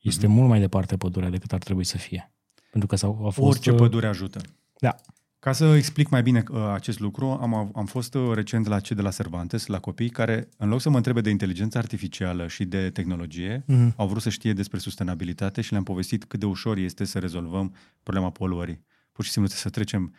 Este 0.00 0.26
mm-hmm. 0.26 0.30
mult 0.30 0.48
mai 0.48 0.60
departe 0.60 0.96
pădurea 0.96 1.30
decât 1.30 1.52
ar 1.52 1.58
trebui 1.58 1.84
să 1.84 1.96
fie. 1.96 2.31
Pentru 2.72 2.88
că 2.88 2.96
s-au, 2.96 3.26
a 3.26 3.30
fost... 3.30 3.48
Orice 3.48 3.72
pădure 3.72 4.06
ajută. 4.06 4.40
Da. 4.78 4.94
Ca 5.38 5.52
să 5.52 5.64
explic 5.64 6.08
mai 6.08 6.22
bine 6.22 6.44
uh, 6.50 6.70
acest 6.72 7.00
lucru, 7.00 7.26
am, 7.26 7.72
am 7.74 7.86
fost 7.86 8.14
uh, 8.14 8.34
recent 8.34 8.66
la 8.66 8.80
cei 8.80 8.96
de 8.96 9.02
la 9.02 9.10
Cervantes, 9.10 9.66
la 9.66 9.80
copii, 9.80 10.08
care, 10.08 10.48
în 10.56 10.68
loc 10.68 10.80
să 10.80 10.90
mă 10.90 10.96
întrebe 10.96 11.20
de 11.20 11.30
inteligență 11.30 11.78
artificială 11.78 12.46
și 12.48 12.64
de 12.64 12.90
tehnologie, 12.90 13.64
mm-hmm. 13.64 13.96
au 13.96 14.08
vrut 14.08 14.22
să 14.22 14.28
știe 14.28 14.52
despre 14.52 14.78
sustenabilitate 14.78 15.60
și 15.60 15.70
le-am 15.70 15.82
povestit 15.82 16.24
cât 16.24 16.40
de 16.40 16.46
ușor 16.46 16.76
este 16.76 17.04
să 17.04 17.18
rezolvăm 17.18 17.74
problema 18.02 18.30
poluării. 18.30 18.84
Pur 19.12 19.24
și 19.24 19.30
simplu 19.30 19.50
să 19.50 19.68
trecem 19.68 20.14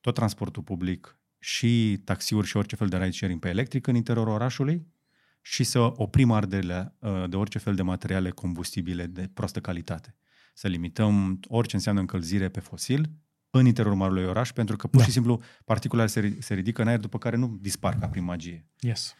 tot 0.00 0.14
transportul 0.14 0.62
public 0.62 1.18
și 1.38 2.00
taxiuri 2.04 2.46
și 2.46 2.56
orice 2.56 2.76
fel 2.76 2.88
de 2.88 2.96
ride 2.96 3.10
sharing 3.10 3.40
pe 3.40 3.48
electric 3.48 3.86
în 3.86 3.94
interiorul 3.94 4.32
orașului 4.32 4.86
și 5.40 5.64
să 5.64 5.78
oprim 5.78 6.30
arderile 6.30 6.94
uh, 6.98 7.24
de 7.28 7.36
orice 7.36 7.58
fel 7.58 7.74
de 7.74 7.82
materiale 7.82 8.30
combustibile 8.30 9.06
de 9.06 9.30
prostă 9.34 9.60
calitate. 9.60 10.14
Să 10.58 10.68
limităm 10.68 11.40
orice 11.48 11.76
înseamnă 11.76 12.00
încălzire 12.00 12.48
pe 12.48 12.60
fosil 12.60 13.10
în 13.50 13.66
interiorul 13.66 13.98
marului 13.98 14.24
oraș, 14.24 14.52
pentru 14.52 14.76
că 14.76 14.86
pur 14.86 15.00
da. 15.00 15.06
și 15.06 15.12
simplu 15.12 15.40
particulele 15.64 16.08
se, 16.08 16.36
se 16.40 16.54
ridică 16.54 16.82
în 16.82 16.88
aer, 16.88 16.98
după 16.98 17.18
care 17.18 17.36
nu 17.36 17.58
dispar 17.60 17.98
ca 17.98 18.06
prin 18.06 18.24
magie. 18.24 18.66
Yes. 18.80 19.14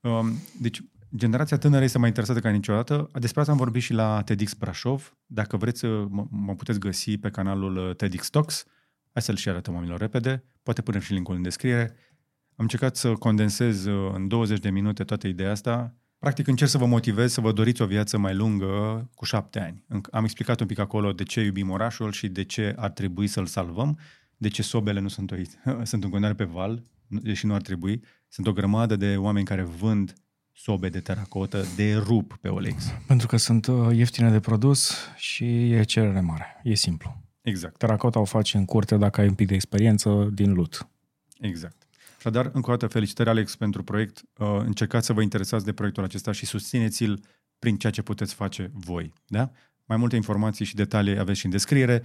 Um, 0.00 0.32
deci, 0.60 0.82
generația 1.16 1.58
tânără 1.58 1.84
este 1.84 1.98
mai 1.98 2.08
interesată 2.08 2.40
ca 2.40 2.50
niciodată. 2.50 3.10
Despre 3.12 3.40
asta 3.40 3.52
am 3.52 3.58
vorbit 3.58 3.82
și 3.82 3.92
la 3.92 4.22
TEDx 4.22 4.52
Brașov. 4.54 5.16
Dacă 5.26 5.56
vreți, 5.56 5.84
mă, 5.84 6.26
mă 6.30 6.54
puteți 6.54 6.78
găsi 6.78 7.18
pe 7.18 7.30
canalul 7.30 7.76
uh, 7.76 7.96
TEDx 7.96 8.30
Talks. 8.30 8.64
Hai 9.12 9.22
să-l 9.22 9.36
și 9.36 9.48
arătăm 9.48 9.74
oamenilor 9.74 10.00
repede. 10.00 10.44
Poate 10.62 10.82
punem 10.82 11.00
și 11.00 11.12
linkul 11.12 11.34
în 11.34 11.42
descriere. 11.42 11.96
Am 12.48 12.64
încercat 12.64 12.96
să 12.96 13.12
condensez 13.12 13.84
uh, 13.84 14.12
în 14.14 14.28
20 14.28 14.58
de 14.58 14.70
minute 14.70 15.04
toată 15.04 15.26
ideea 15.26 15.50
asta. 15.50 15.96
Practic 16.22 16.46
încerc 16.46 16.70
să 16.70 16.78
vă 16.78 16.86
motivez 16.86 17.32
să 17.32 17.40
vă 17.40 17.52
doriți 17.52 17.82
o 17.82 17.86
viață 17.86 18.18
mai 18.18 18.34
lungă 18.34 19.08
cu 19.14 19.24
șapte 19.24 19.60
ani. 19.60 20.02
Am 20.10 20.24
explicat 20.24 20.60
un 20.60 20.66
pic 20.66 20.78
acolo 20.78 21.12
de 21.12 21.22
ce 21.22 21.40
iubim 21.40 21.70
orașul 21.70 22.12
și 22.12 22.28
de 22.28 22.44
ce 22.44 22.74
ar 22.76 22.90
trebui 22.90 23.26
să-l 23.26 23.46
salvăm, 23.46 23.98
de 24.36 24.48
ce 24.48 24.62
sobele 24.62 25.00
nu 25.00 25.08
sunt, 25.08 25.30
o, 25.30 25.34
sunt 25.90 26.04
în 26.04 26.10
continuare 26.10 26.34
pe 26.34 26.44
val, 26.44 26.82
deși 27.06 27.46
nu 27.46 27.54
ar 27.54 27.60
trebui. 27.60 28.02
Sunt 28.28 28.46
o 28.46 28.52
grămadă 28.52 28.96
de 28.96 29.16
oameni 29.16 29.44
care 29.44 29.62
vând 29.62 30.14
sobe 30.52 30.88
de 30.88 31.00
teracotă 31.00 31.64
de 31.76 31.94
rup 31.94 32.38
pe 32.40 32.48
OLX. 32.48 32.84
Pentru 33.06 33.26
că 33.26 33.36
sunt 33.36 33.66
uh, 33.66 33.96
ieftine 33.96 34.30
de 34.30 34.40
produs 34.40 34.94
și 35.16 35.72
e 35.72 35.82
cerere 35.82 36.20
mare. 36.20 36.60
E 36.62 36.74
simplu. 36.74 37.22
Exact. 37.40 37.76
Teracota 37.76 38.20
o 38.20 38.24
faci 38.24 38.54
în 38.54 38.64
curte 38.64 38.96
dacă 38.96 39.20
ai 39.20 39.28
un 39.28 39.34
pic 39.34 39.46
de 39.46 39.54
experiență 39.54 40.28
din 40.32 40.52
lut. 40.52 40.88
Exact. 41.40 41.81
Așadar, 42.24 42.50
încă 42.52 42.70
o 42.70 42.76
dată, 42.76 42.86
felicitări, 42.86 43.28
Alex, 43.28 43.56
pentru 43.56 43.82
proiect. 43.82 44.22
Uh, 44.38 44.46
încercați 44.64 45.06
să 45.06 45.12
vă 45.12 45.22
interesați 45.22 45.64
de 45.64 45.72
proiectul 45.72 46.04
acesta 46.04 46.32
și 46.32 46.46
susțineți-l 46.46 47.20
prin 47.58 47.76
ceea 47.76 47.92
ce 47.92 48.02
puteți 48.02 48.34
face 48.34 48.70
voi. 48.74 49.12
Da? 49.26 49.50
Mai 49.84 49.96
multe 49.96 50.16
informații 50.16 50.64
și 50.64 50.74
detalii 50.74 51.18
aveți 51.18 51.38
și 51.38 51.44
în 51.44 51.50
descriere 51.50 52.02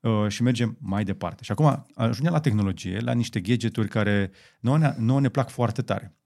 uh, 0.00 0.28
și 0.28 0.42
mergem 0.42 0.76
mai 0.80 1.04
departe. 1.04 1.42
Și 1.44 1.50
acum 1.50 1.86
ajungem 1.94 2.32
la 2.32 2.40
tehnologie, 2.40 2.98
la 2.98 3.12
niște 3.12 3.40
gadgeturi 3.40 3.88
care 3.88 4.30
nouă 4.60 4.78
ne, 4.78 4.94
nouă 4.98 5.20
ne 5.20 5.28
plac 5.28 5.50
foarte 5.50 5.82
tare. 5.82 6.16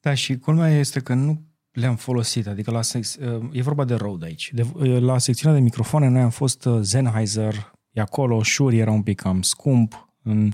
Da, 0.00 0.14
și 0.14 0.38
culmea 0.38 0.70
este 0.70 1.00
că 1.00 1.14
nu 1.14 1.42
le-am 1.70 1.96
folosit, 1.96 2.46
adică 2.46 2.70
la 2.70 2.82
sex, 2.82 3.16
e 3.52 3.62
vorba 3.62 3.84
de 3.84 3.94
Rode 3.94 4.24
aici. 4.24 4.50
De, 4.52 4.66
la 4.98 5.18
secțiunea 5.18 5.56
de 5.56 5.62
microfoane 5.62 6.08
noi 6.08 6.20
am 6.20 6.30
fost 6.30 6.68
Sennheiser, 6.82 7.72
e 7.90 8.00
acolo, 8.00 8.42
Shure 8.42 8.76
era 8.76 8.90
un 8.90 9.02
pic 9.02 9.20
cam 9.20 9.42
scump, 9.42 10.08
în, 10.22 10.52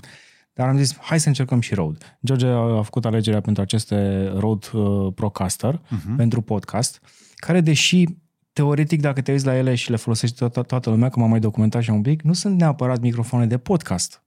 dar 0.53 0.67
am 0.67 0.77
zis, 0.77 0.97
hai 0.99 1.19
să 1.19 1.27
încercăm 1.27 1.59
și 1.59 1.73
Rode. 1.73 2.17
George 2.25 2.47
a 2.47 2.81
făcut 2.81 3.05
alegerea 3.05 3.41
pentru 3.41 3.61
aceste 3.61 4.27
Rode 4.37 4.67
uh, 4.73 5.13
Procaster, 5.15 5.77
uh-huh. 5.77 6.15
pentru 6.17 6.41
podcast, 6.41 7.01
care 7.35 7.61
deși 7.61 8.05
teoretic 8.53 9.01
dacă 9.01 9.21
te 9.21 9.31
uiți 9.31 9.45
la 9.45 9.57
ele 9.57 9.75
și 9.75 9.89
le 9.89 9.95
folosești 9.95 10.45
to- 10.45 10.65
toată 10.67 10.89
lumea, 10.89 11.09
cum 11.09 11.23
am 11.23 11.29
mai 11.29 11.39
documentat 11.39 11.81
și 11.81 11.89
un 11.89 12.01
pic, 12.01 12.21
nu 12.21 12.33
sunt 12.33 12.59
neapărat 12.59 12.99
microfoane 12.99 13.45
de 13.45 13.57
podcast. 13.57 14.23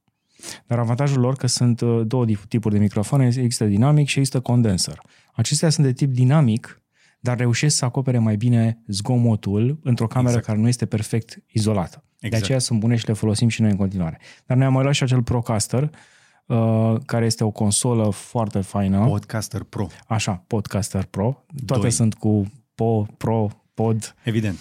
Dar 0.65 0.79
avantajul 0.79 1.19
lor 1.19 1.35
că 1.35 1.47
sunt 1.47 1.81
uh, 1.81 2.01
două 2.07 2.25
tipuri 2.47 2.73
de 2.73 2.79
microfoane, 2.79 3.25
există 3.25 3.65
dinamic 3.65 4.07
și 4.07 4.17
există 4.17 4.39
condenser. 4.39 5.01
Acestea 5.33 5.69
sunt 5.69 5.85
de 5.85 5.93
tip 5.93 6.13
dinamic, 6.13 6.81
dar 7.19 7.37
reușesc 7.37 7.75
să 7.75 7.85
acopere 7.85 8.17
mai 8.17 8.35
bine 8.35 8.83
zgomotul 8.87 9.79
într-o 9.83 10.07
cameră 10.07 10.29
exact. 10.29 10.45
care 10.45 10.57
nu 10.59 10.67
este 10.67 10.85
perfect 10.85 11.43
izolată. 11.51 12.03
Exact. 12.19 12.31
De 12.31 12.37
aceea 12.37 12.59
sunt 12.59 12.79
bune 12.79 12.95
și 12.95 13.07
le 13.07 13.13
folosim 13.13 13.47
și 13.47 13.61
noi 13.61 13.71
în 13.71 13.77
continuare. 13.77 14.19
Dar 14.45 14.57
noi 14.57 14.65
am 14.65 14.73
mai 14.73 14.81
luat 14.81 14.95
și 14.95 15.03
acel 15.03 15.23
Procaster, 15.23 15.83
uh, 15.83 15.89
care 17.05 17.25
este 17.25 17.43
o 17.43 17.51
consolă 17.51 18.09
foarte 18.09 18.61
faină. 18.61 19.05
Podcaster 19.05 19.63
Pro. 19.63 19.87
Așa, 20.07 20.43
Podcaster 20.47 21.03
Pro. 21.05 21.43
Toate 21.65 21.81
Doi. 21.81 21.91
sunt 21.91 22.13
cu 22.13 22.51
Po, 22.75 23.01
Pro, 23.17 23.47
Pod. 23.73 24.15
Evident. 24.23 24.59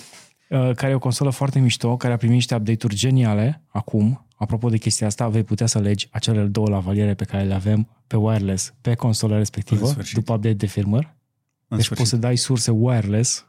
Uh, 0.48 0.70
care 0.74 0.92
e 0.92 0.94
o 0.94 0.98
consolă 0.98 1.30
foarte 1.30 1.58
mișto, 1.58 1.96
care 1.96 2.12
a 2.12 2.16
primit 2.16 2.34
niște 2.34 2.54
update-uri 2.54 2.94
geniale 2.94 3.62
acum. 3.68 4.26
Apropo 4.36 4.68
de 4.68 4.76
chestia 4.78 5.06
asta, 5.06 5.28
vei 5.28 5.42
putea 5.42 5.66
să 5.66 5.78
alegi 5.78 6.08
acele 6.10 6.42
două 6.44 6.68
lavaliere 6.68 7.14
pe 7.14 7.24
care 7.24 7.42
le 7.44 7.54
avem 7.54 7.88
pe 8.06 8.16
wireless 8.16 8.74
pe 8.80 8.94
consola 8.94 9.36
respectivă, 9.36 9.84
În 9.86 9.90
sfârșit. 9.92 10.14
după 10.14 10.32
update 10.32 10.54
de 10.54 10.66
firmware. 10.66 11.16
În 11.68 11.76
deci 11.76 11.84
sfârșit. 11.84 11.96
poți 11.96 12.08
să 12.10 12.16
dai 12.16 12.36
surse 12.36 12.70
wireless, 12.70 13.46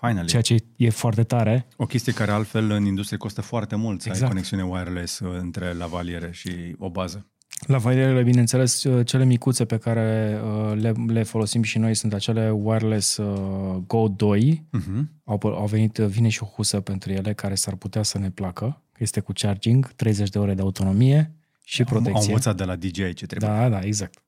Finally. 0.00 0.26
ceea 0.26 0.42
ce 0.42 0.56
e 0.76 0.90
foarte 0.90 1.22
tare. 1.22 1.66
O 1.76 1.86
chestie 1.86 2.12
care 2.12 2.30
altfel 2.30 2.70
în 2.70 2.84
industrie 2.84 3.18
costă 3.18 3.40
foarte 3.40 3.76
mult 3.76 4.00
să 4.00 4.08
ai 4.08 4.14
Exact. 4.14 4.30
conexiune 4.30 4.64
wireless 4.64 5.18
uh, 5.18 5.36
între 5.38 5.72
lavaliere 5.72 6.30
și 6.32 6.74
o 6.78 6.90
bază. 6.90 7.26
Lavalierele, 7.66 8.22
bineînțeles, 8.22 8.84
uh, 8.84 9.06
cele 9.06 9.24
micuțe 9.24 9.64
pe 9.64 9.78
care 9.78 10.40
uh, 10.44 10.72
le, 10.74 10.92
le 11.06 11.22
folosim 11.22 11.62
și 11.62 11.78
noi 11.78 11.94
sunt 11.94 12.12
acele 12.12 12.50
wireless 12.50 13.16
uh, 13.16 13.82
Go 13.86 14.08
2. 14.08 14.66
Uh-huh. 14.78 15.04
Au, 15.24 15.40
au 15.42 15.66
venit, 15.66 15.96
vine 15.96 16.28
și 16.28 16.42
o 16.42 16.46
husă 16.46 16.80
pentru 16.80 17.12
ele 17.12 17.32
care 17.32 17.54
s-ar 17.54 17.74
putea 17.74 18.02
să 18.02 18.18
ne 18.18 18.30
placă. 18.30 18.82
Este 18.98 19.20
cu 19.20 19.32
charging, 19.34 19.92
30 19.92 20.28
de 20.28 20.38
ore 20.38 20.54
de 20.54 20.62
autonomie 20.62 21.32
și 21.64 21.80
Am, 21.82 21.86
am 21.96 22.02
protecție. 22.02 22.28
învățat 22.28 22.56
de 22.56 22.64
la 22.64 22.76
DJI 22.76 23.12
ce 23.14 23.26
trebuie. 23.26 23.50
Da, 23.50 23.68
da, 23.68 23.80
exact. 23.80 24.22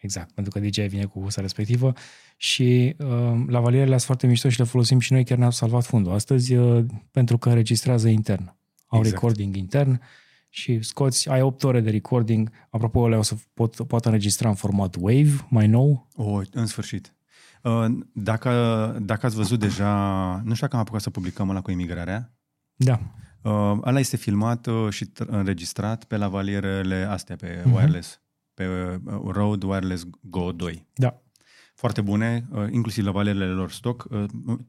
Exact, 0.00 0.32
pentru 0.32 0.52
că 0.52 0.66
DJI 0.66 0.80
vine 0.86 1.04
cu 1.04 1.20
husa 1.20 1.40
respectivă 1.40 1.92
și 2.40 2.94
uh, 2.98 3.06
lavalierele 3.46 3.90
sunt 3.90 4.02
foarte 4.02 4.26
mișto 4.26 4.48
și 4.48 4.58
le 4.58 4.64
folosim 4.64 4.98
și 4.98 5.12
noi, 5.12 5.24
chiar 5.24 5.38
ne-au 5.38 5.50
salvat 5.50 5.84
fundul 5.84 6.12
astăzi 6.12 6.54
uh, 6.54 6.84
pentru 7.10 7.38
că 7.38 7.48
înregistrează 7.48 8.08
intern. 8.08 8.56
Au 8.86 8.98
Exact. 8.98 9.14
recording 9.20 9.56
intern 9.56 10.00
și 10.48 10.82
scoți, 10.82 11.28
ai 11.28 11.42
8 11.42 11.62
ore 11.64 11.80
de 11.80 11.90
recording, 11.90 12.50
apropo, 12.70 13.06
ele 13.06 13.16
o 13.16 13.22
să 13.22 13.34
pot, 13.54 13.86
pot 13.86 14.04
înregistra 14.04 14.48
în 14.48 14.54
format 14.54 14.94
WAVE, 15.00 15.46
mai 15.48 15.66
nou. 15.66 16.08
O, 16.16 16.40
în 16.52 16.66
sfârșit. 16.66 17.14
Uh, 17.62 17.84
Dacă, 18.12 18.50
dacă 19.02 19.26
ați 19.26 19.36
văzut 19.36 19.58
deja, 19.60 19.92
nu 20.44 20.54
știu 20.54 20.66
dacă 20.66 20.74
am 20.74 20.80
apucat 20.80 21.00
să 21.00 21.10
publicăm 21.10 21.48
ăla 21.48 21.60
cu 21.60 21.70
imigrarea, 21.70 22.32
Da, 22.76 23.00
uh, 23.42 23.78
ăla 23.84 23.98
este 23.98 24.16
filmat 24.16 24.66
uh, 24.66 24.86
și 24.90 25.04
tr- 25.06 25.26
înregistrat 25.26 26.04
pe 26.04 26.16
lavalierele 26.16 27.06
astea, 27.10 27.36
pe 27.36 27.62
Mhm. 27.64 27.74
wireless, 27.74 28.20
pe 28.54 28.66
uh, 28.66 29.20
Rode 29.26 29.66
Wireless 29.66 30.06
Go 30.20 30.52
2. 30.52 30.86
da, 30.94 31.22
Foarte 31.78 32.00
bune, 32.00 32.48
uh, 32.52 32.66
inclusiv 32.70 33.04
lavalierele 33.04 33.44
lor 33.46 33.70
stock, 33.70 34.06
uh, 34.10 34.24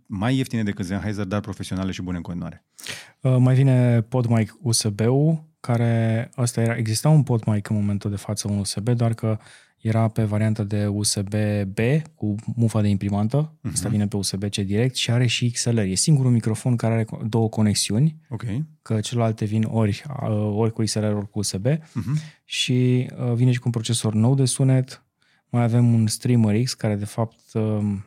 mai 0.05 0.35
ieftine 0.35 0.63
decât 0.63 0.85
Sennheiser, 0.85 1.25
dar 1.25 1.39
profesionale 1.39 1.91
și 1.91 2.01
bune 2.01 2.17
în 2.17 2.23
continuare. 2.23 2.65
Uh, 3.21 3.35
Mai 3.39 3.55
vine 3.55 4.01
PodMic 4.01 4.57
USB-ul, 4.61 5.43
care 5.59 6.29
ăsta 6.37 6.61
era, 6.61 6.75
exista 6.75 7.09
un 7.09 7.23
PodMic 7.23 7.69
în 7.69 7.75
momentul 7.75 8.09
de 8.09 8.15
față, 8.15 8.47
un 8.51 8.57
USB, 8.57 8.89
doar 8.89 9.13
că 9.13 9.37
era 9.77 10.07
pe 10.07 10.23
varianta 10.23 10.63
de 10.63 10.85
USB-B 10.87 11.77
cu 12.15 12.35
mufa 12.55 12.81
de 12.81 12.87
imprimantă, 12.87 13.53
uh-huh. 13.57 13.71
asta 13.71 13.89
vine 13.89 14.07
pe 14.07 14.15
USB-C 14.17 14.55
direct 14.55 14.95
și 14.95 15.11
are 15.11 15.25
și 15.25 15.51
XLR. 15.51 15.77
E 15.77 15.93
singurul 15.93 16.31
microfon 16.31 16.75
care 16.75 16.93
are 16.93 17.03
co- 17.05 17.27
două 17.29 17.49
conexiuni, 17.49 18.15
Ok. 18.29 18.43
că 18.81 18.99
celelalte 18.99 19.45
vin 19.45 19.63
ori, 19.63 20.03
uh, 20.21 20.51
ori 20.55 20.73
cu 20.73 20.81
XLR, 20.83 21.13
ori 21.13 21.29
cu 21.29 21.39
USB 21.39 21.65
Uh-huh. 21.67 22.39
și 22.45 23.09
uh, 23.27 23.33
vine 23.33 23.51
și 23.51 23.57
cu 23.57 23.63
un 23.65 23.71
procesor 23.71 24.13
nou 24.13 24.35
de 24.35 24.45
sunet. 24.45 25.03
Mai 25.49 25.63
avem 25.63 25.93
un 25.93 26.07
Streamer 26.07 26.63
X 26.63 26.73
care 26.73 26.95
de 26.95 27.05
fapt 27.05 27.39
um, 27.53 28.03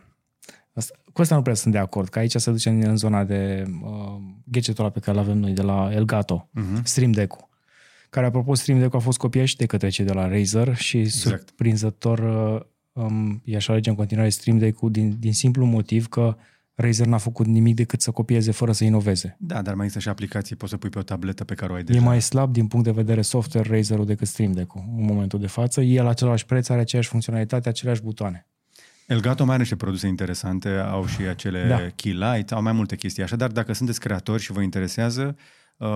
asta, 0.73 0.95
cu 1.13 1.21
asta 1.21 1.35
nu 1.35 1.43
prea 1.43 1.55
sunt 1.55 1.73
de 1.73 1.79
acord, 1.79 2.09
că 2.09 2.19
aici 2.19 2.35
se 2.37 2.51
duce 2.51 2.69
în, 2.69 2.83
în 2.83 2.97
zona 2.97 3.25
de 3.25 3.65
uh, 3.83 4.21
gadgetul 4.45 4.85
ăla 4.85 4.93
pe 4.93 5.01
care 5.01 5.17
îl 5.19 5.23
avem 5.23 5.39
noi 5.39 5.53
de 5.53 5.63
la 5.63 5.89
Elgato, 5.93 6.49
Uh-huh. 6.59 6.83
Stream 6.83 7.13
Deck-ul. 7.13 7.49
Care, 8.11 8.27
apropo, 8.27 8.55
Stream 8.55 8.79
Deck-ul 8.79 8.99
a 8.99 9.03
fost 9.03 9.19
copiat 9.19 9.47
și 9.47 9.57
de 9.57 9.67
către 9.67 9.89
cei 9.89 10.05
de 10.05 10.13
la 10.13 10.29
Razer 10.29 10.77
și 10.77 10.99
Exact. 10.99 11.47
surprinzător 11.49 12.19
uh, 12.19 12.61
um, 13.05 13.41
i-aș 13.45 13.69
alege 13.69 13.91
în 13.91 13.97
continuare 13.97 14.29
Stream 14.29 14.59
Deck-ul 14.59 14.91
din, 14.91 15.17
din 15.19 15.33
simplu 15.33 15.65
motiv 15.65 16.09
că 16.09 16.37
Razer 16.75 17.07
n-a 17.07 17.19
făcut 17.19 17.47
nimic 17.47 17.75
decât 17.75 18.01
să 18.01 18.11
copieze 18.11 18.51
fără 18.53 18.73
să 18.73 18.85
inoveze. 18.85 19.37
Da, 19.39 19.63
dar 19.63 19.75
mai 19.75 19.85
există 19.85 20.03
și 20.03 20.09
aplicații, 20.09 20.57
poți 20.57 20.71
să 20.71 20.77
pui 20.77 20.89
pe 20.91 20.99
o 20.99 21.03
tabletă 21.03 21.45
pe 21.45 21.55
care 21.55 21.73
o 21.73 21.75
ai 21.75 21.81
E 21.81 21.85
deja. 21.85 22.01
mai 22.01 22.23
slab 22.23 22.53
din 22.53 22.67
punct 22.67 22.85
de 22.87 22.93
vedere 22.93 23.23
software 23.23 23.75
Razer-ul 23.77 24.05
decât 24.07 24.27
Stream 24.27 24.53
Deck-ul 24.53 24.85
în 24.97 25.05
momentul 25.05 25.39
de 25.41 25.47
față. 25.47 25.81
E 25.81 26.03
la 26.03 26.09
același 26.09 26.47
preț, 26.47 26.69
are 26.69 26.81
aceeași 26.81 27.09
funcționalitate, 27.09 27.69
aceleași 27.69 28.03
butoane. 28.03 28.47
Elgato 29.07 29.43
mai 29.45 29.51
are 29.53 29.61
niște 29.63 29.77
produse 29.77 30.07
interesante, 30.07 30.69
au 30.69 31.07
și 31.07 31.23
acele 31.23 31.67
Da. 31.69 31.77
da. 31.77 31.89
key 31.89 32.13
light, 32.13 32.53
au 32.53 32.63
mai 32.63 32.73
multe 32.73 32.97
chestii. 32.97 33.23
Așadar, 33.23 33.51
dacă 33.51 33.73
sunteți 33.73 34.01
creatori 34.01 34.43
și 34.43 34.53
vă 34.53 34.63
interesează, 34.63 35.37
uh, 35.77 35.89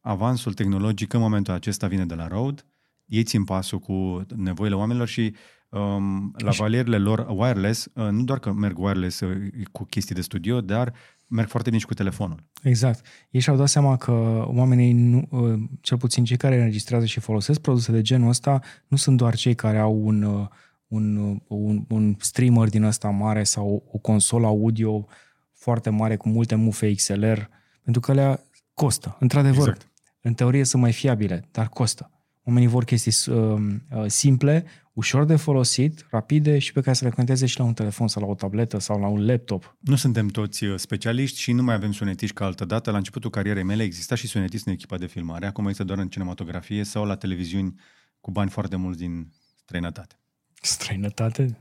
avansul 0.00 0.52
tehnologic 0.52 1.12
în 1.12 1.20
momentul 1.20 1.54
acesta 1.54 1.86
vine 1.86 2.04
de 2.04 2.14
la 2.14 2.26
Rode, 2.28 2.62
ei 3.04 3.22
țin 3.22 3.44
pasul 3.44 3.78
cu 3.78 4.26
nevoile 4.36 4.74
oamenilor 4.74 5.08
și 5.08 5.34
um, 5.72 6.34
lavalierele 6.38 6.98
lor 6.98 7.26
wireless, 7.28 7.88
uh, 7.94 8.08
nu 8.10 8.22
doar 8.22 8.38
că 8.38 8.52
merg 8.52 8.78
wireless 8.78 9.20
uh, 9.20 9.50
cu 9.72 9.84
chestii 9.84 10.14
de 10.14 10.20
studio, 10.20 10.60
dar 10.60 10.92
merg 11.26 11.48
foarte 11.48 11.68
bine 11.68 11.80
și 11.80 11.86
cu 11.86 11.94
telefonul. 11.94 12.44
Exact. 12.62 13.06
Ei 13.30 13.40
și-au 13.40 13.56
dat 13.56 13.68
seama 13.68 13.96
că 13.96 14.44
oamenii, 14.46 14.92
nu, 14.92 15.28
uh, 15.30 15.60
cel 15.80 15.98
puțin 15.98 16.24
cei 16.24 16.36
care 16.36 16.56
înregistrează 16.56 17.04
și 17.04 17.20
folosesc 17.20 17.60
produse 17.60 17.92
de 17.92 18.02
genul 18.02 18.28
ăsta, 18.28 18.60
nu 18.88 18.96
sunt 18.96 19.16
doar 19.16 19.34
cei 19.34 19.54
care 19.54 19.78
au 19.78 20.00
un, 20.06 20.22
uh, 20.22 20.46
un, 20.86 21.16
uh, 21.16 21.36
un, 21.48 21.84
un 21.88 22.14
streamer 22.18 22.68
din 22.68 22.82
ăsta 22.82 23.08
mare 23.08 23.44
sau 23.44 23.84
o 23.92 23.98
consolă 23.98 24.46
audio 24.46 25.06
foarte 25.52 25.90
mare 25.90 26.16
cu 26.16 26.28
multe 26.28 26.54
mufe 26.54 26.94
XLR, 26.94 27.48
pentru 27.82 28.00
că 28.00 28.12
le 28.12 28.40
costă. 28.74 29.16
Într-adevăr, 29.20 29.68
Exact. 29.68 29.90
în 30.20 30.34
teorie 30.34 30.64
sunt 30.64 30.82
mai 30.82 30.92
fiabile, 30.92 31.48
dar 31.50 31.68
costă. 31.68 32.10
Oamenii 32.44 32.68
vor 32.68 32.84
chestii 32.84 33.32
uh, 33.32 33.54
uh, 33.96 34.04
simple, 34.06 34.64
ușor 34.92 35.24
de 35.24 35.36
folosit, 35.36 36.06
rapide 36.10 36.58
și 36.58 36.72
pe 36.72 36.80
care 36.80 36.96
să 36.96 37.04
le 37.04 37.10
conteze 37.10 37.46
și 37.46 37.58
la 37.58 37.64
un 37.64 37.74
telefon 37.74 38.08
sau 38.08 38.22
la 38.22 38.28
o 38.28 38.34
tabletă 38.34 38.78
sau 38.78 39.00
la 39.00 39.06
un 39.06 39.26
laptop. 39.26 39.76
Nu 39.80 39.96
suntem 39.96 40.28
toți 40.28 40.64
uh, 40.64 40.78
specialiști 40.78 41.38
și 41.38 41.52
nu 41.52 41.62
mai 41.62 41.74
avem 41.74 41.92
sunetiști 41.92 42.34
ca 42.34 42.44
altă 42.44 42.64
dată. 42.64 42.90
La 42.90 42.96
începutul 42.96 43.30
carierei 43.30 43.62
mele 43.62 43.82
exista 43.82 44.14
și 44.14 44.26
sunetist 44.26 44.66
în 44.66 44.72
echipa 44.72 44.98
de 44.98 45.06
filmare, 45.06 45.46
acum 45.46 45.64
există 45.64 45.84
doar 45.84 45.98
în 45.98 46.08
cinematografie 46.08 46.84
sau 46.84 47.04
la 47.04 47.16
televiziuni 47.16 47.80
cu 48.20 48.30
bani 48.30 48.50
foarte 48.50 48.76
mulți 48.76 48.98
din 48.98 49.32
străinătate. 49.62 50.16
Străinătate? 50.62 51.56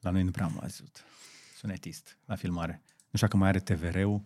La 0.00 0.10
noi 0.10 0.22
nu 0.22 0.30
prea 0.30 0.44
am 0.44 0.58
văzut 0.60 1.04
sunetist 1.58 2.18
la 2.24 2.34
filmare. 2.34 2.82
Nu 2.86 3.04
știu 3.12 3.26
dacă 3.26 3.36
mai 3.36 3.48
are 3.48 3.58
TVR-ul 3.58 4.22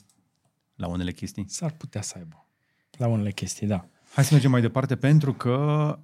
la 0.75 0.87
unele 0.87 1.13
chestii. 1.13 1.45
S-ar 1.49 1.71
putea 1.71 2.03
să 2.03 2.15
aibă. 2.17 2.47
La 2.91 3.07
unele 3.07 3.33
chestii, 3.33 3.67
da. 3.67 3.89
Hai 4.15 4.25
să 4.25 4.33
mergem 4.33 4.51
mai 4.51 4.61
departe 4.61 4.97
pentru 4.97 5.33
că 5.33 5.55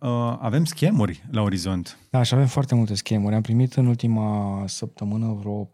uh, 0.00 0.36
avem 0.40 0.64
schemuri 0.64 1.22
la 1.30 1.42
orizont. 1.42 1.98
Da, 2.10 2.22
și 2.22 2.34
avem 2.34 2.46
foarte 2.46 2.74
multe 2.74 2.94
schemuri. 2.94 3.34
Am 3.34 3.40
primit 3.40 3.74
în 3.74 3.86
ultima 3.86 4.62
săptămână 4.66 5.36
vreo... 5.40 5.70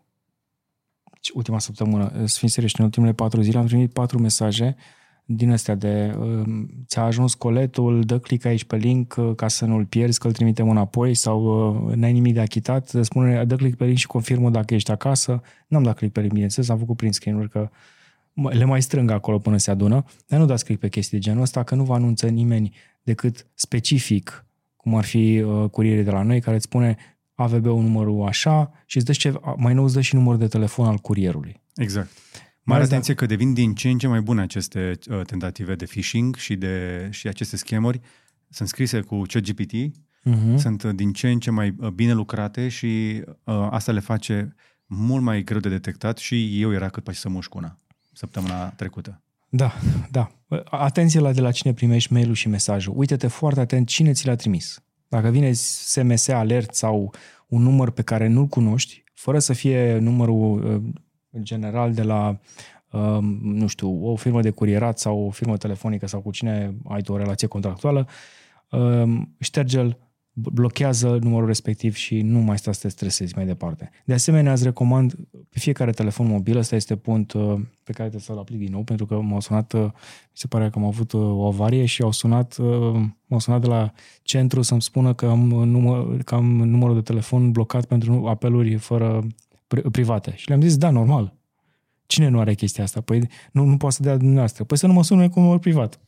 Ce- 1.20 1.32
Ultima 1.34 1.58
săptămână, 1.58 2.12
să 2.24 2.38
fim 2.38 2.48
serioși, 2.48 2.74
în 2.78 2.84
ultimele 2.84 3.12
patru 3.12 3.40
zile 3.40 3.58
am 3.58 3.66
primit 3.66 3.92
patru 3.92 4.18
mesaje 4.18 4.76
din 5.24 5.50
astea 5.52 5.74
de 5.74 6.14
um, 6.18 6.68
ți-a 6.86 7.02
ajuns 7.02 7.34
coletul, 7.34 8.02
dă 8.02 8.18
click 8.18 8.44
aici 8.44 8.64
pe 8.64 8.76
link 8.76 9.14
uh, 9.18 9.34
ca 9.36 9.48
să 9.48 9.64
nu-l 9.64 9.84
pierzi, 9.84 10.18
că 10.18 10.26
îl 10.26 10.32
trimitem 10.32 10.68
înapoi 10.68 11.14
sau 11.14 11.42
uh, 11.86 11.94
n-ai 11.94 12.12
nimic 12.12 12.34
de 12.34 12.40
achitat, 12.40 12.92
spune 13.00 13.44
dă 13.44 13.56
click 13.56 13.76
pe 13.76 13.84
link 13.84 13.96
și 13.96 14.06
confirmă 14.06 14.50
dacă 14.50 14.74
ești 14.74 14.90
acasă. 14.90 15.40
N-am 15.68 15.82
dat 15.82 15.96
click 15.96 16.12
pe 16.12 16.20
link, 16.20 16.32
bineînțeles, 16.32 16.68
am 16.68 16.78
făcut 16.78 16.96
prin 16.96 17.12
screen 17.12 17.48
că 17.48 17.58
mă- 17.58 17.68
le 18.34 18.64
mai 18.64 18.82
strâng 18.82 19.10
acolo 19.10 19.38
până 19.38 19.56
se 19.56 19.70
adună, 19.70 20.04
dar 20.26 20.38
nu 20.38 20.46
dați 20.46 20.64
click 20.64 20.80
pe 20.80 20.88
chestii 20.88 21.18
de 21.18 21.24
genul 21.24 21.42
ăsta, 21.42 21.62
că 21.62 21.74
nu 21.74 21.84
vă 21.84 21.94
anunță 21.94 22.26
nimeni 22.26 22.74
decât 23.02 23.46
specific, 23.54 24.46
cum 24.76 24.94
ar 24.94 25.04
fi 25.04 25.40
uh, 25.40 25.70
curierii 25.70 26.04
de 26.04 26.10
la 26.10 26.22
noi, 26.22 26.40
care 26.40 26.56
îți 26.56 26.64
spune 26.64 26.96
AVB-ul 27.34 27.82
numărul 27.82 28.26
așa 28.26 28.72
și 28.86 28.96
îți 28.96 29.06
dă 29.06 29.12
ce, 29.12 29.40
mai 29.56 29.74
nou 29.74 29.84
îți 29.84 29.94
dă 29.94 30.00
și 30.00 30.14
numărul 30.14 30.38
de 30.38 30.46
telefon 30.46 30.86
al 30.86 30.96
curierului. 30.96 31.62
Exact. 31.74 32.08
Mai 32.12 32.60
Mare 32.62 32.80
ales 32.80 32.90
atenție 32.90 33.14
că 33.14 33.26
devin 33.26 33.54
din 33.54 33.74
ce 33.74 33.88
în 33.88 33.98
ce 33.98 34.06
mai 34.06 34.20
bune 34.20 34.40
aceste 34.40 34.98
uh, 35.10 35.20
tentative 35.26 35.74
de 35.74 35.84
phishing 35.84 36.36
și, 36.36 36.56
de, 36.56 37.08
și 37.10 37.28
aceste 37.28 37.56
schemuri. 37.56 38.00
Sunt 38.48 38.68
scrise 38.68 39.00
cu 39.00 39.22
ChatGPT, 39.28 39.72
Uh-huh. 40.30 40.56
sunt 40.56 40.82
uh, 40.82 40.90
din 40.94 41.12
ce 41.12 41.30
în 41.30 41.38
ce 41.38 41.50
mai 41.50 41.74
uh, 41.78 41.88
bine 41.88 42.12
lucrate 42.12 42.68
și 42.68 43.22
uh, 43.44 43.68
asta 43.70 43.92
le 43.92 44.00
face 44.00 44.54
mult 44.86 45.22
mai 45.22 45.42
greu 45.42 45.60
de 45.60 45.68
detectat 45.68 46.18
și 46.18 46.60
eu 46.60 46.72
era 46.72 46.88
cât 46.88 47.04
pe 47.04 47.12
să 47.12 47.28
mușc 47.28 47.54
una 47.54 47.78
săptămâna 48.14 48.68
trecută. 48.68 49.22
Da, 49.48 49.72
da. 50.10 50.30
Atenție 50.64 51.20
la 51.20 51.32
de 51.32 51.40
la 51.40 51.50
cine 51.50 51.72
primești 51.72 52.12
mail-ul 52.12 52.34
și 52.34 52.48
mesajul. 52.48 52.94
Uită-te 52.96 53.26
foarte 53.26 53.60
atent 53.60 53.86
cine 53.86 54.12
ți 54.12 54.26
l-a 54.26 54.34
trimis. 54.34 54.82
Dacă 55.08 55.30
vine 55.30 55.52
SMS 55.52 56.28
alert 56.28 56.74
sau 56.74 57.12
un 57.48 57.62
număr 57.62 57.90
pe 57.90 58.02
care 58.02 58.28
nu-l 58.28 58.46
cunoști, 58.46 59.04
fără 59.12 59.38
să 59.38 59.52
fie 59.52 59.98
numărul 59.98 60.64
uh, 60.64 61.42
general 61.42 61.92
de 61.92 62.02
la, 62.02 62.38
uh, 62.90 63.18
nu 63.42 63.66
știu, 63.66 64.10
o 64.10 64.16
firmă 64.16 64.40
de 64.40 64.50
curierat 64.50 64.98
sau 64.98 65.18
o 65.18 65.30
firmă 65.30 65.56
telefonică 65.56 66.06
sau 66.06 66.20
cu 66.20 66.30
cine 66.30 66.74
ai 66.88 67.02
tu 67.02 67.12
o 67.12 67.16
relație 67.16 67.48
contractuală, 67.48 68.08
uh, 68.70 69.20
șterge-l, 69.38 69.98
blochează 70.34 71.18
numărul 71.20 71.46
respectiv 71.46 71.94
și 71.94 72.20
nu 72.20 72.38
mai 72.38 72.58
sta 72.58 72.72
să 72.72 72.80
te 72.82 72.88
stresezi 72.88 73.32
mai 73.36 73.46
departe. 73.46 73.90
De 74.04 74.12
asemenea, 74.12 74.52
îți 74.52 74.64
recomand 74.64 75.14
pe 75.30 75.58
fiecare 75.58 75.90
telefon 75.90 76.26
mobil, 76.26 76.56
ăsta 76.56 76.74
este 76.74 76.96
punct 76.96 77.32
uh, 77.32 77.54
pe 77.84 77.92
care 77.92 78.08
trebuie 78.08 78.20
să-l 78.20 78.38
aplic 78.38 78.58
din 78.58 78.72
nou, 78.72 78.82
pentru 78.82 79.06
că 79.06 79.20
m-au 79.20 79.40
sunat, 79.40 79.72
uh, 79.72 79.82
mi 79.82 79.92
se 80.32 80.46
pare 80.46 80.70
că 80.70 80.78
am 80.78 80.84
avut 80.84 81.12
uh, 81.12 81.20
o 81.20 81.46
avarie 81.46 81.84
și 81.84 82.02
au 82.02 82.10
sunat, 82.10 82.58
m-au 83.26 83.38
sunat 83.38 83.60
de 83.60 83.66
la 83.66 83.92
centru 84.22 84.62
să-mi 84.62 84.82
spună 84.82 85.14
că 85.14 85.26
am, 85.26 85.40
număr, 85.48 86.22
că 86.22 86.34
am 86.34 86.44
numărul 86.44 86.94
de 86.94 87.02
telefon 87.02 87.52
blocat 87.52 87.84
pentru 87.84 88.26
apeluri 88.26 88.74
fără 88.74 89.26
private. 89.90 90.32
Și 90.36 90.48
le-am 90.48 90.60
zis, 90.60 90.76
da, 90.76 90.90
normal. 90.90 91.34
Cine 92.06 92.28
nu 92.28 92.40
are 92.40 92.54
chestia 92.54 92.84
asta? 92.84 93.00
Păi 93.00 93.28
nu, 93.52 93.64
nu 93.64 93.76
poate 93.76 93.94
să 93.94 94.02
dea 94.02 94.16
dumneavoastră. 94.16 94.64
Păi 94.64 94.76
să 94.76 94.86
nu 94.86 94.92
mă 94.92 95.02
sune 95.02 95.28
cu 95.28 95.40
număr 95.40 95.58
privat. 95.58 96.00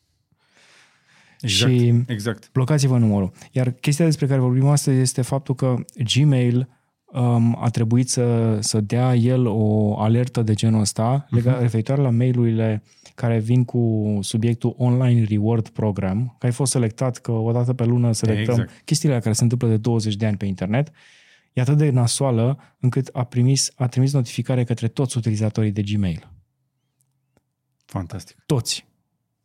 Exact, 1.41 1.73
și 1.73 2.03
exact. 2.07 2.51
blocați-vă 2.53 2.99
numărul. 2.99 3.33
Iar 3.53 3.71
chestia 3.71 4.05
despre 4.05 4.27
care 4.27 4.41
vorbim 4.41 4.67
astăzi 4.67 4.99
este 4.99 5.23
faptul 5.23 5.55
că 5.55 5.75
Gmail 6.15 6.69
um, 7.05 7.57
a 7.61 7.69
trebuit 7.71 8.09
să, 8.09 8.59
să 8.61 8.81
dea 8.81 9.15
el 9.15 9.47
o 9.47 9.99
alertă 9.99 10.43
de 10.43 10.55
genul 10.55 10.81
ăsta 10.81 11.27
uh-huh. 11.27 11.59
referitoare 11.61 12.03
la 12.03 12.11
mailurile 12.11 12.83
care 13.15 13.39
vin 13.39 13.65
cu 13.65 14.19
subiectul 14.23 14.75
Online 14.79 15.25
Reward 15.25 15.69
Program, 15.69 16.37
care 16.39 16.53
a 16.53 16.57
fost 16.57 16.73
selectat 16.73 17.19
că 17.19 17.33
o 17.33 17.53
dată 17.53 17.73
pe 17.73 17.85
lună 17.85 18.13
selectăm 18.13 18.55
exact. 18.55 18.83
chestiile 18.85 19.19
care 19.19 19.35
se 19.35 19.43
întâmplă 19.43 19.69
de 19.69 19.77
20 19.77 20.15
de 20.17 20.27
ani 20.27 20.37
pe 20.37 20.47
internet. 20.47 20.91
E 21.53 21.61
atât 21.61 21.77
de 21.77 21.91
nasoală 21.91 22.59
încât 22.79 23.09
a, 23.13 23.25
primis, 23.25 23.73
a 23.77 23.87
trimis 23.87 24.13
notificare 24.13 24.65
către 24.65 24.89
toți 24.89 25.17
utilizatorii 25.17 25.71
de 25.71 25.83
Gmail. 25.83 26.31
Fantastic. 27.85 28.43
Toți. 28.47 28.87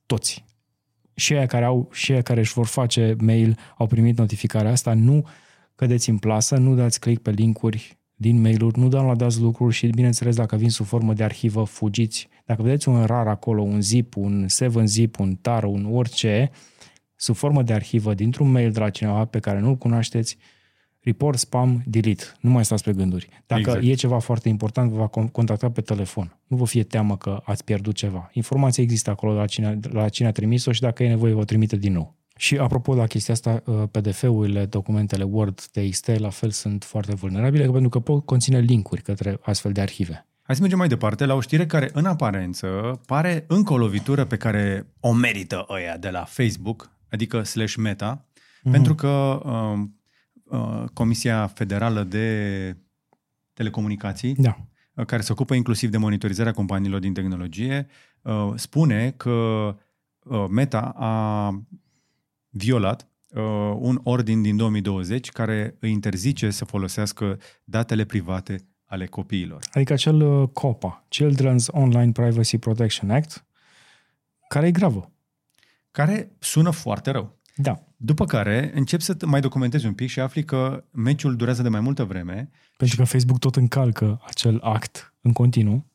Toți 0.06 0.44
și 1.22 1.34
aia 1.34 1.46
care 1.46 1.66
au, 1.66 1.90
și 1.92 2.12
aia 2.12 2.22
care 2.22 2.40
își 2.40 2.54
vor 2.54 2.66
face 2.66 3.16
mail 3.20 3.58
au 3.78 3.88
primit 3.88 4.18
notificarea 4.18 4.72
asta, 4.72 4.94
nu 4.94 5.28
cădeți 5.76 6.10
în 6.10 6.18
plasă, 6.18 6.58
nu 6.58 6.76
dați 6.76 7.00
click 7.00 7.22
pe 7.22 7.32
linkuri 7.32 8.00
din 8.16 8.42
mail-uri, 8.42 8.80
nu 8.80 8.88
downloadați 8.88 9.40
lucruri 9.40 9.74
și, 9.74 9.88
bineînțeles, 9.88 10.36
dacă 10.36 10.56
vin 10.56 10.70
sub 10.70 10.86
formă 10.86 11.14
de 11.14 11.24
arhivă, 11.24 11.64
fugiți. 11.64 12.28
Dacă 12.46 12.62
vedeți 12.62 12.90
un 12.90 13.06
rar 13.06 13.28
acolo, 13.28 13.62
un 13.62 13.82
zip, 13.82 14.16
un 14.16 14.46
7-zip, 14.46 15.20
un 15.20 15.36
tar, 15.36 15.64
un 15.64 15.88
orice, 15.92 16.52
sub 17.16 17.36
formă 17.36 17.64
de 17.64 17.74
arhivă 17.74 18.14
dintr-un 18.14 18.52
mail 18.52 18.72
de 18.72 18.80
la 18.80 18.90
cineva 18.90 19.26
pe 19.26 19.40
care 19.40 19.60
nu-l 19.60 19.76
cunoașteți, 19.76 20.38
report, 21.04 21.38
spam, 21.38 21.82
delete. 21.86 22.24
Nu 22.40 22.50
mai 22.50 22.66
stați 22.66 22.84
pe 22.84 22.94
gânduri. 22.94 23.30
Dacă 23.48 23.62
exact. 23.62 23.84
e 23.84 23.94
ceva 23.94 24.20
foarte 24.20 24.50
important, 24.50 24.92
vă 24.92 24.98
va 24.98 25.08
contacta 25.32 25.70
pe 25.70 25.82
telefon. 25.82 26.38
Nu 26.48 26.58
vă 26.58 26.66
fie 26.66 26.84
teamă 26.84 27.18
că 27.18 27.42
ați 27.44 27.64
pierdut 27.64 27.96
ceva. 27.96 28.30
Informația 28.34 28.84
există 28.84 29.10
acolo 29.10 29.34
la 29.34 29.46
cine, 29.46 29.80
la 29.92 30.10
cine 30.10 30.28
a 30.28 30.32
trimis-o 30.32 30.72
și 30.72 30.82
dacă 30.82 31.04
e 31.04 31.08
nevoie, 31.08 31.34
vă 31.34 31.44
trimite 31.44 31.76
din 31.76 31.94
nou. 31.94 32.16
Și 32.36 32.58
apropo 32.58 32.96
de 32.96 33.08
chestia 33.08 33.34
asta, 33.34 33.64
uh, 33.66 33.84
PDF-urile, 33.92 34.66
documentele 34.66 35.24
Word, 35.24 35.62
TXT, 35.72 36.08
la 36.08 36.30
fel 36.30 36.50
sunt 36.50 36.84
foarte 36.84 37.16
vulnerabile 37.16 37.70
pentru 37.70 37.90
că 37.90 38.00
pot 38.00 38.26
conține 38.26 38.60
linkuri 38.60 39.02
către 39.02 39.38
astfel 39.42 39.72
de 39.72 39.82
arhive. 39.82 40.26
Hai 40.42 40.56
să 40.56 40.62
mergem 40.62 40.78
mai 40.78 40.88
departe 40.88 41.26
la 41.26 41.34
o 41.34 41.42
știre 41.42 41.66
care, 41.66 41.90
în 41.94 42.06
aparență, 42.06 43.02
pare 43.06 43.46
încă 43.48 43.74
o 43.74 43.78
lovitură 43.78 44.26
pe 44.26 44.38
care 44.38 44.88
o 45.00 45.14
merită 45.14 45.66
ăia 45.70 45.98
de 45.98 46.10
la 46.10 46.24
Facebook, 46.24 46.92
adică 47.12 47.44
slash 47.44 47.76
meta, 47.76 48.26
mm-hmm. 48.26 48.72
pentru 48.72 48.96
că 48.96 49.42
um, 49.44 50.01
Uh, 50.52 50.84
Comisia 50.94 51.48
Federală 51.48 52.04
de 52.04 52.78
Telecomunicații, 53.54 54.36
da. 54.36 54.58
Uh, 54.94 55.06
care 55.06 55.22
se 55.22 55.32
ocupă 55.32 55.54
inclusiv 55.54 55.90
de 55.90 55.98
monitorizarea 55.98 56.52
companiilor 56.52 57.00
din 57.00 57.14
tehnologie, 57.14 57.88
uh, 58.22 58.52
spune 58.56 59.14
că 59.18 59.76
Meta 60.50 60.82
a 60.96 61.50
violat 62.50 63.06
un 63.78 64.00
ordin 64.04 64.42
din 64.42 64.58
2020 64.58 65.30
care 65.30 65.76
îi 65.80 65.92
interzice 65.92 66.50
să 66.50 66.66
folosească 66.66 67.40
datele 67.64 68.06
private 68.06 68.68
ale 68.86 69.06
copiilor. 69.06 69.64
Adică 69.72 69.94
acel 69.94 70.48
COPA, 70.48 71.06
Children's 71.08 71.66
Online 71.68 72.12
Privacy 72.12 72.58
Protection 72.58 73.10
Act, 73.10 73.46
care 74.48 74.68
e 74.68 74.72
gravă. 74.72 75.12
Care 75.92 76.32
sună 76.40 76.70
foarte 76.70 77.12
rău. 77.12 77.38
Da. 77.56 77.84
După 78.04 78.26
care 78.26 78.72
începi 78.74 79.04
să 79.04 79.18
mai 79.26 79.42
documentezi 79.42 79.86
un 79.86 79.94
pic 79.94 80.10
și 80.10 80.20
afli 80.20 80.44
că 80.44 80.84
meciul 80.92 81.36
durează 81.36 81.62
de 81.62 81.70
mai 81.70 81.80
multă 81.80 82.04
vreme. 82.04 82.50
Pentru 82.78 82.98
că 82.98 83.04
Facebook 83.04 83.40
tot 83.40 83.56
încalcă 83.56 84.22
acel 84.26 84.60
act 84.64 85.14
în 85.22 85.34
continuu. 85.34 85.86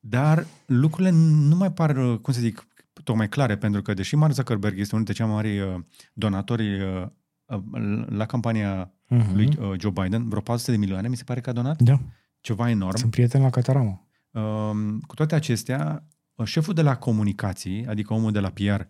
Dar 0.00 0.46
lucrurile 0.66 1.10
nu 1.48 1.56
mai 1.56 1.72
par, 1.72 2.18
cum 2.18 2.32
să 2.32 2.40
zic, 2.40 2.66
tocmai 3.04 3.28
clare, 3.28 3.56
pentru 3.56 3.82
că 3.82 3.94
deși 3.94 4.16
Mark 4.16 4.32
Zuckerberg 4.32 4.78
este 4.78 4.94
unul 4.94 5.04
dintre 5.04 5.24
cei 5.24 5.32
mai 5.32 5.34
mari 5.34 5.60
uh, 5.60 5.82
donatori 6.12 6.82
uh, 6.82 7.06
uh, 7.44 8.04
la 8.08 8.26
campania 8.26 8.92
uh-huh. 9.10 9.32
lui 9.34 9.58
Joe 9.78 9.90
Biden, 9.90 10.28
vreo 10.28 10.40
400 10.40 10.70
de 10.70 10.76
milioane, 10.76 11.08
mi 11.08 11.16
se 11.16 11.24
pare 11.24 11.40
că 11.40 11.50
a 11.50 11.52
donat. 11.52 11.82
Da. 11.82 12.00
Ceva 12.40 12.70
enorm. 12.70 12.96
Sunt 12.96 13.10
prieten 13.10 13.42
la 13.42 13.50
Cataramă. 13.50 14.08
Um, 14.30 15.00
cu 15.00 15.14
toate 15.14 15.34
acestea, 15.34 16.06
șeful 16.44 16.74
de 16.74 16.82
la 16.82 16.96
comunicații, 16.96 17.86
adică 17.86 18.14
omul 18.14 18.32
de 18.32 18.40
la 18.40 18.48
PR, 18.48 18.80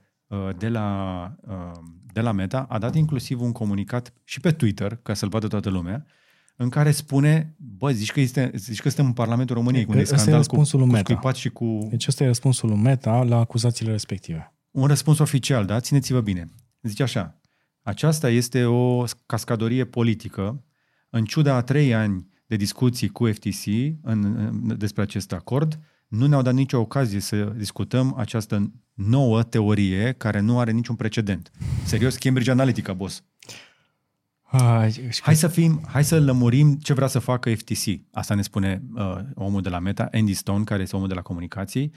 de 0.59 0.69
la 0.69 1.35
de 2.13 2.21
la 2.21 2.33
Meta 2.33 2.67
a 2.69 2.79
dat 2.79 2.95
inclusiv 2.95 3.41
un 3.41 3.53
comunicat 3.53 4.13
și 4.25 4.41
pe 4.41 4.53
Twitter, 4.53 4.99
ca 5.03 5.15
să-l 5.15 5.29
vadă 5.29 5.47
toată 5.47 5.71
lumea, 5.71 6.07
în 6.57 6.69
care 6.69 6.91
spune, 6.91 7.55
bă, 7.59 7.91
zici 7.91 8.13
că, 8.13 8.21
este, 8.21 8.51
zici 8.55 8.81
că 8.81 8.89
suntem 8.89 9.07
în 9.07 9.13
Parlamentul 9.13 9.57
României, 9.57 9.85
cu 9.85 9.93
un 9.93 10.05
scandal 10.05 10.45
cu, 10.45 10.63
cu 10.71 10.85
Meta. 10.85 11.33
și 11.33 11.49
cu... 11.49 11.87
Deci 11.91 12.07
ăsta 12.07 12.25
e 12.25 12.27
răspunsul 12.27 12.69
lui 12.69 12.79
Meta 12.79 13.23
la 13.23 13.37
acuzațiile 13.37 13.91
respective. 13.91 14.55
Un 14.71 14.87
răspuns 14.87 15.19
oficial, 15.19 15.67
da? 15.67 15.81
Țineți-vă 15.81 16.21
bine. 16.21 16.49
Zice 16.83 17.03
așa, 17.03 17.41
aceasta 17.83 18.31
este 18.31 18.65
o 18.65 19.05
cascadorie 19.27 19.85
politică, 19.85 20.65
în 21.11 21.25
ciuda 21.25 21.55
a 21.55 21.63
trei 21.63 21.95
ani 21.95 22.29
de 22.47 22.57
discuții 22.57 23.09
cu 23.09 23.27
FTC 23.27 23.67
în, 24.03 24.25
în, 24.25 24.79
despre 24.79 25.03
acest 25.03 25.33
acord, 25.33 25.79
nu 26.11 26.27
ne-au 26.27 26.43
dat 26.43 26.55
nicio 26.55 26.79
ocazie 26.79 27.21
să 27.21 27.37
discutăm 27.37 28.15
această 28.17 28.73
nouă 28.95 29.43
teorie 29.43 30.15
care 30.19 30.41
nu 30.41 30.59
are 30.59 30.71
niciun 30.71 30.97
precedent. 30.97 31.51
Serios, 31.85 32.17
Cambridge 32.17 32.51
Analytica, 32.51 32.93
boss. 32.93 33.23
hai 35.21 35.37
să 35.37 35.49
fim, 35.49 35.81
hai 35.87 36.05
să 36.05 36.21
lămurim 36.21 36.75
ce 36.75 36.93
vrea 36.93 37.07
să 37.07 37.19
facă 37.19 37.55
FTC. 37.55 38.01
Asta 38.13 38.35
ne 38.35 38.43
spune 38.43 38.83
uh, 38.95 39.19
omul 39.35 39.63
de 39.63 39.69
la 39.69 39.79
Meta, 39.79 40.09
Andy 40.13 40.35
Stone, 40.35 40.65
care 40.65 40.83
este 40.83 40.97
omul 40.97 41.09
de 41.09 41.15
la 41.15 41.23
comunicații, 41.23 41.93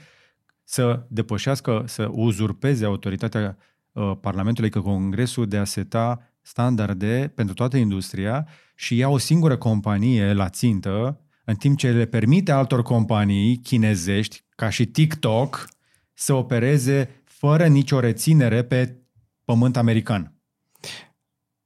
să 0.64 1.06
depășească, 1.08 1.84
să 1.86 2.08
uzurpeze 2.10 2.84
autoritatea 2.84 3.56
uh, 3.92 4.12
Parlamentului, 4.20 4.70
că 4.70 4.80
Congresul 4.80 5.46
de 5.46 5.56
a 5.56 5.64
seta 5.64 6.32
standarde 6.40 7.32
pentru 7.34 7.54
toată 7.54 7.76
industria 7.76 8.48
și 8.74 8.96
ia 8.96 9.08
o 9.08 9.18
singură 9.18 9.56
companie 9.56 10.32
la 10.32 10.48
țintă, 10.48 11.23
în 11.44 11.54
timp 11.54 11.78
ce 11.78 11.90
le 11.90 12.04
permite 12.04 12.52
altor 12.52 12.82
companii 12.82 13.56
chinezești, 13.56 14.44
ca 14.56 14.68
și 14.68 14.86
TikTok, 14.86 15.68
să 16.14 16.32
opereze 16.32 17.22
fără 17.24 17.66
nicio 17.66 18.00
reținere 18.00 18.62
pe 18.62 18.96
pământ 19.44 19.76
american. 19.76 20.38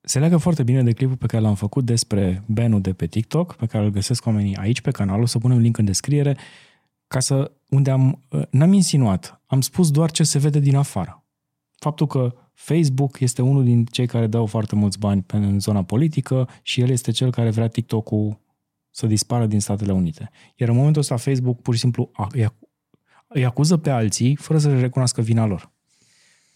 Se 0.01 0.19
leagă 0.19 0.37
foarte 0.37 0.63
bine 0.63 0.83
de 0.83 0.93
clipul 0.93 1.17
pe 1.17 1.27
care 1.27 1.43
l-am 1.43 1.55
făcut 1.55 1.85
despre 1.85 2.43
banul 2.47 2.81
de 2.81 2.93
pe 2.93 3.07
TikTok, 3.07 3.55
pe 3.55 3.67
care 3.67 3.85
îl 3.85 3.91
găsesc 3.91 4.27
oamenii 4.27 4.57
aici 4.57 4.81
pe 4.81 4.91
canal, 4.91 5.21
o 5.21 5.27
să 5.27 5.39
punem 5.39 5.59
link 5.59 5.79
în 5.79 5.85
descriere, 5.85 6.37
ca 7.07 7.21
să, 7.21 7.53
unde 7.69 7.91
am, 7.91 8.23
n-am 8.51 8.73
insinuat, 8.73 9.43
am 9.47 9.61
spus 9.61 9.91
doar 9.91 10.11
ce 10.11 10.23
se 10.23 10.39
vede 10.39 10.59
din 10.59 10.77
afară. 10.77 11.25
Faptul 11.79 12.07
că 12.07 12.35
Facebook 12.53 13.21
este 13.21 13.43
unul 13.43 13.65
din 13.65 13.85
cei 13.85 14.07
care 14.07 14.27
dau 14.27 14.47
foarte 14.47 14.75
mulți 14.75 14.99
bani 14.99 15.25
în 15.27 15.61
zona 15.61 15.83
politică 15.83 16.49
și 16.63 16.81
el 16.81 16.89
este 16.89 17.11
cel 17.11 17.31
care 17.31 17.51
vrea 17.51 17.69
TikTok-ul 17.69 18.41
să 18.91 19.07
dispară 19.07 19.47
din 19.47 19.61
Statele 19.61 19.93
Unite. 19.93 20.31
Iar 20.55 20.69
în 20.69 20.77
momentul 20.77 21.01
ăsta 21.01 21.17
Facebook 21.17 21.63
pur 21.63 21.75
și 21.75 21.81
simplu 21.81 22.11
îi 23.29 23.45
acuză 23.45 23.77
pe 23.77 23.91
alții 23.91 24.37
fără 24.37 24.59
să 24.59 24.69
le 24.69 24.81
recunoască 24.81 25.21
vina 25.21 25.47
lor. 25.47 25.73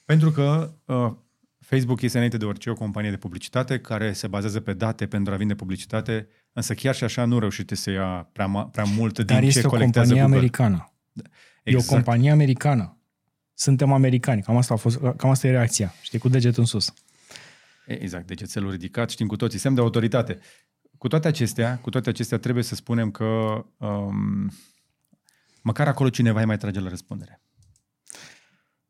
Pentru 0.04 0.30
că 0.30 0.74
uh, 0.84 1.12
Facebook 1.58 2.00
este 2.00 2.16
înainte 2.16 2.36
de 2.36 2.44
orice 2.44 2.70
o 2.70 2.74
companie 2.74 3.10
de 3.10 3.16
publicitate 3.16 3.78
care 3.78 4.12
se 4.12 4.26
bazează 4.26 4.60
pe 4.60 4.72
date 4.72 5.06
pentru 5.06 5.32
a 5.32 5.36
vinde 5.36 5.54
publicitate, 5.54 6.28
însă 6.52 6.74
chiar 6.74 6.94
și 6.94 7.04
așa 7.04 7.24
nu 7.24 7.38
reușite 7.38 7.74
să 7.74 7.90
ia 7.90 8.28
prea, 8.32 8.48
prea 8.48 8.84
mult 8.84 9.18
Dar 9.18 9.40
din 9.40 9.50
ce 9.50 9.60
colectează 9.62 10.14
Google. 10.14 10.28
Dar 10.30 10.42
este 10.42 10.66
o 10.66 10.68
companie 10.68 10.70
americană. 10.70 10.92
Exact. 11.14 11.34
E 11.62 11.74
o 11.74 11.78
exact. 11.78 11.94
companie 11.94 12.30
americană. 12.30 12.96
Suntem 13.54 13.92
americani. 13.92 14.42
Cam 14.42 14.56
asta, 14.56 14.74
a 14.74 14.76
fost, 14.76 14.98
cam 15.16 15.30
asta 15.30 15.46
e 15.46 15.50
reacția. 15.50 15.94
Știi, 16.02 16.18
cu 16.18 16.28
degetul 16.28 16.60
în 16.60 16.66
sus. 16.66 16.94
Exact, 17.86 18.26
degețelul 18.26 18.70
ridicat, 18.70 19.10
știm 19.10 19.26
cu 19.26 19.36
toții, 19.36 19.58
semn 19.58 19.74
de 19.74 19.80
autoritate. 19.80 20.38
Cu 21.02 21.08
toate 21.08 21.28
acestea, 21.28 21.78
cu 21.78 21.90
toate 21.90 22.08
acestea 22.08 22.38
trebuie 22.38 22.64
să 22.64 22.74
spunem 22.74 23.10
că 23.10 23.24
um, 23.76 24.50
Măcar 25.62 25.88
acolo 25.88 26.08
cineva 26.08 26.40
îi 26.40 26.46
mai 26.46 26.56
trage 26.56 26.80
la 26.80 26.88
răspundere. 26.88 27.40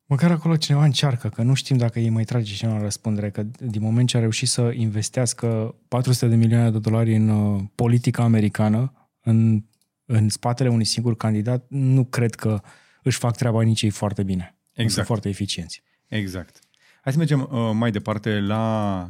Măcar 0.05 0.31
acolo 0.31 0.57
cineva 0.57 0.85
încearcă, 0.85 1.29
că 1.29 1.43
nu 1.43 1.55
știm 1.55 1.77
dacă 1.77 2.01
ei 2.01 2.09
mai 2.09 2.25
trage 2.25 2.55
cineva 2.55 2.77
la 2.77 2.83
răspundere, 2.83 3.31
că 3.31 3.43
din 3.43 3.83
moment 3.83 4.09
ce 4.09 4.17
a 4.17 4.21
reușit 4.21 4.49
să 4.49 4.73
investească 4.75 5.75
400 5.89 6.29
de 6.29 6.35
milioane 6.35 6.71
de 6.71 6.79
dolari 6.79 7.17
în 7.17 7.29
uh, 7.29 7.63
politica 7.75 8.23
americană, 8.23 9.11
în, 9.21 9.65
în 10.05 10.29
spatele 10.29 10.69
unui 10.69 10.85
singur 10.85 11.17
candidat, 11.17 11.67
nu 11.69 12.05
cred 12.05 12.35
că 12.35 12.61
își 13.03 13.19
fac 13.19 13.37
treaba 13.37 13.63
nici 13.63 13.83
ei 13.83 13.91
foarte 13.91 14.23
bine. 14.23 14.57
Exact. 14.73 14.93
Sunt 14.93 15.07
foarte 15.07 15.29
eficienți. 15.29 15.83
Exact. 16.07 16.59
Hai 17.03 17.13
să 17.13 17.19
mergem 17.19 17.49
uh, 17.51 17.71
mai 17.75 17.91
departe 17.91 18.41
la 18.41 19.05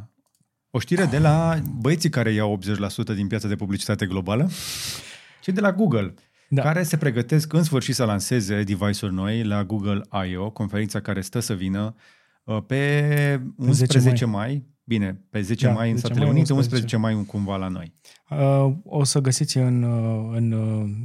O 0.75 0.79
știre 0.79 1.05
de 1.05 1.17
la 1.17 1.61
băieții 1.79 2.09
care 2.09 2.31
iau 2.31 2.59
80% 3.11 3.15
din 3.15 3.27
piața 3.27 3.47
de 3.47 3.55
publicitate 3.55 4.05
globală, 4.05 4.49
ci 5.41 5.49
de 5.49 5.61
la 5.61 5.71
Google, 5.71 6.13
da. 6.49 6.61
care 6.61 6.83
se 6.83 6.97
pregătesc 6.97 7.53
în 7.53 7.63
sfârșit 7.63 7.95
să 7.95 8.03
lanseze 8.03 8.63
device-uri 8.63 9.13
noi 9.13 9.43
la 9.43 9.63
Google 9.63 10.01
I.O., 10.29 10.49
conferința 10.49 10.99
care 10.99 11.21
stă 11.21 11.39
să 11.39 11.53
vină 11.53 11.95
uh, 12.43 12.57
pe 12.67 13.41
11 13.57 13.99
10 13.99 14.25
mai. 14.25 14.47
mai. 14.47 14.63
Bine, 14.83 15.21
pe 15.29 15.41
10 15.41 15.65
da, 15.65 15.71
mai 15.71 15.91
în 15.91 15.97
Statele 15.97 16.25
Unite, 16.25 16.53
11. 16.53 16.85
11 16.85 16.97
mai 16.97 17.25
cumva 17.25 17.55
la 17.55 17.67
noi. 17.67 17.93
Uh, 18.29 18.75
o 18.83 19.03
să 19.03 19.19
găsiți 19.19 19.57
în, 19.57 19.83
uh, 19.83 20.31
în 20.35 20.55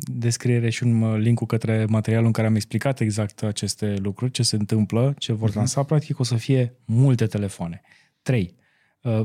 descriere 0.01 0.71
și 0.71 0.83
un 0.83 1.19
link 1.19 1.47
către 1.47 1.85
materialul 1.89 2.27
în 2.27 2.33
care 2.33 2.47
am 2.47 2.55
explicat 2.55 3.01
exact 3.01 3.43
aceste 3.43 3.95
lucruri, 4.03 4.31
ce 4.31 4.43
se 4.43 4.57
întâmplă, 4.57 5.15
ce 5.19 5.33
vor 5.33 5.51
uh-huh. 5.51 5.55
lansa. 5.55 5.83
Practic 5.83 6.19
o 6.19 6.23
să 6.23 6.35
fie 6.35 6.75
multe 6.85 7.27
telefoane. 7.27 7.81
Trei. 8.23 8.57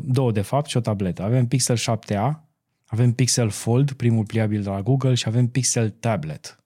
Două, 0.04 0.32
de 0.32 0.42
fapt, 0.42 0.70
și 0.70 0.78
o 0.78 0.80
tabletă. 0.80 1.24
Avem 1.24 1.48
Pixel 1.48 1.78
7a, 1.78 2.44
avem 2.86 3.12
Pixel 3.12 3.50
Fold, 3.50 3.92
primul 3.92 4.26
pliabil 4.26 4.62
de 4.62 4.70
la 4.70 4.82
Google, 4.82 5.14
și 5.14 5.28
avem 5.28 5.48
Pixel 5.48 5.90
Tablet. 5.90 6.64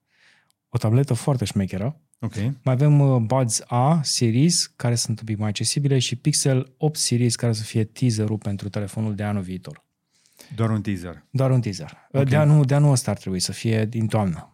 O 0.68 0.78
tabletă 0.78 1.14
foarte 1.14 1.44
șmecheră. 1.44 2.00
Okay. 2.20 2.58
Mai 2.62 2.74
avem 2.74 3.00
uh, 3.00 3.20
Buds 3.20 3.62
A 3.66 4.00
series, 4.02 4.66
care 4.66 4.94
sunt 4.94 5.20
un 5.20 5.26
pic 5.26 5.38
mai 5.38 5.48
accesibile, 5.48 5.98
și 5.98 6.16
Pixel 6.16 6.74
8 6.76 6.96
series, 6.96 7.36
care 7.36 7.52
să 7.52 7.62
fie 7.62 7.84
teaserul 7.84 8.38
pentru 8.38 8.68
telefonul 8.68 9.14
de 9.14 9.22
anul 9.22 9.42
viitor. 9.42 9.84
Doar 10.54 10.70
un 10.70 10.80
teaser. 10.80 11.26
Doar 11.30 11.50
un 11.50 11.60
teaser. 11.60 11.92
Okay. 12.08 12.24
De, 12.24 12.36
anul, 12.36 12.64
de 12.64 12.74
anul 12.74 12.90
ăsta 12.90 13.10
ar 13.10 13.16
trebui 13.16 13.40
să 13.40 13.52
fie 13.52 13.84
din 13.84 14.06
toamnă. 14.06 14.52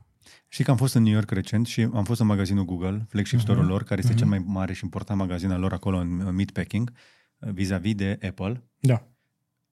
Știi 0.49 0.65
că 0.65 0.71
am 0.71 0.77
fost 0.77 0.95
în 0.95 1.03
New 1.03 1.13
York 1.13 1.31
recent 1.31 1.67
și 1.67 1.89
am 1.93 2.05
fost 2.05 2.21
în 2.21 2.27
magazinul 2.27 2.65
Google, 2.65 3.07
flagship 3.09 3.39
uh-huh. 3.39 3.43
store-ul 3.43 3.67
lor, 3.67 3.83
care 3.83 4.01
este 4.01 4.13
uh-huh. 4.13 4.19
cel 4.19 4.27
mai 4.27 4.39
mare 4.47 4.73
și 4.73 4.81
important 4.85 5.19
magazin 5.19 5.51
al 5.51 5.61
lor 5.61 5.73
acolo 5.73 5.99
în 5.99 6.35
Meatpacking, 6.35 6.91
uh, 6.93 6.97
vis-a-vis 7.53 7.95
de 7.95 8.19
Apple. 8.23 8.63
Da 8.81 9.09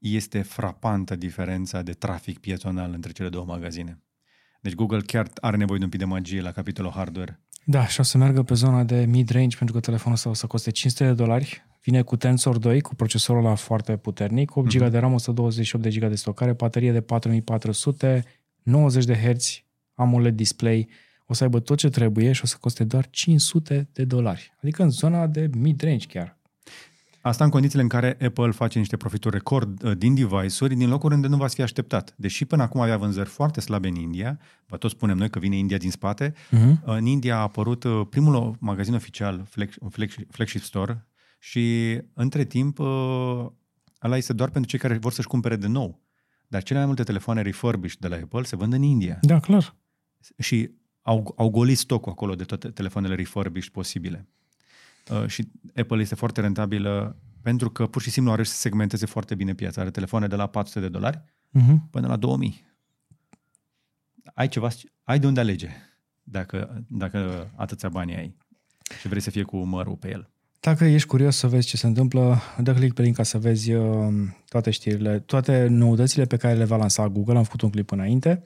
este 0.03 0.43
frapantă 0.43 1.17
diferența 1.17 1.83
de 1.83 1.93
trafic 1.93 2.39
pietonal 2.39 2.93
între 2.93 3.13
cele 3.13 3.29
două 3.29 3.45
magazine. 3.45 4.03
Deci 4.61 4.75
Google 4.75 5.01
chiar 5.01 5.31
are 5.41 5.57
nevoie 5.57 5.79
de 5.79 5.85
un 5.85 5.91
pic 5.91 6.01
de 6.01 6.05
magie 6.05 6.41
la 6.41 6.53
capitolul 6.53 6.91
hardware. 6.91 7.41
Da, 7.65 7.87
și 7.87 8.01
o 8.01 8.03
să 8.03 8.19
meargă 8.19 8.43
pe 8.43 8.55
zona 8.55 8.85
de 8.85 9.05
mid-range 9.05 9.57
pentru 9.57 9.75
că 9.75 9.81
telefonul 9.81 10.17
ăsta 10.17 10.29
o 10.29 10.35
să 10.35 10.47
coste 10.47 10.71
500 10.71 11.05
de 11.05 11.13
dolari. 11.13 11.67
Vine 11.83 12.03
cu 12.03 12.17
Tensor 12.17 12.59
2, 12.59 12.81
cu 12.81 12.95
procesorul 12.95 13.43
la 13.43 13.55
foarte 13.55 13.97
puternic, 13.97 14.57
8 14.57 14.69
GB 14.69 14.83
mm-hmm. 14.83 14.91
de 14.91 14.99
RAM, 14.99 15.13
128 15.13 15.85
de 15.85 15.91
GB 15.91 16.09
de 16.09 16.15
stocare, 16.15 16.53
baterie 16.53 16.93
de 16.93 17.01
4400, 17.01 18.25
90 18.63 19.05
de 19.05 19.15
Hz, 19.15 19.63
AMOLED 19.95 20.37
display, 20.37 20.89
o 21.27 21.35
să 21.35 21.45
aibă 21.45 21.61
tot 21.61 21.79
ce 21.79 21.89
trebuie 21.89 22.33
și 22.33 22.41
o 22.45 22.47
să 22.47 22.57
coste 22.61 22.85
doar 22.85 23.11
500 23.11 23.89
de 23.93 24.05
dolari. 24.05 24.53
Adică 24.63 24.83
în 24.83 24.91
zona 24.91 25.27
de 25.27 25.51
mid-range 25.57 26.07
chiar. 26.07 26.41
Asta 27.25 27.45
în 27.45 27.51
condițiile 27.51 27.83
în 27.83 27.89
care 27.89 28.17
Apple 28.23 28.51
face 28.51 28.79
niște 28.79 28.97
profituri 28.97 29.35
record 29.35 29.83
uh, 29.83 29.97
din 29.97 30.15
device-uri, 30.15 30.75
din 30.75 30.89
locuri 30.89 31.15
unde 31.15 31.27
nu 31.27 31.37
v-ați 31.37 31.55
fi 31.55 31.63
așteptat. 31.63 32.15
Deși 32.17 32.45
până 32.45 32.63
acum 32.63 32.81
avea 32.81 32.97
vânzări 32.97 33.29
foarte 33.29 33.61
slabe 33.61 33.89
în 33.89 33.95
India, 33.95 34.39
vă 34.67 34.77
tot 34.77 34.91
spunem 34.91 35.17
noi 35.17 35.31
că 35.31 35.39
vine 35.39 35.57
India 35.57 35.77
din 35.77 35.91
spate, 35.91 36.33
uh-huh. 36.33 36.85
în 36.85 37.07
India 37.07 37.37
a 37.37 37.41
apărut 37.41 37.85
uh, 37.85 38.07
primul 38.11 38.57
magazin 38.59 38.95
oficial, 38.95 39.47
Flagship 40.29 40.63
Store, 40.63 41.07
și 41.39 41.99
între 42.13 42.45
timp 42.45 42.79
uh, 42.79 43.47
ăla 44.03 44.17
este 44.17 44.33
doar 44.33 44.51
pentru 44.51 44.71
cei 44.71 44.79
care 44.79 44.99
vor 44.99 45.13
să-și 45.13 45.29
cumpere 45.29 45.57
de 45.57 45.67
nou. 45.67 46.01
Dar 46.49 46.63
cele 46.63 46.79
mai 46.79 46.87
multe 46.87 47.03
telefoane 47.03 47.43
refurbished 47.43 47.99
de 47.99 48.09
la 48.09 48.17
Apple 48.17 48.43
se 48.43 48.57
vând 48.57 48.73
în 48.73 48.83
India. 48.83 49.19
Da, 49.21 49.41
clar. 49.41 49.77
Și 50.39 50.71
au, 51.03 51.35
au 51.37 51.51
golit 51.51 51.79
stocul 51.79 52.13
acolo 52.13 52.35
de 52.35 52.45
toate 52.45 52.69
telefoanele 52.69 53.15
refurbished 53.15 53.73
posibile. 53.73 54.29
Uh, 55.11 55.27
și 55.27 55.49
Apple 55.77 56.01
este 56.01 56.15
foarte 56.15 56.41
rentabilă 56.41 57.17
pentru 57.43 57.71
că 57.71 57.87
pur 57.87 58.03
și 58.03 58.11
simplu 58.11 58.33
are 58.33 58.43
să 58.43 58.55
segmenteze 58.55 59.07
foarte 59.07 59.35
bine 59.35 59.55
piața. 59.55 59.81
Are 59.81 59.91
telefoane 59.91 60.27
de 60.27 60.37
la 60.37 60.47
400 60.47 60.81
de 60.81 60.89
dolari 60.89 61.23
uh-huh. 61.59 61.77
până 61.91 62.07
la 62.07 62.17
2000. 62.17 62.65
Ai 64.35 64.49
ceva, 64.49 64.69
ai 65.03 65.19
de 65.19 65.27
unde 65.27 65.41
alege 65.41 65.69
dacă, 66.23 66.85
dacă 66.89 67.51
atâția 67.57 67.89
bani 67.89 68.17
ai 68.17 68.37
și 69.01 69.09
vrei 69.09 69.21
să 69.21 69.31
fie 69.31 69.43
cu 69.43 69.57
mărul 69.57 69.97
pe 69.97 70.11
el. 70.11 70.31
Dacă 70.61 70.85
ești 70.85 71.09
curios 71.09 71.37
să 71.37 71.47
vezi 71.47 71.67
ce 71.67 71.77
se 71.77 71.87
întâmplă, 71.87 72.41
dă 72.59 72.75
click 72.75 72.95
pe 72.95 73.03
link 73.03 73.17
ca 73.17 73.23
să 73.23 73.39
vezi 73.39 73.73
uh, 73.73 74.13
toate 74.49 74.71
știrile, 74.71 75.19
toate 75.19 75.67
noutățile 75.67 76.25
pe 76.25 76.37
care 76.37 76.55
le 76.55 76.65
va 76.65 76.77
lansa 76.77 77.09
Google. 77.09 77.37
Am 77.37 77.43
făcut 77.43 77.61
un 77.61 77.71
clip 77.71 77.91
înainte. 77.91 78.43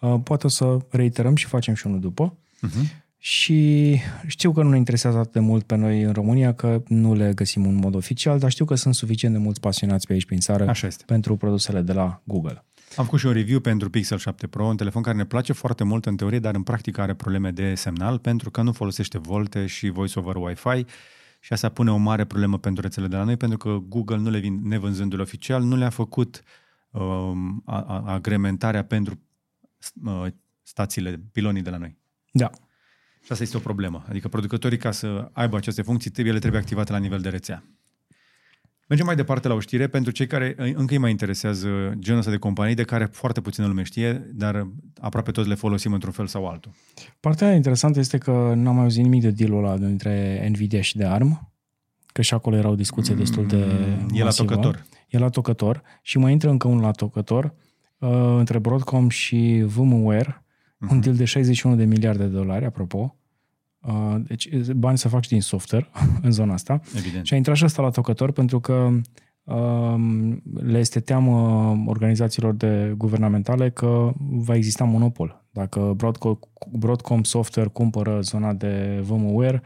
Uh, 0.00 0.20
poate 0.24 0.46
o 0.46 0.48
să 0.48 0.78
reiterăm 0.90 1.34
și 1.36 1.46
facem 1.46 1.74
și 1.74 1.86
unul 1.86 2.00
după. 2.00 2.38
Uh-huh. 2.66 3.05
Și 3.18 3.98
știu 4.26 4.52
că 4.52 4.62
nu 4.62 4.68
ne 4.68 4.76
interesează 4.76 5.18
atât 5.18 5.32
de 5.32 5.40
mult 5.40 5.64
pe 5.64 5.76
noi 5.76 6.02
în 6.02 6.12
România, 6.12 6.54
că 6.54 6.82
nu 6.86 7.14
le 7.14 7.32
găsim 7.34 7.66
în 7.66 7.74
mod 7.74 7.94
oficial, 7.94 8.38
dar 8.38 8.50
știu 8.50 8.64
că 8.64 8.74
sunt 8.74 8.94
suficient 8.94 9.34
de 9.34 9.40
mulți 9.40 9.60
pasionați 9.60 10.06
pe 10.06 10.12
aici 10.12 10.24
prin 10.24 10.38
țară 10.38 10.68
Așa 10.68 10.86
este. 10.86 11.04
pentru 11.06 11.36
produsele 11.36 11.80
de 11.80 11.92
la 11.92 12.20
Google. 12.24 12.64
Am 12.96 13.04
făcut 13.04 13.18
și 13.18 13.26
un 13.26 13.32
review 13.32 13.60
pentru 13.60 13.90
Pixel 13.90 14.18
7 14.18 14.46
Pro, 14.46 14.64
un 14.64 14.76
telefon 14.76 15.02
care 15.02 15.16
ne 15.16 15.24
place 15.24 15.52
foarte 15.52 15.84
mult 15.84 16.06
în 16.06 16.16
teorie, 16.16 16.38
dar 16.38 16.54
în 16.54 16.62
practică 16.62 17.00
are 17.00 17.14
probleme 17.14 17.50
de 17.50 17.74
semnal 17.74 18.18
pentru 18.18 18.50
că 18.50 18.62
nu 18.62 18.72
folosește 18.72 19.18
volte 19.18 19.66
și 19.66 19.88
voice 19.88 20.18
over 20.18 20.36
Wi-Fi 20.36 20.86
și 21.40 21.52
asta 21.52 21.68
pune 21.68 21.90
o 21.90 21.96
mare 21.96 22.24
problemă 22.24 22.58
pentru 22.58 22.82
rețele 22.82 23.06
de 23.06 23.16
la 23.16 23.24
noi, 23.24 23.36
pentru 23.36 23.58
că 23.58 23.78
Google 23.88 24.16
nu 24.16 24.30
le 24.30 24.38
vin 24.38 24.60
nevânzându-le 24.62 25.22
oficial, 25.22 25.62
nu 25.62 25.76
le-a 25.76 25.90
făcut 25.90 26.42
um, 26.90 27.62
a, 27.64 27.80
a, 27.80 28.02
agrementarea 28.06 28.84
pentru 28.84 29.20
uh, 30.04 30.26
stațiile, 30.62 31.20
pilonii 31.32 31.62
de 31.62 31.70
la 31.70 31.76
noi. 31.76 31.96
Da. 32.30 32.50
Și 33.26 33.32
asta 33.32 33.44
este 33.44 33.56
o 33.56 33.60
problemă. 33.60 34.04
Adică 34.08 34.28
producătorii, 34.28 34.78
ca 34.78 34.90
să 34.90 35.28
aibă 35.32 35.56
aceste 35.56 35.82
funcții, 35.82 36.10
trebuie, 36.10 36.32
ele 36.32 36.40
trebuie 36.40 36.60
activate 36.60 36.92
la 36.92 36.98
nivel 36.98 37.20
de 37.20 37.28
rețea. 37.28 37.64
Mergem 38.88 39.06
mai 39.06 39.16
departe 39.16 39.48
la 39.48 39.54
o 39.54 39.60
știre 39.60 39.86
pentru 39.86 40.12
cei 40.12 40.26
care 40.26 40.54
încă 40.56 40.92
îi 40.92 40.98
mai 40.98 41.10
interesează 41.10 41.68
genul 41.98 42.18
ăsta 42.18 42.30
de 42.30 42.36
companii 42.36 42.74
de 42.74 42.82
care 42.82 43.04
foarte 43.04 43.40
puțină 43.40 43.66
lume 43.66 43.82
știe, 43.82 44.12
dar 44.34 44.68
aproape 45.00 45.30
toți 45.30 45.48
le 45.48 45.54
folosim 45.54 45.92
într-un 45.92 46.12
fel 46.12 46.26
sau 46.26 46.46
altul. 46.46 46.72
Partea 47.20 47.54
interesantă 47.54 47.98
este 47.98 48.18
că 48.18 48.52
n-am 48.54 48.74
mai 48.74 48.82
auzit 48.82 49.02
nimic 49.02 49.22
de 49.22 49.30
dealul 49.30 49.64
ăla 49.64 49.76
dintre 49.76 50.46
Nvidia 50.50 50.80
și 50.80 50.96
de 50.96 51.04
ARM, 51.04 51.52
că 52.06 52.22
și 52.22 52.34
acolo 52.34 52.56
erau 52.56 52.74
discuții 52.74 53.12
mm, 53.12 53.18
destul 53.18 53.46
de 53.46 53.66
E 54.12 54.22
la 54.22 54.30
tocător. 54.30 54.86
E 55.08 55.18
la 55.18 55.28
tocător 55.28 55.82
și 56.02 56.18
mai 56.18 56.32
intră 56.32 56.50
încă 56.50 56.68
unul 56.68 56.82
la 56.82 56.90
tocător 56.90 57.54
uh, 57.98 58.10
între 58.38 58.58
Broadcom 58.58 59.08
și 59.08 59.62
VMware, 59.66 60.45
uh-huh. 60.84 60.90
un 60.90 61.00
deal 61.00 61.16
de 61.16 61.24
61 61.24 61.76
de 61.76 61.84
miliarde 61.84 62.22
de 62.22 62.34
dolari, 62.34 62.64
apropo. 62.64 63.16
Uh, 63.80 64.14
deci 64.26 64.70
bani 64.70 64.98
să 64.98 65.08
fac 65.08 65.22
și 65.22 65.28
din 65.28 65.40
software 65.40 65.88
în 66.22 66.30
zona 66.30 66.52
asta. 66.52 66.80
Evident. 66.96 67.26
Și 67.26 67.34
a 67.34 67.36
intrat 67.36 67.56
și 67.56 67.64
asta 67.64 67.82
la 67.82 67.90
tocător 67.90 68.32
pentru 68.32 68.60
că 68.60 68.90
uh, 69.44 69.94
le 70.52 70.78
este 70.78 71.00
teamă 71.00 71.68
organizațiilor 71.86 72.54
de 72.54 72.94
guvernamentale 72.96 73.70
că 73.70 74.12
va 74.18 74.54
exista 74.54 74.84
monopol. 74.84 75.44
Dacă 75.50 75.92
Broadcom, 75.96 76.38
Broadcom 76.72 77.22
Software 77.22 77.68
cumpără 77.68 78.20
zona 78.20 78.52
de 78.52 79.00
VMware, 79.02 79.62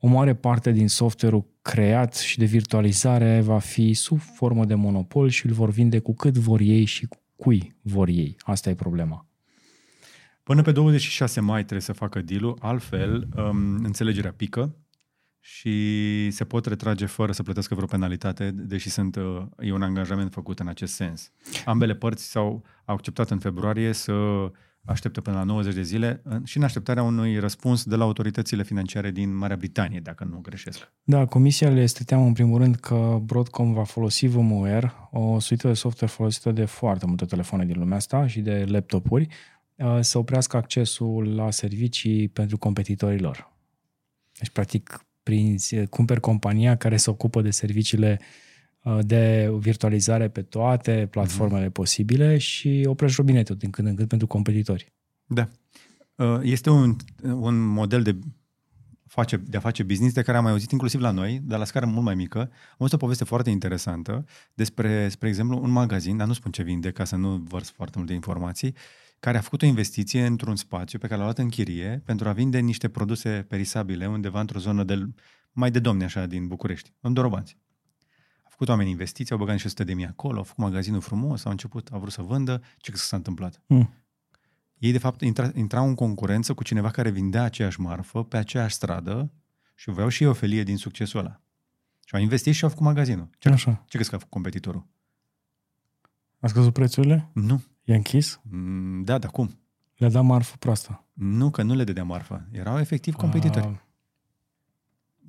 o 0.00 0.08
mare 0.08 0.34
parte 0.34 0.72
din 0.72 0.88
software-ul 0.88 1.44
creat 1.62 2.14
și 2.14 2.38
de 2.38 2.44
virtualizare 2.44 3.40
va 3.40 3.58
fi 3.58 3.94
sub 3.94 4.18
formă 4.18 4.64
de 4.64 4.74
monopol 4.74 5.28
și 5.28 5.46
îl 5.46 5.52
vor 5.52 5.70
vinde 5.70 5.98
cu 5.98 6.14
cât 6.14 6.36
vor 6.36 6.60
ei 6.60 6.84
și 6.84 7.08
cui 7.36 7.76
vor 7.82 8.08
ei. 8.08 8.36
Asta 8.40 8.70
e 8.70 8.74
problema. 8.74 9.27
Până 10.48 10.62
pe 10.62 10.72
26 10.72 11.40
mai 11.40 11.58
trebuie 11.60 11.80
să 11.80 11.92
facă 11.92 12.20
deal 12.20 12.56
altfel 12.58 13.28
um, 13.36 13.74
înțelegerea 13.84 14.32
pică 14.32 14.76
și 15.40 16.30
se 16.30 16.44
pot 16.44 16.66
retrage 16.66 17.06
fără 17.06 17.32
să 17.32 17.42
plătească 17.42 17.74
vreo 17.74 17.86
penalitate, 17.86 18.50
deși 18.50 18.90
sunt, 18.90 19.16
uh, 19.16 19.42
e 19.58 19.72
un 19.72 19.82
angajament 19.82 20.32
făcut 20.32 20.58
în 20.58 20.68
acest 20.68 20.94
sens. 20.94 21.32
Ambele 21.64 21.94
părți 21.94 22.30
s-au 22.30 22.64
acceptat 22.84 23.30
în 23.30 23.38
februarie 23.38 23.92
să 23.92 24.12
așteptă 24.84 25.20
până 25.20 25.36
la 25.36 25.42
90 25.42 25.74
de 25.74 25.82
zile 25.82 26.22
și 26.44 26.56
în 26.56 26.62
așteptarea 26.62 27.02
unui 27.02 27.38
răspuns 27.38 27.84
de 27.84 27.96
la 27.96 28.04
autoritățile 28.04 28.62
financiare 28.62 29.10
din 29.10 29.36
Marea 29.36 29.56
Britanie, 29.56 30.00
dacă 30.00 30.24
nu 30.30 30.38
greșesc. 30.38 30.92
Da, 31.02 31.24
comisia 31.24 31.70
le 31.70 31.80
este 31.80 32.04
teamă 32.04 32.24
în 32.24 32.32
primul 32.32 32.58
rând 32.58 32.74
că 32.74 33.18
Broadcom 33.22 33.72
va 33.72 33.84
folosi 33.84 34.26
VMware, 34.26 34.92
o 35.10 35.38
suită 35.38 35.68
de 35.68 35.74
software 35.74 36.12
folosită 36.12 36.52
de 36.52 36.64
foarte 36.64 37.06
multe 37.06 37.24
telefoane 37.24 37.64
din 37.64 37.78
lumea 37.78 37.96
asta 37.96 38.26
și 38.26 38.40
de 38.40 38.64
laptopuri, 38.68 39.28
Uh, 39.28 39.57
să 40.00 40.18
oprească 40.18 40.56
accesul 40.56 41.34
la 41.34 41.50
servicii 41.50 42.28
pentru 42.28 42.58
competitorii 42.58 43.20
lor. 43.20 43.52
Deci, 44.38 44.50
practic, 44.50 45.06
prinzi, 45.22 45.86
cumperi 45.86 46.20
compania 46.20 46.76
care 46.76 46.96
se 46.96 47.10
ocupă 47.10 47.42
de 47.42 47.50
serviciile 47.50 48.20
uh, 48.82 48.98
de 49.00 49.52
virtualizare 49.58 50.28
pe 50.28 50.42
toate 50.42 51.08
platformele 51.10 51.68
mm-hmm. 51.68 51.72
posibile 51.72 52.38
și 52.38 52.84
oprești 52.86 53.16
robinetul 53.16 53.56
din 53.56 53.70
când 53.70 53.88
în 53.88 53.94
când 53.94 54.08
pentru 54.08 54.26
competitori. 54.26 54.92
Da. 55.26 55.48
Uh, 56.14 56.40
este 56.42 56.70
un, 56.70 56.96
un 57.22 57.66
model 57.66 58.02
de, 58.02 58.18
face, 59.06 59.36
de 59.36 59.56
a 59.56 59.60
face 59.60 59.82
business 59.82 60.14
de 60.14 60.22
care 60.22 60.36
am 60.36 60.42
mai 60.42 60.52
auzit 60.52 60.70
inclusiv 60.70 61.00
la 61.00 61.10
noi, 61.10 61.40
dar 61.44 61.58
la 61.58 61.64
scară 61.64 61.86
mult 61.86 62.04
mai 62.04 62.14
mică. 62.14 62.38
Am 62.38 62.76
văzut 62.78 62.94
o 62.94 62.96
poveste 62.96 63.24
foarte 63.24 63.50
interesantă 63.50 64.24
despre, 64.54 65.08
spre 65.08 65.28
exemplu, 65.28 65.62
un 65.62 65.70
magazin, 65.70 66.16
dar 66.16 66.26
nu 66.26 66.32
spun 66.32 66.50
ce 66.50 66.62
vinde 66.62 66.90
ca 66.90 67.04
să 67.04 67.16
nu 67.16 67.36
vărs 67.36 67.70
foarte 67.70 67.98
multe 67.98 68.12
informații, 68.12 68.74
care 69.18 69.38
a 69.38 69.40
făcut 69.40 69.62
o 69.62 69.66
investiție 69.66 70.26
într-un 70.26 70.56
spațiu 70.56 70.98
pe 70.98 71.06
care 71.06 71.18
l-a 71.18 71.24
luat 71.24 71.38
în 71.38 71.48
chirie 71.48 72.02
pentru 72.04 72.28
a 72.28 72.32
vinde 72.32 72.58
niște 72.58 72.88
produse 72.88 73.44
perisabile 73.48 74.08
undeva 74.08 74.40
într-o 74.40 74.58
zonă 74.58 74.84
de, 74.84 75.08
mai 75.52 75.70
de 75.70 75.78
domne 75.78 76.04
așa 76.04 76.26
din 76.26 76.46
București, 76.46 76.92
în 77.00 77.12
Dorobanți. 77.12 77.58
A 78.42 78.48
făcut 78.48 78.68
oameni 78.68 78.90
investiții, 78.90 79.32
au 79.32 79.38
băgat 79.38 79.52
niște 79.52 79.68
sute 79.68 79.84
de 79.84 79.94
mii 79.94 80.06
acolo, 80.06 80.36
au 80.36 80.44
făcut 80.44 80.64
magazinul 80.64 81.00
frumos, 81.00 81.44
au 81.44 81.50
început, 81.50 81.88
au 81.92 81.98
vrut 82.00 82.12
să 82.12 82.22
vândă. 82.22 82.62
Ce 82.76 82.90
că 82.90 82.96
s-a 82.96 83.16
întâmplat? 83.16 83.62
Mm. 83.66 83.92
Ei, 84.78 84.92
de 84.92 84.98
fapt, 84.98 85.20
intra, 85.20 85.50
intrau 85.54 85.86
în 85.86 85.94
concurență 85.94 86.54
cu 86.54 86.62
cineva 86.62 86.90
care 86.90 87.10
vindea 87.10 87.42
aceeași 87.42 87.80
marfă 87.80 88.24
pe 88.24 88.36
aceeași 88.36 88.74
stradă 88.74 89.32
și 89.74 89.90
vreau 89.90 90.08
și 90.08 90.22
ei 90.22 90.28
o 90.28 90.32
felie 90.32 90.62
din 90.62 90.76
succesul 90.76 91.18
ăla. 91.18 91.42
Și 92.04 92.14
au 92.14 92.20
investit 92.20 92.54
și 92.54 92.64
au 92.64 92.70
făcut 92.70 92.84
magazinul. 92.84 93.30
Ce, 93.38 93.48
Așa. 93.48 93.84
ce 93.86 93.96
crezi 93.96 94.08
că 94.08 94.14
a 94.14 94.18
făcut 94.18 94.32
competitorul? 94.32 94.86
A 96.40 96.46
scăzut 96.46 96.72
prețurile? 96.72 97.30
Nu. 97.32 97.62
I-a 97.88 97.94
închis? 97.94 98.40
Mm, 98.50 99.02
da, 99.02 99.18
dar 99.18 99.30
cum? 99.30 99.58
Le-a 99.96 100.08
dat 100.08 100.24
marfă 100.24 100.56
proastă. 100.58 101.04
Nu, 101.12 101.50
că 101.50 101.62
nu 101.62 101.74
le 101.74 101.84
dădea 101.84 102.04
marfă. 102.04 102.46
Erau 102.50 102.78
efectiv 102.78 103.14
competitori. 103.14 103.64
A... 103.64 103.82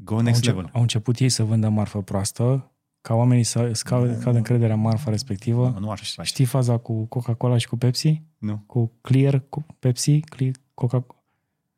Go 0.04 0.22
next 0.22 0.48
au 0.48 0.54
level. 0.54 0.70
Au 0.74 0.82
început 0.82 1.20
ei 1.20 1.30
să 1.30 1.44
vândă 1.44 1.70
marfă 1.70 2.02
proastă, 2.02 2.72
ca 3.02 3.14
oamenii 3.14 3.44
să 3.44 3.70
scadă, 3.74 4.20
no. 4.24 4.32
încrederea 4.32 4.76
în 4.76 4.82
marfa 4.82 5.10
respectivă. 5.10 5.70
Nu, 5.70 5.80
nu 5.80 5.90
așa 5.90 6.24
Știi 6.24 6.46
faza 6.46 6.78
cu 6.78 7.06
Coca-Cola 7.06 7.58
și 7.58 7.68
cu 7.68 7.78
Pepsi? 7.78 8.22
Nu. 8.38 8.64
Cu 8.66 8.92
Clear, 9.02 9.44
cu 9.50 9.66
Pepsi, 9.80 10.20
Clear, 10.20 10.54
Coca 10.74 11.06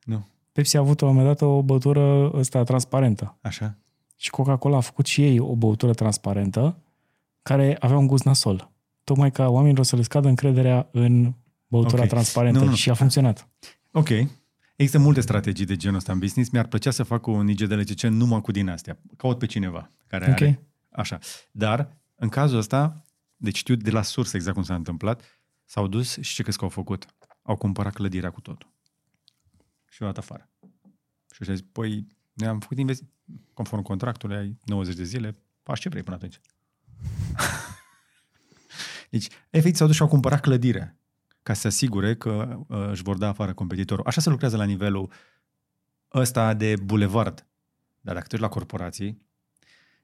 Nu. 0.03 0.27
Pepsi 0.51 0.77
a 0.77 0.79
avut 0.79 1.01
o 1.01 1.05
moment 1.05 1.25
dat 1.25 1.41
o 1.41 1.61
băutură 1.61 2.31
ăsta 2.33 2.63
transparentă. 2.63 3.37
Așa. 3.41 3.77
Și 4.15 4.29
Coca-Cola 4.29 4.77
a 4.77 4.79
făcut 4.79 5.05
și 5.05 5.23
ei 5.23 5.39
o 5.39 5.55
băutură 5.55 5.93
transparentă 5.93 6.77
care 7.41 7.77
avea 7.79 7.97
un 7.97 8.07
gust 8.07 8.23
nasol. 8.23 8.71
Tocmai 9.03 9.31
ca 9.31 9.47
oamenilor 9.47 9.85
să 9.85 9.95
le 9.95 10.01
scadă 10.01 10.27
încrederea 10.27 10.89
în 10.91 11.33
băutura 11.67 11.95
okay. 11.95 12.07
transparentă 12.07 12.59
nu, 12.59 12.65
nu. 12.65 12.75
și 12.75 12.89
a 12.89 12.93
funcționat. 12.93 13.49
Ok. 13.91 14.09
Există 14.75 14.99
multe 14.99 15.21
strategii 15.21 15.65
de 15.65 15.75
genul 15.75 15.97
ăsta 15.97 16.11
în 16.11 16.19
business. 16.19 16.49
Mi-ar 16.49 16.67
plăcea 16.67 16.91
să 16.91 17.03
fac 17.03 17.27
un 17.27 17.47
IGDLCC 17.47 18.01
numai 18.01 18.41
cu 18.41 18.51
din 18.51 18.69
astea. 18.69 18.99
Caut 19.17 19.37
pe 19.37 19.45
cineva 19.45 19.91
care 20.07 20.31
okay. 20.31 20.47
are... 20.47 20.67
Așa. 20.89 21.19
Dar, 21.51 21.97
în 22.15 22.29
cazul 22.29 22.57
ăsta, 22.57 23.05
deci 23.35 23.57
știu 23.57 23.75
de 23.75 23.91
la 23.91 24.01
sursă 24.01 24.35
exact 24.35 24.55
cum 24.55 24.63
s-a 24.63 24.75
întâmplat, 24.75 25.21
s-au 25.65 25.87
dus 25.87 26.17
și 26.19 26.33
ce 26.33 26.41
crezi 26.41 26.57
că 26.57 26.63
au 26.63 26.69
făcut? 26.69 27.05
Au 27.41 27.55
cumpărat 27.55 27.93
clădirea 27.93 28.29
cu 28.29 28.41
totul. 28.41 28.73
Și 29.89 30.01
au 30.01 30.07
dat 30.07 30.17
afară. 30.17 30.49
Și 31.31 31.43
au 31.47 31.55
zis, 31.55 31.65
păi, 31.71 32.07
ne 32.33 32.47
am 32.47 32.59
făcut 32.59 32.77
investiții. 32.77 33.13
Conform 33.53 33.81
contractului, 33.81 34.35
ai 34.35 34.57
90 34.65 34.95
de 34.95 35.03
zile, 35.03 35.35
faci 35.63 35.79
ce 35.79 35.89
vrei 35.89 36.03
până 36.03 36.15
atunci. 36.15 36.39
deci, 39.11 39.27
efectiv, 39.49 39.75
s-au 39.75 39.87
dus 39.87 39.95
și 39.95 40.01
au 40.01 40.07
cumpărat 40.07 40.41
clădirea 40.41 40.95
ca 41.43 41.53
să 41.53 41.59
se 41.59 41.67
asigure 41.67 42.15
că 42.15 42.59
uh, 42.67 42.89
își 42.91 43.03
vor 43.03 43.17
da 43.17 43.27
afară 43.27 43.53
competitorul. 43.53 44.05
Așa 44.07 44.21
se 44.21 44.29
lucrează 44.29 44.57
la 44.57 44.63
nivelul 44.63 45.11
ăsta 46.13 46.53
de 46.53 46.75
bulevard. 46.83 47.47
Dar 48.01 48.13
dacă 48.13 48.27
te 48.27 48.37
la 48.37 48.47
corporații, 48.47 49.21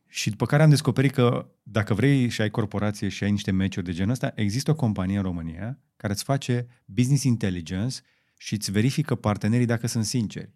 și 0.07 0.29
după 0.29 0.45
care 0.45 0.63
am 0.63 0.69
descoperit 0.69 1.11
că 1.11 1.47
dacă 1.63 1.93
vrei 1.93 2.29
și 2.29 2.41
ai 2.41 2.49
corporație 2.49 3.09
și 3.09 3.23
ai 3.23 3.31
niște 3.31 3.51
meciuri 3.51 3.85
de 3.85 3.91
genul 3.91 4.11
ăsta, 4.11 4.31
există 4.35 4.71
o 4.71 4.75
companie 4.75 5.17
în 5.17 5.23
România 5.23 5.79
care 5.97 6.13
îți 6.13 6.23
face 6.23 6.67
business 6.85 7.23
intelligence 7.23 7.97
și 8.37 8.53
îți 8.53 8.71
verifică 8.71 9.15
partenerii 9.15 9.65
dacă 9.65 9.87
sunt 9.87 10.05
sinceri. 10.05 10.51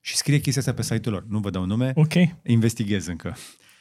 Și 0.00 0.16
scrie 0.16 0.38
chestia 0.38 0.60
asta 0.60 0.74
pe 0.74 0.82
site-ul 0.82 1.14
lor. 1.14 1.24
Nu 1.28 1.38
vă 1.38 1.50
dau 1.50 1.64
nume, 1.64 1.92
ok. 1.94 2.14
investighez 2.42 3.06
încă. 3.06 3.36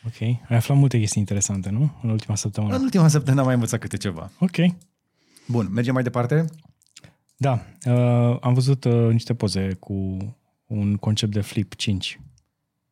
Ok. 0.06 0.22
Ai 0.22 0.58
aflat 0.58 0.78
multe 0.78 0.97
chestii 0.99 1.20
interesante, 1.20 1.70
nu? 1.70 1.99
În 2.02 2.10
ultima 2.10 2.36
săptămână. 2.36 2.76
În 2.76 2.82
ultima 2.82 3.08
săptămână 3.08 3.39
am 3.39 3.45
mai 3.45 3.56
învățat 3.56 3.80
câte 3.80 3.97
ceva. 3.97 4.32
Ok. 4.39 4.56
Bun, 5.47 5.70
mergem 5.72 5.93
mai 5.93 6.04
departe? 6.04 6.45
Da. 7.38 7.66
Uh, 7.86 8.38
am 8.41 8.54
văzut 8.54 8.84
uh, 8.84 9.12
niște 9.12 9.34
poze 9.34 9.74
cu 9.74 10.18
un 10.66 10.95
concept 10.95 11.32
de 11.32 11.41
Flip 11.41 11.76
5. 11.76 12.20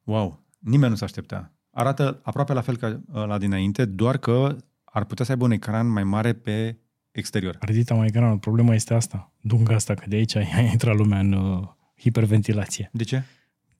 Wow. 0.03 0.43
Nimeni 0.59 0.89
nu 0.89 0.97
s 0.97 1.01
aștepta. 1.01 1.53
Arată 1.71 2.19
aproape 2.23 2.53
la 2.53 2.61
fel 2.61 2.77
ca 2.77 2.87
uh, 2.87 3.25
la 3.25 3.37
dinainte, 3.37 3.85
doar 3.85 4.17
că 4.17 4.55
ar 4.83 5.03
putea 5.03 5.25
să 5.25 5.31
aibă 5.31 5.43
un 5.43 5.51
ecran 5.51 5.87
mai 5.87 6.03
mare 6.03 6.33
pe 6.33 6.77
exterior. 7.11 7.57
Ridită 7.61 7.93
mai 7.93 8.07
ecranul. 8.07 8.37
Problema 8.37 8.73
este 8.73 8.93
asta. 8.93 9.31
Dunga 9.41 9.75
asta, 9.75 9.93
că 9.93 10.05
de 10.07 10.15
aici 10.15 10.35
a 10.55 10.59
intrat 10.71 10.95
lumea 10.95 11.19
în 11.19 11.31
uh, 11.31 11.67
hiperventilație. 11.99 12.89
De 12.93 13.03
ce? 13.03 13.23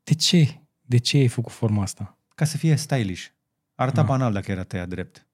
De 0.04 0.14
ce? 0.14 0.62
De 0.82 0.98
ce 0.98 1.18
ai 1.18 1.28
făcut 1.28 1.52
forma 1.52 1.82
asta? 1.82 2.19
Ca 2.40 2.46
să 2.46 2.58
fie 2.58 2.76
stylish. 2.76 3.26
Arăta 3.76 4.02
ah. 4.02 4.08
banal 4.08 4.34
dacă 4.34 4.52
era 4.52 4.64
tăiat 4.64 4.88
drept. 4.88 5.28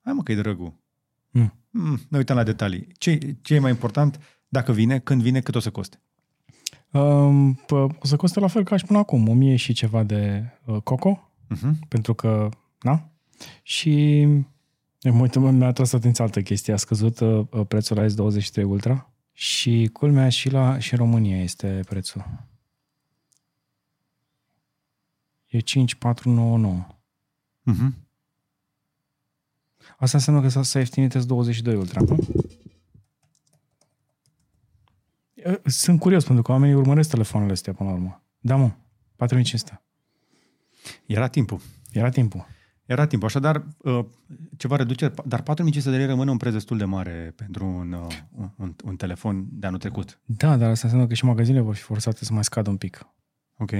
Hai 0.00 0.12
mă 0.12 0.22
că 0.22 0.32
e 0.32 0.34
drăguț. 0.34 0.72
Mm. 1.30 1.54
Mm, 1.70 2.00
ne 2.08 2.18
uităm 2.18 2.36
la 2.36 2.42
detalii. 2.42 2.86
Ce, 2.98 3.36
ce 3.42 3.54
e 3.54 3.58
mai 3.58 3.70
important? 3.70 4.20
Dacă 4.48 4.72
vine, 4.72 4.98
când 4.98 5.22
vine, 5.22 5.40
cât 5.40 5.54
o 5.54 5.60
să 5.60 5.70
coste? 5.70 6.00
Um, 6.90 7.60
o 7.98 8.06
să 8.06 8.16
coste 8.16 8.40
la 8.40 8.46
fel 8.46 8.64
ca 8.64 8.76
și 8.76 8.84
până 8.84 8.98
acum, 8.98 9.28
1000 9.28 9.56
și 9.56 9.72
ceva 9.72 10.02
de 10.02 10.44
uh, 10.64 10.80
coco, 10.82 11.30
uh-huh. 11.54 11.88
pentru 11.88 12.14
că, 12.14 12.48
na? 12.80 13.10
Și 13.62 14.24
mă 15.02 15.20
uităm, 15.20 15.54
mi-a 15.54 15.72
tras 15.72 15.92
atenția 15.92 16.24
altă 16.24 16.42
chestie, 16.42 16.72
a 16.72 16.76
scăzut 16.76 17.20
uh, 17.20 17.46
prețul 17.68 17.96
la 17.96 18.06
S23 18.06 18.64
Ultra 18.64 19.12
și 19.32 19.90
culmea 19.92 20.28
și 20.28 20.50
la 20.50 20.78
și 20.78 20.92
în 20.92 20.98
România 20.98 21.42
este 21.42 21.80
prețul. 21.88 22.50
E 25.52 25.60
5499. 25.60 26.86
Uh-huh. 27.70 27.92
Asta 29.98 30.16
înseamnă 30.16 30.42
că 30.42 30.62
s-a 30.62 30.78
ieftinit 30.78 31.16
S22 31.16 31.76
Ultra, 31.76 32.00
nu? 32.00 32.18
Sunt 35.64 36.00
curios, 36.00 36.24
pentru 36.24 36.42
că 36.42 36.52
oamenii 36.52 36.74
urmăresc 36.74 37.10
telefoanele 37.10 37.52
astea 37.52 37.72
până 37.72 37.88
la 37.88 37.94
urmă. 37.94 38.24
Da, 38.38 38.56
mă, 38.56 38.70
4500. 39.16 39.82
Era 41.06 41.28
timpul. 41.28 41.60
Era 41.90 42.08
timpul. 42.08 42.46
Era 42.84 43.06
timpul. 43.06 43.28
Așadar, 43.28 43.66
uh, 43.78 44.04
ceva 44.56 44.76
reducere, 44.76 45.14
dar 45.24 45.42
4500 45.42 45.90
de 45.90 45.96
lei 45.96 46.06
rămâne 46.06 46.30
un 46.30 46.36
preț 46.36 46.52
destul 46.52 46.78
de 46.78 46.84
mare 46.84 47.32
pentru 47.36 47.66
un, 47.66 47.92
uh, 47.92 48.50
un, 48.56 48.74
un 48.84 48.96
telefon 48.96 49.46
de 49.50 49.66
anul 49.66 49.78
trecut. 49.78 50.20
Da, 50.24 50.56
dar 50.56 50.70
asta 50.70 50.86
înseamnă 50.86 51.08
că 51.08 51.14
și 51.14 51.24
magazinele 51.24 51.64
vor 51.64 51.74
fi 51.74 51.82
forțate 51.82 52.24
să 52.24 52.32
mai 52.32 52.44
scadă 52.44 52.70
un 52.70 52.76
pic. 52.76 53.06
Ok. 53.58 53.70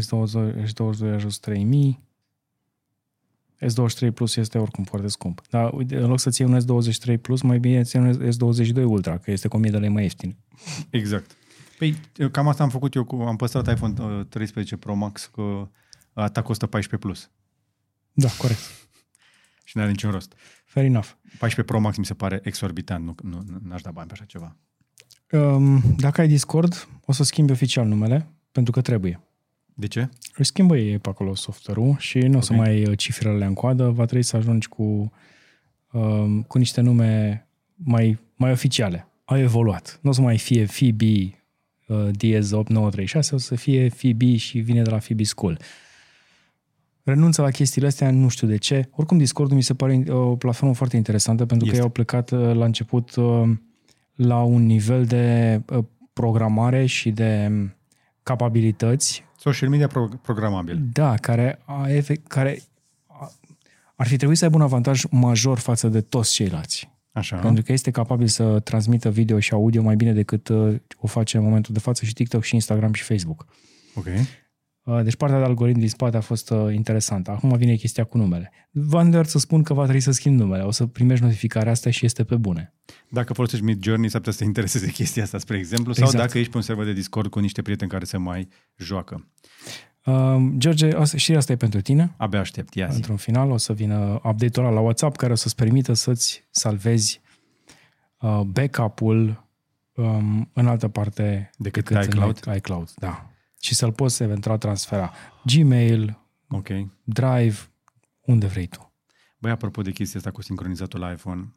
S22, 0.00 0.64
S22 0.64 1.10
a 1.10 1.14
ajuns 1.14 1.38
3000, 1.38 2.00
S23 3.66 4.12
Plus 4.14 4.36
este 4.36 4.58
oricum 4.58 4.84
foarte 4.84 5.08
scump. 5.08 5.42
Dar 5.50 5.72
uite, 5.72 5.96
în 5.96 6.08
loc 6.08 6.18
să 6.18 6.30
ții 6.30 6.44
un 6.44 6.60
S23 6.60 7.20
Plus, 7.20 7.42
mai 7.42 7.58
bine 7.58 7.82
ții 7.82 7.98
un 7.98 8.32
S22 8.32 8.84
Ultra, 8.84 9.18
că 9.18 9.30
este 9.30 9.48
cu 9.48 9.56
1000 9.56 9.70
de 9.70 9.78
lei 9.78 9.88
mai 9.88 10.02
ieftin. 10.02 10.36
Exact. 10.90 11.36
Păi 11.78 11.96
cam 12.30 12.48
asta 12.48 12.62
am 12.62 12.68
făcut 12.68 12.94
eu, 12.94 13.04
cu, 13.04 13.16
am 13.16 13.36
păstrat 13.36 13.70
iPhone 13.70 14.24
13 14.24 14.74
uh, 14.74 14.80
Pro 14.80 14.94
Max, 14.94 15.26
că 15.26 15.68
ta 16.12 16.42
costă 16.42 16.66
14 16.66 17.08
Plus. 17.08 17.30
Da, 18.12 18.28
corect. 18.38 18.60
Și 19.64 19.76
nu 19.76 19.82
are 19.82 19.90
niciun 19.90 20.10
rost. 20.10 20.34
Fair 20.64 20.86
enough. 20.86 21.08
14 21.38 21.62
Pro 21.62 21.80
Max 21.80 21.96
mi 21.96 22.04
se 22.04 22.14
pare 22.14 22.40
exorbitant, 22.42 23.04
nu, 23.04 23.14
nu, 23.22 23.58
nu 23.62 23.74
aș 23.74 23.80
da 23.80 23.90
bani 23.90 24.06
pe 24.06 24.12
așa 24.12 24.24
ceva. 24.24 24.56
Um, 25.30 25.82
dacă 25.96 26.20
ai 26.20 26.28
Discord, 26.28 26.88
o 27.04 27.12
să 27.12 27.22
schimbi 27.22 27.52
oficial 27.52 27.86
numele, 27.86 28.28
pentru 28.52 28.72
că 28.72 28.80
trebuie. 28.80 29.20
De 29.74 29.86
ce? 29.86 30.08
Își 30.36 30.48
schimbă 30.48 30.76
ei 30.76 30.98
pe 30.98 31.08
acolo 31.08 31.34
software-ul 31.34 31.96
și 31.98 32.18
nu 32.18 32.26
okay. 32.26 32.38
o 32.38 32.40
să 32.40 32.52
mai 32.52 32.84
uh, 32.84 32.98
cifrele 32.98 33.44
în 33.44 33.54
coadă, 33.54 33.88
va 33.88 34.04
trebui 34.04 34.24
să 34.24 34.36
ajungi 34.36 34.68
cu, 34.68 35.12
uh, 35.92 36.24
cu 36.46 36.58
niște 36.58 36.80
nume 36.80 37.46
mai, 37.74 38.18
mai 38.36 38.50
oficiale. 38.50 39.06
Au 39.24 39.38
evoluat. 39.38 39.98
Nu 40.02 40.10
o 40.10 40.12
să 40.12 40.20
mai 40.20 40.38
fie 40.38 40.64
Phoebe 40.64 41.44
uh, 41.86 42.08
DS8936, 42.24 43.30
o 43.30 43.36
să 43.36 43.54
fie 43.54 43.88
Phoebe 43.88 44.36
și 44.36 44.58
vine 44.58 44.82
de 44.82 44.90
la 44.90 44.98
Phoebe 44.98 45.22
School. 45.22 45.58
Renunță 47.02 47.42
la 47.42 47.50
chestiile 47.50 47.86
astea, 47.86 48.10
nu 48.10 48.28
știu 48.28 48.46
de 48.46 48.56
ce. 48.56 48.88
Oricum, 48.90 49.18
Discord 49.18 49.52
mi 49.52 49.62
se 49.62 49.74
pare 49.74 50.04
uh, 50.06 50.14
o 50.14 50.36
platformă 50.36 50.74
foarte 50.74 50.96
interesantă 50.96 51.46
pentru 51.46 51.66
este. 51.66 51.70
că 51.70 51.76
ei 51.76 51.82
au 51.82 51.92
plecat 51.92 52.30
uh, 52.30 52.54
la 52.54 52.64
început 52.64 53.14
la 54.14 54.42
un 54.42 54.66
nivel 54.66 55.04
de 55.04 55.60
programare 56.12 56.86
și 56.86 57.10
de 57.10 57.46
um, 57.50 57.74
capabilități 58.22 59.24
Social 59.42 59.70
media 59.70 59.86
pro- 59.86 60.08
programabil. 60.22 60.78
Da, 60.92 61.16
care, 61.16 61.58
a, 61.64 61.90
efect, 61.90 62.26
care 62.26 62.62
a, 63.06 63.32
ar 63.94 64.06
fi 64.06 64.16
trebuit 64.16 64.38
să 64.38 64.44
aibă 64.44 64.56
un 64.56 64.62
avantaj 64.62 65.02
major 65.10 65.58
față 65.58 65.88
de 65.88 66.00
toți 66.00 66.32
ceilalți. 66.32 66.90
Așa. 67.12 67.36
Pentru 67.36 67.62
că 67.62 67.72
este 67.72 67.90
capabil 67.90 68.26
să 68.26 68.60
transmită 68.60 69.10
video 69.10 69.38
și 69.40 69.52
audio 69.52 69.82
mai 69.82 69.96
bine 69.96 70.12
decât 70.12 70.48
uh, 70.48 70.74
o 70.96 71.06
face 71.06 71.36
în 71.36 71.42
momentul 71.42 71.74
de 71.74 71.80
față 71.80 72.04
și 72.04 72.12
TikTok 72.12 72.42
și 72.42 72.54
Instagram 72.54 72.92
și 72.92 73.02
Facebook. 73.02 73.46
Ok. 73.94 74.06
Uh, 74.84 75.02
deci 75.02 75.16
partea 75.16 75.38
de 75.38 75.44
algoritm 75.44 75.78
din 75.78 75.88
spate 75.88 76.16
a 76.16 76.20
fost 76.20 76.50
uh, 76.50 76.74
interesantă. 76.74 77.30
Acum 77.30 77.56
vine 77.56 77.74
chestia 77.74 78.04
cu 78.04 78.16
numele. 78.16 78.52
Van 78.70 79.24
să 79.24 79.38
spun 79.38 79.62
că 79.62 79.74
va 79.74 79.82
trebui 79.82 80.00
să 80.00 80.10
schimb 80.10 80.38
numele. 80.38 80.62
O 80.62 80.70
să 80.70 80.86
primești 80.86 81.24
notificarea 81.24 81.72
asta 81.72 81.90
și 81.90 82.04
este 82.04 82.24
pe 82.24 82.36
bune. 82.36 82.74
Dacă 83.08 83.32
folosești 83.32 83.64
Mid 83.64 83.82
Journey, 83.82 84.08
s-ar 84.08 84.18
putea 84.18 84.32
să 84.32 84.38
te 84.38 84.44
intereseze 84.44 84.90
chestia 85.00 85.22
asta, 85.22 85.38
spre 85.38 85.56
exemplu, 85.58 85.90
exact. 85.90 86.10
sau 86.10 86.20
dacă 86.20 86.38
ești 86.38 86.50
pe 86.50 86.56
un 86.56 86.62
server 86.62 86.84
de 86.84 86.92
Discord 86.92 87.30
cu 87.30 87.38
niște 87.38 87.62
prieteni 87.62 87.90
care 87.90 88.04
se 88.04 88.16
mai 88.16 88.48
joacă. 88.76 89.28
Uh, 90.04 90.36
George, 90.56 90.96
asta, 90.96 91.16
și 91.16 91.34
asta 91.34 91.52
e 91.52 91.56
pentru 91.56 91.80
tine. 91.80 92.14
Abia 92.16 92.40
aștept, 92.40 92.74
ia 92.74 92.88
Într-un 92.90 93.16
final 93.16 93.50
o 93.50 93.56
să 93.56 93.72
vină 93.72 94.20
update-ul 94.24 94.66
ăla 94.66 94.74
la 94.74 94.80
WhatsApp 94.80 95.16
care 95.16 95.32
o 95.32 95.34
să-ți 95.34 95.54
permită 95.54 95.92
să-ți 95.92 96.44
salvezi 96.50 97.20
uh, 98.20 98.40
backup-ul 98.40 99.46
um, 99.92 100.50
în 100.52 100.66
altă 100.66 100.88
parte 100.88 101.50
decât, 101.56 101.88
decât 101.88 102.12
iCloud. 102.12 102.40
iCloud. 102.56 102.90
Da 102.98 103.31
și 103.62 103.74
să-l 103.74 103.92
poți 103.92 104.22
eventual 104.22 104.58
transfera. 104.58 105.12
Gmail, 105.44 106.22
Ok. 106.52 106.68
Drive, 107.04 107.56
unde 108.20 108.46
vrei 108.46 108.66
tu. 108.66 108.92
Băi, 109.38 109.50
apropo 109.50 109.82
de 109.82 109.90
chestia 109.90 110.18
asta 110.18 110.30
cu 110.30 110.42
sincronizatul 110.42 111.00
la 111.00 111.10
iPhone, 111.10 111.52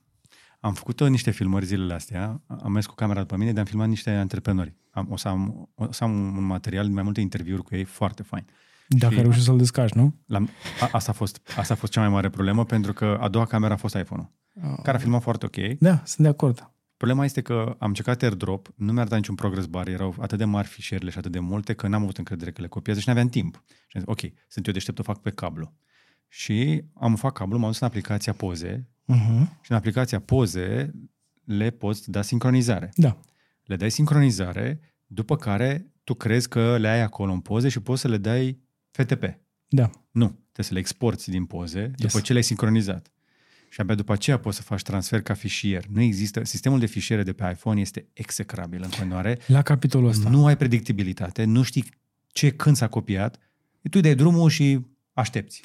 am 0.59 0.73
făcut 0.73 0.99
uh, 0.99 1.09
niște 1.09 1.31
filmări 1.31 1.65
zilele 1.65 1.93
astea, 1.93 2.41
am 2.47 2.71
mers 2.71 2.85
cu 2.85 2.95
camera 2.95 3.19
după 3.19 3.35
mine, 3.35 3.53
de-am 3.53 3.65
filmat 3.65 3.87
niște 3.87 4.09
antreprenori. 4.09 4.73
Am, 4.91 5.07
o, 5.11 5.17
să 5.17 5.27
am, 5.27 5.69
o 5.75 5.91
să 5.91 6.03
am 6.03 6.37
un 6.37 6.43
material, 6.43 6.87
mai 6.87 7.03
multe 7.03 7.21
interviuri 7.21 7.63
cu 7.63 7.75
ei, 7.75 7.83
foarte 7.83 8.23
fain. 8.23 8.45
Dacă 8.87 9.15
ai 9.15 9.21
reușit 9.21 9.43
să-l 9.43 9.57
descarci, 9.57 9.93
nu? 9.93 10.15
La, 10.25 10.37
a, 10.81 10.89
asta, 10.91 11.11
a 11.11 11.13
fost, 11.13 11.53
asta 11.57 11.73
a 11.73 11.77
fost 11.77 11.91
cea 11.91 11.99
mai 11.99 12.09
mare 12.09 12.29
problemă, 12.29 12.65
pentru 12.65 12.93
că 12.93 13.17
a 13.21 13.27
doua 13.27 13.45
camera 13.45 13.73
a 13.73 13.77
fost 13.77 13.95
iPhone-ul, 13.95 14.31
oh. 14.71 14.79
care 14.83 14.97
a 14.97 14.99
filmat 14.99 15.21
foarte 15.21 15.45
ok. 15.45 15.77
Da, 15.79 16.01
sunt 16.03 16.25
de 16.25 16.27
acord. 16.27 16.69
Problema 16.97 17.25
este 17.25 17.41
că 17.41 17.75
am 17.79 17.87
încercat 17.87 18.21
AirDrop, 18.21 18.73
nu 18.75 18.93
mi-ar 18.93 19.07
da 19.07 19.15
niciun 19.15 19.35
progress 19.35 19.65
bar, 19.65 19.87
erau 19.87 20.15
atât 20.19 20.37
de 20.37 20.45
mari 20.45 20.67
fișierele 20.67 21.09
și 21.09 21.17
atât 21.17 21.31
de 21.31 21.39
multe 21.39 21.73
că 21.73 21.87
n-am 21.87 22.01
avut 22.01 22.17
încredere 22.17 22.51
că 22.51 22.61
le 22.61 22.67
copiază 22.67 22.99
și 22.99 23.07
n-aveam 23.07 23.29
timp. 23.29 23.63
Și 23.67 23.97
am 23.97 24.01
zis, 24.01 24.09
ok, 24.09 24.33
sunt 24.47 24.67
eu 24.67 24.73
deștept, 24.73 24.99
o 24.99 25.03
fac 25.03 25.21
pe 25.21 25.29
cablu. 25.29 25.73
Și 26.27 26.83
am 26.93 27.15
fac 27.15 27.33
cablu, 27.33 27.57
m-am 27.57 27.69
dus 27.69 27.79
în 27.79 27.87
aplicația 27.87 28.33
Poze 28.33 28.89
uh-huh. 29.13 29.61
și 29.61 29.71
în 29.71 29.75
aplicația 29.75 30.19
Poze 30.19 30.91
le 31.43 31.69
poți 31.69 32.11
da 32.11 32.21
sincronizare. 32.21 32.91
Da. 32.95 33.17
Le 33.63 33.75
dai 33.75 33.91
sincronizare, 33.91 34.79
după 35.05 35.35
care 35.35 35.93
tu 36.03 36.13
crezi 36.13 36.49
că 36.49 36.77
le 36.77 36.87
ai 36.87 37.01
acolo 37.01 37.31
în 37.31 37.39
poze 37.39 37.69
și 37.69 37.79
poți 37.79 38.01
să 38.01 38.07
le 38.07 38.17
dai 38.17 38.59
FTP. 38.91 39.23
Da. 39.67 39.89
Nu, 40.11 40.27
trebuie 40.27 40.65
să 40.65 40.73
le 40.73 40.79
exporti 40.79 41.29
din 41.29 41.45
poze 41.45 41.79
yes. 41.79 42.11
după 42.11 42.19
ce 42.19 42.31
le-ai 42.31 42.43
sincronizat. 42.43 43.11
Și 43.75 43.81
abia 43.81 43.95
după 43.95 44.13
aceea 44.13 44.37
poți 44.37 44.55
să 44.55 44.61
faci 44.61 44.81
transfer 44.81 45.21
ca 45.21 45.33
fișier. 45.33 45.85
Nu 45.91 46.01
există, 46.01 46.43
sistemul 46.43 46.79
de 46.79 46.85
fișiere 46.85 47.23
de 47.23 47.33
pe 47.33 47.49
iPhone 47.51 47.81
este 47.81 48.07
execrabil 48.13 48.81
în 48.83 48.89
continuare. 48.89 49.39
La 49.47 49.61
capitolul 49.61 50.09
ăsta. 50.09 50.29
Nu 50.29 50.45
ai 50.45 50.57
predictibilitate, 50.57 51.43
nu 51.43 51.61
știi 51.61 51.85
ce, 52.31 52.49
când 52.49 52.75
s-a 52.75 52.87
copiat, 52.87 53.39
tu 53.89 53.99
dai 53.99 54.15
drumul 54.15 54.49
și 54.49 54.85
aștepți. 55.13 55.61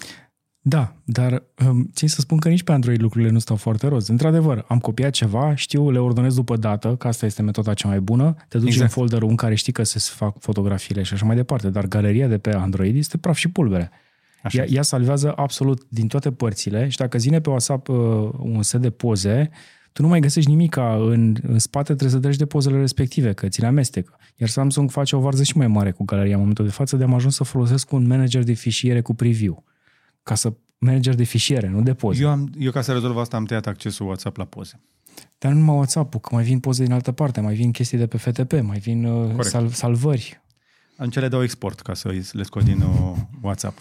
Da, 0.60 0.96
dar 1.04 1.42
um, 1.66 1.90
țin 1.92 2.08
să 2.08 2.20
spun 2.20 2.38
că 2.38 2.48
nici 2.48 2.62
pe 2.62 2.72
Android 2.72 3.00
lucrurile 3.00 3.30
nu 3.30 3.38
stau 3.38 3.56
foarte 3.56 3.86
roz. 3.86 4.08
Într-adevăr, 4.08 4.64
am 4.68 4.78
copiat 4.78 5.12
ceva, 5.12 5.54
știu, 5.54 5.90
le 5.90 5.98
ordonez 5.98 6.34
după 6.34 6.56
dată, 6.56 6.96
că 6.96 7.08
asta 7.08 7.26
este 7.26 7.42
metoda 7.42 7.74
cea 7.74 7.88
mai 7.88 8.00
bună, 8.00 8.36
te 8.48 8.58
duci 8.58 8.66
exact. 8.66 8.82
în 8.82 8.88
folderul 8.88 9.28
în 9.28 9.36
care 9.36 9.54
știi 9.54 9.72
că 9.72 9.82
se 9.82 9.98
fac 9.98 10.40
fotografiile 10.40 11.02
și 11.02 11.14
așa 11.14 11.24
mai 11.24 11.36
departe, 11.36 11.70
dar 11.70 11.86
galeria 11.86 12.28
de 12.28 12.38
pe 12.38 12.52
Android 12.52 12.96
este 12.96 13.18
praf 13.18 13.36
și 13.36 13.48
pulbere. 13.48 13.90
Așa 14.42 14.58
ea, 14.58 14.66
ea 14.68 14.82
salvează 14.82 15.32
absolut 15.36 15.82
din 15.88 16.06
toate 16.06 16.32
părțile 16.32 16.88
și 16.88 16.96
dacă 16.96 17.18
zine 17.18 17.40
pe 17.40 17.48
WhatsApp 17.48 17.88
uh, 17.88 17.96
un 18.38 18.62
set 18.62 18.80
de 18.80 18.90
poze, 18.90 19.50
tu 19.92 20.02
nu 20.02 20.08
mai 20.08 20.20
găsești 20.20 20.50
nimic 20.50 20.76
în, 20.76 21.36
în 21.42 21.58
spate, 21.58 21.94
trebuie 21.94 22.10
să 22.10 22.18
treci 22.18 22.36
de 22.36 22.46
pozele 22.46 22.78
respective, 22.78 23.32
că 23.32 23.48
ți 23.48 23.60
le 23.60 23.66
amestecă. 23.66 24.18
Iar 24.36 24.48
Samsung 24.48 24.90
face 24.90 25.16
o 25.16 25.20
varză 25.20 25.42
și 25.42 25.56
mai 25.56 25.66
mare 25.66 25.90
cu 25.90 26.04
galeria 26.04 26.32
în 26.34 26.38
momentul 26.38 26.64
de 26.64 26.70
față, 26.70 26.96
de 26.96 27.04
am 27.04 27.14
ajuns 27.14 27.34
să 27.34 27.44
folosesc 27.44 27.92
un 27.92 28.06
manager 28.06 28.42
de 28.42 28.52
fișiere 28.52 29.00
cu 29.00 29.14
preview 29.14 29.64
ca 30.22 30.34
să 30.34 30.52
manager 30.78 31.14
de 31.14 31.24
fișiere, 31.24 31.68
nu 31.68 31.82
de 31.82 31.94
poze. 31.94 32.22
Eu, 32.22 32.28
am, 32.28 32.50
eu 32.58 32.70
ca 32.70 32.80
să 32.80 32.92
rezolv 32.92 33.16
asta 33.16 33.36
am 33.36 33.44
tăiat 33.44 33.66
accesul 33.66 34.06
WhatsApp 34.06 34.36
la 34.36 34.44
poze. 34.44 34.80
Dar 35.38 35.52
nu 35.52 35.58
numai 35.58 35.76
WhatsApp-ul, 35.76 36.20
că 36.20 36.34
mai 36.34 36.44
vin 36.44 36.60
poze 36.60 36.82
din 36.82 36.92
altă 36.92 37.12
parte, 37.12 37.40
mai 37.40 37.54
vin 37.54 37.70
chestii 37.70 37.98
de 37.98 38.06
pe 38.06 38.16
FTP, 38.16 38.52
mai 38.60 38.78
vin 38.78 39.04
uh, 39.04 39.40
sal, 39.40 39.68
salvări. 39.68 40.40
În 40.96 41.10
cele 41.10 41.28
dau 41.28 41.42
export 41.42 41.80
ca 41.80 41.94
să 41.94 42.08
le 42.32 42.42
scot 42.42 42.64
din 42.64 42.80
uh, 42.80 43.16
WhatsApp. 43.42 43.78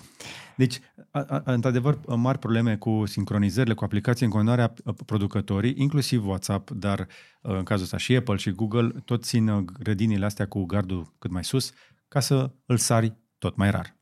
Deci, 0.60 0.80
a, 1.12 1.20
a, 1.20 1.42
într-adevăr, 1.46 2.00
mari 2.16 2.38
probleme 2.38 2.76
cu 2.76 3.04
sincronizările, 3.06 3.74
cu 3.74 3.84
aplicații 3.84 4.26
în 4.26 4.32
continuare 4.32 4.74
producătorii, 5.06 5.74
inclusiv 5.78 6.28
WhatsApp, 6.28 6.70
dar 6.70 7.00
uh, 7.00 7.56
în 7.56 7.64
cazul 7.64 7.84
ăsta 7.84 7.98
și 7.98 8.16
Apple 8.16 8.36
și 8.36 8.52
Google, 8.52 8.92
tot 9.06 9.24
țin 9.24 9.48
uh, 9.48 9.66
grădinile 9.80 10.26
astea 10.26 10.48
cu 10.48 10.66
gardul 10.66 11.14
cât 11.20 11.32
mai 11.32 11.44
sus, 11.44 11.74
ca 12.08 12.20
să 12.20 12.52
îl 12.66 12.78
sari 12.78 13.14
tot 13.38 13.56
mai 13.56 13.72
rar. 13.72 13.96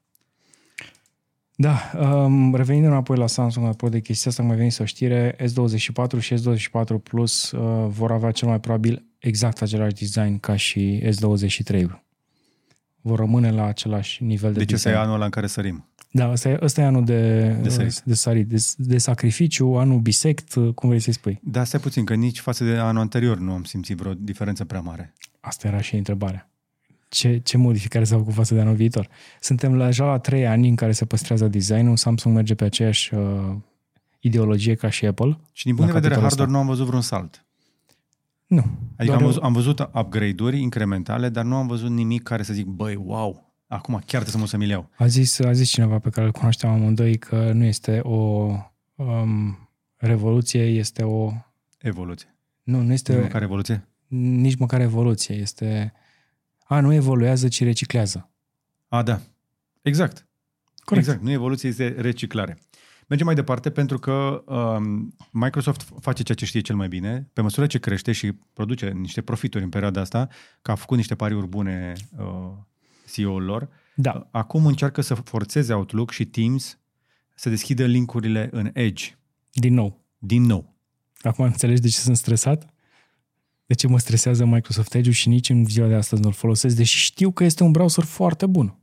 Da, 1.56 1.92
um, 2.00 2.56
revenind 2.56 2.86
înapoi 2.86 3.18
la 3.18 3.28
Samsung, 3.28 3.66
apropo 3.66 3.90
de 3.90 4.00
chestia 4.00 4.32
asta, 4.32 4.44
mai 4.44 4.56
venit 4.56 4.74
să 4.74 4.82
o 4.82 4.86
știre, 4.86 5.36
S24 5.36 6.20
și 6.20 6.36
S24 6.36 7.04
Plus 7.04 7.52
uh, 7.52 7.86
vor 7.90 8.12
avea 8.12 8.32
cel 8.32 8.48
mai 8.48 8.60
probabil 8.60 9.06
exact 9.18 9.62
același 9.62 9.94
design 9.94 10.40
ca 10.40 10.56
și 10.56 11.04
S23. 11.06 11.86
Vor 13.02 13.20
rămâne 13.20 13.52
la 13.52 13.66
același 13.66 14.24
nivel 14.24 14.52
de 14.54 14.58
Deci 14.58 14.70
design. 14.70 14.94
ăsta 14.94 15.02
e 15.02 15.06
anul 15.06 15.20
la 15.20 15.26
în 15.26 15.32
care 15.32 15.48
sărim. 15.48 15.88
Da, 16.12 16.32
ăsta 16.32 16.50
e, 16.50 16.58
ăsta 16.62 16.82
e 16.82 16.86
anul 16.86 17.06
de, 17.06 17.50
de, 17.62 17.70
sărit. 17.70 18.02
de, 18.06 18.14
sărit, 18.14 18.48
de, 18.48 18.66
de 18.78 18.98
sacrificiu, 18.98 19.68
anul 19.68 20.00
bisect, 20.00 20.54
cum 20.76 20.90
vrei 20.90 21.00
să-i 21.00 21.14
spui. 21.14 21.40
Da, 21.44 21.64
stai 21.64 21.80
puțin, 21.80 22.06
că 22.06 22.14
nici 22.14 22.40
față 22.40 22.64
de 22.64 22.78
anul 22.78 23.02
anterior 23.02 23.38
nu 23.38 23.52
am 23.52 23.64
simțit 23.64 23.98
vreo 23.98 24.14
diferență 24.14 24.66
prea 24.66 24.82
mare. 24.82 25.14
Asta 25.40 25.68
era 25.68 25.82
și 25.82 25.96
întrebarea 25.96 26.50
ce, 27.10 27.38
ce 27.38 27.58
modificare 27.58 28.06
s-au 28.06 28.18
făcut 28.18 28.34
față 28.34 28.54
de 28.54 28.60
anul 28.60 28.76
viitor. 28.76 29.10
Suntem 29.40 29.76
la, 29.76 29.86
deja 29.86 30.06
la 30.06 30.20
trei 30.20 30.48
ani 30.48 30.68
în 30.68 30.76
care 30.76 30.92
se 30.92 31.06
păstrează 31.06 31.48
designul, 31.48 31.98
Samsung 31.98 32.36
merge 32.36 32.56
pe 32.56 32.64
aceeași 32.64 33.14
uh, 33.14 33.56
ideologie 34.20 34.76
ca 34.76 34.90
și 34.90 35.06
Apple. 35.06 35.40
Și 35.52 35.66
din 35.66 35.76
punct 35.76 35.92
de 35.92 35.98
vedere 36.00 36.20
hardware 36.20 36.42
ăsta. 36.44 36.54
nu 36.54 36.58
am 36.58 36.68
văzut 36.68 36.86
vreun 36.86 37.02
salt. 37.02 37.46
Nu. 38.48 38.66
Adică 38.98 39.16
am 39.16 39.24
văzut, 39.24 39.44
am 39.44 39.54
văzut 39.54 39.80
upgrade-uri 39.94 40.62
incrementale, 40.62 41.30
dar 41.30 41.44
nu 41.44 41.56
am 41.56 41.68
văzut 41.68 41.90
nimic 41.90 42.24
care 42.24 42.44
să 42.44 42.54
zic, 42.54 42.66
băi, 42.66 42.96
wow, 42.96 43.47
acum 43.68 43.94
chiar 43.94 44.22
trebuie 44.22 44.32
să 44.32 44.38
mă 44.38 44.46
să-mi 44.46 44.70
iau. 44.70 44.90
A 44.98 45.08
zis, 45.08 45.40
a 45.40 45.52
zis 45.52 45.70
cineva 45.70 46.00
pe 46.00 46.10
care 46.10 46.26
îl 46.26 46.32
cunoșteam 46.32 46.74
amândoi 46.74 47.18
că 47.18 47.52
nu 47.52 47.64
este 47.64 48.00
o 48.00 48.52
um, 48.96 49.70
revoluție, 49.96 50.64
este 50.64 51.04
o... 51.04 51.32
Evoluție. 51.78 52.36
Nu, 52.64 52.82
nu 52.82 52.94
este... 52.94 53.14
Nici 53.14 53.24
măcar 53.24 53.42
evoluție? 53.42 53.88
Nici 54.08 54.58
măcar 54.58 54.82
evoluție, 54.82 55.36
este 55.36 55.94
a, 56.68 56.80
nu 56.80 56.94
evoluează, 56.94 57.48
ci 57.48 57.64
reciclează. 57.64 58.30
A, 58.88 59.04
da. 59.04 59.22
Exact. 59.82 60.28
Corect. 60.76 61.08
Exact. 61.08 61.24
Nu 61.24 61.32
evoluție, 61.32 61.70
este 61.70 61.96
reciclare. 61.98 62.58
Mergem 63.08 63.26
mai 63.26 63.36
departe 63.36 63.70
pentru 63.70 64.00
că 64.00 64.44
um, 64.46 65.16
Microsoft 65.32 65.88
face 66.00 66.24
ceea 66.24 66.38
ce 66.38 66.46
știe 66.46 66.62
cel 66.62 66.76
mai 66.76 66.88
bine, 66.88 67.30
pe 67.34 67.42
măsură 67.42 67.68
ce 67.68 67.80
crește 67.80 68.12
și 68.12 68.32
produce 68.54 68.90
niște 68.90 69.22
profituri 69.22 69.64
în 69.64 69.70
perioada 69.70 70.02
asta, 70.02 70.28
că 70.62 70.72
a 70.72 70.76
făcut 70.76 70.98
niște 70.98 71.16
pariuri 71.16 71.48
bune 71.48 71.94
uh, 72.18 72.26
CEO-ul 73.12 73.44
lor, 73.44 73.70
da. 73.96 74.28
acum 74.32 74.66
încearcă 74.66 75.02
să 75.02 75.14
forțeze 75.14 75.74
Outlook 75.74 76.12
și 76.12 76.26
Teams 76.26 76.80
să 77.36 77.50
deschidă 77.50 77.86
linkurile 77.86 78.50
în 78.52 78.70
Edge. 78.74 79.18
Din 79.52 79.74
nou. 79.74 80.02
Din 80.18 80.44
nou. 80.44 80.76
Acum 81.22 81.46
înțelegi 81.46 81.82
de 81.82 81.88
ce 81.88 81.98
sunt 81.98 82.18
stresat? 82.18 82.72
de 83.68 83.74
ce 83.74 83.88
mă 83.88 84.00
stresează 84.00 84.46
Microsoft 84.46 84.94
Edge 84.94 85.12
și 85.12 85.28
nici 85.28 85.50
în 85.50 85.66
ziua 85.66 85.88
de 85.88 85.94
astăzi 85.94 86.22
nu-l 86.22 86.32
folosesc, 86.32 86.76
deși 86.76 86.98
știu 86.98 87.32
că 87.32 87.44
este 87.44 87.64
un 87.64 87.72
browser 87.72 88.04
foarte 88.04 88.46
bun. 88.46 88.78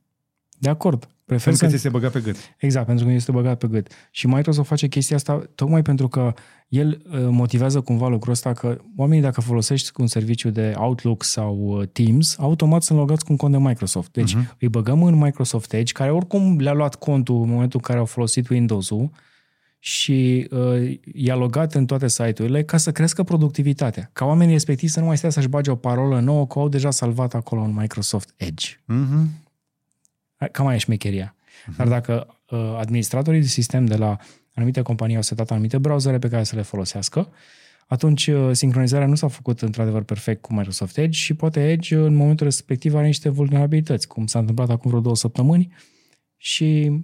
De 0.59 0.69
acord. 0.69 1.09
Prefer 1.25 1.45
pentru 1.45 1.63
că 1.63 1.69
ți 1.69 1.75
este 1.75 1.89
băgat 1.89 2.13
pe 2.13 2.21
gât. 2.21 2.37
Exact, 2.59 2.87
pentru 2.87 3.05
că 3.07 3.13
este 3.13 3.33
băgat 3.33 3.59
pe 3.59 3.67
gât. 3.67 3.91
Și 4.11 4.27
Microsoft 4.27 4.69
face 4.69 4.87
chestia 4.87 5.17
asta 5.17 5.43
tocmai 5.55 5.83
pentru 5.83 6.09
că 6.09 6.33
el 6.69 7.03
uh, 7.07 7.27
motivează 7.31 7.81
cumva 7.81 8.09
lucrul 8.09 8.33
ăsta 8.33 8.53
că 8.53 8.79
oamenii 8.97 9.23
dacă 9.23 9.41
folosești 9.41 9.91
un 10.01 10.07
serviciu 10.07 10.51
de 10.51 10.75
Outlook 10.77 11.23
sau 11.23 11.57
uh, 11.57 11.89
Teams, 11.93 12.39
automat 12.39 12.83
sunt 12.83 12.99
logați 12.99 13.25
cu 13.25 13.33
un 13.33 13.39
cont 13.39 13.53
de 13.53 13.59
Microsoft. 13.59 14.13
Deci 14.13 14.37
uh-huh. 14.37 14.57
îi 14.59 14.69
băgăm 14.69 15.03
în 15.03 15.15
Microsoft 15.15 15.73
Edge, 15.73 15.93
care 15.93 16.11
oricum 16.11 16.59
le-a 16.59 16.73
luat 16.73 16.95
contul 16.95 17.43
în 17.43 17.49
momentul 17.49 17.81
în 17.83 17.87
care 17.87 17.99
au 17.99 18.05
folosit 18.05 18.49
Windows-ul, 18.49 19.11
și 19.79 20.49
uh, 20.51 20.99
i-a 21.15 21.35
logat 21.35 21.75
în 21.75 21.87
toate 21.87 22.09
site-urile 22.09 22.63
ca 22.63 22.77
să 22.77 22.93
crească 22.93 23.23
productivitatea. 23.23 24.11
Ca 24.13 24.25
oamenii 24.25 24.53
respectivi 24.53 24.93
să 24.93 25.01
nu 25.01 25.07
mai 25.07 25.17
stea 25.17 25.31
să-și 25.31 25.49
bage 25.49 25.71
o 25.71 25.75
parolă 25.75 26.21
nouă, 26.21 26.47
că 26.47 26.59
au 26.59 26.69
deja 26.69 26.91
salvat 26.91 27.35
acolo 27.35 27.63
în 27.63 27.75
Microsoft 27.75 28.35
Edge. 28.37 28.69
Mm-hmm. 28.73 29.44
Cam 30.53 30.65
mai 30.65 30.75
e 30.75 30.79
șmecheria. 30.79 31.35
Mm-hmm. 31.37 31.77
Dar 31.77 31.89
dacă 31.89 32.41
uh, 32.51 32.77
administratorii 32.79 33.41
de 33.41 33.47
sistem 33.47 33.85
de 33.85 33.97
la 33.97 34.17
anumite 34.55 34.83
companii 34.83 35.17
au 35.17 35.23
setat 35.23 35.51
anumite 35.51 35.79
browsere 35.79 36.19
pe 36.19 36.29
care 36.29 36.43
să 36.43 36.57
le 36.57 36.63
folosească, 36.63 37.29
atunci 37.87 38.27
uh, 38.27 38.51
sincronizarea 38.53 39.07
nu 39.07 39.15
s-a 39.15 39.29
făcut 39.29 39.61
într-adevăr 39.61 40.03
perfect 40.03 40.43
cu 40.43 40.55
Microsoft 40.55 40.99
Edge 40.99 41.19
și 41.19 41.35
poate 41.35 41.71
Edge 41.71 41.97
în 41.97 42.15
momentul 42.15 42.47
respectiv 42.47 42.95
are 42.95 43.07
niște 43.07 43.29
vulnerabilități, 43.29 44.09
cum 44.09 44.27
s-a 44.27 44.39
întâmplat 44.39 44.71
acum 44.71 44.91
vreo 44.91 45.03
două 45.03 45.17
săptămâni 45.17 45.75
și 46.37 47.01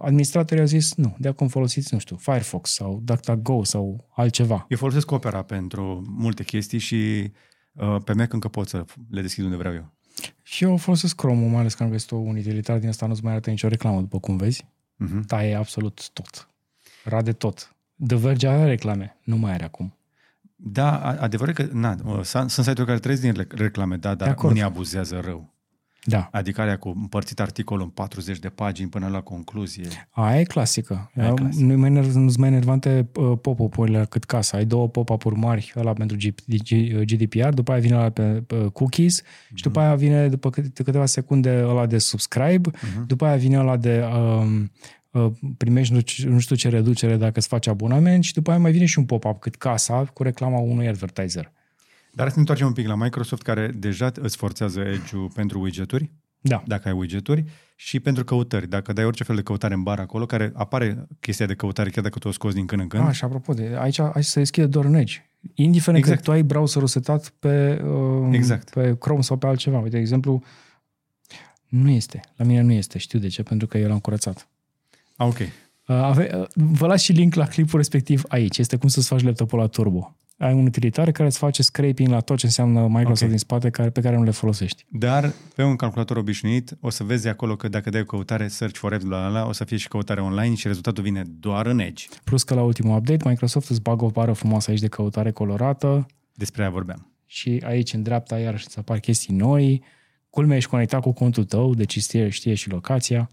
administratorii 0.00 0.60
au 0.60 0.66
zis 0.66 0.94
nu, 0.94 1.16
de 1.18 1.28
acum 1.28 1.48
folosiți, 1.48 1.94
nu 1.94 2.00
știu, 2.00 2.16
Firefox 2.16 2.70
sau 2.70 3.00
DuckDuckGo 3.04 3.64
sau 3.64 4.08
altceva. 4.16 4.66
Eu 4.68 4.76
folosesc 4.76 5.10
Opera 5.10 5.42
pentru 5.42 6.02
multe 6.06 6.44
chestii 6.44 6.78
și 6.78 7.30
uh, 7.72 7.96
pe 8.04 8.12
Mac 8.12 8.32
încă 8.32 8.48
pot 8.48 8.68
să 8.68 8.84
le 9.10 9.20
deschid 9.20 9.44
unde 9.44 9.56
vreau 9.56 9.74
eu. 9.74 9.92
Și 10.42 10.64
eu 10.64 10.76
folosesc 10.76 11.14
Chrome-ul, 11.14 11.50
mai 11.50 11.60
ales 11.60 11.74
că 11.74 11.82
am 11.82 11.90
găsit 11.90 12.10
un 12.10 12.36
utilitar 12.36 12.78
din 12.78 12.88
asta, 12.88 13.06
nu-ți 13.06 13.22
mai 13.22 13.32
arată 13.32 13.50
nicio 13.50 13.68
reclamă, 13.68 14.00
după 14.00 14.18
cum 14.18 14.36
vezi. 14.36 14.64
Uh-huh. 15.04 15.26
Taie 15.26 15.54
absolut 15.54 16.10
tot. 16.12 16.48
Rade 17.04 17.32
tot. 17.32 17.74
The 18.06 18.16
Verge 18.16 18.48
are 18.48 18.64
reclame, 18.64 19.16
nu 19.24 19.36
mai 19.36 19.52
are 19.52 19.64
acum. 19.64 19.94
Da, 20.56 21.00
adevărul 21.00 21.54
că 21.54 21.68
na, 21.72 22.22
sunt 22.22 22.50
site-uri 22.50 22.86
care 22.86 22.98
trăiesc 22.98 23.22
din 23.22 23.46
reclame, 23.48 23.96
da, 23.96 24.14
dar 24.14 24.36
unii 24.42 24.62
abuzează 24.62 25.20
rău. 25.20 25.52
Da. 26.04 26.28
Adică 26.32 26.60
alea 26.60 26.76
cu 26.76 26.88
împărțit 26.88 27.40
articolul 27.40 27.84
în 27.84 27.88
40 27.88 28.38
de 28.38 28.48
pagini 28.48 28.88
până 28.88 29.08
la 29.08 29.20
concluzie. 29.20 29.88
Aia 30.10 30.40
e 30.40 30.42
clasică. 30.42 31.10
Aia 31.16 31.28
e 31.28 31.34
clasică. 31.34 31.64
Nu 31.64 31.78
mai, 31.78 31.90
nu 31.90 32.32
mai 32.38 32.48
enervante 32.48 33.08
uh, 33.14 33.38
pop-up-urile 33.40 34.06
cât 34.08 34.24
casa. 34.24 34.56
Ai 34.56 34.64
două 34.64 34.88
pop-up-uri 34.88 35.36
mari, 35.36 35.72
ăla 35.76 35.92
pentru 35.92 36.16
GDPR, 37.04 37.48
după 37.48 37.72
aia 37.72 37.80
vine 37.80 37.94
ăla 37.94 38.10
pe 38.10 38.44
cookies 38.72 39.22
mm-hmm. 39.22 39.54
și 39.54 39.62
după 39.62 39.80
aia 39.80 39.94
vine 39.94 40.28
după 40.28 40.50
câteva 40.50 41.06
secunde 41.06 41.64
ăla 41.66 41.86
de 41.86 41.98
subscribe, 41.98 42.70
mm-hmm. 42.70 43.06
după 43.06 43.24
aia 43.24 43.36
vine 43.36 43.58
ăla 43.58 43.76
de 43.76 44.04
um, 44.14 44.70
uh, 45.10 45.32
primești 45.56 45.94
nu 46.24 46.38
știu 46.38 46.56
ce 46.56 46.68
reducere 46.68 47.16
dacă 47.16 47.38
îți 47.38 47.48
faci 47.48 47.66
abonament 47.66 48.24
și 48.24 48.32
după 48.32 48.50
aia 48.50 48.58
mai 48.58 48.72
vine 48.72 48.84
și 48.84 48.98
un 48.98 49.04
pop-up 49.04 49.40
cât 49.40 49.56
casa 49.56 50.04
cu 50.04 50.22
reclama 50.22 50.58
unui 50.58 50.88
advertiser. 50.88 51.52
Dar 52.12 52.26
să 52.26 52.32
ne 52.34 52.40
întoarcem 52.40 52.66
un 52.66 52.72
pic 52.72 52.86
la 52.86 52.94
Microsoft, 52.94 53.42
care 53.42 53.68
deja 53.68 54.10
îți 54.14 54.36
forțează 54.36 54.80
Edge-ul 54.80 55.30
pentru 55.34 55.60
widgeturi, 55.60 56.10
Da. 56.40 56.62
dacă 56.66 56.88
ai 56.88 56.94
widgeturi, 56.94 57.44
și 57.76 58.00
pentru 58.00 58.24
căutări. 58.24 58.68
Dacă 58.68 58.92
dai 58.92 59.04
orice 59.04 59.24
fel 59.24 59.36
de 59.36 59.42
căutare 59.42 59.74
în 59.74 59.82
bar 59.82 59.98
acolo, 59.98 60.26
care 60.26 60.52
apare 60.54 61.06
chestia 61.20 61.46
de 61.46 61.54
căutare, 61.54 61.90
chiar 61.90 62.02
dacă 62.04 62.18
tu 62.18 62.28
o 62.28 62.30
scoți 62.30 62.54
din 62.54 62.66
când 62.66 62.80
în 62.80 62.88
când. 62.88 63.06
Ah, 63.06 63.14
și 63.14 63.24
apropo, 63.24 63.52
de, 63.52 63.76
aici, 63.78 63.98
aici 63.98 64.24
se 64.24 64.38
deschide 64.38 64.66
doar 64.66 64.84
în 64.84 64.94
Edge. 64.94 65.24
Indiferent 65.54 65.98
exact. 65.98 65.98
Exact. 65.98 66.18
că 66.20 66.24
tu 66.24 66.30
ai 66.30 66.42
browserul 66.42 66.88
setat 66.88 67.32
pe, 67.38 67.82
uh, 67.84 68.28
Exact. 68.32 68.70
pe 68.70 68.96
Chrome 68.98 69.22
sau 69.22 69.36
pe 69.36 69.46
altceva. 69.46 69.78
Uite, 69.78 69.90
de 69.90 69.98
exemplu, 69.98 70.42
nu 71.68 71.90
este. 71.90 72.20
La 72.36 72.44
mine 72.44 72.60
nu 72.60 72.72
este. 72.72 72.98
Știu 72.98 73.18
de 73.18 73.28
ce, 73.28 73.42
pentru 73.42 73.66
că 73.66 73.78
eu 73.78 73.88
l-am 73.88 73.98
curățat. 73.98 74.48
Ah, 75.16 75.26
ok. 75.26 75.38
Uh, 75.38 75.48
ave, 75.86 76.30
uh, 76.34 76.46
vă 76.54 76.86
las 76.86 77.02
și 77.02 77.12
link 77.12 77.34
la 77.34 77.46
clipul 77.46 77.78
respectiv 77.78 78.22
aici. 78.28 78.58
Este 78.58 78.76
cum 78.76 78.88
să-ți 78.88 79.06
faci 79.06 79.22
laptopul 79.22 79.58
la 79.58 79.66
turbo. 79.66 80.16
Ai 80.40 80.52
un 80.52 80.66
utilitar 80.66 81.10
care 81.10 81.28
îți 81.28 81.38
face 81.38 81.62
scraping 81.62 82.08
la 82.08 82.20
tot 82.20 82.38
ce 82.38 82.46
înseamnă 82.46 82.80
Microsoft 82.88 83.22
Ok. 83.22 83.28
din 83.28 83.38
spate 83.38 83.70
care, 83.70 83.90
pe 83.90 84.00
care 84.00 84.16
nu 84.16 84.22
le 84.22 84.30
folosești. 84.30 84.84
Dar 84.88 85.32
pe 85.54 85.62
un 85.62 85.76
calculator 85.76 86.16
obișnuit 86.16 86.76
o 86.80 86.90
să 86.90 87.04
vezi 87.04 87.28
acolo 87.28 87.56
că 87.56 87.68
dacă 87.68 87.90
dai 87.90 88.00
o 88.00 88.04
căutare 88.04 88.48
search 88.48 88.76
for 88.78 88.92
Edge 88.92 89.06
la 89.06 89.28
la, 89.28 89.46
o 89.46 89.52
să 89.52 89.64
fie 89.64 89.76
și 89.76 89.88
căutare 89.88 90.20
online 90.20 90.54
și 90.54 90.66
rezultatul 90.66 91.02
vine 91.02 91.22
doar 91.40 91.66
în 91.66 91.78
Edge. 91.78 92.04
Plus 92.24 92.42
că 92.42 92.54
la 92.54 92.62
ultimul 92.62 92.96
update 92.96 93.28
Microsoft 93.28 93.70
îți 93.70 93.82
bagă 93.82 94.04
o 94.04 94.08
bară 94.10 94.32
frumoasă 94.32 94.70
aici 94.70 94.80
de 94.80 94.88
căutare 94.88 95.30
colorată 95.30 96.06
Despre 96.34 96.62
aia 96.62 96.70
vorbeam. 96.70 97.12
și 97.26 97.62
aici 97.66 97.92
în 97.92 98.02
dreapta 98.02 98.38
iarăși 98.38 98.64
îți 98.66 98.78
apar 98.78 98.98
chestii 98.98 99.34
noi. 99.34 99.82
Culmea 100.30 100.56
ești 100.56 100.70
conectat 100.70 101.00
cu 101.00 101.12
contul 101.12 101.44
tău, 101.44 101.74
deci 101.74 101.98
știe, 101.98 102.28
știe 102.28 102.54
și 102.54 102.70
locația. 102.70 103.30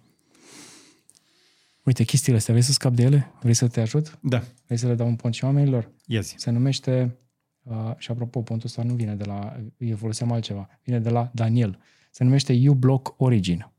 Uite, 1.87 2.03
chestiile 2.03 2.37
astea, 2.37 2.53
vrei 2.53 2.65
să 2.65 2.71
scap 2.71 2.93
de 2.93 3.03
ele? 3.03 3.31
Vrei 3.41 3.53
să 3.53 3.67
te 3.67 3.81
ajut? 3.81 4.19
Da. 4.21 4.43
Vrei 4.65 4.77
să 4.77 4.87
le 4.87 4.95
dau 4.95 5.07
un 5.07 5.15
pont 5.15 5.33
și 5.33 5.43
oamenilor? 5.43 5.91
Yes. 6.05 6.33
Se 6.37 6.51
numește, 6.51 7.17
uh, 7.63 7.91
și 7.97 8.11
apropo, 8.11 8.41
pontul 8.41 8.67
ăsta 8.67 8.83
nu 8.83 8.93
vine 8.93 9.15
de 9.15 9.23
la, 9.23 9.55
eu 9.77 9.95
foloseam 9.95 10.31
altceva, 10.31 10.69
vine 10.83 10.99
de 10.99 11.09
la 11.09 11.31
Daniel. 11.33 11.79
Se 12.11 12.23
numește 12.23 12.69
uBlock 12.69 13.13
Origin. 13.17 13.71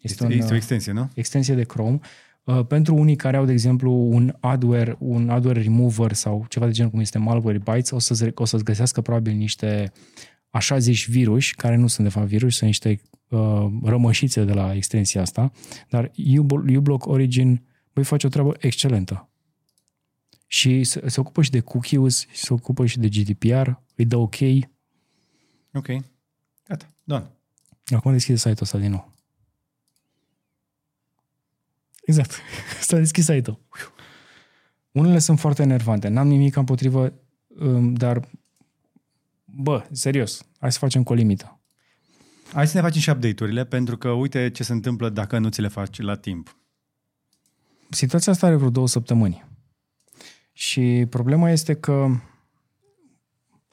Este, 0.00 0.26
este 0.26 0.44
o 0.44 0.46
uh, 0.46 0.56
extensie, 0.56 0.92
nu? 0.92 1.10
extensie 1.14 1.54
de 1.54 1.64
Chrome. 1.64 1.98
Uh, 2.44 2.66
pentru 2.66 2.94
unii 2.94 3.16
care 3.16 3.36
au, 3.36 3.44
de 3.44 3.52
exemplu, 3.52 3.92
un 3.92 4.36
adware, 4.40 4.96
un 4.98 5.28
adware 5.28 5.62
remover 5.62 6.12
sau 6.12 6.46
ceva 6.48 6.66
de 6.66 6.72
genul 6.72 6.90
cum 6.90 7.00
este 7.00 7.18
Malwarebytes, 7.18 7.90
o 7.90 7.98
să-ți, 7.98 8.24
o 8.34 8.44
să-ți 8.44 8.64
găsească 8.64 9.00
probabil 9.00 9.34
niște 9.34 9.92
așa 10.50 10.78
zici 10.78 11.08
virus, 11.08 11.50
care 11.50 11.76
nu 11.76 11.86
sunt 11.86 12.06
de 12.06 12.12
fapt 12.12 12.26
virus, 12.26 12.56
sunt 12.56 12.68
niște 12.68 13.00
uh, 13.34 13.72
rămășițe 13.82 14.44
de 14.44 14.52
la 14.52 14.74
extensia 14.74 15.20
asta, 15.20 15.52
dar 15.88 16.10
uBlo- 16.10 16.76
uBlock 16.76 17.06
Origin 17.06 17.62
voi 17.92 18.04
face 18.04 18.26
o 18.26 18.30
treabă 18.30 18.56
excelentă. 18.58 19.28
Și 20.46 20.84
se, 20.84 21.08
se 21.08 21.20
ocupă 21.20 21.42
și 21.42 21.50
de 21.50 21.60
cookies, 21.60 22.26
se 22.32 22.52
ocupă 22.52 22.86
și 22.86 22.98
de 22.98 23.08
GDPR, 23.08 23.70
îi 23.94 24.04
dă 24.04 24.16
OK. 24.16 24.36
Ok. 25.72 25.86
Gata. 26.68 26.88
Done. 27.04 27.30
Acum 27.86 28.12
deschide 28.12 28.36
site-ul 28.36 28.58
ăsta 28.60 28.78
din 28.78 28.90
nou. 28.90 29.12
Exact. 32.04 32.30
S-a 32.80 32.96
deschis 32.96 33.24
site-ul. 33.24 33.60
Unele 34.92 35.18
sunt 35.18 35.38
foarte 35.38 35.62
enervante. 35.62 36.08
N-am 36.08 36.26
nimic 36.26 36.56
împotrivă, 36.56 37.12
um, 37.48 37.94
dar 37.94 38.28
bă, 39.44 39.86
serios, 39.92 40.46
hai 40.58 40.72
să 40.72 40.78
facem 40.78 41.02
cu 41.02 41.12
o 41.12 41.14
limită. 41.14 41.58
Hai 42.52 42.66
să 42.66 42.76
ne 42.76 42.82
facem 42.82 43.00
și 43.00 43.10
update-urile, 43.10 43.64
pentru 43.64 43.96
că 43.96 44.08
uite 44.08 44.50
ce 44.50 44.62
se 44.62 44.72
întâmplă 44.72 45.08
dacă 45.08 45.38
nu 45.38 45.48
ți 45.48 45.60
le 45.60 45.68
faci 45.68 46.00
la 46.00 46.14
timp. 46.14 46.56
Situația 47.90 48.32
asta 48.32 48.46
are 48.46 48.54
vreo 48.54 48.70
două 48.70 48.88
săptămâni. 48.88 49.44
Și 50.52 51.06
problema 51.10 51.50
este 51.50 51.74
că 51.74 52.06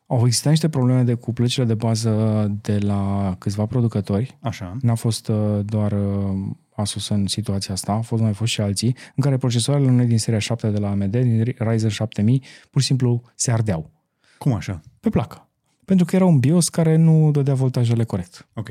au 0.08 0.26
existat 0.26 0.52
niște 0.52 0.70
probleme 0.70 1.04
de 1.04 1.14
cu 1.14 1.34
plăcile 1.34 1.66
de 1.66 1.74
bază 1.74 2.48
de 2.62 2.78
la 2.78 3.36
câțiva 3.40 3.66
producători. 3.66 4.38
Așa. 4.42 4.78
N-a 4.82 4.96
fost 4.96 5.28
uh, 5.28 5.60
doar 5.66 5.92
uh, 5.92 6.56
Asus 6.76 7.10
în 7.10 7.28
situația 7.28 7.74
asta, 7.74 7.92
au 7.92 8.02
fost 8.02 8.22
mai 8.22 8.34
fost 8.34 8.52
și 8.52 8.62
alții, 8.62 8.96
în 9.16 9.24
care 9.24 9.38
procesoarele 9.38 9.90
unei 9.90 10.06
din 10.06 10.18
seria 10.18 10.40
7 10.40 10.70
de 10.70 10.80
la 10.80 10.90
AMD, 10.90 11.16
din 11.16 11.56
Ryzen 11.58 11.90
7000, 11.90 12.44
pur 12.70 12.82
și 12.82 12.88
simplu 12.88 13.22
se 13.36 13.52
ardeau 13.52 13.92
Cum 14.38 14.54
așa? 14.54 14.82
pe 15.00 15.10
placă. 15.10 15.51
Pentru 15.86 16.06
că 16.06 16.16
era 16.16 16.26
un 16.26 16.40
BIOS 16.40 16.70
care 16.70 16.96
nu 16.96 17.32
dădea 17.32 17.54
voltajele 17.54 18.04
corect. 18.04 18.48
Ok. 18.54 18.70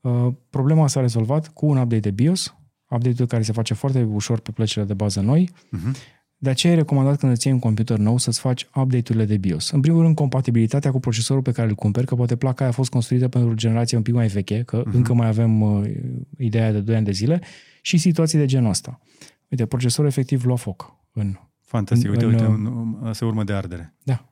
Uh, 0.00 0.28
problema 0.50 0.86
s-a 0.86 1.00
rezolvat 1.00 1.48
cu 1.48 1.66
un 1.66 1.76
update 1.76 2.00
de 2.00 2.10
BIOS, 2.10 2.54
update-ul 2.90 3.28
care 3.28 3.42
se 3.42 3.52
face 3.52 3.74
foarte 3.74 4.02
ușor 4.02 4.40
pe 4.40 4.50
plăcile 4.50 4.84
de 4.84 4.94
bază 4.94 5.20
noi. 5.20 5.50
Uh-huh. 5.50 6.16
De 6.40 6.50
aceea 6.50 6.72
e 6.72 6.76
recomandat 6.76 7.18
când 7.18 7.32
îți 7.32 7.46
iei 7.46 7.54
un 7.54 7.60
computer 7.60 7.98
nou 7.98 8.18
să-ți 8.18 8.40
faci 8.40 8.68
update-urile 8.74 9.24
de 9.24 9.36
BIOS. 9.36 9.70
În 9.70 9.80
primul 9.80 10.02
rând, 10.02 10.14
compatibilitatea 10.14 10.90
cu 10.90 11.00
procesorul 11.00 11.42
pe 11.42 11.52
care 11.52 11.68
îl 11.68 11.74
cumperi, 11.74 12.06
că 12.06 12.14
poate 12.14 12.36
placa 12.36 12.60
aia 12.60 12.68
a 12.70 12.72
fost 12.72 12.90
construită 12.90 13.28
pentru 13.28 13.50
o 13.50 13.54
generație 13.54 13.96
un 13.96 14.02
pic 14.02 14.14
mai 14.14 14.26
veche, 14.26 14.62
că 14.62 14.82
uh-huh. 14.82 14.92
încă 14.92 15.14
mai 15.14 15.26
avem 15.26 15.60
uh, 15.60 15.90
ideea 16.38 16.72
de 16.72 16.80
2 16.80 16.96
ani 16.96 17.04
de 17.04 17.10
zile, 17.10 17.40
și 17.82 17.98
situații 17.98 18.38
de 18.38 18.46
genul 18.46 18.70
ăsta. 18.70 19.00
Uite, 19.48 19.66
procesorul 19.66 20.10
efectiv 20.10 20.44
lua 20.44 20.56
foc 20.56 20.96
în... 21.12 21.36
Fantastic. 21.60 22.10
Uite, 22.10 22.24
În- 22.24 22.30
uite, 22.30 22.44
în- 22.44 22.66
un- 22.66 23.12
se 23.12 23.24
urmă 23.24 23.44
de 23.44 23.52
ardere. 23.52 23.94
Da, 24.02 24.24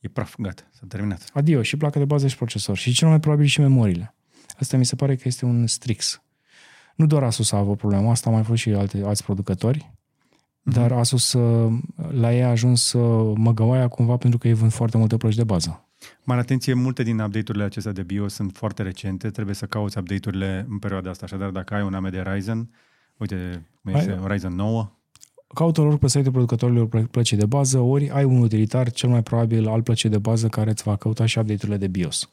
E 0.00 0.08
praf, 0.08 0.34
gata, 0.38 0.62
s-a 0.72 0.84
terminat. 0.88 1.30
adio, 1.32 1.62
și 1.62 1.76
placa 1.76 1.98
de 1.98 2.04
bază 2.04 2.26
și 2.26 2.36
procesor. 2.36 2.76
Și 2.76 2.92
cel 2.92 3.08
mai 3.08 3.20
probabil 3.20 3.46
și 3.46 3.60
memoriile. 3.60 4.14
Asta 4.60 4.76
mi 4.76 4.84
se 4.84 4.96
pare 4.96 5.16
că 5.16 5.22
este 5.24 5.44
un 5.44 5.66
Strix. 5.66 6.22
Nu 6.94 7.06
doar 7.06 7.22
Asus 7.22 7.52
a 7.52 7.56
avut 7.56 7.78
problema 7.78 8.10
asta, 8.10 8.28
au 8.28 8.34
mai 8.34 8.44
fost 8.44 8.60
și 8.60 8.70
alte, 8.70 9.02
alți 9.04 9.24
producători, 9.24 9.92
dar 10.62 10.92
Asus 10.92 11.32
uh, 11.32 11.72
la 12.10 12.34
ei 12.34 12.42
a 12.42 12.48
ajuns 12.48 12.92
uh, 12.92 13.32
măgăoaia 13.36 13.88
cumva 13.88 14.16
pentru 14.16 14.38
că 14.38 14.48
ei 14.48 14.54
vând 14.54 14.72
foarte 14.72 14.96
multe 14.96 15.16
plăci 15.16 15.34
de 15.34 15.44
bază. 15.44 15.88
Mare 16.24 16.40
atenție, 16.40 16.74
multe 16.74 17.02
din 17.02 17.18
update-urile 17.18 17.64
acestea 17.64 17.92
de 17.92 18.02
BIOS 18.02 18.34
sunt 18.34 18.52
foarte 18.56 18.82
recente, 18.82 19.30
trebuie 19.30 19.54
să 19.54 19.66
cauți 19.66 19.98
update-urile 19.98 20.66
în 20.68 20.78
perioada 20.78 21.10
asta. 21.10 21.24
Așadar, 21.24 21.50
dacă 21.50 21.74
ai 21.74 21.82
un 21.82 21.94
AMD 21.94 22.22
Ryzen, 22.32 22.70
uite, 23.16 23.66
cum 23.82 23.94
Ai- 23.94 24.00
este 24.00 24.18
Ryzen 24.26 24.52
9, 24.52 24.97
Caută 25.54 25.80
ori 25.80 25.98
pe 25.98 26.08
site-ul 26.08 26.32
producătorilor 26.32 26.88
plă- 26.88 27.08
plăcii 27.10 27.36
de 27.36 27.46
bază, 27.46 27.78
ori 27.78 28.10
ai 28.10 28.24
un 28.24 28.40
utilitar, 28.42 28.90
cel 28.90 29.08
mai 29.08 29.22
probabil 29.22 29.68
al 29.68 29.82
plăcii 29.82 30.08
de 30.08 30.18
bază, 30.18 30.48
care 30.48 30.70
îți 30.70 30.82
va 30.82 30.96
căuta 30.96 31.26
și 31.26 31.38
update-urile 31.38 31.76
de 31.76 31.88
BIOS. 31.88 32.30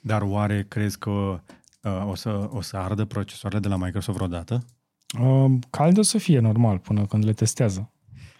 dar 0.00 0.22
oare 0.22 0.64
crezi 0.68 0.98
că 0.98 1.10
uh, 1.10 2.06
o, 2.06 2.14
să, 2.14 2.48
o 2.52 2.60
să 2.60 2.76
ardă 2.76 3.04
procesoarele 3.04 3.60
de 3.60 3.68
la 3.68 3.76
Microsoft 3.76 4.16
vreodată? 4.16 4.64
Uh, 5.20 5.52
cald 5.70 5.98
o 5.98 6.02
să 6.02 6.18
fie 6.18 6.38
normal 6.38 6.78
până 6.78 7.06
când 7.06 7.24
le 7.24 7.32
testează. 7.32 7.92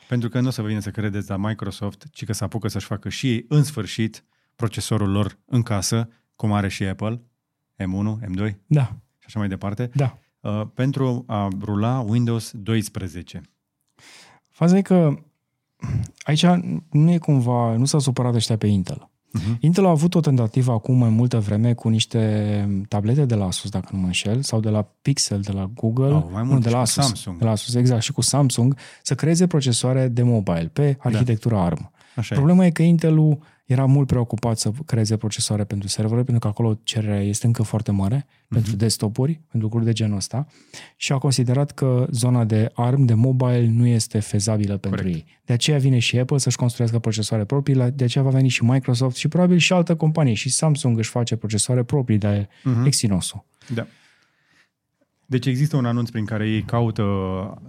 Pentru 0.09 0.29
că 0.29 0.41
nu 0.41 0.47
o 0.49 0.51
să 0.51 0.63
vă 0.63 0.69
vină 0.69 0.81
să 0.81 0.91
credeți 0.91 1.31
la 1.31 1.37
Microsoft, 1.37 2.07
ci 2.13 2.25
că 2.25 2.33
se 2.33 2.45
apucă 2.45 2.69
să-și 2.69 2.87
facă 2.87 3.09
și 3.09 3.31
ei, 3.31 3.45
în 3.49 3.63
sfârșit, 3.63 4.25
procesorul 4.57 5.11
lor 5.11 5.39
în 5.45 5.63
casă, 5.63 6.09
cum 6.37 6.53
are 6.53 6.69
și 6.69 6.85
Apple, 6.85 7.21
M1, 7.77 8.27
M2 8.31 8.55
Da, 8.67 8.85
și 9.19 9.25
așa 9.27 9.39
mai 9.39 9.49
departe, 9.49 9.91
da. 9.95 10.19
uh, 10.41 10.63
pentru 10.75 11.25
a 11.27 11.49
rula 11.61 12.01
Windows 12.01 12.51
12. 12.55 13.43
Faza 14.53 14.77
e 14.77 14.83
că 14.83 15.15
aici 16.23 16.47
nu 16.91 17.11
e 17.11 17.19
cumva, 17.19 17.77
nu 17.77 17.85
s-a 17.85 17.99
supărat 17.99 18.35
ăștia 18.35 18.57
pe 18.57 18.67
Intel. 18.67 19.11
Uh-huh. 19.39 19.59
Intel 19.61 19.87
a 19.87 19.89
avut 19.89 20.15
o 20.15 20.21
tentativă 20.21 20.73
acum 20.73 20.99
mai 20.99 21.09
multă 21.09 21.39
vreme 21.39 21.73
cu 21.73 21.89
niște 21.89 22.85
tablete 22.89 23.25
de 23.25 23.35
la 23.35 23.45
Asus, 23.45 23.71
dacă 23.71 23.89
nu 23.93 23.99
mă 23.99 24.07
înșel, 24.07 24.43
sau 24.43 24.61
de 24.61 24.69
la 24.69 24.89
Pixel, 25.03 25.41
de 25.41 25.53
la 25.53 25.71
Google, 25.75 26.13
Au, 26.13 26.29
mai 26.33 26.43
nu, 26.43 26.49
mult 26.49 26.63
de 26.63 26.69
și 26.69 26.75
la 26.75 26.81
cu 26.81 26.85
Asus, 26.85 27.05
Samsung. 27.05 27.39
de 27.39 27.45
la 27.45 27.51
Asus, 27.51 27.75
exact, 27.75 28.03
și 28.03 28.13
cu 28.13 28.21
Samsung, 28.21 28.77
să 29.03 29.15
creeze 29.15 29.47
procesoare 29.47 30.09
de 30.09 30.23
mobile 30.23 30.71
pe 30.73 30.97
arhitectura 31.01 31.65
ARM. 31.65 31.91
Așa 32.17 32.35
e. 32.35 32.37
Problema 32.37 32.67
e 32.67 32.71
că 32.71 32.83
Intelul 32.83 33.39
era 33.65 33.85
mult 33.85 34.07
preocupat 34.07 34.59
să 34.59 34.71
creeze 34.87 35.17
procesoare 35.17 35.65
pentru 35.65 35.89
servere, 35.89 36.23
pentru 36.23 36.39
că 36.39 36.47
acolo 36.47 36.79
cererea 36.83 37.21
este 37.23 37.47
încă 37.47 37.63
foarte 37.63 37.91
mare, 37.91 38.27
Mhm. 38.27 38.47
pentru 38.55 38.77
desktop-uri, 38.77 39.33
pentru 39.33 39.59
lucruri 39.61 39.85
de 39.85 39.93
genul 39.93 40.17
ăsta, 40.17 40.47
și 40.97 41.13
a 41.13 41.19
considerat 41.19 41.71
că 41.71 42.07
zona 42.11 42.45
de 42.45 42.71
ARM, 42.75 43.05
de 43.05 43.15
mobile, 43.15 43.67
nu 43.67 43.87
este 43.87 44.21
fezabilă 44.21 44.77
pentru 44.77 45.03
Corect. 45.03 45.17
ei. 45.19 45.41
De 45.45 45.53
aceea 45.53 45.79
vine 45.79 45.99
și 45.99 46.19
Apple 46.19 46.39
să-și 46.39 46.57
construiască 46.57 46.99
procesoare 46.99 47.45
proprii, 47.45 47.75
la- 47.75 47.91
de 47.91 48.05
aceea 48.05 48.25
va 48.25 48.31
veni 48.31 48.49
și 48.49 48.65
Microsoft 48.65 49.17
și 49.17 49.29
probabil 49.29 49.59
și 49.59 49.73
altă 49.73 49.97
companie. 49.97 50.35
Și 50.35 50.49
Samsung 50.51 50.99
își 50.99 51.11
face 51.11 51.37
procesoare 51.37 51.83
proprii 51.83 52.19
de 52.19 52.49
Mhm. 52.65 52.85
Exynos-ul. 52.85 53.45
Da. 53.75 53.87
Deci 55.27 55.47
există 55.47 55.77
un 55.77 55.85
anunț 55.85 56.11
prin 56.11 56.25
care 56.25 56.49
ei 56.49 56.63
caută 56.63 57.03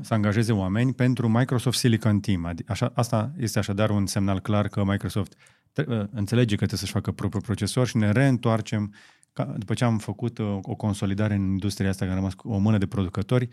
să 0.01 0.13
angajeze 0.13 0.51
oameni 0.51 0.93
pentru 0.93 1.29
Microsoft 1.29 1.77
Silicon 1.77 2.19
Team. 2.19 2.49
Adi- 2.53 2.65
Așa, 2.67 2.91
asta 2.95 3.31
este 3.39 3.59
așadar 3.59 3.89
un 3.89 4.05
semnal 4.05 4.39
clar 4.39 4.67
că 4.67 4.83
Microsoft 4.85 5.33
tre- 5.33 5.39
uh, 5.39 5.62
înțelege 6.11 6.55
că 6.55 6.65
trebuie 6.65 6.79
să-și 6.79 6.91
facă 6.91 7.11
propriul 7.11 7.43
procesor 7.43 7.87
și 7.87 7.97
ne 7.97 8.11
reîntoarcem 8.11 8.93
ca, 9.33 9.53
după 9.57 9.73
ce 9.73 9.83
am 9.83 9.97
făcut 9.97 10.37
uh, 10.37 10.57
o 10.61 10.75
consolidare 10.75 11.33
în 11.33 11.41
industria 11.41 11.89
asta, 11.89 12.05
că 12.05 12.11
a 12.11 12.15
rămas 12.15 12.33
cu 12.33 12.49
o 12.49 12.57
mână 12.57 12.77
de 12.77 12.85
producători, 12.85 13.49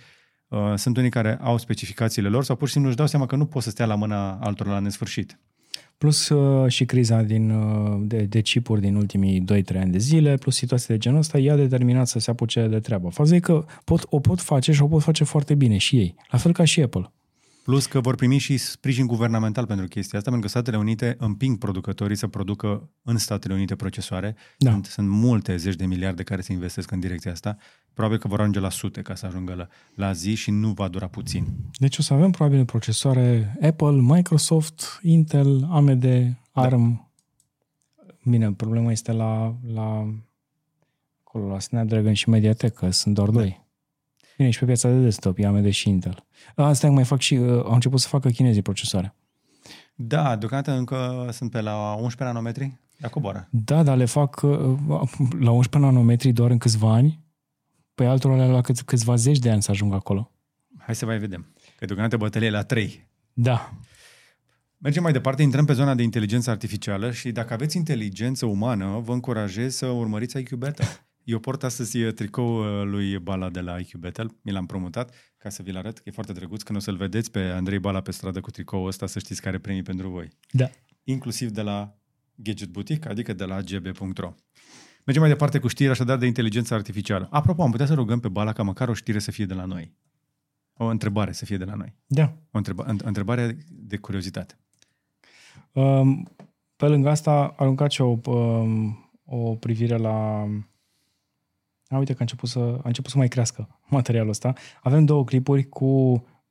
uh, 0.48 0.72
sunt 0.76 0.96
unii 0.96 1.10
care 1.10 1.38
au 1.40 1.58
specificațiile 1.58 2.28
lor 2.28 2.44
sau 2.44 2.56
pur 2.56 2.66
și 2.66 2.72
simplu 2.72 2.90
își 2.90 2.98
dau 2.98 3.08
seama 3.08 3.26
că 3.26 3.36
nu 3.36 3.46
pot 3.46 3.62
să 3.62 3.70
stea 3.70 3.86
la 3.86 3.94
mâna 3.94 4.32
altora 4.32 4.70
la 4.70 4.78
nesfârșit. 4.78 5.38
Plus 5.98 6.28
uh, 6.28 6.70
și 6.70 6.84
criza 6.84 7.22
din, 7.22 7.50
uh, 7.50 8.00
de, 8.02 8.22
de 8.22 8.40
chipuri 8.40 8.80
din 8.80 8.94
ultimii 8.94 9.44
2-3 9.74 9.76
ani 9.76 9.92
de 9.92 9.98
zile, 9.98 10.34
plus 10.34 10.56
situația 10.56 10.94
de 10.94 11.00
genul 11.00 11.18
ăsta, 11.18 11.38
i-a 11.38 11.56
determinat 11.56 12.08
să 12.08 12.18
se 12.18 12.30
apuce 12.30 12.66
de 12.66 12.80
treabă. 12.80 13.08
Faza 13.08 13.34
e 13.34 13.40
că 13.40 13.64
pot, 13.84 14.06
o 14.08 14.20
pot 14.20 14.40
face 14.40 14.72
și 14.72 14.82
o 14.82 14.86
pot 14.86 15.02
face 15.02 15.24
foarte 15.24 15.54
bine 15.54 15.76
și 15.76 15.96
ei, 15.96 16.14
la 16.30 16.38
fel 16.38 16.52
ca 16.52 16.64
și 16.64 16.82
Apple. 16.82 17.12
Plus 17.62 17.86
că 17.86 18.00
vor 18.00 18.14
primi 18.14 18.38
și 18.38 18.56
sprijin 18.56 19.06
guvernamental 19.06 19.66
pentru 19.66 19.86
chestia 19.86 20.18
asta, 20.18 20.30
pentru 20.30 20.48
că 20.48 20.58
Statele 20.58 20.76
Unite 20.76 21.16
împing 21.18 21.58
producătorii 21.58 22.16
să 22.16 22.26
producă 22.26 22.90
în 23.02 23.18
Statele 23.18 23.54
Unite 23.54 23.76
procesoare. 23.76 24.36
Da. 24.58 24.70
Sunt, 24.70 24.84
sunt 24.86 25.08
multe 25.08 25.56
zeci 25.56 25.74
de 25.74 25.86
miliarde 25.86 26.22
care 26.22 26.40
se 26.40 26.52
investesc 26.52 26.90
în 26.90 27.00
direcția 27.00 27.32
asta. 27.32 27.56
Probabil 27.94 28.18
că 28.18 28.28
vor 28.28 28.40
ajunge 28.40 28.60
la 28.60 28.70
sute 28.70 29.02
ca 29.02 29.14
să 29.14 29.26
ajungă 29.26 29.54
la, 29.54 29.68
la 29.94 30.12
zi 30.12 30.34
și 30.34 30.50
nu 30.50 30.72
va 30.72 30.88
dura 30.88 31.06
puțin. 31.06 31.46
Deci 31.78 31.98
o 31.98 32.02
să 32.02 32.14
avem 32.14 32.30
probabil 32.30 32.64
procesoare 32.64 33.56
Apple, 33.62 33.90
Microsoft, 34.00 34.98
Intel, 35.02 35.68
AMD, 35.70 36.04
ARM. 36.52 36.92
Da. 36.96 37.08
Bine, 38.24 38.52
problema 38.52 38.90
este 38.90 39.12
la, 39.12 39.56
la, 39.72 40.14
acolo, 41.24 41.48
la 41.48 41.60
Snapdragon 41.60 42.12
și 42.12 42.28
Mediatek, 42.28 42.74
că 42.74 42.90
sunt 42.90 43.14
doar 43.14 43.28
da. 43.28 43.38
doi. 43.40 43.68
Bine, 44.40 44.52
și 44.52 44.58
pe 44.58 44.64
piața 44.64 44.88
de 44.88 44.98
desktop, 44.98 45.38
e 45.38 45.46
AMD 45.46 45.70
și 45.70 45.88
Intel. 45.88 46.24
Asta 46.54 46.90
mai 46.90 47.04
fac 47.04 47.20
și, 47.20 47.34
uh, 47.34 47.64
au 47.64 47.72
început 47.72 48.00
să 48.00 48.08
facă 48.08 48.28
chinezii 48.28 48.62
procesoare. 48.62 49.14
Da, 49.94 50.36
deocamdată 50.36 50.78
încă 50.78 51.28
sunt 51.32 51.50
pe 51.50 51.60
la 51.60 51.92
11 51.92 52.24
nanometri, 52.24 52.78
dar 52.98 53.10
coboară. 53.10 53.48
Da, 53.50 53.82
dar 53.82 53.96
le 53.96 54.04
fac 54.04 54.40
uh, 54.42 54.52
la 55.40 55.50
11 55.50 55.78
nanometri 55.78 56.32
doar 56.32 56.50
în 56.50 56.58
câțiva 56.58 56.92
ani, 56.92 57.20
pe 57.94 58.04
altora 58.04 58.36
le 58.36 58.46
la 58.46 58.60
câți, 58.60 58.84
câțiva 58.84 59.14
zeci 59.14 59.38
de 59.38 59.50
ani 59.50 59.62
să 59.62 59.70
ajungă 59.70 59.94
acolo. 59.94 60.30
Hai 60.78 60.94
să 60.94 61.06
mai 61.06 61.18
vedem, 61.18 61.52
că 61.76 61.84
deocamdată 61.84 62.16
bătălie 62.16 62.50
la 62.50 62.62
3. 62.62 63.08
Da. 63.32 63.72
Mergem 64.78 65.02
mai 65.02 65.12
departe, 65.12 65.42
intrăm 65.42 65.64
pe 65.64 65.72
zona 65.72 65.94
de 65.94 66.02
inteligență 66.02 66.50
artificială 66.50 67.10
și 67.10 67.32
dacă 67.32 67.52
aveți 67.52 67.76
inteligență 67.76 68.46
umană, 68.46 69.00
vă 69.04 69.12
încurajez 69.12 69.74
să 69.74 69.86
urmăriți 69.86 70.38
IQ 70.38 70.50
Beta. 70.50 70.84
Eu 71.24 71.38
port 71.38 71.62
astăzi 71.62 71.98
tricou 71.98 72.58
uh, 72.58 72.84
lui 72.84 73.18
Bala 73.18 73.50
de 73.50 73.60
la 73.60 73.78
IQ 73.78 73.94
Battle, 73.98 74.26
mi 74.42 74.52
l-am 74.52 74.66
promutat 74.66 75.14
ca 75.38 75.48
să 75.48 75.62
vi-l 75.62 75.76
arăt, 75.76 75.96
că 75.98 76.02
e 76.04 76.10
foarte 76.10 76.32
drăguț. 76.32 76.62
Când 76.62 76.78
o 76.78 76.80
să-l 76.80 76.96
vedeți 76.96 77.30
pe 77.30 77.40
Andrei 77.40 77.78
Bala 77.78 78.00
pe 78.00 78.10
stradă 78.10 78.40
cu 78.40 78.50
tricoul 78.50 78.86
ăsta, 78.86 79.06
să 79.06 79.18
știți 79.18 79.42
care 79.42 79.58
premii 79.58 79.82
pentru 79.82 80.08
voi. 80.08 80.28
Da. 80.50 80.70
Inclusiv 81.04 81.50
de 81.50 81.62
la 81.62 81.98
Gadget 82.34 82.68
Boutique, 82.68 83.10
adică 83.10 83.32
de 83.32 83.44
la 83.44 83.60
gb.ro. 83.60 84.34
Mergem 85.04 85.22
mai 85.22 85.28
departe 85.28 85.58
cu 85.58 85.68
știri 85.68 85.90
așadar 85.90 86.18
de 86.18 86.26
inteligență 86.26 86.74
artificială. 86.74 87.28
Apropo, 87.30 87.62
am 87.62 87.70
putea 87.70 87.86
să 87.86 87.94
rugăm 87.94 88.20
pe 88.20 88.28
Bala 88.28 88.52
ca 88.52 88.62
măcar 88.62 88.88
o 88.88 88.94
știre 88.94 89.18
să 89.18 89.30
fie 89.30 89.44
de 89.44 89.54
la 89.54 89.64
noi. 89.64 89.92
O 90.76 90.84
întrebare 90.84 91.32
să 91.32 91.44
fie 91.44 91.56
de 91.56 91.64
la 91.64 91.74
noi. 91.74 91.94
Da. 92.06 92.36
O 92.50 92.58
întreba- 92.58 92.86
întrebare 93.04 93.56
de 93.68 93.96
curiozitate. 93.96 94.58
Um, 95.72 96.28
pe 96.76 96.86
lângă 96.86 97.08
asta, 97.08 97.54
aruncat 97.56 97.90
și 97.90 98.00
o, 98.00 98.18
um, 98.24 99.12
o 99.24 99.54
privire 99.54 99.96
la 99.96 100.46
a, 101.90 101.98
uite 101.98 102.12
că 102.12 102.18
a 102.18 102.22
început, 102.22 102.48
să, 102.48 102.58
a 102.58 102.80
început 102.84 103.10
să 103.10 103.18
mai 103.18 103.28
crească 103.28 103.68
materialul 103.88 104.30
ăsta. 104.30 104.52
Avem 104.82 105.04
două 105.04 105.24
clipuri 105.24 105.68
cu 105.68 105.86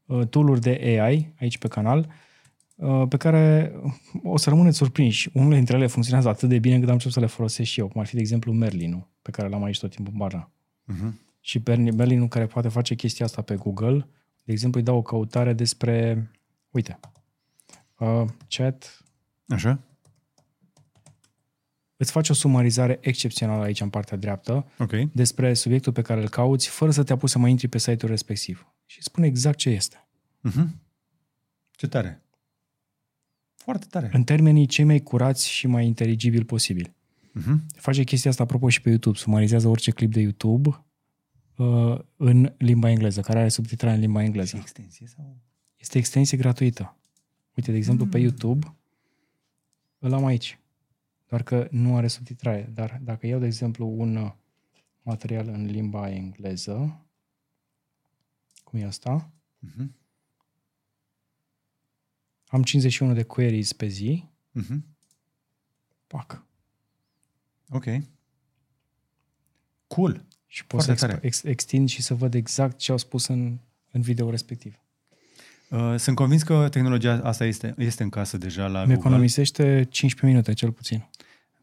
uh, 0.06 0.28
tool 0.28 0.60
de 0.60 0.70
AI 0.70 1.34
aici 1.40 1.58
pe 1.58 1.68
canal, 1.68 2.12
uh, 2.76 3.04
pe 3.10 3.18
care 3.18 3.74
o 4.24 4.38
să 4.38 4.50
rămâneți 4.50 4.78
surprinși. 4.78 5.30
Unele 5.34 5.56
dintre 5.56 5.78
ele 5.78 5.88
funcționează 5.88 6.30
atât 6.30 6.50
de 6.50 6.60
bine 6.60 6.74
încât 6.74 6.88
am 6.88 6.94
început 6.94 7.14
să 7.16 7.20
le 7.20 7.26
folosesc 7.26 7.70
și 7.70 7.80
eu, 7.80 7.88
cum 7.88 8.02
ar 8.02 8.08
fi, 8.08 8.14
de 8.14 8.20
exemplu, 8.20 8.52
Merlin, 8.52 9.06
pe 9.22 9.32
care 9.32 9.50
l-am 9.50 9.64
aici 9.64 9.80
tot 9.80 9.92
timpul 9.92 10.14
în 10.14 10.20
barna. 10.20 10.52
Uh-huh. 10.94 11.14
Și 11.40 11.62
Merlin 11.66 12.28
care 12.28 12.46
poate 12.46 12.68
face 12.68 12.96
chestia 12.96 13.26
asta 13.26 13.42
pe 13.42 13.56
Google, 13.56 14.08
de 14.44 14.52
exemplu, 14.52 14.80
îi 14.80 14.86
dau 14.86 14.98
o 14.98 15.02
căutare 15.02 15.54
despre, 15.54 16.30
uite, 16.72 17.00
uh, 17.98 18.26
chat 18.48 19.04
Așa 19.48 19.80
îți 22.02 22.12
face 22.12 22.32
o 22.32 22.36
sumarizare 22.36 22.98
excepțională 23.02 23.64
aici 23.64 23.82
în 23.82 23.90
partea 23.90 24.18
dreaptă 24.18 24.66
okay. 24.78 25.10
despre 25.14 25.54
subiectul 25.54 25.92
pe 25.94 26.02
care 26.02 26.22
îl 26.22 26.30
cauți, 26.30 26.68
fără 26.68 26.92
să 26.92 27.04
te 27.04 27.14
apuci 27.14 27.30
să 27.30 27.40
mai 27.40 27.50
intri 27.50 27.68
pe 27.68 27.78
site-ul 27.78 28.12
respectiv. 28.12 28.68
Și 28.86 29.04
spune 29.04 29.28
exact 29.28 29.58
ce 29.58 29.70
este. 29.70 30.08
Uh-huh. 30.50 30.68
Ce 31.72 31.88
tare! 31.88 32.22
Foarte 33.56 33.86
tare! 33.90 34.10
În 34.14 34.24
termenii 34.24 34.66
cei 34.66 34.86
mai 34.86 35.00
curați 35.00 35.50
și 35.50 35.68
mai 35.68 35.86
inteligibil 35.86 36.44
posibil. 36.44 36.94
Uh-huh. 37.40 37.56
Face 37.76 38.04
chestia 38.04 38.30
asta, 38.30 38.44
apropo, 38.44 38.70
și 38.70 38.82
pe 38.82 38.90
YouTube. 38.90 39.18
Sumarizează 39.18 39.68
orice 39.68 39.92
clip 39.92 40.12
de 40.12 40.20
YouTube 40.20 40.84
uh, 41.56 42.00
în 42.16 42.54
limba 42.58 42.90
engleză, 42.90 43.22
care 43.22 43.40
are 43.40 43.50
subtitrare 43.50 43.96
în 43.96 44.02
limba 44.02 44.24
engleză. 44.24 44.56
Și 44.56 44.62
extensie 44.62 45.08
sau? 45.08 45.38
Este 45.76 45.98
extensie 45.98 46.38
gratuită. 46.38 46.98
Uite, 47.54 47.72
de 47.72 47.78
exemplu, 47.78 48.06
mm. 48.06 48.12
pe 48.12 48.20
YouTube 48.20 48.76
îl 49.98 50.14
am 50.14 50.26
aici 50.26 50.60
doar 51.30 51.44
că 51.44 51.68
nu 51.72 51.96
are 51.96 52.08
subtitrare. 52.08 52.70
Dar 52.74 53.00
dacă 53.04 53.28
iau, 53.28 53.40
de 53.40 53.46
exemplu, 53.46 53.88
un 53.98 54.16
uh, 54.16 54.32
material 55.02 55.48
în 55.48 55.66
limba 55.66 56.10
engleză, 56.10 57.06
cum 58.64 58.80
e 58.80 58.86
asta, 58.86 59.32
uh-huh. 59.68 59.88
am 62.48 62.64
51 62.64 63.14
de 63.14 63.24
queries 63.24 63.74
pe 63.74 63.88
zi, 63.88 64.26
uh-huh. 64.60 64.80
pac. 66.08 66.44
Ok. 67.70 67.86
Cool. 69.88 70.26
Și 70.48 70.66
pot 70.66 70.84
Foarte 70.84 71.08
să 71.08 71.20
ex- 71.22 71.44
extind 71.44 71.90
și 71.90 72.02
să 72.02 72.14
văd 72.14 72.34
exact 72.34 72.78
ce 72.78 72.92
au 72.92 72.98
spus 72.98 73.28
în, 73.28 73.58
în 73.92 74.02
video 74.02 74.30
respectiv. 74.30 74.80
Uh, 75.70 75.96
sunt 75.98 76.16
convins 76.16 76.44
că 76.44 76.68
tehnologia 76.70 77.22
asta 77.24 77.46
este, 77.46 77.74
este 77.78 78.04
în 78.04 78.10
casă 78.10 78.38
deja 78.38 78.68
la 78.68 78.80
Google. 78.80 78.94
economisește 78.94 79.64
15 79.90 80.26
minute, 80.26 80.54
cel 80.54 80.72
puțin. 80.72 81.10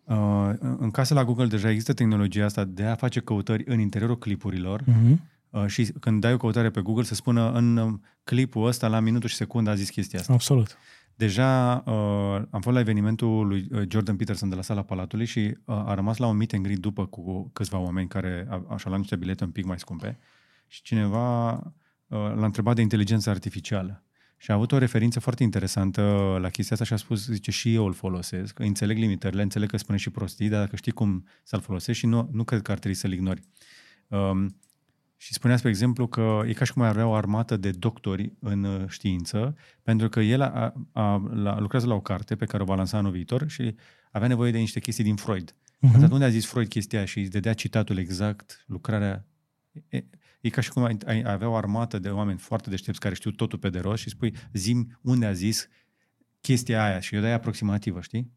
Uh, 0.07 0.51
în 0.61 0.91
casă 0.91 1.15
la 1.15 1.25
Google 1.25 1.47
deja 1.47 1.71
există 1.71 1.93
tehnologia 1.93 2.45
asta 2.45 2.65
de 2.65 2.85
a 2.85 2.95
face 2.95 3.21
căutări 3.21 3.65
în 3.67 3.81
interiorul 3.81 4.19
clipurilor 4.19 4.83
uh-huh. 4.83 5.17
uh, 5.51 5.67
și 5.67 5.85
când 5.85 6.21
dai 6.21 6.33
o 6.33 6.37
căutare 6.37 6.71
pe 6.71 6.81
Google 6.81 7.05
să 7.05 7.15
spună 7.15 7.53
în 7.53 7.77
um, 7.77 8.03
clipul 8.25 8.67
ăsta 8.67 8.89
la 8.89 9.01
minutul 9.01 9.29
și 9.29 9.35
secundă 9.35 9.71
a 9.71 9.75
zis 9.75 9.91
chestia 9.91 10.19
asta. 10.19 10.33
Absolut. 10.33 10.79
Deja 11.15 11.83
uh, 11.87 12.43
am 12.51 12.61
fost 12.61 12.75
la 12.75 12.81
evenimentul 12.81 13.47
lui 13.47 13.69
uh, 13.73 13.83
Jordan 13.89 14.17
Peterson 14.17 14.49
de 14.49 14.55
la 14.55 14.63
Sala 14.63 14.83
Palatului 14.83 15.27
și 15.27 15.57
uh, 15.65 15.75
a 15.87 15.95
rămas 15.95 16.17
la 16.17 16.27
un 16.27 16.37
meet 16.37 16.53
and 16.53 16.63
greet 16.63 16.79
după 16.79 17.07
cu 17.07 17.51
câțiva 17.53 17.79
oameni 17.79 18.09
care 18.09 18.49
așa 18.69 18.89
luat 18.89 19.01
niște 19.01 19.17
bilete 19.17 19.45
un 19.45 19.51
pic 19.51 19.65
mai 19.65 19.79
scumpe 19.79 20.19
și 20.67 20.83
cineva 20.83 21.53
uh, 21.53 21.63
l-a 22.09 22.45
întrebat 22.45 22.75
de 22.75 22.81
inteligență 22.81 23.31
artificială. 23.31 24.06
Și 24.37 24.51
a 24.51 24.55
avut 24.55 24.73
o 24.73 24.79
referință 24.79 25.21
foarte 25.21 25.43
interesantă 25.43 26.03
la 26.41 26.49
chestia 26.49 26.77
asta 26.77 26.85
și 26.85 26.93
a 26.93 26.97
spus, 26.97 27.27
zice, 27.27 27.51
și 27.51 27.75
eu 27.75 27.87
îl 27.87 27.93
folosesc, 27.93 28.55
că 28.55 28.63
înțeleg 28.63 28.99
limitările, 28.99 29.43
înțeleg 29.43 29.71
că 29.71 29.77
spune 29.77 29.99
și 29.99 30.11
prostii, 30.11 30.49
dar 30.49 30.61
dacă 30.61 30.77
știi 30.77 30.93
cum 30.93 31.27
să-l 31.43 31.61
folosești 31.61 32.01
și 32.01 32.07
nu, 32.07 32.29
nu 32.33 32.45
cred 32.45 32.63
că 32.63 32.71
ar 32.71 32.79
trebui 32.79 32.97
să-l 32.97 33.13
ignori. 33.13 33.43
Um, 34.09 34.57
și 35.17 35.33
spunea, 35.33 35.57
spre 35.57 35.69
exemplu, 35.71 36.07
că 36.07 36.43
e 36.47 36.53
ca 36.53 36.65
și 36.65 36.73
cum 36.73 36.83
ar 36.83 36.89
avea 36.89 37.07
o 37.07 37.15
armată 37.15 37.57
de 37.57 37.71
doctori 37.71 38.33
în 38.39 38.65
uh, 38.65 38.89
știință, 38.89 39.57
pentru 39.83 40.09
că 40.09 40.21
el 40.21 40.41
a, 40.41 40.49
a, 40.49 40.73
a, 40.93 41.59
lucrează 41.59 41.87
la 41.87 41.95
o 41.95 42.01
carte 42.01 42.37
pe 42.37 42.45
care 42.45 42.63
o 42.63 42.67
va 42.67 42.75
lansa 42.75 42.99
anul 42.99 43.11
viitor 43.11 43.49
și 43.49 43.75
avea 44.11 44.29
nevoie 44.29 44.51
de 44.51 44.59
niște 44.59 44.81
chestii 44.81 45.05
din 45.05 45.17
Freud. 45.17 45.53
Uh-huh. 45.53 45.95
Atunci 45.95 46.11
unde 46.11 46.25
a 46.25 46.29
zis 46.29 46.47
Freud 46.47 46.69
chestia 46.69 47.05
și 47.05 47.21
îți 47.21 47.31
dădea 47.31 47.53
citatul 47.53 47.99
exact, 47.99 48.65
lucrarea 48.67 49.27
E 49.89 50.05
ca 50.51 50.61
și 50.61 50.71
cum 50.71 50.85
ai, 50.85 50.97
ai 51.07 51.23
avea 51.27 51.49
o 51.49 51.55
armată 51.55 51.99
de 51.99 52.09
oameni 52.09 52.39
foarte 52.39 52.71
deștepți 52.71 53.01
care 53.01 53.15
știu 53.15 53.31
totul 53.31 53.59
pe 53.59 53.71
de 53.71 53.79
rost 53.79 54.03
și 54.03 54.09
spui, 54.09 54.35
zim 54.53 54.99
unde 55.03 55.27
a 55.27 55.33
zis 55.33 55.69
chestia 56.41 56.85
aia 56.85 57.01
și 57.01 57.15
eu 57.15 57.21
dai 57.21 57.33
aproximativă, 57.33 58.01
știi? 58.01 58.33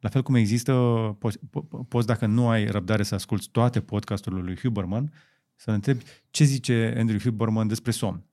La 0.00 0.08
fel 0.08 0.22
cum 0.22 0.34
există, 0.34 0.72
poți, 1.18 1.38
po- 1.38 1.88
poți 1.88 2.06
dacă 2.06 2.26
nu 2.26 2.48
ai 2.48 2.66
răbdare 2.66 3.02
să 3.02 3.14
asculți 3.14 3.48
toate 3.48 3.80
podcasturile 3.80 4.42
lui 4.42 4.56
Huberman, 4.56 5.12
să 5.54 5.70
întrebi 5.70 6.04
ce 6.30 6.44
zice 6.44 6.94
Andrew 6.96 7.18
Huberman 7.18 7.68
despre 7.68 7.90
somn 7.90 8.24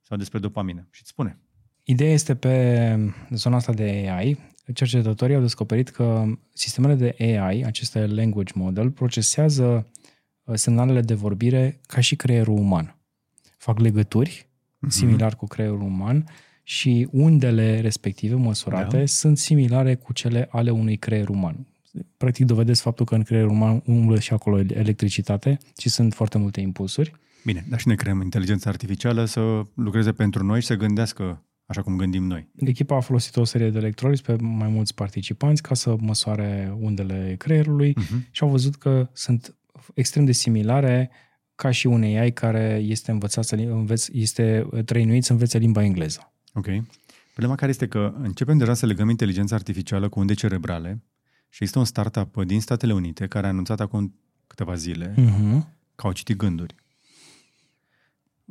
sau 0.00 0.16
despre 0.16 0.38
dopamină 0.38 0.88
și 0.90 1.00
îți 1.00 1.10
spune. 1.10 1.38
Ideea 1.82 2.12
este 2.12 2.34
pe 2.34 2.96
zona 3.30 3.56
asta 3.56 3.72
de 3.72 4.08
AI. 4.10 4.38
Cercetătorii 4.74 5.34
au 5.34 5.40
descoperit 5.40 5.88
că 5.88 6.24
sistemele 6.52 6.94
de 6.94 7.14
AI, 7.18 7.64
aceste 7.64 8.06
language 8.06 8.52
model, 8.54 8.90
procesează 8.90 9.64
Uh, 9.64 10.03
semnalele 10.52 11.00
de 11.00 11.14
vorbire 11.14 11.80
ca 11.86 12.00
și 12.00 12.16
creierul 12.16 12.58
uman. 12.58 12.96
Fac 13.56 13.78
legături, 13.78 14.48
uh-huh. 14.48 14.88
similar 14.88 15.36
cu 15.36 15.46
creierul 15.46 15.80
uman, 15.80 16.24
și 16.62 17.08
undele 17.10 17.80
respective 17.80 18.34
măsurate 18.34 18.98
da. 18.98 19.06
sunt 19.06 19.38
similare 19.38 19.94
cu 19.94 20.12
cele 20.12 20.48
ale 20.50 20.70
unui 20.70 20.96
creier 20.96 21.28
uman. 21.28 21.66
Practic 22.16 22.46
dovedesc 22.46 22.82
faptul 22.82 23.04
că 23.04 23.14
în 23.14 23.22
creierul 23.22 23.50
uman 23.50 23.82
umblă 23.86 24.18
și 24.18 24.32
acolo 24.32 24.58
electricitate 24.58 25.58
și 25.78 25.88
sunt 25.88 26.14
foarte 26.14 26.38
multe 26.38 26.60
impulsuri. 26.60 27.12
Bine, 27.44 27.64
dar 27.68 27.78
și 27.78 27.88
ne 27.88 27.94
creăm 27.94 28.20
inteligența 28.20 28.70
artificială 28.70 29.24
să 29.24 29.66
lucreze 29.74 30.12
pentru 30.12 30.44
noi 30.44 30.60
și 30.60 30.66
să 30.66 30.74
gândească 30.74 31.42
așa 31.66 31.82
cum 31.82 31.96
gândim 31.96 32.24
noi. 32.24 32.48
Echipa 32.56 32.96
a 32.96 33.00
folosit 33.00 33.36
o 33.36 33.44
serie 33.44 33.70
de 33.70 33.78
electrolizi 33.78 34.22
pe 34.22 34.36
mai 34.40 34.68
mulți 34.68 34.94
participanți 34.94 35.62
ca 35.62 35.74
să 35.74 35.96
măsoare 35.98 36.76
undele 36.80 37.34
creierului 37.38 37.92
uh-huh. 37.92 38.30
și 38.30 38.42
au 38.42 38.48
văzut 38.48 38.74
că 38.74 39.08
sunt 39.12 39.54
extrem 39.94 40.24
de 40.24 40.32
similare 40.32 41.10
ca 41.54 41.70
și 41.70 41.86
un 41.86 42.02
AI 42.02 42.32
care 42.32 42.82
este 42.86 43.10
învățat 43.10 43.44
să 43.44 43.54
înveț, 43.54 44.08
este 44.08 44.66
trăinuit 44.84 45.24
să 45.24 45.32
învețe 45.32 45.58
limba 45.58 45.82
engleză. 45.82 46.32
Ok. 46.52 46.66
Problema 47.32 47.54
care 47.54 47.70
este 47.70 47.88
că 47.88 48.14
începem 48.18 48.58
deja 48.58 48.74
să 48.74 48.86
legăm 48.86 49.08
inteligența 49.08 49.54
artificială 49.54 50.08
cu 50.08 50.20
unde 50.20 50.34
cerebrale 50.34 51.02
și 51.48 51.62
există 51.62 51.78
un 51.78 51.84
startup 51.84 52.44
din 52.44 52.60
Statele 52.60 52.92
Unite 52.92 53.26
care 53.26 53.46
a 53.46 53.48
anunțat 53.48 53.80
acum 53.80 54.14
câteva 54.46 54.74
zile 54.74 55.14
uh-huh. 55.14 55.58
că 55.94 56.06
au 56.06 56.12
citit 56.12 56.36
gânduri. 56.36 56.74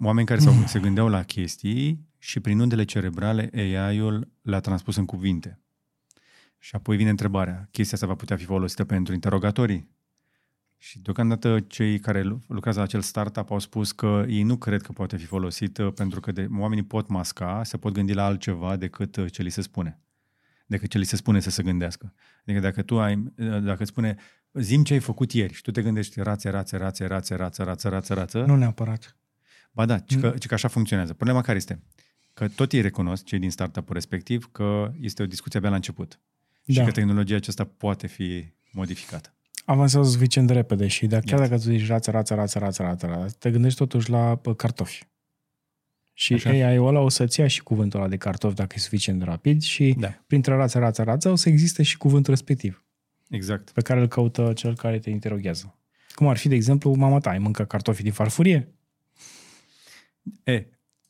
Oameni 0.01 0.27
care 0.27 0.39
uh-huh. 0.39 0.65
se 0.65 0.79
gândeau 0.79 1.07
la 1.07 1.23
chestii 1.23 2.07
și 2.17 2.39
prin 2.39 2.59
undele 2.59 2.83
cerebrale 2.83 3.49
AI-ul 3.53 4.31
le-a 4.41 4.59
transpus 4.59 4.95
în 4.95 5.05
cuvinte. 5.05 5.59
Și 6.59 6.75
apoi 6.75 6.97
vine 6.97 7.09
întrebarea, 7.09 7.67
chestia 7.71 7.93
asta 7.93 8.07
va 8.07 8.15
putea 8.15 8.37
fi 8.37 8.43
folosită 8.43 8.83
pentru 8.83 9.13
interogatorii? 9.13 9.89
Și 10.85 10.99
deocamdată 10.99 11.60
cei 11.68 11.99
care 11.99 12.22
lucrează 12.47 12.77
la 12.77 12.84
acel 12.85 13.01
startup 13.01 13.51
au 13.51 13.60
spus 13.60 13.91
că 13.91 14.26
ei 14.27 14.43
nu 14.43 14.57
cred 14.57 14.81
că 14.81 14.91
poate 14.91 15.18
fi 15.18 15.26
folosită 15.26 15.89
pentru 15.89 16.19
că 16.19 16.31
de, 16.31 16.47
oamenii 16.57 16.84
pot 16.84 17.07
masca, 17.07 17.61
se 17.64 17.77
pot 17.77 17.93
gândi 17.93 18.14
la 18.14 18.26
altceva 18.26 18.76
decât 18.76 19.15
uh, 19.15 19.31
ce 19.31 19.41
li 19.41 19.49
se 19.49 19.61
spune. 19.61 19.99
Decât 20.65 20.89
ce 20.89 20.97
li 20.97 21.03
se 21.03 21.15
spune 21.15 21.39
să 21.39 21.49
se 21.49 21.64
gândească. 21.64 22.14
Adică 22.41 22.60
dacă 22.60 22.81
tu 22.81 22.99
ai, 22.99 23.15
uh, 23.15 23.64
dacă 23.64 23.81
îți 23.81 23.91
spune, 23.91 24.15
zim 24.53 24.84
ce 24.84 24.93
ai 24.93 24.99
făcut 24.99 25.31
ieri 25.31 25.53
și 25.53 25.61
tu 25.61 25.72
te 25.72 25.81
gândești 25.81 26.22
rațe, 26.22 26.49
rațe, 26.49 26.77
rațe, 26.77 27.05
rațe, 27.05 27.35
rață, 27.35 27.64
rață, 27.64 27.89
rață, 27.89 28.14
rață. 28.14 28.43
Nu 28.45 28.55
neapărat. 28.55 29.18
Ba 29.72 29.85
da, 29.85 29.99
ci 29.99 30.19
că, 30.19 30.34
ci 30.39 30.45
că 30.45 30.53
așa 30.53 30.68
funcționează. 30.68 31.14
Problema 31.14 31.41
care 31.41 31.57
este? 31.57 31.84
Că 32.34 32.47
tot 32.47 32.72
ei 32.72 32.81
recunosc, 32.81 33.23
cei 33.23 33.39
din 33.39 33.51
startup-ul 33.51 33.93
respectiv, 33.93 34.49
că 34.51 34.91
este 34.99 35.23
o 35.23 35.26
discuție 35.26 35.57
abia 35.60 35.69
la 35.69 35.76
început. 35.76 36.19
Da. 36.64 36.73
Și 36.73 36.81
că 36.81 36.91
tehnologia 36.91 37.35
aceasta 37.35 37.64
poate 37.64 38.07
fi 38.07 38.53
modificată 38.72 39.34
avansează 39.65 40.10
suficient 40.10 40.48
de 40.48 40.53
repede 40.53 40.88
și 40.88 41.06
de 41.06 41.22
chiar 41.26 41.40
dacă 41.40 41.56
tu 41.56 41.61
zici 41.61 41.88
rață, 41.88 42.11
rață, 42.11 42.34
rață, 42.34 42.60
rață, 42.60 42.84
rață, 42.84 43.06
rață, 43.06 43.35
te 43.40 43.52
gândești 43.52 43.77
totuși 43.77 44.10
la 44.10 44.41
cartofi. 44.57 45.07
Și 46.14 46.34
Așa. 46.34 46.49
AI-ul 46.49 46.88
ăla 46.88 46.99
o 46.99 47.10
să-ți 47.10 47.40
ia 47.40 47.48
și 47.48 47.64
cuvântul 47.64 47.99
ăla 47.99 48.10
de 48.10 48.18
cartofi 48.18 48.56
dacă 48.56 48.73
e 48.77 48.80
suficient 48.80 49.19
de 49.19 49.26
rapid 49.26 49.61
și 49.61 49.95
da. 49.99 50.23
printre 50.27 50.56
rață, 50.56 50.80
rață, 50.80 51.03
rață 51.03 51.30
o 51.30 51.35
să 51.35 51.49
existe 51.49 51.84
și 51.84 51.98
cuvântul 51.98 52.34
respectiv. 52.34 52.84
Exact. 53.30 53.72
Pe 53.72 53.81
care 53.81 53.99
îl 53.99 54.07
caută 54.07 54.53
cel 54.56 54.76
care 54.76 54.99
te 54.99 55.10
interoghează. 55.10 55.77
Cum 56.15 56.27
ar 56.27 56.38
fi, 56.38 56.48
de 56.48 56.56
exemplu, 56.56 56.94
mama 56.94 57.19
ta, 57.19 57.30
ai 57.30 57.40
mâncat 57.40 57.68
cartofi 57.68 58.03
din 58.03 58.11
farfurie? 58.11 58.73
E, 60.44 60.65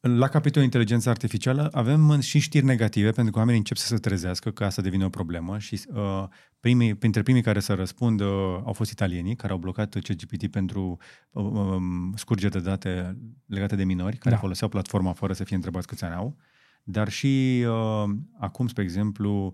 la 0.08 0.28
capitolul 0.28 0.64
inteligență 0.64 1.10
artificială 1.10 1.70
avem 1.72 2.20
și 2.20 2.40
știri 2.40 2.66
negative, 2.66 3.12
pentru 3.12 3.32
că 3.32 3.38
oamenii 3.38 3.60
încep 3.60 3.78
să 3.78 3.86
se 3.86 3.96
trezească 3.96 4.52
că 4.52 4.64
asta 4.64 4.82
devine 4.82 5.06
o 5.06 5.10
problemă 5.10 5.58
și 5.58 5.82
uh, 5.94 6.24
primii, 6.60 6.96
printre 6.96 7.22
primii 7.22 7.42
care 7.42 7.60
să 7.60 7.74
răspund 7.74 8.20
uh, 8.20 8.28
au 8.64 8.74
fost 8.74 8.92
italienii, 8.92 9.36
care 9.36 9.54
au 9.54 9.58
blocat 9.60 9.96
CGPT 10.00 10.48
pentru 10.48 10.98
uh, 11.32 11.44
um, 11.44 12.14
scurgeri 12.16 12.52
de 12.52 12.60
date 12.60 13.18
legate 13.46 13.76
de 13.76 13.84
minori, 13.84 14.18
care 14.18 14.36
da. 14.36 14.42
foloseau 14.42 14.70
platforma 14.70 15.14
fără 15.14 15.34
să 15.34 15.44
fie 15.44 15.56
întrebați 15.56 15.88
câți 15.88 16.04
ani 16.04 16.14
au, 16.14 16.38
dar 16.84 17.10
și 17.10 17.64
uh, 17.68 18.10
acum, 18.40 18.68
spre 18.68 18.84
exemplu, 18.84 19.54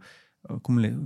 cum 0.61 0.77
le, 0.77 0.99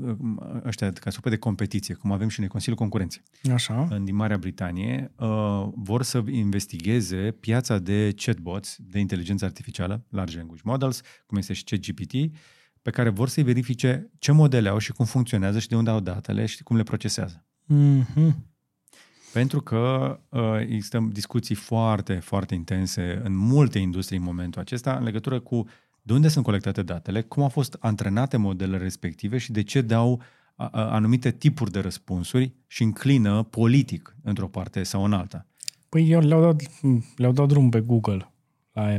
ăștia 0.65 0.91
ca 0.91 1.09
supă 1.09 1.29
de 1.29 1.37
competiție, 1.37 1.93
cum 1.93 2.11
avem 2.11 2.27
și 2.27 2.39
noi 2.39 2.49
Consiliul 2.49 2.79
Concurenței 2.79 3.21
Așa. 3.53 3.87
În, 3.89 4.05
din 4.05 4.15
Marea 4.15 4.37
Britanie, 4.37 5.11
uh, 5.15 5.67
vor 5.75 6.03
să 6.03 6.23
investigheze 6.29 7.31
piața 7.31 7.79
de 7.79 8.13
chatbots, 8.15 8.77
de 8.79 8.99
inteligență 8.99 9.45
artificială, 9.45 10.05
large 10.09 10.37
language 10.37 10.61
models, 10.65 11.01
cum 11.25 11.37
este 11.37 11.53
și 11.53 11.63
ChatGPT, 11.63 12.13
pe 12.81 12.89
care 12.89 13.09
vor 13.09 13.29
să-i 13.29 13.43
verifice 13.43 14.11
ce 14.19 14.31
modele 14.31 14.69
au 14.69 14.77
și 14.77 14.91
cum 14.91 15.05
funcționează 15.05 15.59
și 15.59 15.67
de 15.67 15.75
unde 15.75 15.89
au 15.89 15.99
datele 15.99 16.45
și 16.45 16.63
cum 16.63 16.75
le 16.75 16.83
procesează. 16.83 17.45
Mm-hmm. 17.73 18.35
Pentru 19.33 19.61
că 19.61 20.19
uh, 20.29 20.59
există 20.59 21.07
discuții 21.11 21.55
foarte, 21.55 22.13
foarte 22.13 22.55
intense 22.55 23.21
în 23.23 23.35
multe 23.35 23.79
industrii 23.79 24.17
în 24.17 24.23
momentul 24.23 24.61
acesta 24.61 24.95
în 24.95 25.03
legătură 25.03 25.39
cu 25.39 25.65
de 26.05 26.13
unde 26.13 26.27
sunt 26.27 26.45
colectate 26.45 26.81
datele, 26.81 27.21
cum 27.21 27.43
au 27.43 27.49
fost 27.49 27.77
antrenate 27.79 28.37
modelele 28.37 28.77
respective 28.77 29.37
și 29.37 29.51
de 29.51 29.63
ce 29.63 29.81
dau 29.81 30.21
anumite 30.71 31.31
tipuri 31.31 31.71
de 31.71 31.79
răspunsuri 31.79 32.53
și 32.67 32.83
înclină 32.83 33.43
politic 33.43 34.15
într-o 34.23 34.47
parte 34.47 34.83
sau 34.83 35.03
în 35.03 35.13
alta. 35.13 35.47
Păi 35.89 36.09
eu 36.09 36.19
le-au 36.19 36.41
dat, 36.41 36.61
le-au 37.15 37.31
dat 37.31 37.47
drum 37.47 37.69
pe 37.69 37.79
Google. 37.79 38.31
La 38.71 38.97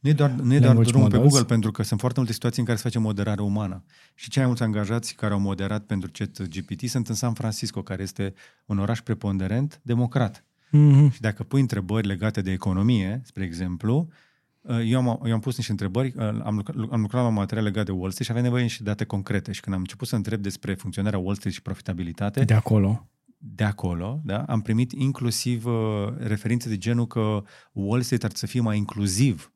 nu 0.00 0.10
e 0.10 0.12
doar, 0.12 0.30
nu 0.30 0.54
e 0.54 0.58
doar 0.58 0.76
drum 0.76 1.00
models. 1.00 1.22
pe 1.22 1.28
Google, 1.28 1.44
pentru 1.44 1.70
că 1.70 1.82
sunt 1.82 2.00
foarte 2.00 2.18
multe 2.18 2.34
situații 2.34 2.60
în 2.60 2.64
care 2.64 2.76
se 2.76 2.84
face 2.84 2.98
moderare 2.98 3.42
umană. 3.42 3.84
Și 4.14 4.30
cei 4.30 4.42
mai 4.42 4.46
mulți 4.46 4.62
angajați 4.62 5.14
care 5.14 5.32
au 5.32 5.40
moderat 5.40 5.84
pentru 5.84 6.10
chat 6.12 6.48
GPT 6.48 6.88
sunt 6.88 7.08
în 7.08 7.14
San 7.14 7.32
Francisco, 7.32 7.82
care 7.82 8.02
este 8.02 8.34
un 8.66 8.78
oraș 8.78 9.00
preponderent 9.00 9.80
democrat. 9.82 10.44
Mm-hmm. 10.68 11.12
Și 11.12 11.20
dacă 11.20 11.42
pui 11.42 11.60
întrebări 11.60 12.06
legate 12.06 12.40
de 12.40 12.50
economie, 12.50 13.20
spre 13.24 13.44
exemplu, 13.44 14.08
Uh, 14.08 14.23
eu 14.68 14.98
am, 14.98 15.20
eu 15.26 15.32
am 15.32 15.40
pus 15.40 15.56
niște 15.56 15.70
întrebări, 15.70 16.12
uh, 16.16 16.22
am 16.22 16.56
lucrat, 16.56 16.76
am 16.90 17.00
lucrat 17.00 17.22
la 17.22 17.28
material 17.28 17.64
legat 17.64 17.84
de 17.84 17.92
Wall 17.92 18.10
Street 18.10 18.26
și 18.26 18.30
aveam 18.30 18.44
nevoie 18.44 18.66
și 18.66 18.82
date 18.82 19.04
concrete. 19.04 19.52
Și 19.52 19.60
când 19.60 19.74
am 19.74 19.80
început 19.80 20.08
să 20.08 20.16
întreb 20.16 20.40
despre 20.40 20.74
funcționarea 20.74 21.18
Wall 21.18 21.34
Street 21.34 21.54
și 21.54 21.62
profitabilitate... 21.62 22.44
De 22.44 22.54
acolo. 22.54 23.08
De 23.46 23.64
acolo, 23.64 24.20
da, 24.24 24.42
am 24.42 24.60
primit 24.60 24.92
inclusiv 24.92 25.64
uh, 25.64 25.74
referințe 26.18 26.68
de 26.68 26.76
genul 26.76 27.06
că 27.06 27.42
Wall 27.72 28.02
Street 28.02 28.24
ar 28.24 28.30
să 28.34 28.46
fie 28.46 28.60
mai 28.60 28.76
inclusiv 28.76 29.52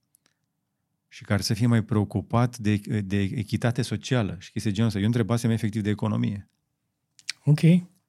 și 1.09 1.25
care 1.25 1.43
să 1.43 1.55
fie 1.55 1.67
mai 1.67 1.83
preocupat 1.83 2.59
de, 2.59 2.77
de 3.05 3.21
echitate 3.21 3.83
socială 3.83 4.37
și 4.39 4.51
chestii 4.51 4.73
genul 4.73 4.87
ăsta. 4.87 5.01
Eu 5.01 5.07
întrebasem 5.07 5.51
efectiv 5.51 5.83
de 5.83 5.91
economie. 5.91 6.51
Ok. 7.45 7.61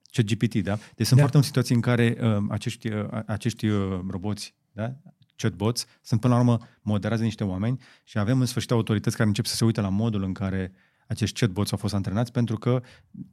Ce 0.03 0.23
GPT, 0.23 0.55
da? 0.55 0.76
Deci 0.95 1.05
sunt 1.05 1.19
da. 1.19 1.27
foarte 1.27 1.38
multe 1.38 1.47
situații 1.47 1.76
în 1.76 1.81
care 1.81 2.17
uh, 2.21 2.38
acești, 2.49 2.88
uh, 2.88 3.07
acești 3.26 3.67
uh, 3.67 3.99
roboți 4.09 4.55
da? 4.71 4.95
Chatbots 5.41 5.85
sunt 6.01 6.19
până 6.19 6.33
la 6.33 6.39
urmă 6.39 6.57
moderați 6.81 7.19
de 7.19 7.25
niște 7.25 7.43
oameni 7.43 7.79
și 8.03 8.19
avem 8.19 8.39
în 8.39 8.45
sfârșit 8.45 8.71
autorități 8.71 9.15
care 9.15 9.27
încep 9.27 9.45
să 9.45 9.55
se 9.55 9.65
uite 9.65 9.81
la 9.81 9.89
modul 9.89 10.23
în 10.23 10.33
care 10.33 10.71
acești 11.07 11.39
chatbots 11.39 11.71
au 11.71 11.77
fost 11.77 11.93
antrenați 11.93 12.31
pentru 12.31 12.57
că 12.57 12.81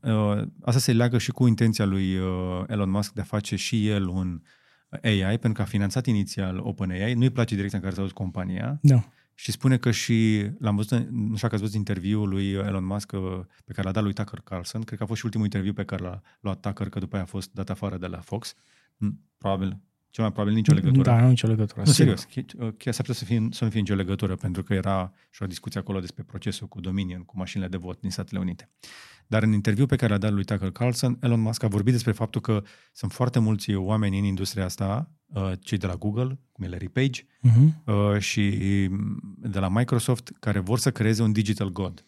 uh, 0.00 0.42
asta 0.62 0.80
se 0.80 0.92
leagă 0.92 1.18
și 1.18 1.30
cu 1.30 1.46
intenția 1.46 1.84
lui 1.84 2.16
uh, 2.18 2.64
Elon 2.66 2.90
Musk 2.90 3.12
de 3.12 3.20
a 3.20 3.24
face 3.24 3.56
și 3.56 3.88
el 3.88 4.08
un 4.08 4.42
AI, 5.02 5.38
pentru 5.38 5.52
că 5.52 5.62
a 5.62 5.64
finanțat 5.64 6.06
inițial 6.06 6.58
OpenAI, 6.58 7.14
nu-i 7.14 7.30
place 7.30 7.54
direcția 7.54 7.78
în 7.78 7.84
care 7.84 7.96
s-a 7.96 8.02
dus 8.02 8.12
compania 8.12 8.78
da. 8.82 9.08
și 9.34 9.52
spune 9.52 9.76
că 9.76 9.90
și, 9.90 10.50
l-am 10.58 10.76
văzut, 10.76 11.08
nu 11.10 11.36
știu 11.36 11.48
că 11.48 11.54
ați 11.54 11.62
văzut 11.62 11.76
interviul 11.76 12.28
lui 12.28 12.50
Elon 12.50 12.84
Musk 12.84 13.12
uh, 13.12 13.20
pe 13.64 13.72
care 13.72 13.86
l-a 13.86 13.92
dat 13.92 14.02
lui 14.02 14.12
Tucker 14.12 14.40
Carlson, 14.44 14.82
cred 14.82 14.98
că 14.98 15.04
a 15.04 15.06
fost 15.06 15.18
și 15.18 15.24
ultimul 15.24 15.46
interviu 15.46 15.72
pe 15.72 15.84
care 15.84 16.02
l-a 16.02 16.20
luat 16.40 16.60
Tucker, 16.60 16.88
că 16.88 16.98
după 16.98 17.14
aia 17.14 17.24
a 17.24 17.28
fost 17.28 17.52
dat 17.52 17.70
afară 17.70 17.96
de 17.96 18.06
la 18.06 18.20
Fox, 18.20 18.54
probabil 19.38 19.80
cel 20.16 20.24
mai 20.24 20.32
probabil 20.32 20.56
nicio 20.56 20.72
legătură. 20.72 21.02
Da, 21.02 21.20
nu 21.20 21.28
nicio 21.28 21.47
legătură. 21.47 21.82
Nu, 21.84 21.93
serios. 21.93 22.28
Chiar 22.76 22.94
s-ar 22.94 23.06
putea 23.06 23.14
să, 23.14 23.24
fie, 23.24 23.48
să 23.51 23.64
nu 23.64 23.70
fie 23.70 23.80
nicio 23.80 23.94
legătură, 23.94 24.34
pentru 24.34 24.62
că 24.62 24.74
era 24.74 25.12
și 25.30 25.43
o 25.43 25.47
discuție 25.47 25.80
acolo 25.80 26.01
despre 26.01 26.22
procesul 26.22 26.68
cu 26.68 26.80
Dominion, 26.80 27.22
cu 27.22 27.36
mașinile 27.36 27.68
de 27.68 27.76
vot 27.76 28.01
din 28.01 28.10
Statele 28.10 28.40
Unite. 28.40 28.70
Dar 29.26 29.43
în 29.43 29.52
interviu 29.52 29.86
pe 29.86 29.97
care 29.97 30.12
l-a 30.12 30.18
dat 30.18 30.32
lui 30.32 30.44
Tucker 30.44 30.70
Carlson, 30.70 31.18
Elon 31.20 31.40
Musk 31.40 31.62
a 31.62 31.66
vorbit 31.66 31.93
despre 31.93 32.12
faptul 32.12 32.40
că 32.40 32.62
sunt 32.93 33.12
foarte 33.12 33.38
mulți 33.38 33.74
oameni 33.74 34.18
în 34.18 34.24
industria 34.24 34.64
asta, 34.64 35.10
uh, 35.26 35.52
cei 35.60 35.78
de 35.78 35.86
la 35.86 35.94
Google, 35.94 36.38
cum 36.52 36.64
e 36.64 36.68
Larry 36.68 36.88
Page, 36.88 37.22
uh-huh. 37.22 38.18
și 38.18 38.51
de 39.38 39.59
la 39.59 39.68
Microsoft, 39.68 40.30
care 40.40 40.59
vor 40.59 40.78
să 40.78 40.90
creeze 40.90 41.22
un 41.22 41.32
digital 41.32 41.72
god. 41.72 42.05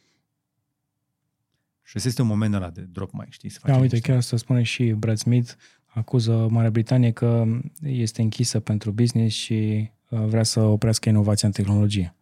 Și 1.82 1.92
ăsta 1.96 2.08
este 2.08 2.22
un 2.22 2.28
moment 2.28 2.54
ăla 2.54 2.70
de 2.70 2.80
drop 2.80 3.12
mai, 3.12 3.26
știi? 3.30 3.48
Să 3.48 3.60
da, 3.64 3.76
uite, 3.76 4.00
chiar 4.00 4.20
să 4.20 4.36
spune 4.36 4.62
și 4.62 4.84
Brad 4.84 5.16
Smith, 5.16 5.52
acuză 5.98 6.46
Marea 6.50 6.70
Britanie 6.70 7.10
că 7.10 7.44
este 7.82 8.22
închisă 8.22 8.60
pentru 8.60 8.90
business 8.90 9.36
și 9.36 9.90
uh, 10.08 10.24
vrea 10.26 10.42
să 10.42 10.60
oprească 10.60 11.08
inovația 11.08 11.48
în 11.48 11.54
tehnologie. 11.54 12.14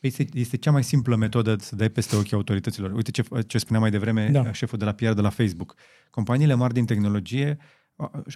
Păi 0.00 0.08
este, 0.08 0.28
este 0.32 0.56
cea 0.56 0.70
mai 0.70 0.84
simplă 0.84 1.16
metodă 1.16 1.56
să 1.58 1.76
dai 1.76 1.88
peste 1.88 2.16
ochii 2.16 2.36
autorităților. 2.36 2.92
Uite 2.92 3.10
ce, 3.10 3.22
ce 3.46 3.58
spunea 3.58 3.80
mai 3.80 3.90
devreme 3.90 4.28
da. 4.28 4.52
șeful 4.52 4.78
de 4.78 4.84
la 4.84 4.92
PR 4.92 5.10
de 5.12 5.20
la 5.20 5.28
Facebook. 5.28 5.74
Companiile 6.10 6.54
mari 6.54 6.74
din 6.74 6.84
tehnologie 6.84 7.58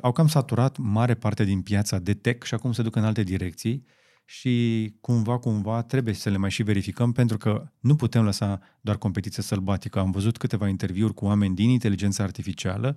au 0.00 0.12
cam 0.12 0.26
saturat 0.26 0.76
mare 0.76 1.14
parte 1.14 1.44
din 1.44 1.62
piața 1.62 1.98
de 1.98 2.14
tech 2.14 2.46
și 2.46 2.54
acum 2.54 2.72
se 2.72 2.82
duc 2.82 2.96
în 2.96 3.04
alte 3.04 3.22
direcții 3.22 3.84
și 4.24 4.94
cumva, 5.00 5.38
cumva 5.38 5.82
trebuie 5.82 6.14
să 6.14 6.30
le 6.30 6.36
mai 6.36 6.50
și 6.50 6.62
verificăm 6.62 7.12
pentru 7.12 7.36
că 7.36 7.70
nu 7.80 7.96
putem 7.96 8.24
lăsa 8.24 8.60
doar 8.80 8.98
competiție 8.98 9.42
sălbatică. 9.42 9.98
Am 9.98 10.10
văzut 10.10 10.36
câteva 10.36 10.68
interviuri 10.68 11.14
cu 11.14 11.24
oameni 11.24 11.54
din 11.54 11.68
inteligența 11.68 12.22
artificială 12.22 12.96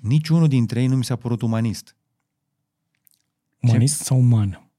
niciunul 0.00 0.48
dintre 0.48 0.80
ei 0.80 0.86
nu 0.86 0.96
mi 0.96 1.04
s-a 1.04 1.16
părut 1.16 1.42
umanist. 1.42 1.96
Umanist 3.60 3.96
Ce? 3.96 4.04
sau 4.04 4.18
uman? 4.18 4.70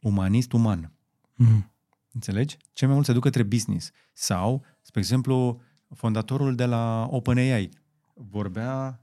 Umanist, 0.00 0.52
uman. 0.52 0.92
Mm. 1.34 1.72
Înțelegi? 2.12 2.56
Ce 2.72 2.84
mai 2.86 2.94
mult 2.94 3.06
se 3.06 3.12
duc 3.12 3.22
către 3.22 3.42
business. 3.42 3.90
Sau, 4.12 4.64
spre 4.82 5.00
exemplu, 5.00 5.60
fondatorul 5.94 6.54
de 6.54 6.64
la 6.64 7.06
OpenAI 7.10 7.68
vorbea 8.14 9.00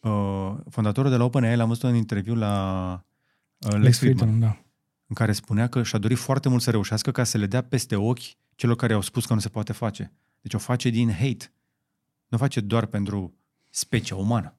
uh, 0.00 0.54
fondatorul 0.70 1.10
de 1.10 1.16
la 1.16 1.24
OpenAI 1.24 1.56
l-am 1.56 1.68
văzut 1.68 1.82
în 1.82 1.94
interviu 1.94 2.34
la 2.34 3.04
uh, 3.58 3.72
Lex, 3.72 3.82
Lex 3.82 3.98
Friedman, 3.98 4.28
Friedman 4.28 4.50
da. 4.50 4.64
în 5.06 5.14
care 5.14 5.32
spunea 5.32 5.68
că 5.68 5.82
și-a 5.82 5.98
dorit 5.98 6.18
foarte 6.18 6.48
mult 6.48 6.62
să 6.62 6.70
reușească 6.70 7.10
ca 7.10 7.24
să 7.24 7.38
le 7.38 7.46
dea 7.46 7.62
peste 7.62 7.96
ochi 7.96 8.36
celor 8.54 8.76
care 8.76 8.92
au 8.92 9.00
spus 9.00 9.26
că 9.26 9.34
nu 9.34 9.40
se 9.40 9.48
poate 9.48 9.72
face. 9.72 10.12
Deci 10.40 10.54
o 10.54 10.58
face 10.58 10.88
din 10.88 11.10
hate. 11.10 11.52
Nu 12.28 12.36
o 12.36 12.36
face 12.36 12.60
doar 12.60 12.86
pentru 12.86 13.34
specia 13.76 14.16
umană. 14.16 14.54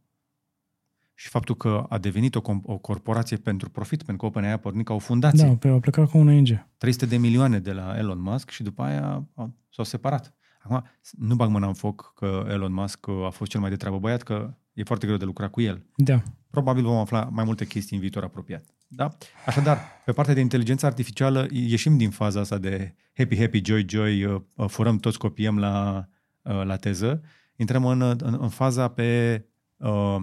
și 1.13 1.29
faptul 1.29 1.55
că 1.55 1.85
a 1.89 1.97
devenit 1.97 2.35
o, 2.35 2.41
o 2.63 2.77
corporație 2.77 3.37
pentru 3.37 3.69
profit, 3.69 4.03
pentru 4.03 4.17
că 4.17 4.25
OpenAI 4.25 4.51
a 4.51 4.57
pornit 4.57 4.85
ca 4.85 4.93
o 4.93 4.99
fundație. 4.99 5.47
Da, 5.47 5.55
pe 5.55 5.67
a 5.67 5.79
plecat 5.79 6.09
ca 6.09 6.17
un 6.17 6.27
ONG. 6.27 6.67
300 6.77 7.05
de 7.05 7.17
milioane 7.17 7.59
de 7.59 7.71
la 7.71 7.97
Elon 7.97 8.21
Musk 8.21 8.49
și 8.49 8.63
după 8.63 8.81
aia 8.83 9.27
s-au 9.69 9.85
separat. 9.85 10.33
Acum, 10.59 10.83
nu 11.11 11.35
bag 11.35 11.49
mâna 11.49 11.67
în 11.67 11.73
foc 11.73 12.13
că 12.15 12.45
Elon 12.49 12.73
Musk 12.73 13.07
a 13.25 13.29
fost 13.29 13.51
cel 13.51 13.59
mai 13.59 13.69
de 13.69 13.75
treabă 13.75 13.99
băiat, 13.99 14.23
că 14.23 14.53
e 14.73 14.83
foarte 14.83 15.05
greu 15.05 15.17
de 15.17 15.25
lucra 15.25 15.47
cu 15.47 15.61
el. 15.61 15.85
Da. 15.95 16.23
Probabil 16.49 16.83
vom 16.83 16.97
afla 16.97 17.29
mai 17.31 17.43
multe 17.43 17.65
chestii 17.65 17.95
în 17.95 18.01
viitor 18.01 18.23
apropiat. 18.23 18.65
Da? 18.87 19.17
Așadar, 19.45 19.79
pe 20.05 20.11
partea 20.11 20.33
de 20.33 20.39
inteligență 20.39 20.85
artificială, 20.85 21.47
ieșim 21.51 21.97
din 21.97 22.09
faza 22.09 22.39
asta 22.39 22.57
de 22.57 22.95
happy, 23.13 23.37
happy, 23.37 23.61
joy, 23.65 23.85
joy, 23.89 24.23
uh, 24.23 24.41
uh, 24.55 24.69
furăm 24.69 24.97
toți 24.97 25.17
copiem 25.17 25.59
la, 25.59 26.07
uh, 26.41 26.63
la 26.63 26.75
teză, 26.75 27.21
intrăm 27.57 27.85
în, 27.85 28.01
în, 28.01 28.37
în 28.39 28.49
faza 28.49 28.87
pe 28.87 29.41
uh, 29.77 30.17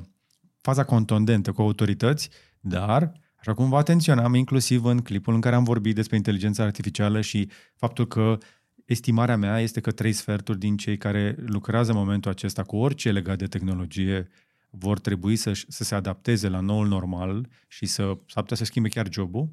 faza 0.60 0.84
contundentă 0.84 1.52
cu 1.52 1.62
autorități, 1.62 2.28
dar, 2.60 3.12
așa 3.36 3.54
cum 3.54 3.68
vă 3.68 3.76
atenționam, 3.76 4.34
inclusiv 4.34 4.84
în 4.84 4.98
clipul 4.98 5.34
în 5.34 5.40
care 5.40 5.54
am 5.54 5.64
vorbit 5.64 5.94
despre 5.94 6.16
inteligența 6.16 6.62
artificială 6.62 7.20
și 7.20 7.48
faptul 7.76 8.06
că 8.06 8.38
estimarea 8.84 9.36
mea 9.36 9.60
este 9.60 9.80
că 9.80 9.90
trei 9.90 10.12
sferturi 10.12 10.58
din 10.58 10.76
cei 10.76 10.96
care 10.96 11.36
lucrează 11.38 11.90
în 11.90 11.96
momentul 11.96 12.30
acesta 12.30 12.62
cu 12.62 12.76
orice 12.76 13.12
legat 13.12 13.38
de 13.38 13.46
tehnologie 13.46 14.28
vor 14.70 14.98
trebui 14.98 15.36
să, 15.36 15.52
să 15.68 15.84
se 15.84 15.94
adapteze 15.94 16.48
la 16.48 16.60
noul 16.60 16.86
normal 16.88 17.48
și 17.68 17.86
să 17.86 18.02
s-ar 18.02 18.42
putea 18.42 18.56
să 18.56 18.64
schimbe 18.64 18.88
chiar 18.88 19.06
jobul. 19.10 19.52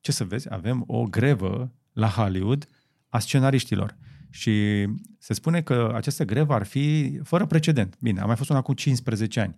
Ce 0.00 0.12
să 0.12 0.24
vezi? 0.24 0.52
Avem 0.52 0.84
o 0.86 1.04
grevă 1.04 1.72
la 1.92 2.08
Hollywood 2.08 2.68
a 3.08 3.18
scenariștilor. 3.18 3.96
Și 4.30 4.86
se 5.18 5.34
spune 5.34 5.62
că 5.62 5.92
această 5.94 6.24
grevă 6.24 6.54
ar 6.54 6.66
fi 6.66 7.18
fără 7.22 7.46
precedent. 7.46 7.96
Bine, 8.00 8.20
a 8.20 8.24
mai 8.24 8.36
fost 8.36 8.50
una 8.50 8.62
cu 8.62 8.72
15 8.72 9.40
ani. 9.40 9.56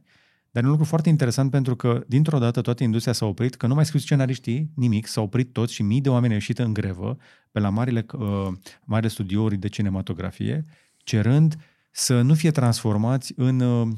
Dar 0.51 0.63
e 0.63 0.67
un 0.67 0.73
lucru 0.73 0.87
foarte 0.87 1.09
interesant 1.09 1.51
pentru 1.51 1.77
că, 1.77 2.05
dintr-o 2.07 2.39
dată, 2.39 2.61
toată 2.61 2.83
industria 2.83 3.13
s-a 3.13 3.27
oprit, 3.27 3.55
că 3.55 3.67
nu 3.67 3.75
mai 3.75 3.87
scris 3.87 4.03
scenariștii 4.03 4.71
nimic, 4.75 5.07
s-au 5.07 5.25
oprit 5.25 5.53
toți 5.53 5.73
și 5.73 5.83
mii 5.83 6.01
de 6.01 6.09
oameni 6.09 6.33
au 6.33 6.39
ieșit 6.39 6.59
în 6.59 6.73
grevă 6.73 7.17
pe 7.51 7.61
la 7.61 7.69
marile, 7.69 8.07
uh, 8.13 8.49
marile 8.85 9.09
studiouri 9.09 9.57
de 9.57 9.69
cinematografie, 9.69 10.65
cerând 10.97 11.57
să 11.91 12.21
nu 12.21 12.35
fie 12.35 12.51
transformați 12.51 13.33
în 13.37 13.61
uh, 13.61 13.89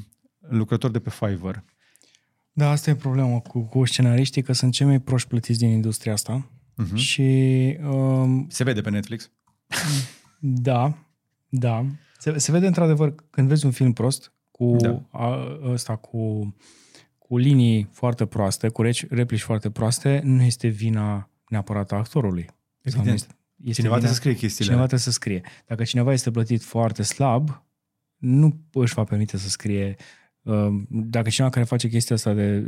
lucrători 0.48 0.92
de 0.92 0.98
pe 0.98 1.10
Fiverr. 1.10 1.56
Da, 2.52 2.70
asta 2.70 2.90
e 2.90 2.94
problema 2.94 3.38
cu, 3.38 3.60
cu 3.60 3.84
scenariștii, 3.84 4.42
că 4.42 4.52
sunt 4.52 4.72
cei 4.72 4.86
mai 4.86 5.00
proști 5.00 5.28
plătiți 5.28 5.58
din 5.58 5.68
industria 5.68 6.12
asta. 6.12 6.50
Uh-huh. 6.82 6.94
Și... 6.94 7.22
Um, 7.90 8.46
se 8.48 8.64
vede 8.64 8.80
pe 8.80 8.90
Netflix? 8.90 9.30
Da, 10.46 10.98
da. 11.48 11.86
Se, 12.18 12.38
se 12.38 12.52
vede 12.52 12.66
într-adevăr 12.66 13.14
când 13.30 13.48
vezi 13.48 13.64
un 13.64 13.70
film 13.70 13.92
prost, 13.92 14.32
cu 14.50 14.76
da. 14.76 15.02
a, 15.10 15.58
ăsta, 15.62 15.96
cu, 15.96 16.54
cu 17.18 17.36
linii 17.36 17.88
foarte 17.92 18.26
proaste, 18.26 18.68
cu 18.68 18.82
replici 19.08 19.40
foarte 19.40 19.70
proaste, 19.70 20.20
nu 20.24 20.42
este 20.42 20.68
vina 20.68 21.30
neapărat 21.48 21.92
a 21.92 21.96
actorului. 21.96 22.46
Evident. 22.80 23.14
Este, 23.14 23.36
este 23.56 23.72
cineva 23.72 23.94
vina, 23.94 24.08
trebuie 24.08 24.08
să 24.08 24.14
scrie 24.14 24.34
chestiile 24.34 24.64
Cineva 24.64 24.86
trebuie 24.86 25.00
să 25.00 25.10
scrie. 25.10 25.42
Dacă 25.66 25.84
cineva 25.84 26.12
este 26.12 26.30
plătit 26.30 26.62
foarte 26.62 27.02
slab, 27.02 27.64
nu 28.16 28.60
își 28.72 28.94
va 28.94 29.04
permite 29.04 29.36
să 29.36 29.48
scrie 29.48 29.96
uh, 30.42 30.68
dacă 30.88 31.28
cineva 31.28 31.52
care 31.52 31.64
face 31.64 31.88
chestia 31.88 32.16
asta 32.16 32.32
de 32.32 32.58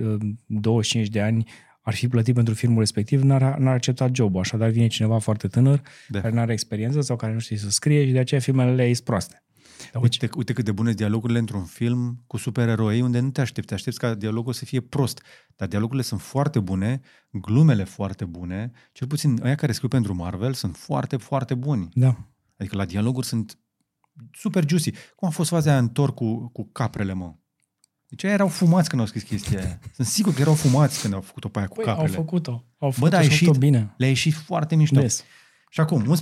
25 0.47 1.07
uh, 1.07 1.13
de 1.13 1.21
ani 1.21 1.47
ar 1.87 1.95
fi 1.95 2.09
plătit 2.09 2.35
pentru 2.35 2.55
filmul 2.55 2.79
respectiv, 2.79 3.23
n-ar, 3.23 3.59
n-ar 3.59 3.75
accepta 3.75 4.09
jobul. 4.13 4.41
Așadar 4.41 4.71
vine 4.71 4.87
cineva 4.87 5.19
foarte 5.19 5.49
tânăr, 5.49 5.83
da. 6.09 6.21
care 6.21 6.35
nu 6.35 6.41
are 6.41 6.53
experiență 6.53 7.01
sau 7.01 7.17
care 7.17 7.33
nu 7.33 7.39
știe 7.39 7.57
să 7.57 7.71
scrie 7.71 8.07
și 8.07 8.13
de 8.13 8.19
aceea 8.19 8.41
filmele 8.41 8.75
le 8.75 8.89
ies 8.89 9.01
proaste. 9.01 9.45
Dar 9.93 10.03
uite, 10.03 10.29
uite 10.37 10.53
cât 10.53 10.65
de 10.65 10.73
bune 10.73 10.87
sunt 10.87 11.01
dialogurile 11.01 11.39
într-un 11.39 11.65
film 11.65 12.23
cu 12.27 12.37
supereroi 12.37 13.01
unde 13.01 13.21
nu 13.21 13.31
te 13.31 13.41
aștepți. 13.41 13.69
Te 13.69 13.75
aștepți 13.75 13.99
ca 13.99 14.15
dialogul 14.15 14.53
să 14.53 14.65
fie 14.65 14.81
prost. 14.81 15.23
Dar 15.57 15.69
dialogurile 15.69 16.03
sunt 16.03 16.21
foarte 16.21 16.61
bune, 16.61 17.01
glumele 17.31 17.85
foarte 17.85 18.25
bune. 18.25 18.73
Cel 18.93 19.07
puțin 19.07 19.41
aia 19.43 19.55
care 19.55 19.73
scriu 19.73 19.89
pentru 19.89 20.15
Marvel 20.15 20.53
sunt 20.53 20.77
foarte, 20.77 21.17
foarte 21.17 21.55
buni. 21.55 21.89
Da. 21.93 22.29
Adică 22.57 22.77
la 22.77 22.85
dialoguri 22.85 23.27
sunt 23.27 23.59
super 24.33 24.69
juicy. 24.69 24.93
Cum 25.17 25.29
a 25.29 25.31
fost 25.31 25.49
faza 25.49 25.71
aia 25.71 25.79
în 25.79 25.89
tor 25.89 26.15
cu, 26.15 26.49
cu 26.49 26.69
caprele, 26.73 27.13
mă? 27.13 27.35
Deci 28.17 28.25
aia 28.25 28.35
erau 28.35 28.49
fumați 28.49 28.89
când 28.89 29.01
au 29.01 29.07
scris 29.07 29.23
chestia 29.23 29.61
aia. 29.61 29.79
Sunt 29.93 30.07
sigur 30.07 30.35
că 30.35 30.41
erau 30.41 30.55
fumați 30.55 31.01
când 31.01 31.15
au 31.15 31.21
făcut-o 31.21 31.49
pe 31.49 31.59
aia 31.59 31.67
cu 31.69 31.75
păi, 31.75 31.85
caprele. 31.85 32.09
au 32.09 32.15
făcut-o. 32.15 32.65
Au 32.79 32.91
făcut-o 32.91 33.01
Bă, 33.01 33.09
da, 33.09 33.23
ieșit, 33.23 33.57
bine. 33.57 33.95
Le-a 33.97 34.09
ieșit 34.09 34.33
foarte 34.33 34.77
mișto. 34.77 35.01
Des. 35.01 35.25
Și 35.71 35.81
acum, 35.81 36.17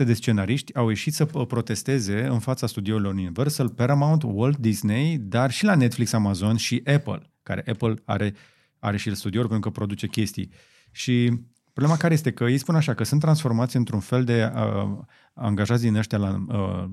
11.500 0.00 0.04
de 0.04 0.14
scenariști 0.14 0.74
au 0.74 0.88
ieșit 0.88 1.14
să 1.14 1.24
protesteze 1.24 2.26
în 2.26 2.38
fața 2.38 2.66
studiourilor 2.66 3.12
Universal, 3.12 3.68
Paramount, 3.68 4.22
Walt 4.22 4.58
Disney, 4.58 5.18
dar 5.18 5.50
și 5.50 5.64
la 5.64 5.74
Netflix, 5.74 6.12
Amazon 6.12 6.56
și 6.56 6.82
Apple, 6.94 7.32
care 7.42 7.64
Apple 7.66 7.94
are, 8.04 8.34
are 8.78 8.96
și 8.96 9.08
el 9.08 9.14
studiouri 9.14 9.48
pentru 9.48 9.70
că 9.70 9.78
produce 9.78 10.06
chestii. 10.06 10.50
Și 10.90 11.40
problema 11.72 11.96
care 11.96 12.14
este 12.14 12.32
că 12.32 12.44
ei 12.44 12.58
spun 12.58 12.74
așa, 12.74 12.94
că 12.94 13.04
sunt 13.04 13.20
transformați 13.20 13.76
într-un 13.76 14.00
fel 14.00 14.24
de 14.24 14.52
uh, 14.54 14.98
angajați 15.34 15.82
din 15.82 15.94
ăștia 15.94 16.18
la, 16.18 16.44
uh, 16.48 16.84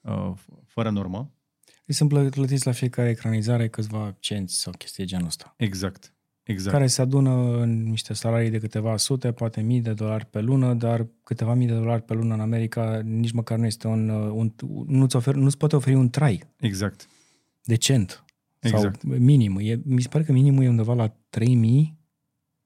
uh, 0.00 0.32
fără 0.66 0.90
normă. 0.90 1.30
Ei 1.84 1.94
sunt 1.94 2.30
plătiți 2.30 2.66
la 2.66 2.72
fiecare 2.72 3.08
ecranizare 3.08 3.68
câțiva 3.68 4.16
cenți 4.20 4.60
sau 4.60 4.72
chestii 4.78 5.04
genul 5.04 5.26
ăsta. 5.26 5.54
Exact. 5.56 6.14
Exact. 6.42 6.74
care 6.74 6.86
se 6.86 7.00
adună 7.02 7.60
în 7.60 7.82
niște 7.82 8.14
salarii 8.14 8.50
de 8.50 8.58
câteva 8.58 8.96
sute, 8.96 9.32
poate 9.32 9.60
mii 9.60 9.80
de 9.80 9.92
dolari 9.92 10.26
pe 10.26 10.40
lună, 10.40 10.74
dar 10.74 11.06
câteva 11.24 11.54
mii 11.54 11.66
de 11.66 11.74
dolari 11.74 12.02
pe 12.02 12.14
lună 12.14 12.34
în 12.34 12.40
America 12.40 13.00
nici 13.04 13.32
măcar 13.32 13.58
nu 13.58 13.66
este 13.66 13.86
un, 13.86 14.08
un 14.08 14.52
nu-ți, 14.86 15.16
ofer, 15.16 15.34
nu-ți 15.34 15.56
poate 15.56 15.76
oferi 15.76 15.96
un 15.96 16.10
trai. 16.10 16.42
Exact. 16.56 17.08
Decent. 17.62 18.24
Exact. 18.58 19.00
Sau 19.00 19.10
minim. 19.18 19.58
E, 19.60 19.80
mi 19.84 20.02
se 20.02 20.08
pare 20.08 20.24
că 20.24 20.32
minimul 20.32 20.64
e 20.64 20.68
undeva 20.68 20.94
la 20.94 21.16
3000 21.28 22.01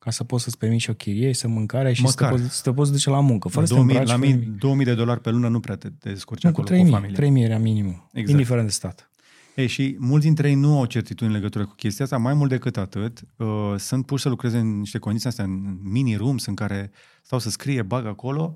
ca 0.07 0.13
să 0.13 0.25
poți 0.25 0.45
să-ți 0.45 0.59
permiți 0.59 0.83
și 0.83 0.91
o 0.91 0.93
chirie 0.93 1.33
și 1.33 1.39
să 1.39 1.49
mâncare 1.49 1.93
și 1.93 2.07
să 2.07 2.15
te, 2.15 2.27
poți, 2.27 2.57
să 2.57 2.61
te 2.63 2.73
poți 2.73 2.93
duce 2.93 3.11
la 3.11 3.21
muncă. 3.21 3.49
Fără 3.49 3.67
2000, 3.67 4.05
la 4.05 4.19
2000 4.59 4.85
de 4.85 4.95
dolari 4.95 5.21
pe 5.21 5.31
lună 5.31 5.49
nu 5.49 5.61
prea 5.61 5.77
te 5.77 5.89
descurci 5.89 6.45
acolo 6.45 6.63
cu, 6.63 6.69
3000, 6.69 6.91
cu 6.91 6.97
familie. 6.97 7.17
3000 7.17 7.43
era 7.43 7.59
minimul, 7.59 8.09
exact. 8.13 8.31
indiferent 8.31 8.67
de 8.67 8.73
stat. 8.73 9.11
Ei, 9.55 9.67
și 9.67 9.97
mulți 9.99 10.25
dintre 10.25 10.49
ei 10.49 10.55
nu 10.55 10.79
au 10.79 10.85
certitudine 10.85 11.29
în 11.29 11.35
legătură 11.35 11.65
cu 11.65 11.75
chestia 11.75 12.05
asta. 12.05 12.17
Mai 12.17 12.35
mult 12.35 12.51
decât 12.51 12.77
atât, 12.77 13.23
uh, 13.37 13.75
sunt 13.77 14.07
puși 14.07 14.23
să 14.23 14.29
lucreze 14.29 14.59
în 14.59 14.79
niște 14.79 14.99
condiții 14.99 15.29
astea, 15.29 15.45
în 15.45 15.79
mini-rooms 15.83 16.47
în 16.47 16.55
care 16.55 16.91
stau 17.23 17.39
să 17.39 17.51
scrie, 17.51 17.83
bag 17.83 18.07
acolo, 18.07 18.55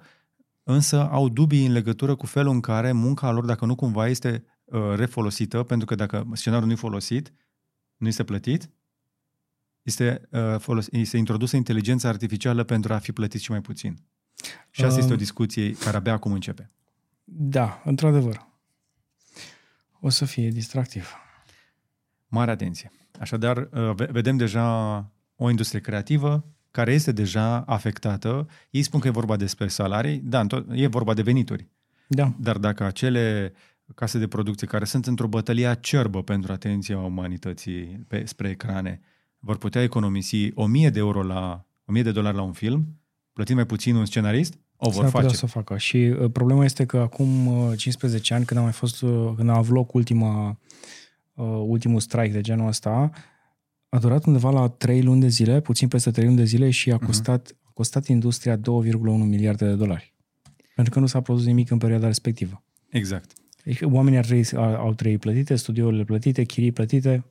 însă 0.62 1.08
au 1.10 1.28
dubii 1.28 1.66
în 1.66 1.72
legătură 1.72 2.14
cu 2.14 2.26
felul 2.26 2.52
în 2.52 2.60
care 2.60 2.92
munca 2.92 3.30
lor, 3.30 3.44
dacă 3.44 3.66
nu 3.66 3.74
cumva 3.74 4.08
este 4.08 4.44
uh, 4.64 4.80
refolosită, 4.94 5.62
pentru 5.62 5.86
că 5.86 5.94
dacă 5.94 6.26
scenariul 6.32 6.66
nu 6.66 6.72
e 6.72 6.76
folosit, 6.76 7.32
nu 7.96 8.08
este 8.08 8.24
plătit, 8.24 8.70
este, 9.82 10.28
uh, 10.30 10.58
folos- 10.58 10.88
este 10.90 11.16
introdusă 11.16 11.56
inteligența 11.56 12.08
artificială 12.08 12.64
pentru 12.64 12.92
a 12.92 12.98
fi 12.98 13.12
plătit 13.12 13.40
și 13.40 13.50
mai 13.50 13.60
puțin. 13.60 13.98
Și 14.70 14.84
asta 14.84 14.94
um, 14.94 15.00
este 15.00 15.12
o 15.12 15.16
discuție 15.16 15.72
care 15.72 15.96
abia 15.96 16.12
acum 16.12 16.32
începe. 16.32 16.70
Da, 17.24 17.82
într-adevăr. 17.84 18.48
O 20.00 20.08
să 20.08 20.24
fie 20.24 20.48
distractiv. 20.48 21.14
Mare 22.28 22.50
atenție. 22.50 22.92
Așadar, 23.20 23.56
uh, 23.56 23.94
vedem 23.94 24.36
deja 24.36 24.96
o 25.36 25.50
industrie 25.50 25.80
creativă 25.80 26.44
care 26.70 26.92
este 26.92 27.12
deja 27.12 27.60
afectată. 27.60 28.48
Ei 28.70 28.82
spun 28.82 29.00
că 29.00 29.06
e 29.06 29.10
vorba 29.10 29.36
despre 29.36 29.68
salarii, 29.68 30.18
da, 30.18 30.46
e 30.72 30.86
vorba 30.86 31.14
de 31.14 31.22
venituri. 31.22 31.68
Da. 32.06 32.32
Dar 32.38 32.58
dacă 32.58 32.84
acele 32.84 33.52
case 33.94 34.18
de 34.18 34.28
producție 34.28 34.66
care 34.66 34.84
sunt 34.84 35.06
într-o 35.06 35.26
bătălie 35.26 35.66
acerbă 35.66 36.22
pentru 36.22 36.52
atenția 36.52 36.98
umanității 36.98 38.04
pe, 38.08 38.24
spre 38.24 38.48
ecrane, 38.48 39.00
vor 39.40 39.56
putea 39.56 39.82
economisi 39.82 40.50
1000 40.54 40.90
de 40.90 40.98
euro 40.98 41.22
la 41.22 41.66
1000 41.84 42.02
de 42.02 42.12
dolari 42.12 42.36
la 42.36 42.42
un 42.42 42.52
film, 42.52 43.00
plătind 43.32 43.58
mai 43.58 43.66
puțin 43.66 43.94
un 43.94 44.04
scenarist, 44.04 44.58
o 44.76 44.90
vor 44.90 45.08
face. 45.08 45.34
să 45.34 45.44
o 45.44 45.48
facă. 45.48 45.76
Și 45.76 45.96
uh, 45.96 46.30
problema 46.32 46.64
este 46.64 46.84
că 46.84 46.98
acum 46.98 47.46
uh, 47.46 47.76
15 47.76 48.34
ani, 48.34 48.44
când 48.44 48.60
a 48.60 48.62
mai 48.62 48.72
fost, 48.72 49.02
uh, 49.02 49.32
când 49.36 49.48
a 49.48 49.56
avut 49.56 49.74
loc 49.74 49.94
ultima, 49.94 50.58
uh, 51.34 51.44
ultimul 51.66 52.00
strike 52.00 52.32
de 52.32 52.40
genul 52.40 52.66
ăsta, 52.66 53.10
a 53.88 53.98
durat 53.98 54.24
undeva 54.24 54.50
la 54.50 54.68
3 54.68 55.02
luni 55.02 55.20
de 55.20 55.28
zile, 55.28 55.60
puțin 55.60 55.88
peste 55.88 56.10
3 56.10 56.24
luni 56.24 56.36
de 56.36 56.44
zile 56.44 56.70
și 56.70 56.90
a 56.90 56.94
mhm. 56.94 57.04
costat, 57.04 57.52
uh-huh. 57.52 57.62
a 57.62 57.70
costat 57.74 58.06
industria 58.06 58.56
2,1 58.56 58.62
miliarde 59.02 59.66
de 59.66 59.74
dolari. 59.74 60.14
Pentru 60.74 60.92
că 60.92 61.00
nu 61.00 61.06
s-a 61.06 61.20
produs 61.20 61.44
nimic 61.44 61.70
în 61.70 61.78
perioada 61.78 62.06
respectivă. 62.06 62.62
Exact. 62.88 63.32
Deci, 63.64 63.80
oamenii 63.82 64.18
ar 64.18 64.24
trăi, 64.24 64.44
au 64.56 64.94
trei 64.94 65.18
plătite, 65.18 65.54
studiourile 65.56 66.04
plătite, 66.04 66.44
chirii 66.44 66.72
plătite. 66.72 67.24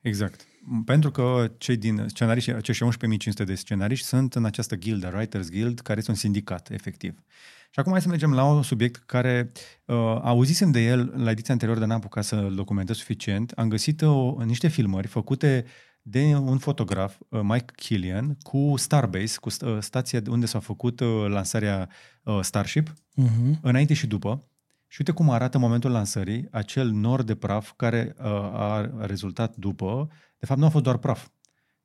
Exact. 0.00 0.46
Pentru 0.84 1.10
că 1.10 1.50
cei 1.58 1.76
din 1.76 2.04
scenariști, 2.06 2.50
acești 2.50 2.84
11.500 2.84 3.44
de 3.44 3.54
scenariști 3.54 4.06
sunt 4.06 4.34
în 4.34 4.44
această 4.44 4.76
guild, 4.76 5.12
Writers 5.14 5.50
Guild, 5.50 5.80
care 5.80 5.98
este 5.98 6.10
un 6.10 6.16
sindicat, 6.16 6.70
efectiv. 6.70 7.22
Și 7.70 7.78
acum 7.78 7.92
hai 7.92 8.00
să 8.00 8.08
mergem 8.08 8.32
la 8.32 8.44
un 8.44 8.62
subiect 8.62 9.02
care 9.06 9.52
uh, 9.84 9.96
auzisem 10.22 10.70
de 10.70 10.80
el 10.84 11.12
la 11.16 11.30
ediția 11.30 11.52
anterioară, 11.52 11.80
dar 11.80 11.88
n-am 11.88 11.98
apucat 11.98 12.24
să-l 12.24 12.54
documentez 12.54 12.96
suficient. 12.96 13.50
Am 13.50 13.68
găsit 13.68 14.02
o, 14.02 14.34
uh, 14.38 14.44
niște 14.44 14.68
filmări 14.68 15.06
făcute 15.06 15.64
de 16.02 16.34
un 16.34 16.58
fotograf, 16.58 17.18
uh, 17.28 17.40
Mike 17.42 17.72
Killian, 17.76 18.36
cu 18.42 18.74
Starbase, 18.76 19.38
cu 19.40 19.48
uh, 19.60 19.76
stația 19.80 20.20
unde 20.28 20.46
s-a 20.46 20.58
făcut 20.58 21.00
uh, 21.00 21.24
lansarea 21.28 21.88
uh, 22.22 22.38
Starship, 22.40 22.92
uh-huh. 22.92 23.60
înainte 23.60 23.94
și 23.94 24.06
după. 24.06 24.48
Și 24.88 24.96
uite 24.98 25.12
cum 25.12 25.30
arată 25.30 25.56
în 25.56 25.62
momentul 25.62 25.90
lansării 25.90 26.48
acel 26.50 26.90
nor 26.90 27.22
de 27.22 27.34
praf 27.34 27.72
care 27.76 28.14
uh, 28.18 28.24
a 28.52 28.90
rezultat 28.98 29.56
după. 29.56 30.08
De 30.38 30.46
fapt, 30.46 30.60
nu 30.60 30.66
a 30.66 30.68
fost 30.68 30.84
doar 30.84 30.96
praf. 30.96 31.28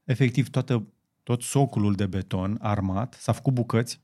Efectiv, 0.04 0.50
toată, 0.50 0.88
tot 1.24 1.42
soculul 1.42 1.94
de 1.94 2.06
beton 2.06 2.58
armat 2.62 3.16
s-a 3.20 3.32
făcut 3.32 3.54
bucăți. 3.54 4.02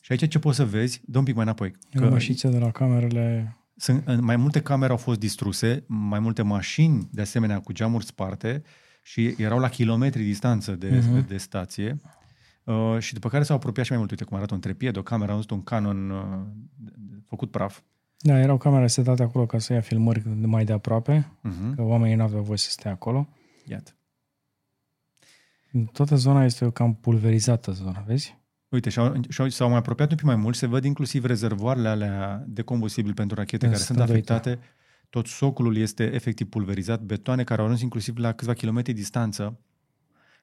Și 0.00 0.12
aici 0.12 0.28
ce 0.28 0.38
poți 0.38 0.56
să 0.56 0.64
vezi? 0.64 1.00
Dă 1.04 1.18
un 1.18 1.24
pic 1.24 1.34
mai 1.34 1.44
înapoi. 1.44 1.70
Că 1.70 2.48
de 2.48 2.58
la 2.58 2.70
camerele... 2.70 3.56
Sunt, 3.76 4.20
mai 4.20 4.36
multe 4.36 4.60
camere 4.60 4.90
au 4.90 4.98
fost 4.98 5.18
distruse, 5.18 5.84
mai 5.86 6.18
multe 6.18 6.42
mașini, 6.42 7.08
de 7.12 7.20
asemenea, 7.20 7.60
cu 7.60 7.72
geamuri 7.72 8.04
sparte 8.04 8.62
și 9.02 9.34
erau 9.38 9.58
la 9.58 9.68
kilometri 9.68 10.22
distanță 10.22 10.76
de, 10.76 10.98
uh-huh. 10.98 11.26
de 11.26 11.36
stație. 11.36 11.96
Uh, 12.64 12.96
și 12.98 13.12
după 13.12 13.28
care 13.28 13.42
s-au 13.42 13.56
apropiat 13.56 13.84
și 13.84 13.90
mai 13.90 14.00
mult. 14.00 14.10
Uite 14.10 14.24
cum 14.24 14.36
arată 14.36 14.54
un 14.54 14.60
trepied, 14.60 14.96
o 14.96 15.02
cameră, 15.02 15.30
am 15.30 15.36
văzut 15.36 15.50
un 15.50 15.62
Canon 15.62 16.10
uh, 16.10 16.22
făcut 17.24 17.50
praf. 17.50 17.80
Da, 18.18 18.38
erau 18.38 18.58
camere 18.58 18.86
setate 18.86 19.22
acolo 19.22 19.46
ca 19.46 19.58
să 19.58 19.72
ia 19.72 19.80
filmări 19.80 20.28
mai 20.28 20.64
de 20.64 20.72
aproape, 20.72 21.32
uh-huh. 21.38 21.74
că 21.74 21.82
oamenii 21.82 22.16
nu 22.16 22.22
aveau 22.22 22.42
voie 22.42 22.58
să 22.58 22.70
stea 22.70 22.90
acolo. 22.90 23.28
Iată. 23.64 23.90
Toată 25.92 26.16
zona 26.16 26.44
este 26.44 26.70
cam 26.70 26.94
pulverizată, 26.94 27.72
zona, 27.72 28.04
vezi? 28.06 28.38
Uite, 28.68 28.90
și-au, 28.90 29.14
și-au, 29.28 29.48
s-au 29.48 29.68
mai 29.68 29.78
apropiat 29.78 30.10
un 30.10 30.16
pic 30.16 30.26
mai 30.26 30.36
mult, 30.36 30.56
se 30.56 30.66
văd 30.66 30.84
inclusiv 30.84 31.24
rezervoarele 31.24 31.88
alea 31.88 32.44
de 32.46 32.62
combustibil 32.62 33.14
pentru 33.14 33.36
rachete 33.36 33.66
care 33.66 33.78
sunt 33.78 34.00
afectate. 34.00 34.58
Tot 35.10 35.26
soculul 35.26 35.76
este 35.76 36.12
efectiv 36.14 36.48
pulverizat, 36.48 37.02
betoane 37.02 37.44
care 37.44 37.60
au 37.60 37.66
ajuns 37.66 37.82
inclusiv 37.82 38.16
la 38.16 38.32
câțiva 38.32 38.52
kilometri 38.52 38.92
distanță. 38.92 39.60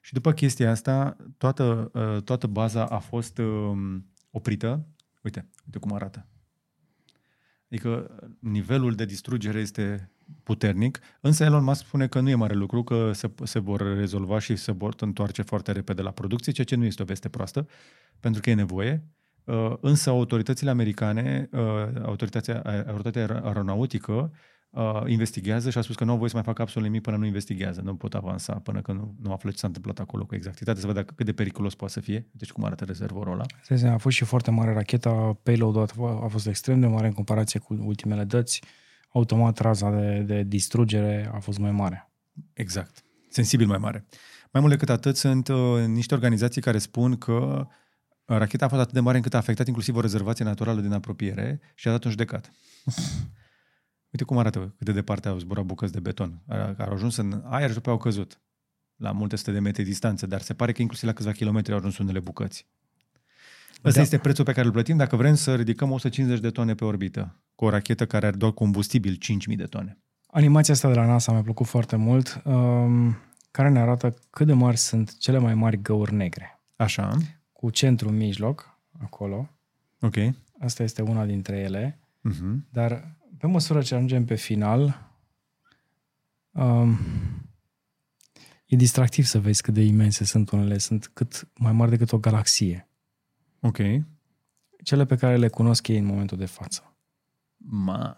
Și 0.00 0.12
după 0.12 0.32
chestia 0.32 0.70
asta, 0.70 1.16
toată, 1.36 1.90
uh, 1.94 2.22
toată 2.22 2.46
baza 2.46 2.86
a 2.86 2.98
fost 2.98 3.38
um, 3.38 4.06
oprită. 4.30 4.86
Uite, 5.22 5.48
uite 5.66 5.78
cum 5.78 5.92
arată. 5.92 6.26
Adică 7.70 8.10
nivelul 8.38 8.94
de 8.94 9.04
distrugere 9.04 9.60
este 9.60 10.10
puternic, 10.42 11.00
însă 11.20 11.44
Elon 11.44 11.64
Musk 11.64 11.86
spune 11.86 12.06
că 12.06 12.20
nu 12.20 12.28
e 12.28 12.34
mare 12.34 12.54
lucru, 12.54 12.82
că 12.82 13.12
se, 13.12 13.30
se 13.42 13.58
vor 13.58 13.96
rezolva 13.96 14.38
și 14.38 14.56
se 14.56 14.72
vor 14.72 14.94
întoarce 15.00 15.42
foarte 15.42 15.72
repede 15.72 16.02
la 16.02 16.10
producție, 16.10 16.52
ceea 16.52 16.66
ce 16.66 16.76
nu 16.76 16.84
este 16.84 17.02
o 17.02 17.04
veste 17.04 17.28
proastă, 17.28 17.66
pentru 18.20 18.40
că 18.40 18.50
e 18.50 18.54
nevoie. 18.54 19.04
Uh, 19.44 19.74
însă 19.80 20.10
autoritățile 20.10 20.70
americane, 20.70 21.48
uh, 21.52 21.60
autoritatea, 22.02 22.84
autoritatea 22.86 23.40
aeronautică, 23.44 24.32
uh, 24.74 25.02
investigează 25.06 25.70
și 25.70 25.78
a 25.78 25.80
spus 25.80 25.96
că 25.96 26.04
nu 26.04 26.10
au 26.10 26.16
voie 26.16 26.28
să 26.28 26.36
mai 26.36 26.44
facă 26.44 26.62
absolut 26.62 26.88
nimic 26.88 27.02
până 27.02 27.16
nu 27.16 27.26
investigează. 27.26 27.80
Nu 27.80 27.94
pot 27.94 28.14
avansa 28.14 28.52
până 28.52 28.80
când 28.80 28.98
nu, 28.98 29.14
nu 29.22 29.32
află 29.32 29.50
ce 29.50 29.56
s-a 29.56 29.66
întâmplat 29.66 29.98
acolo 29.98 30.24
cu 30.24 30.34
exactitate, 30.34 30.80
să 30.80 30.86
vedă 30.86 31.04
cât 31.04 31.26
de 31.26 31.32
periculos 31.32 31.74
poate 31.74 31.92
să 31.92 32.00
fie. 32.00 32.28
Deci 32.32 32.52
cum 32.52 32.64
arată 32.64 32.84
rezervorul 32.84 33.32
ăla. 33.32 33.92
A 33.92 33.96
fost 33.96 34.16
și 34.16 34.24
foarte 34.24 34.50
mare 34.50 34.72
racheta, 34.72 35.38
payload 35.42 35.76
a 36.22 36.26
fost 36.28 36.46
extrem 36.46 36.80
de 36.80 36.86
mare 36.86 37.06
în 37.06 37.12
comparație 37.12 37.60
cu 37.60 37.76
ultimele 37.80 38.24
dăți. 38.24 38.62
Automat 39.08 39.58
raza 39.58 39.90
de, 39.90 40.18
de 40.18 40.42
distrugere 40.42 41.30
a 41.34 41.38
fost 41.38 41.58
mai 41.58 41.72
mare. 41.72 42.12
Exact. 42.52 43.04
Sensibil 43.28 43.66
mai 43.66 43.78
mare. 43.78 44.06
Mai 44.52 44.62
mult 44.62 44.72
decât 44.72 44.88
atât, 44.88 45.16
sunt 45.16 45.48
uh, 45.48 45.84
niște 45.86 46.14
organizații 46.14 46.60
care 46.60 46.78
spun 46.78 47.16
că 47.16 47.66
racheta 48.24 48.64
a 48.64 48.68
fost 48.68 48.80
atât 48.80 48.94
de 48.94 49.00
mare 49.00 49.16
încât 49.16 49.34
a 49.34 49.38
afectat 49.38 49.66
inclusiv 49.66 49.96
o 49.96 50.00
rezervație 50.00 50.44
naturală 50.44 50.80
din 50.80 50.92
apropiere 50.92 51.60
și 51.74 51.88
a 51.88 51.90
dat 51.90 52.04
un 52.04 52.10
judecat. 52.10 52.50
Uite 54.14 54.26
cum 54.26 54.38
arată 54.38 54.58
cât 54.58 54.86
de 54.86 54.92
departe 54.92 55.28
au 55.28 55.38
zburat 55.38 55.64
bucăți 55.64 55.92
de 55.92 56.00
beton, 56.00 56.42
care 56.46 56.84
au 56.86 56.92
ajuns 56.92 57.16
în 57.16 57.42
aer 57.44 57.68
și 57.68 57.74
după 57.74 57.90
au 57.90 57.96
căzut 57.96 58.40
la 58.96 59.12
multe 59.12 59.36
sute 59.36 59.52
de 59.52 59.58
metri 59.58 59.82
distanță, 59.82 60.26
dar 60.26 60.40
se 60.40 60.54
pare 60.54 60.72
că 60.72 60.80
inclusiv 60.80 61.08
la 61.08 61.14
câțiva 61.14 61.32
kilometri 61.32 61.72
au 61.72 61.78
ajuns 61.78 61.98
unele 61.98 62.20
bucăți. 62.20 62.66
Ăsta 63.84 63.98
da. 63.98 64.00
este 64.00 64.18
prețul 64.18 64.44
pe 64.44 64.52
care 64.52 64.66
îl 64.66 64.72
plătim 64.72 64.96
dacă 64.96 65.16
vrem 65.16 65.34
să 65.34 65.54
ridicăm 65.54 65.90
150 65.90 66.40
de 66.40 66.50
tone 66.50 66.74
pe 66.74 66.84
orbită, 66.84 67.36
cu 67.54 67.64
o 67.64 67.68
rachetă 67.68 68.06
care 68.06 68.26
are 68.26 68.36
doar 68.36 68.52
combustibil 68.52 69.18
5.000 69.50 69.56
de 69.56 69.64
tone. 69.64 69.98
Animația 70.26 70.74
asta 70.74 70.88
de 70.88 70.94
la 70.94 71.06
NASA 71.06 71.32
mi-a 71.32 71.42
plăcut 71.42 71.66
foarte 71.66 71.96
mult, 71.96 72.42
um, 72.44 73.16
care 73.50 73.68
ne 73.68 73.78
arată 73.78 74.14
cât 74.30 74.46
de 74.46 74.52
mari 74.52 74.76
sunt 74.76 75.18
cele 75.18 75.38
mai 75.38 75.54
mari 75.54 75.82
găuri 75.82 76.14
negre. 76.14 76.60
Așa. 76.76 77.16
Cu 77.52 77.70
centru 77.70 78.08
în 78.08 78.16
mijloc, 78.16 78.78
acolo. 79.02 79.50
Ok. 80.00 80.16
Asta 80.60 80.82
este 80.82 81.02
una 81.02 81.24
dintre 81.24 81.56
ele. 81.56 81.98
Uh-huh. 82.30 82.70
Dar 82.70 83.14
pe 83.44 83.50
măsură 83.50 83.82
ce 83.82 83.94
ajungem 83.94 84.24
pe 84.24 84.34
final, 84.34 85.10
um, 86.50 86.98
e 88.66 88.76
distractiv 88.76 89.24
să 89.24 89.40
vezi 89.40 89.62
cât 89.62 89.74
de 89.74 89.80
imense 89.80 90.24
sunt 90.24 90.50
unele. 90.50 90.78
Sunt 90.78 91.10
cât 91.12 91.48
mai 91.54 91.72
mari 91.72 91.90
decât 91.90 92.12
o 92.12 92.18
galaxie. 92.18 92.88
Ok. 93.60 93.78
Cele 94.82 95.04
pe 95.04 95.16
care 95.16 95.36
le 95.36 95.48
cunosc 95.48 95.88
ei 95.88 95.98
în 95.98 96.04
momentul 96.04 96.38
de 96.38 96.46
față. 96.46 96.96
Ma. 97.56 98.16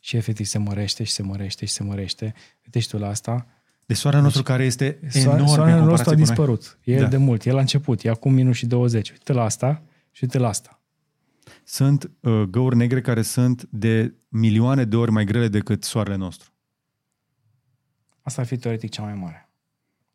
Și 0.00 0.16
efectiv 0.16 0.46
se 0.46 0.58
mărește 0.58 1.04
și 1.04 1.12
se 1.12 1.22
mărește 1.22 1.66
și 1.66 1.72
se 1.72 1.82
mărește. 1.82 2.34
Uite 2.64 2.78
și 2.78 2.88
tu 2.88 2.98
la 2.98 3.08
asta. 3.08 3.46
De 3.86 3.94
soarele 3.94 4.22
nostru 4.22 4.42
deci, 4.42 4.50
care 4.50 4.64
este 4.64 5.00
enorm 5.12 5.46
Soarele 5.46 5.80
nostru 5.80 6.10
a 6.10 6.14
dispărut. 6.14 6.78
E 6.84 6.98
da. 6.98 7.06
de 7.06 7.16
mult. 7.16 7.44
El 7.44 7.56
a 7.56 7.60
început. 7.60 8.04
E 8.04 8.08
acum 8.08 8.32
minus 8.32 8.56
și 8.56 8.66
20. 8.66 9.10
Uite 9.10 9.32
la 9.32 9.42
asta 9.42 9.82
și 10.10 10.24
uite 10.24 10.38
la 10.38 10.48
asta 10.48 10.77
sunt 11.64 12.10
uh, 12.20 12.42
găuri 12.42 12.76
negre 12.76 13.00
care 13.00 13.22
sunt 13.22 13.62
de 13.70 14.14
milioane 14.28 14.84
de 14.84 14.96
ori 14.96 15.10
mai 15.10 15.24
grele 15.24 15.48
decât 15.48 15.84
soarele 15.84 16.16
nostru. 16.16 16.52
Asta 18.22 18.40
ar 18.40 18.46
fi 18.46 18.56
teoretic 18.56 18.90
cea 18.90 19.02
mai 19.02 19.14
mare. 19.14 19.48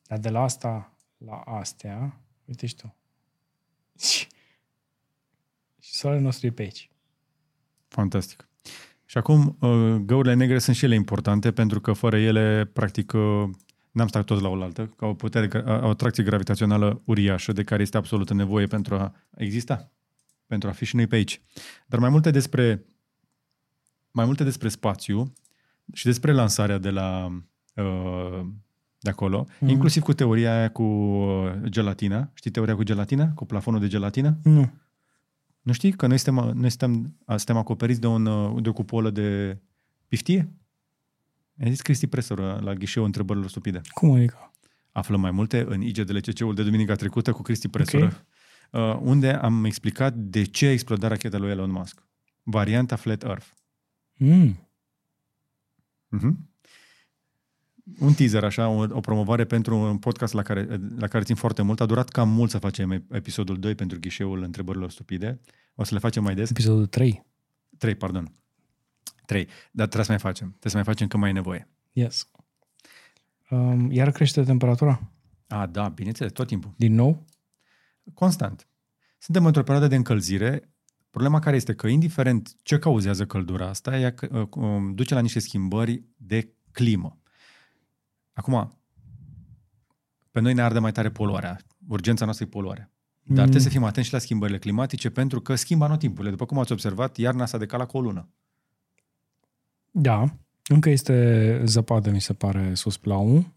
Dar 0.08 0.18
de 0.18 0.30
la 0.30 0.42
asta 0.42 0.98
la 1.18 1.36
astea, 1.36 2.22
uite 2.46 2.66
și 2.66 2.76
tu. 2.76 2.96
Și, 4.00 4.28
și 5.86 5.94
soarele 5.94 6.22
nostru 6.22 6.48
e 6.48 6.52
pe 6.52 6.62
aici. 6.62 6.90
Fantastic. 7.88 8.48
Și 9.06 9.18
acum, 9.18 9.58
uh, 9.60 9.96
găurile 9.96 10.34
negre 10.34 10.60
sunt 10.60 10.76
și 10.76 10.86
ele 10.86 10.96
importante 10.96 11.52
pentru 11.52 11.82
că 11.82 11.94
fără 11.94 12.18
ele, 12.18 12.70
practic, 12.74 13.12
uh, 13.14 13.50
n-am 13.92 14.08
stat 14.08 14.26
toți 14.26 14.42
la 14.42 14.48
oaltă, 14.48 14.88
ca 14.88 15.06
o 15.06 15.14
putere, 15.14 15.64
o 15.66 15.90
atracție 15.90 16.24
gravitațională 16.24 17.02
uriașă 17.06 17.52
de 17.52 17.64
care 17.64 17.82
este 17.82 17.98
absolută 17.98 18.34
nevoie 18.34 18.66
pentru 18.66 18.96
a 18.96 19.16
exista 19.36 19.92
pentru 20.48 20.70
a 20.70 20.72
fi 20.72 20.86
și 20.86 20.96
noi 20.96 21.08
pe 21.08 21.16
aici. 21.16 21.42
Dar 21.86 22.00
mai 22.00 22.10
multe 22.10 22.32
despre, 22.32 22.86
mai 24.12 24.26
multe 24.26 24.44
despre 24.44 24.70
spațiu 24.70 25.34
și 25.94 26.06
despre 26.06 26.32
lansarea 26.32 26.78
de 26.78 26.90
la 26.90 27.42
uh, 27.76 28.46
de 29.00 29.10
acolo, 29.10 29.48
mm. 29.60 29.68
inclusiv 29.68 30.02
cu 30.02 30.14
teoria 30.14 30.58
aia 30.58 30.70
cu 30.70 30.84
uh, 30.84 31.54
gelatina. 31.64 32.32
Știi 32.34 32.52
teoria 32.52 32.76
cu 32.76 32.84
gelatina? 32.84 33.32
Cu 33.34 33.46
plafonul 33.46 33.80
de 33.80 33.88
gelatină? 33.88 34.38
Nu. 34.44 34.72
Nu 35.62 35.72
știi 35.74 35.92
că 35.92 36.08
noi 36.08 36.18
suntem, 36.18 36.58
noi 36.58 36.70
suntem, 36.70 37.16
suntem 37.28 37.58
acoperiți 37.58 38.00
de, 38.00 38.08
un, 38.08 38.26
uh, 38.26 38.64
de 38.64 38.70
o 38.70 38.74
cupolă 38.74 39.10
de 39.10 39.58
piftie? 40.08 40.54
A 41.64 41.70
zis 41.70 41.82
Cristi 41.82 42.08
Presor 42.08 42.40
uh, 42.40 42.60
la 42.60 42.74
ghișeu 42.74 43.04
întrebărilor 43.04 43.50
stupide. 43.50 43.82
Cum 43.94 44.12
adică? 44.12 44.52
Aflăm 44.92 45.20
mai 45.20 45.32
multe 45.32 45.66
în 45.68 45.82
IGDLCC-ul 45.82 46.56
de 46.56 46.64
duminica 46.64 46.96
trecută 46.96 47.32
cu 47.32 47.42
Cristi 47.42 47.68
Presor. 47.68 48.02
Okay 48.02 48.14
uh, 48.14 48.33
unde 49.02 49.34
am 49.34 49.66
explicat 49.66 50.14
de 50.14 50.44
ce 50.44 50.66
a 50.66 50.72
explodat 50.72 51.10
racheta 51.10 51.38
lui 51.38 51.50
Elon 51.50 51.72
Musk. 51.72 52.04
Varianta 52.44 52.96
Flat 52.96 53.24
Earth. 53.24 53.48
Mm. 54.18 54.70
Uh-huh. 56.18 56.52
Un 58.00 58.14
teaser, 58.14 58.44
așa, 58.44 58.68
o, 58.68 58.86
o 58.90 59.00
promovare 59.00 59.46
pentru 59.46 59.78
un 59.78 59.98
podcast 59.98 60.34
la 60.34 60.42
care, 60.42 60.80
la 60.98 61.08
care 61.08 61.24
țin 61.24 61.36
foarte 61.36 61.62
mult. 61.62 61.82
A 61.82 61.86
durat 61.86 62.10
cam 62.10 62.30
mult 62.30 62.50
să 62.50 62.58
facem 62.58 63.06
episodul 63.12 63.60
2 63.60 63.76
pentru 63.76 64.00
ghișeul 64.00 64.44
întrebărilor 64.44 64.92
stupide. 64.92 65.40
O 65.76 65.84
să 65.84 65.94
le 65.94 66.00
facem 66.00 66.24
mai 66.24 66.36
des. 66.36 66.50
Episodul 66.50 66.86
3. 66.86 67.26
3, 67.78 67.96
pardon. 67.96 68.32
3. 69.26 69.48
Dar 69.72 69.88
trebuie 69.88 70.06
să 70.06 70.12
mai 70.12 70.20
facem. 70.20 70.48
Trebuie 70.48 70.72
să 70.72 70.78
mai 70.78 70.86
facem 70.86 71.08
când 71.08 71.22
mai 71.22 71.32
e 71.32 71.34
nevoie. 71.34 71.68
Yes. 71.92 72.30
Um, 73.50 73.92
iar 73.92 74.12
crește 74.12 74.44
temperatura? 74.44 75.12
A, 75.48 75.66
da, 75.66 75.90
bineînțeles, 75.90 76.32
tot 76.32 76.48
timpul. 76.48 76.74
Din 76.78 76.94
nou? 76.94 77.26
Constant. 78.14 78.68
Suntem 79.18 79.46
într-o 79.46 79.64
perioadă 79.64 79.88
de 79.88 79.96
încălzire. 79.96 80.74
Problema 81.10 81.40
care 81.40 81.56
este 81.56 81.74
că, 81.74 81.88
indiferent 81.88 82.56
ce 82.62 82.80
cauzează 82.80 83.26
căldura 83.26 83.68
asta, 83.68 84.00
ea 84.00 84.14
uh, 84.32 84.48
um, 84.52 84.94
duce 84.94 85.14
la 85.14 85.20
niște 85.20 85.40
schimbări 85.40 86.04
de 86.18 86.54
climă. 86.72 87.20
Acum, 88.34 88.80
pe 90.32 90.40
noi 90.40 90.54
ne 90.54 90.62
arde 90.62 90.80
mai 90.80 90.92
tare 90.92 91.12
poluarea. 91.12 91.60
Urgența 91.88 92.24
noastră 92.26 92.46
e 92.46 92.50
poluarea. 92.50 92.92
Dar 93.24 93.36
mm. 93.36 93.52
trebuie 93.52 93.62
să 93.62 93.70
fim 93.70 93.84
atenți 93.84 94.08
și 94.08 94.14
la 94.14 94.20
schimbările 94.20 94.58
climatice 94.58 95.10
pentru 95.10 95.42
că 95.42 95.56
schimbă 95.56 95.86
anotimpurile. 95.86 96.32
După 96.32 96.46
cum 96.46 96.60
ați 96.60 96.72
observat, 96.72 97.18
iarna 97.18 97.46
s-a 97.46 97.58
decalat 97.58 97.88
cu 97.88 97.98
o 97.98 98.02
lună. 98.02 98.30
Da. 99.92 100.38
Încă 100.68 100.90
este 100.90 101.62
zăpadă, 101.66 102.10
mi 102.10 102.22
se 102.22 102.34
pare, 102.34 102.74
sus 102.74 103.00
la 103.04 103.18
1. 103.18 103.54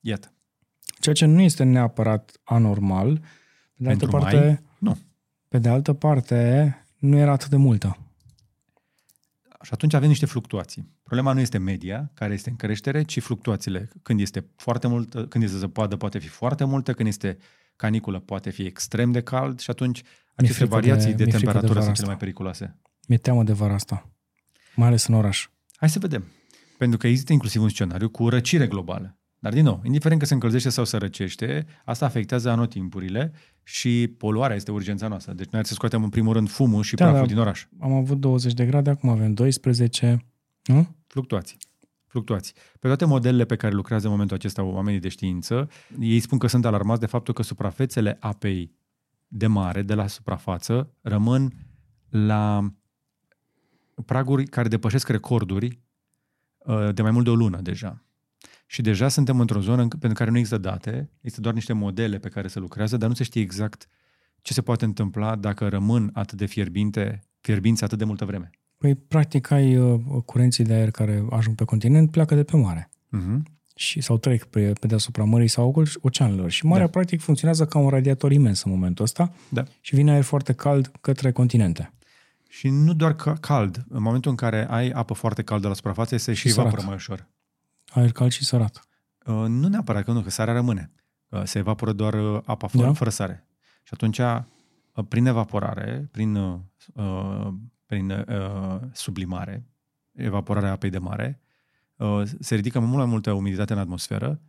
Iată. 0.00 0.32
Ceea 1.00 1.14
ce 1.14 1.24
nu 1.24 1.40
este 1.40 1.64
neapărat 1.64 2.40
anormal, 2.44 3.16
pe 3.16 3.22
de 3.80 3.88
altă 3.88 4.06
Pentru 4.06 4.18
parte, 4.18 4.36
mai, 4.36 4.60
nu. 4.78 4.98
Pe 5.48 5.58
de 5.58 5.68
altă 5.68 5.92
parte, 5.92 6.84
nu 6.98 7.16
era 7.16 7.32
atât 7.32 7.48
de 7.48 7.56
multă. 7.56 7.98
Și 9.62 9.70
atunci 9.72 9.94
avem 9.94 10.08
niște 10.08 10.26
fluctuații. 10.26 10.88
Problema 11.02 11.32
nu 11.32 11.40
este 11.40 11.58
media, 11.58 12.10
care 12.14 12.32
este 12.32 12.50
în 12.50 12.56
creștere, 12.56 13.02
ci 13.02 13.20
fluctuațiile. 13.20 13.88
Când 14.02 14.20
este 14.20 14.46
foarte 14.56 14.86
mult, 14.86 15.28
când 15.28 15.44
este 15.44 15.56
zăpadă, 15.56 15.96
poate 15.96 16.18
fi 16.18 16.28
foarte 16.28 16.64
multă, 16.64 16.92
când 16.92 17.08
este 17.08 17.38
caniculă 17.76 18.18
poate 18.18 18.50
fi 18.50 18.62
extrem 18.62 19.12
de 19.12 19.22
cald 19.22 19.58
și 19.60 19.70
atunci 19.70 20.02
aceste 20.34 20.64
variații 20.64 21.14
de, 21.14 21.24
de 21.24 21.30
temperatură 21.30 21.78
de 21.78 21.84
sunt 21.84 21.94
cele 21.94 22.06
mai 22.06 22.16
periculoase. 22.16 22.76
Mi-e 23.06 23.18
teamă 23.18 23.42
de 23.42 23.52
vara 23.52 23.74
asta, 23.74 24.08
mai 24.74 24.86
ales 24.86 25.06
în 25.06 25.14
oraș. 25.14 25.48
Hai 25.76 25.88
să 25.88 25.98
vedem. 25.98 26.24
Pentru 26.78 26.98
că 26.98 27.06
există 27.06 27.32
inclusiv 27.32 27.62
un 27.62 27.68
scenariu 27.68 28.08
cu 28.08 28.28
răcire 28.28 28.66
globală. 28.66 29.19
Dar, 29.42 29.52
din 29.52 29.64
nou, 29.64 29.80
indiferent 29.84 30.20
că 30.20 30.26
se 30.26 30.34
încălzește 30.34 30.68
sau 30.68 30.84
se 30.84 30.96
răcește, 30.96 31.66
asta 31.84 32.04
afectează 32.04 32.50
anotimpurile 32.50 33.32
și 33.62 34.14
poluarea 34.18 34.56
este 34.56 34.70
urgența 34.70 35.08
noastră. 35.08 35.32
Deci 35.32 35.48
noi 35.48 35.66
să 35.66 35.72
scoatem 35.72 36.02
în 36.02 36.08
primul 36.08 36.32
rând 36.32 36.48
fumul 36.48 36.82
și 36.82 36.94
da, 36.94 37.04
praful 37.04 37.26
da, 37.26 37.32
din 37.32 37.38
oraș. 37.38 37.66
Am 37.78 37.92
avut 37.92 38.18
20 38.18 38.52
de 38.52 38.66
grade, 38.66 38.90
acum 38.90 39.08
avem 39.08 39.34
12, 39.34 40.26
nu? 40.64 40.96
Fluctuații. 41.06 41.56
Fluctuații. 42.06 42.54
Pe 42.80 42.86
toate 42.86 43.04
modelele 43.04 43.44
pe 43.44 43.56
care 43.56 43.74
lucrează 43.74 44.06
în 44.06 44.12
momentul 44.12 44.36
acesta 44.36 44.62
oamenii 44.62 45.00
de 45.00 45.08
știință, 45.08 45.68
ei 46.00 46.20
spun 46.20 46.38
că 46.38 46.46
sunt 46.46 46.64
alarmați 46.64 47.00
de 47.00 47.06
faptul 47.06 47.34
că 47.34 47.42
suprafețele 47.42 48.16
apei 48.20 48.74
de 49.28 49.46
mare, 49.46 49.82
de 49.82 49.94
la 49.94 50.06
suprafață, 50.06 50.90
rămân 51.00 51.52
la 52.08 52.72
praguri 54.06 54.44
care 54.44 54.68
depășesc 54.68 55.08
recorduri 55.08 55.80
uh, 56.58 56.94
de 56.94 57.02
mai 57.02 57.10
mult 57.10 57.24
de 57.24 57.30
o 57.30 57.34
lună 57.34 57.60
deja. 57.60 58.04
Și 58.70 58.82
deja 58.82 59.08
suntem 59.08 59.40
într-o 59.40 59.60
zonă 59.60 59.88
pentru 59.88 60.12
care 60.12 60.30
nu 60.30 60.36
există 60.36 60.58
date, 60.58 61.10
există 61.16 61.40
doar 61.40 61.54
niște 61.54 61.72
modele 61.72 62.18
pe 62.18 62.28
care 62.28 62.48
se 62.48 62.58
lucrează, 62.58 62.96
dar 62.96 63.08
nu 63.08 63.14
se 63.14 63.24
știe 63.24 63.40
exact 63.40 63.86
ce 64.42 64.52
se 64.52 64.62
poate 64.62 64.84
întâmpla 64.84 65.36
dacă 65.36 65.68
rămân 65.68 66.10
atât 66.12 66.38
de 66.38 66.46
fierbinte, 66.46 67.20
fierbinți 67.40 67.84
atât 67.84 67.98
de 67.98 68.04
multă 68.04 68.24
vreme. 68.24 68.50
Păi, 68.78 68.94
practic, 68.94 69.50
ai 69.50 69.76
uh, 69.76 70.00
curenții 70.24 70.64
de 70.64 70.72
aer 70.72 70.90
care 70.90 71.24
ajung 71.30 71.56
pe 71.56 71.64
continent, 71.64 72.10
pleacă 72.10 72.34
de 72.34 72.42
pe 72.42 72.56
mare. 72.56 72.90
Uh-huh. 72.90 73.42
Și, 73.74 74.00
sau 74.00 74.18
trec 74.18 74.44
pe, 74.44 74.72
pe 74.80 74.86
deasupra 74.86 75.24
mării 75.24 75.48
sau 75.48 75.84
oceanelor. 76.00 76.50
Și 76.50 76.66
marea, 76.66 76.84
da. 76.84 76.90
practic, 76.90 77.20
funcționează 77.20 77.66
ca 77.66 77.78
un 77.78 77.88
radiator 77.88 78.32
imens 78.32 78.62
în 78.62 78.70
momentul 78.70 79.04
ăsta 79.04 79.32
da. 79.48 79.64
și 79.80 79.94
vine 79.94 80.12
aer 80.12 80.22
foarte 80.22 80.52
cald 80.52 80.92
către 81.00 81.32
continente. 81.32 81.92
Și 82.48 82.68
nu 82.68 82.94
doar 82.94 83.14
cald. 83.40 83.84
În 83.88 84.02
momentul 84.02 84.30
în 84.30 84.36
care 84.36 84.66
ai 84.68 84.90
apă 84.90 85.14
foarte 85.14 85.42
caldă 85.42 85.68
la 85.68 85.74
suprafață, 85.74 86.16
se 86.16 86.32
și, 86.32 86.48
și 86.48 86.48
evaporă 86.48 86.82
mai 86.84 86.94
ușor. 86.94 87.28
Aer 87.90 88.12
cald 88.12 88.30
și 88.30 88.44
sărat. 88.44 88.88
Uh, 89.26 89.34
nu 89.34 89.68
neapărat 89.68 90.04
că 90.04 90.12
nu, 90.12 90.20
că 90.20 90.30
sarea 90.30 90.54
rămâne. 90.54 90.92
Uh, 91.28 91.42
se 91.44 91.58
evaporă 91.58 91.92
doar 91.92 92.14
uh, 92.14 92.40
apa 92.44 92.66
fără, 92.66 92.86
da? 92.86 92.92
fără 92.92 93.10
sare. 93.10 93.46
Și 93.82 93.90
atunci, 93.92 94.18
uh, 94.18 94.42
prin 95.08 95.26
evaporare, 95.26 96.08
prin, 96.12 96.34
uh, 96.34 97.48
prin 97.86 98.10
uh, 98.10 98.80
sublimare, 98.92 99.66
evaporarea 100.12 100.70
apei 100.70 100.90
de 100.90 100.98
mare, 100.98 101.40
uh, 101.96 102.22
se 102.40 102.54
ridică 102.54 102.78
mult 102.78 102.96
mai 102.96 103.06
multă 103.06 103.32
umiditate 103.32 103.72
în 103.72 103.78
atmosferă, 103.78 104.40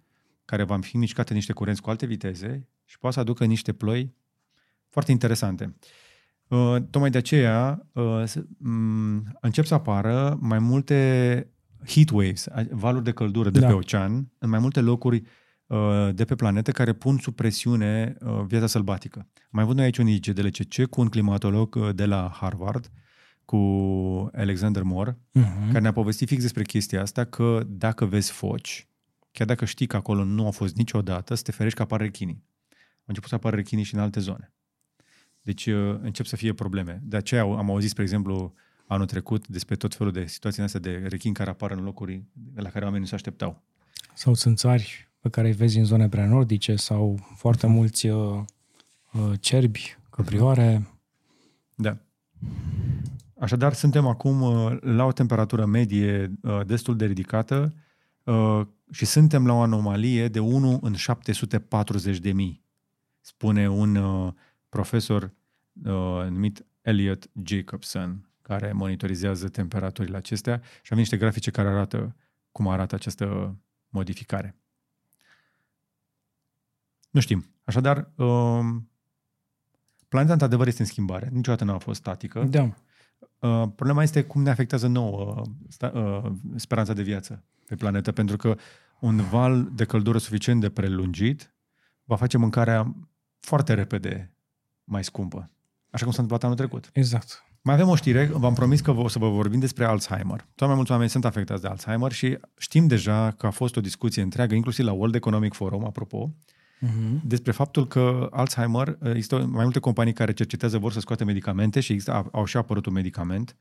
care 0.45 0.63
va 0.63 0.79
fi 0.79 0.97
mișcată 0.97 1.29
în 1.29 1.35
niște 1.35 1.53
curenți 1.53 1.81
cu 1.81 1.89
alte 1.89 2.05
viteze 2.05 2.67
și 2.85 2.99
poate 2.99 3.15
să 3.15 3.21
aducă 3.21 3.45
niște 3.45 3.73
ploi 3.73 4.15
foarte 4.89 5.11
interesante. 5.11 5.75
Uh, 6.47 6.75
tocmai 6.89 7.09
de 7.09 7.17
aceea 7.17 7.87
uh, 7.91 8.23
um, 8.63 9.37
încep 9.41 9.65
să 9.65 9.73
apară 9.73 10.37
mai 10.41 10.59
multe 10.59 11.49
heat 11.85 12.09
waves, 12.09 12.47
valuri 12.69 13.03
de 13.03 13.11
căldură 13.11 13.49
de 13.49 13.59
da. 13.59 13.67
pe 13.67 13.73
ocean, 13.73 14.31
în 14.37 14.49
mai 14.49 14.59
multe 14.59 14.79
locuri 14.79 15.23
uh, 15.67 16.09
de 16.13 16.25
pe 16.25 16.35
planetă 16.35 16.71
care 16.71 16.93
pun 16.93 17.17
sub 17.17 17.35
presiune 17.35 18.15
uh, 18.19 18.41
viața 18.47 18.67
sălbatică. 18.67 19.27
Mai 19.49 19.63
avut 19.63 19.75
noi 19.75 19.83
aici 19.83 19.97
un 19.97 20.07
IGDLCC 20.07 20.85
cu 20.85 21.01
un 21.01 21.07
climatolog 21.07 21.75
uh, 21.75 21.89
de 21.95 22.05
la 22.05 22.31
Harvard, 22.33 22.91
cu 23.45 23.57
Alexander 24.33 24.83
Moore, 24.83 25.11
uh-huh. 25.11 25.67
care 25.67 25.79
ne-a 25.79 25.91
povestit 25.91 26.27
fix 26.27 26.41
despre 26.41 26.63
chestia 26.63 27.01
asta, 27.01 27.23
că 27.23 27.63
dacă 27.67 28.05
vezi 28.05 28.31
foci, 28.31 28.87
chiar 29.31 29.47
dacă 29.47 29.65
știi 29.65 29.87
că 29.87 29.95
acolo 29.95 30.23
nu 30.23 30.45
au 30.45 30.51
fost 30.51 30.75
niciodată, 30.75 31.35
să 31.35 31.43
te 31.43 31.51
ferești 31.51 31.77
că 31.77 31.83
apar 31.83 31.99
rechinii. 31.99 32.43
Au 32.71 33.07
început 33.07 33.29
să 33.29 33.35
apară 33.35 33.55
rechinii 33.55 33.83
și 33.83 33.93
în 33.93 33.99
alte 33.99 34.19
zone. 34.19 34.53
Deci 35.41 35.67
încep 36.01 36.25
să 36.25 36.35
fie 36.35 36.53
probleme. 36.53 37.01
De 37.03 37.17
aceea 37.17 37.41
am 37.41 37.69
auzit, 37.69 37.89
spre 37.89 38.03
exemplu, 38.03 38.53
anul 38.91 39.05
trecut 39.05 39.47
despre 39.47 39.75
tot 39.75 39.95
felul 39.95 40.11
de 40.11 40.25
situații 40.25 40.63
astea 40.63 40.79
de 40.79 41.05
rechini 41.09 41.33
care 41.33 41.49
apar 41.49 41.71
în 41.71 41.83
locuri 41.83 42.23
la 42.55 42.69
care 42.69 42.83
oamenii 42.83 42.99
nu 42.99 43.07
se 43.07 43.15
așteptau. 43.15 43.61
Sau 44.13 44.33
sunt 44.33 44.57
țari 44.57 45.09
pe 45.19 45.29
care 45.29 45.47
îi 45.47 45.53
vezi 45.53 45.77
în 45.77 45.85
zone 45.85 46.09
prea 46.09 46.25
nordice 46.25 46.75
sau 46.75 47.19
foarte 47.35 47.65
mhm. 47.65 47.75
mulți 47.75 48.07
uh, 48.07 48.43
uh, 49.13 49.31
cerbi, 49.39 49.97
căprioare. 50.09 50.87
Da. 51.75 51.97
Așadar, 53.39 53.73
suntem 53.73 54.07
acum 54.07 54.41
uh, 54.41 54.77
la 54.81 55.05
o 55.05 55.11
temperatură 55.11 55.65
medie 55.65 56.31
uh, 56.41 56.65
destul 56.65 56.97
de 56.97 57.05
ridicată 57.05 57.73
uh, 58.23 58.61
și 58.91 59.05
suntem 59.05 59.45
la 59.45 59.53
o 59.53 59.61
anomalie 59.61 60.27
de 60.27 60.39
1 60.39 60.79
în 60.81 60.93
740 60.93 62.17
de 62.17 62.31
mii, 62.31 62.63
spune 63.19 63.69
un 63.69 63.95
uh, 63.95 64.33
profesor 64.69 65.33
uh, 65.83 66.27
numit 66.29 66.65
Elliot 66.81 67.29
Jacobson 67.43 68.30
care 68.57 68.71
monitorizează 68.71 69.49
temperaturile 69.49 70.17
acestea 70.17 70.61
și 70.61 70.89
avem 70.89 70.97
niște 70.97 71.17
grafice 71.17 71.51
care 71.51 71.67
arată 71.67 72.15
cum 72.51 72.67
arată 72.67 72.95
această 72.95 73.55
modificare. 73.89 74.55
Nu 77.09 77.19
știm. 77.19 77.45
Așadar, 77.63 78.11
um, 78.15 78.89
planeta 80.07 80.31
într-adevăr 80.31 80.67
este 80.67 80.81
în 80.81 80.87
schimbare. 80.87 81.29
Niciodată 81.31 81.63
nu 81.63 81.73
a 81.73 81.77
fost 81.77 81.99
statică. 81.99 82.43
Da. 82.43 82.61
Uh, 83.39 83.67
problema 83.75 84.03
este 84.03 84.23
cum 84.23 84.41
ne 84.41 84.49
afectează 84.49 84.87
nouă 84.87 85.41
uh, 85.81 86.31
speranța 86.55 86.93
de 86.93 87.01
viață 87.01 87.43
pe 87.67 87.75
planetă, 87.75 88.11
pentru 88.11 88.37
că 88.37 88.57
un 88.99 89.21
val 89.21 89.69
de 89.73 89.85
căldură 89.85 90.17
suficient 90.17 90.61
de 90.61 90.69
prelungit 90.69 91.53
va 92.03 92.15
face 92.15 92.37
mâncarea 92.37 92.95
foarte 93.39 93.73
repede 93.73 94.33
mai 94.83 95.03
scumpă. 95.03 95.49
Așa 95.89 96.03
cum 96.03 96.13
s-a 96.13 96.21
întâmplat 96.21 96.43
anul 96.43 96.55
trecut. 96.55 96.89
Exact. 96.93 97.50
Mai 97.63 97.73
avem 97.73 97.87
o 97.87 97.95
știre, 97.95 98.25
v-am 98.25 98.53
promis 98.53 98.81
că 98.81 98.91
o 98.91 99.07
să 99.07 99.19
vă 99.19 99.29
vorbim 99.29 99.59
despre 99.59 99.85
Alzheimer. 99.85 100.47
Tot 100.55 100.67
mai 100.67 100.75
mulți 100.75 100.91
oameni 100.91 101.09
sunt 101.09 101.25
afectați 101.25 101.61
de 101.61 101.67
Alzheimer 101.67 102.11
și 102.11 102.37
știm 102.57 102.87
deja 102.87 103.31
că 103.31 103.45
a 103.45 103.49
fost 103.49 103.75
o 103.75 103.81
discuție 103.81 104.21
întreagă, 104.21 104.55
inclusiv 104.55 104.85
la 104.85 104.91
World 104.91 105.15
Economic 105.15 105.53
Forum, 105.53 105.85
apropo, 105.85 106.33
uh-huh. 106.81 107.21
despre 107.23 107.51
faptul 107.51 107.87
că 107.87 108.27
Alzheimer, 108.31 108.97
există 109.03 109.37
mai 109.37 109.63
multe 109.63 109.79
companii 109.79 110.13
care 110.13 110.33
cercetează, 110.33 110.77
vor 110.77 110.91
să 110.91 110.99
scoate 110.99 111.23
medicamente 111.23 111.79
și 111.79 111.91
există, 111.91 112.29
au 112.31 112.45
și 112.45 112.57
apărut 112.57 112.85
un 112.85 112.93
medicament 112.93 113.55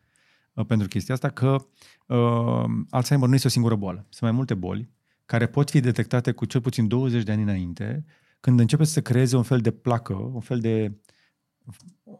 uh, 0.52 0.66
pentru 0.66 0.88
chestia 0.88 1.14
asta, 1.14 1.28
că 1.28 1.66
uh, 2.06 2.64
Alzheimer 2.90 3.28
nu 3.28 3.34
este 3.34 3.46
o 3.46 3.50
singură 3.50 3.74
boală. 3.74 4.06
Sunt 4.08 4.22
mai 4.22 4.32
multe 4.32 4.54
boli 4.54 4.90
care 5.26 5.46
pot 5.46 5.70
fi 5.70 5.80
detectate 5.80 6.32
cu 6.32 6.44
cel 6.44 6.60
puțin 6.60 6.88
20 6.88 7.22
de 7.22 7.32
ani 7.32 7.42
înainte, 7.42 8.04
când 8.40 8.60
începe 8.60 8.84
să 8.84 8.92
se 8.92 9.02
creeze 9.02 9.36
un 9.36 9.42
fel 9.42 9.60
de 9.60 9.70
placă, 9.70 10.14
un 10.14 10.40
fel 10.40 10.58
de 10.58 10.92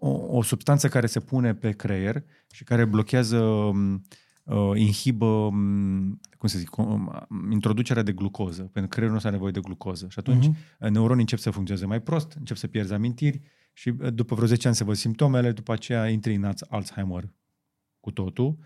o, 0.01 0.37
o 0.37 0.43
substanță 0.43 0.89
care 0.89 1.07
se 1.07 1.21
pune 1.21 1.55
pe 1.55 1.71
creier 1.71 2.25
și 2.53 2.65
care 2.65 2.85
blochează, 2.85 3.39
um, 3.39 4.03
uh, 4.45 4.71
inhibă, 4.75 5.25
um, 5.25 6.21
cum 6.39 6.49
să 6.49 6.59
zic, 6.59 6.77
um, 6.77 7.27
introducerea 7.51 8.03
de 8.03 8.13
glucoză, 8.13 8.63
pentru 8.63 8.83
că 8.83 8.89
creierul 8.89 9.17
nu 9.17 9.23
are 9.25 9.31
nevoie 9.31 9.53
de 9.53 9.61
glucoză. 9.61 10.07
Și 10.09 10.19
atunci 10.19 10.47
uh-huh. 10.47 10.89
neuronii 10.89 11.21
încep 11.21 11.39
să 11.39 11.51
funcționeze 11.51 11.87
mai 11.87 12.01
prost, 12.01 12.33
încep 12.39 12.57
să 12.57 12.67
pierzi 12.67 12.93
amintiri 12.93 13.41
și 13.73 13.89
uh, 13.89 14.13
după 14.15 14.35
vreo 14.35 14.47
10 14.47 14.67
ani 14.67 14.77
se 14.77 14.85
văd 14.85 14.97
simptomele, 14.97 15.53
după 15.53 15.73
aceea 15.73 16.09
intri 16.09 16.35
în 16.35 16.53
Alzheimer 16.69 17.33
cu 18.01 18.11
totul. 18.11 18.59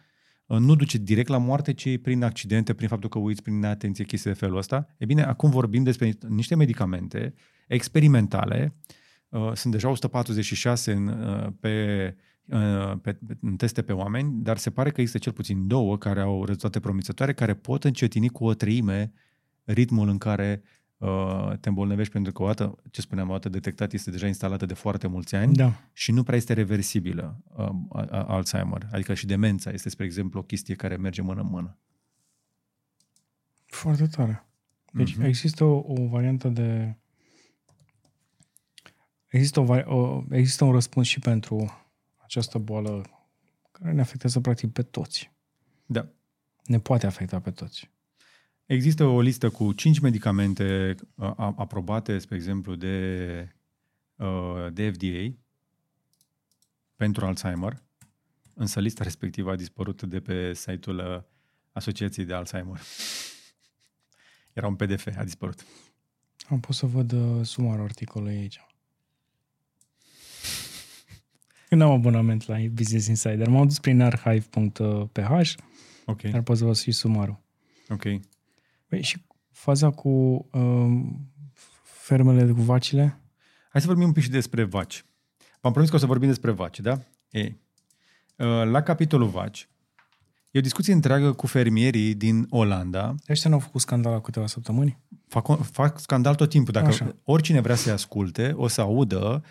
Uh, 0.47 0.59
nu 0.59 0.75
duce 0.75 0.99
direct 0.99 1.29
la 1.29 1.39
moarte, 1.39 1.73
ci 1.73 2.01
prin 2.01 2.23
accidente, 2.23 2.75
prin 2.75 2.89
faptul 2.89 3.09
că 3.09 3.19
uiți, 3.19 3.43
prin 3.43 3.59
neatenție, 3.59 4.05
chestii 4.05 4.31
de 4.31 4.37
felul 4.37 4.57
ăsta. 4.57 4.87
E 4.99 5.05
bine, 5.05 5.23
acum 5.23 5.51
vorbim 5.51 5.83
despre 5.83 6.19
niște 6.29 6.55
medicamente 6.55 7.35
experimentale 7.67 8.75
uh, 8.77 8.95
Uh, 8.95 9.03
sunt 9.55 9.73
deja 9.73 9.89
146 9.89 10.93
în, 10.93 11.07
uh, 11.07 11.47
pe, 11.61 12.17
uh, 12.45 12.99
pe, 13.03 13.19
în 13.41 13.57
teste 13.57 13.83
pe 13.83 13.93
oameni, 13.93 14.43
dar 14.43 14.57
se 14.57 14.71
pare 14.71 14.91
că 14.91 15.01
există 15.01 15.19
cel 15.19 15.33
puțin 15.33 15.67
două 15.67 15.99
care 15.99 16.21
au 16.21 16.45
rezultate 16.45 16.81
promițătoare, 16.81 17.33
care 17.33 17.55
pot 17.55 17.85
încetini 17.85 18.29
cu 18.29 18.45
o 18.45 18.55
treime 18.55 19.13
ritmul 19.65 20.09
în 20.09 20.19
care 20.19 20.63
uh, 20.97 21.53
te 21.61 21.69
îmbolnăvești, 21.69 22.13
pentru 22.13 22.33
că 22.33 22.43
o 22.43 22.47
dată, 22.47 22.77
ce 22.91 23.01
spuneam, 23.01 23.29
o 23.29 23.33
dată 23.33 23.49
detectat 23.49 23.93
este 23.93 24.11
deja 24.11 24.27
instalată 24.27 24.67
de 24.67 24.75
foarte 24.75 25.07
mulți 25.07 25.35
ani 25.35 25.55
da. 25.55 25.73
și 25.93 26.13
nu 26.13 26.23
prea 26.23 26.37
este 26.37 26.53
reversibilă 26.53 27.43
uh, 27.57 27.69
Alzheimer. 28.11 28.89
Adică 28.93 29.15
și 29.15 29.27
demența 29.27 29.71
este, 29.71 29.89
spre 29.89 30.05
exemplu, 30.05 30.41
o 30.41 30.43
chestie 30.43 30.75
care 30.75 30.97
merge 30.97 31.23
mână-mână. 31.23 31.79
Foarte 33.67 34.07
tare. 34.07 34.47
Deci 34.93 35.17
uh-huh. 35.17 35.27
există 35.27 35.65
o, 35.65 35.83
o 35.87 36.07
variantă 36.07 36.49
de 36.49 36.97
Există, 39.35 39.61
o, 39.61 39.97
o, 39.97 40.25
există 40.31 40.65
un 40.65 40.73
răspuns 40.73 41.07
și 41.07 41.19
pentru 41.19 41.85
această 42.17 42.59
boală 42.59 43.05
care 43.73 43.93
ne 43.93 44.01
afectează 44.01 44.41
practic 44.41 44.73
pe 44.73 44.83
toți. 44.83 45.31
Da. 45.87 46.09
Ne 46.65 46.79
poate 46.81 47.07
afecta 47.07 47.41
pe 47.41 47.51
toți. 47.51 47.91
Există 48.67 49.05
o 49.05 49.21
listă 49.21 49.51
cu 49.51 49.73
5 49.73 49.99
medicamente 49.99 50.95
uh, 51.15 51.33
aprobate, 51.37 52.19
spre 52.19 52.37
exemplu, 52.37 52.75
de, 52.75 53.49
uh, 54.17 54.67
de 54.73 54.91
FDA 54.91 55.37
pentru 56.97 57.27
Alzheimer, 57.27 57.83
însă 58.55 58.81
lista 58.81 59.03
respectivă 59.03 59.51
a 59.51 59.57
dispărut 59.57 60.03
de 60.03 60.21
pe 60.21 60.53
site-ul 60.53 60.99
uh, 60.99 61.23
Asociației 61.73 62.27
de 62.27 62.35
Alzheimer. 62.35 62.81
Era 64.53 64.67
un 64.67 64.77
PDF, 64.77 65.07
a 65.17 65.25
dispărut. 65.25 65.67
Am 66.49 66.61
pus 66.61 66.77
să 66.77 66.87
văd 66.87 67.13
uh, 67.13 67.45
sumarul 67.45 67.85
articolului 67.85 68.35
aici. 68.35 68.61
Nu 71.75 71.85
am 71.85 71.91
abonament 71.91 72.47
la 72.47 72.57
Business 72.73 73.07
Insider. 73.07 73.49
M-am 73.49 73.67
dus 73.67 73.79
prin 73.79 74.01
archive.ph, 74.01 75.53
Ok, 76.07 76.21
dar 76.23 76.43
pot 76.43 76.57
să 76.57 76.65
vă 76.65 76.75
și 76.75 76.93
sumarul. 76.93 77.41
ok. 77.89 78.03
Păi 78.89 79.03
și 79.03 79.25
faza 79.51 79.91
cu 79.91 80.09
um, 80.53 81.29
fermele 81.83 82.53
cu 82.53 82.61
vacile? 82.61 83.21
Hai 83.71 83.81
să 83.81 83.87
vorbim 83.87 84.07
un 84.07 84.13
pic 84.13 84.23
și 84.23 84.31
despre 84.31 84.65
vaci. 84.65 85.05
V-am 85.61 85.73
promis 85.73 85.91
că 85.91 85.97
o 85.97 85.99
să 85.99 86.07
vorbim 86.07 86.29
despre 86.29 86.51
vaci, 86.51 86.81
da? 86.81 86.99
Ei. 87.31 87.61
uh, 88.37 88.47
La 88.65 88.83
capitolul 88.83 89.29
vaci, 89.29 89.69
e 90.51 90.59
o 90.59 90.63
discuție 90.63 90.93
întreagă 90.93 91.33
cu 91.33 91.47
fermierii 91.47 92.15
din 92.15 92.47
Olanda. 92.51 93.15
Ăștia 93.29 93.51
n-au 93.51 93.59
făcut 93.59 93.81
scandal 93.81 94.13
la 94.13 94.21
câteva 94.21 94.47
săptămâni? 94.47 94.99
Fac, 95.29 95.65
fac 95.71 96.01
scandal 96.01 96.35
tot 96.35 96.49
timpul. 96.49 96.73
Dacă 96.73 96.87
Așa. 96.87 97.17
oricine 97.25 97.61
vrea 97.61 97.75
să-i 97.75 97.93
asculte, 97.93 98.53
o 98.57 98.67
să 98.69 98.81
audă 98.81 99.45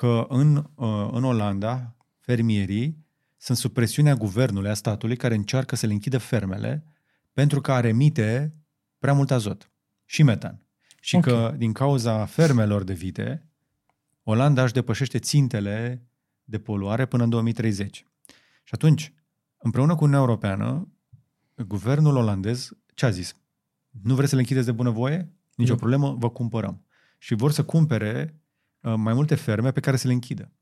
că 0.00 0.26
în, 0.28 0.56
uh, 0.56 1.08
în 1.12 1.24
Olanda 1.24 1.96
fermierii 2.18 3.04
sunt 3.36 3.58
sub 3.58 3.72
presiunea 3.72 4.14
guvernului, 4.14 4.70
a 4.70 4.74
statului, 4.74 5.16
care 5.16 5.34
încearcă 5.34 5.76
să 5.76 5.86
le 5.86 5.92
închidă 5.92 6.18
fermele 6.18 6.84
pentru 7.32 7.60
că 7.60 7.72
ar 7.72 7.84
emite 7.84 8.54
prea 8.98 9.12
mult 9.12 9.30
azot 9.30 9.70
și 10.04 10.22
metan. 10.22 10.62
Și 11.00 11.16
Ok. 11.16 11.22
că 11.22 11.54
din 11.56 11.72
cauza 11.72 12.24
fermelor 12.24 12.82
de 12.82 12.92
vite, 12.92 13.48
Olanda 14.22 14.62
își 14.62 14.72
depășește 14.72 15.18
țintele 15.18 16.06
de 16.44 16.58
poluare 16.58 17.06
până 17.06 17.22
în 17.22 17.30
2030. 17.30 18.06
Și 18.62 18.74
atunci, 18.74 19.14
împreună 19.58 19.94
cu 19.94 20.04
Uniunea 20.04 20.24
Europeană, 20.26 20.88
guvernul 21.66 22.16
olandez 22.16 22.70
ce 22.94 23.06
a 23.06 23.10
zis? 23.10 23.34
Nu 24.02 24.14
vreți 24.14 24.28
să 24.28 24.34
le 24.34 24.40
închideți 24.40 24.66
de 24.66 24.72
bunăvoie? 24.72 25.32
Nicio 25.54 25.72
Nu. 25.72 25.78
problemă, 25.78 26.14
vă 26.18 26.30
cumpărăm. 26.30 26.84
Și 27.18 27.34
vor 27.34 27.52
să 27.52 27.64
cumpere 27.64 28.34
uh, 28.34 28.38
mai 28.96 29.14
multe 29.14 29.34
ferme 29.34 29.70
pe 29.70 29.80
care 29.80 29.96
să 29.96 30.06
le 30.06 30.12
închidă. 30.12 30.52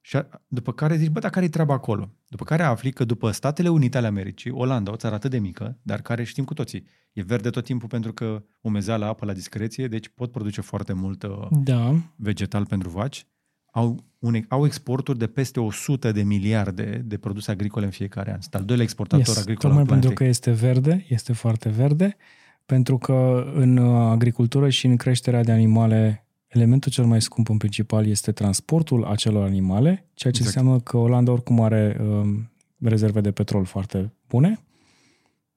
Și 0.00 0.16
a, 0.16 0.26
după 0.48 0.72
care 0.72 0.96
zici, 0.96 1.08
bă, 1.08 1.20
dar 1.20 1.30
care-i 1.30 1.48
treaba 1.48 1.74
acolo? 1.74 2.10
După 2.28 2.44
care 2.44 2.62
afli 2.62 2.92
că 2.92 3.04
după 3.04 3.30
Statele 3.30 3.68
Unite 3.68 3.96
ale 3.96 4.06
Americii, 4.06 4.50
Olanda, 4.50 4.92
o 4.92 4.96
țară 4.96 5.14
atât 5.14 5.30
de 5.30 5.38
mică, 5.38 5.78
dar 5.82 6.00
care 6.00 6.24
știm 6.24 6.44
cu 6.44 6.54
toții, 6.54 6.86
e 7.12 7.22
verde 7.22 7.50
tot 7.50 7.64
timpul 7.64 7.88
pentru 7.88 8.12
că 8.12 8.42
umezeala 8.60 9.06
apă 9.06 9.24
la 9.26 9.32
discreție, 9.32 9.88
deci 9.88 10.08
pot 10.08 10.30
produce 10.32 10.60
foarte 10.60 10.92
mult 10.92 11.22
uh, 11.22 11.46
Da. 11.50 11.94
vegetal 12.16 12.66
pentru 12.66 12.88
vaci, 12.88 13.26
au, 13.72 14.04
un, 14.18 14.44
au 14.48 14.64
exporturi 14.66 15.18
de 15.18 15.26
peste 15.26 15.60
100 15.60 16.12
de 16.12 16.22
miliarde 16.22 17.02
de 17.04 17.18
produse 17.18 17.50
agricole 17.50 17.84
în 17.84 17.90
fiecare 17.90 18.32
an. 18.32 18.40
Sunt 18.40 18.54
al 18.54 18.64
doilea 18.64 18.84
exportator 18.84 19.26
Yes. 19.26 19.38
agricol 19.38 19.70
Tocmai 19.70 19.80
al 19.80 19.86
pentru 19.88 20.08
planetei. 20.12 20.26
că 20.26 20.30
este 20.30 20.66
verde, 20.66 21.06
este 21.08 21.32
foarte 21.32 21.68
verde, 21.68 22.16
pentru 22.66 22.98
că 22.98 23.50
în 23.54 23.76
uh, 23.76 24.10
agricultură 24.10 24.68
și 24.68 24.86
în 24.86 24.96
creșterea 24.96 25.42
de 25.42 25.52
animale, 25.52 26.26
elementul 26.52 26.92
cel 26.92 27.04
mai 27.04 27.22
scump 27.22 27.48
în 27.48 27.56
principal 27.56 28.06
este 28.06 28.32
transportul 28.32 29.04
acelor 29.04 29.44
animale, 29.44 30.10
ceea 30.14 30.32
ce 30.32 30.40
Exact. 30.40 30.44
înseamnă 30.56 30.80
că 30.80 30.96
Olanda 30.96 31.32
oricum 31.32 31.60
are 31.60 31.96
um, 32.00 32.50
rezerve 32.78 33.20
de 33.20 33.32
petrol 33.32 33.64
foarte 33.64 34.12
bune. 34.28 34.64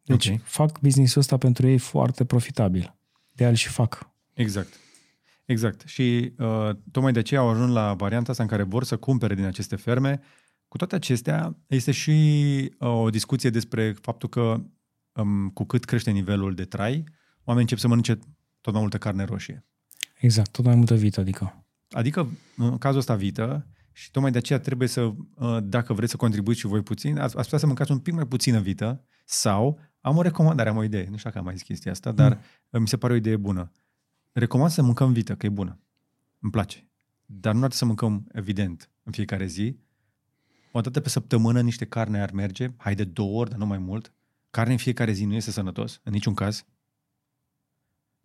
Deci 0.04 0.30
Ok. 0.30 0.42
fac 0.44 0.80
business-ul 0.80 1.22
ăsta 1.22 1.38
pentru 1.38 1.68
ei 1.68 1.78
foarte 1.78 2.26
profitabil. 2.26 2.96
De 3.32 3.46
al 3.46 3.54
și 3.54 3.68
fac. 3.68 4.10
Exact. 4.34 4.80
Exact. 5.46 5.84
Și 5.86 6.34
uh, 6.38 6.70
tocmai 6.92 7.12
de 7.12 7.20
aceea 7.20 7.40
au 7.40 7.50
ajuns 7.50 7.72
la 7.74 7.94
varianta 7.94 8.32
asta 8.32 8.44
în 8.44 8.50
care 8.50 8.64
vor 8.64 8.84
să 8.84 8.98
cumpere 8.98 9.36
din 9.36 9.44
aceste 9.46 9.76
ferme. 9.76 10.22
Cu 10.68 10.78
toate 10.78 10.96
acestea, 10.96 11.58
este 11.68 11.92
și 11.92 12.12
uh, 12.80 12.90
o 12.90 13.10
discuție 13.10 13.50
despre 13.50 13.96
faptul 14.02 14.30
că 14.30 14.62
um, 15.14 15.50
cu 15.50 15.64
cât 15.64 15.86
crește 15.86 16.12
nivelul 16.12 16.54
de 16.54 16.66
trai, 16.66 17.04
oamenii 17.44 17.62
încep 17.62 17.78
să 17.78 17.88
mănânce 17.88 18.20
tot 18.62 18.74
mai 18.74 18.82
multă 18.82 18.98
carne 18.98 19.24
roșie. 19.24 19.66
Exact, 20.20 20.52
tot 20.52 20.66
mai 20.66 20.76
multă 20.76 20.96
vită, 20.96 21.20
adică. 21.20 21.66
Adică, 21.90 22.30
în 22.58 22.78
cazul 22.78 23.00
ăsta, 23.00 23.16
vită, 23.16 23.68
și 23.92 24.12
tocmai 24.12 24.32
de 24.32 24.38
aceea 24.38 24.60
trebuie 24.60 24.88
să, 24.88 25.02
uh, 25.02 25.58
dacă 25.64 25.94
vreți 25.94 26.12
să 26.12 26.18
contribuiți 26.18 26.60
și 26.60 26.66
voi 26.66 26.82
puțin, 26.82 27.18
ați, 27.18 27.36
ați 27.36 27.44
putea 27.44 27.58
să 27.58 27.66
mâncați 27.66 27.92
un 27.92 28.00
pic 28.00 28.14
mai 28.14 28.26
puțină 28.26 28.60
vită 28.60 29.06
sau 29.26 29.80
am 30.02 30.18
o 30.18 30.22
recomandare, 30.22 30.70
am 30.70 30.78
o 30.78 30.84
idee, 30.84 31.08
nu 31.10 31.18
știu 31.18 31.24
dacă 31.24 31.38
am 31.38 31.44
mai 31.44 31.54
zis 31.54 31.64
chestia 31.64 31.92
asta, 31.92 32.12
dar 32.12 32.40
mm. 32.70 32.82
mi 32.82 32.88
se 32.88 32.98
pare 32.98 33.14
o 33.14 33.16
idee 33.16 33.38
bună. 33.38 33.72
Recomand 34.32 34.72
să 34.72 34.82
mâncăm 34.82 35.14
vită, 35.14 35.36
că 35.36 35.46
e 35.46 35.50
bună. 35.50 35.80
Îmi 36.40 36.52
place. 36.52 36.88
Dar 37.26 37.54
nu 37.54 37.64
ar 37.64 37.70
trebui 37.70 37.76
să 37.78 37.86
mâncăm, 37.86 38.28
evident, 38.32 38.90
în 39.04 39.12
fiecare 39.12 39.46
zi. 39.46 39.78
O 40.72 40.82
dată 40.82 41.00
pe 41.00 41.10
săptămână 41.10 41.62
niște 41.62 41.86
carne 41.86 42.22
ar 42.22 42.32
merge, 42.32 42.72
hai 42.78 42.96
de 42.96 43.04
două 43.04 43.40
ori, 43.40 43.50
dar 43.50 43.60
nu 43.60 43.66
mai 43.66 43.78
mult. 43.78 44.14
Carne 44.50 44.72
în 44.72 44.78
fiecare 44.78 45.12
zi 45.12 45.26
nu 45.26 45.34
este 45.34 45.52
sănătos, 45.52 46.00
în 46.04 46.12
niciun 46.12 46.34
caz. 46.34 46.66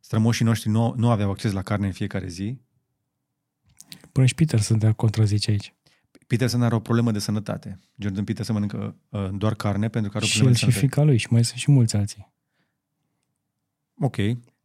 Strămoșii 0.01 0.45
noștri 0.45 0.69
nu, 0.69 0.95
nu 0.97 1.11
aveau 1.11 1.31
acces 1.31 1.53
la 1.53 1.63
carne 1.63 1.87
în 1.87 1.93
fiecare 1.93 2.29
zi, 2.29 2.61
Până 4.13 4.27
și 4.27 4.35
Peter 4.35 4.61
să 4.61 4.77
te 4.77 4.93
contrazice 4.93 5.51
aici. 5.51 5.75
Peterson 6.27 6.63
are 6.63 6.75
o 6.75 6.81
problemă 6.81 7.11
de 7.13 7.19
sănătate. 7.19 7.81
Jordan 7.99 8.25
Peterson 8.25 8.55
mănâncă 8.55 8.97
uh, 9.09 9.29
doar 9.33 9.55
carne 9.55 9.89
pentru 9.89 10.11
că 10.11 10.17
are 10.17 10.27
o 10.27 10.29
Și 10.29 10.35
problemă 10.37 10.57
el 10.57 10.67
de 10.67 10.73
și 10.73 10.79
sănătate. 10.79 10.87
fica 10.87 11.03
lui 11.03 11.17
și 11.17 11.27
mai 11.31 11.45
sunt 11.45 11.59
și 11.59 11.71
mulți 11.71 11.97
alții. 11.97 12.33
Ok. 14.01 14.17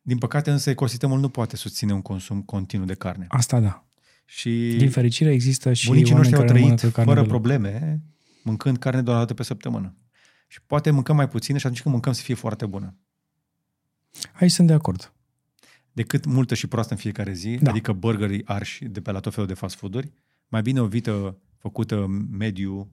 Din 0.01 0.17
păcate 0.17 0.51
însă 0.51 0.69
ecosistemul 0.69 1.19
nu 1.19 1.29
poate 1.29 1.55
susține 1.55 1.93
un 1.93 2.01
consum 2.01 2.41
continuu 2.41 2.85
de 2.85 2.93
carne. 2.93 3.25
Asta 3.29 3.59
da. 3.59 3.85
Și 4.25 4.75
Din 4.77 4.89
fericire 4.89 5.31
există 5.31 5.73
și 5.73 5.87
bunicii 5.87 6.13
oameni 6.13 6.31
noștri 6.31 6.49
au 6.49 6.53
care 6.53 6.59
trăit 6.59 6.81
mănâncă 6.81 6.89
carne 6.89 7.11
fără 7.11 7.25
de 7.25 7.31
lup. 7.31 7.41
probleme 7.41 8.01
mâncând 8.43 8.77
carne 8.77 9.01
doar 9.01 9.15
o 9.15 9.19
dată 9.19 9.33
pe 9.33 9.43
săptămână. 9.43 9.95
Și 10.47 10.61
poate 10.61 10.91
mâncăm 10.91 11.15
mai 11.15 11.27
puțin 11.27 11.57
și 11.57 11.65
atunci 11.65 11.81
când 11.81 11.93
mâncăm 11.93 12.13
să 12.13 12.21
fie 12.21 12.35
foarte 12.35 12.65
bună. 12.65 12.95
Aici 14.33 14.51
sunt 14.51 14.67
de 14.67 14.73
acord. 14.73 15.13
Decât 15.95 16.25
multă 16.25 16.55
și 16.55 16.67
proastă 16.67 16.93
în 16.93 16.99
fiecare 16.99 17.33
zi, 17.33 17.57
Da. 17.61 17.69
adică 17.69 17.93
burgerii 17.93 18.45
arși 18.45 18.85
de 18.85 19.01
pe 19.01 19.11
la 19.11 19.19
tot 19.19 19.33
felul 19.33 19.47
de 19.47 19.53
fast 19.53 19.75
food-uri, 19.75 20.11
mai 20.47 20.61
bine 20.61 20.81
o 20.81 20.85
vită 20.87 21.37
făcută 21.57 22.05
mediu, 22.31 22.89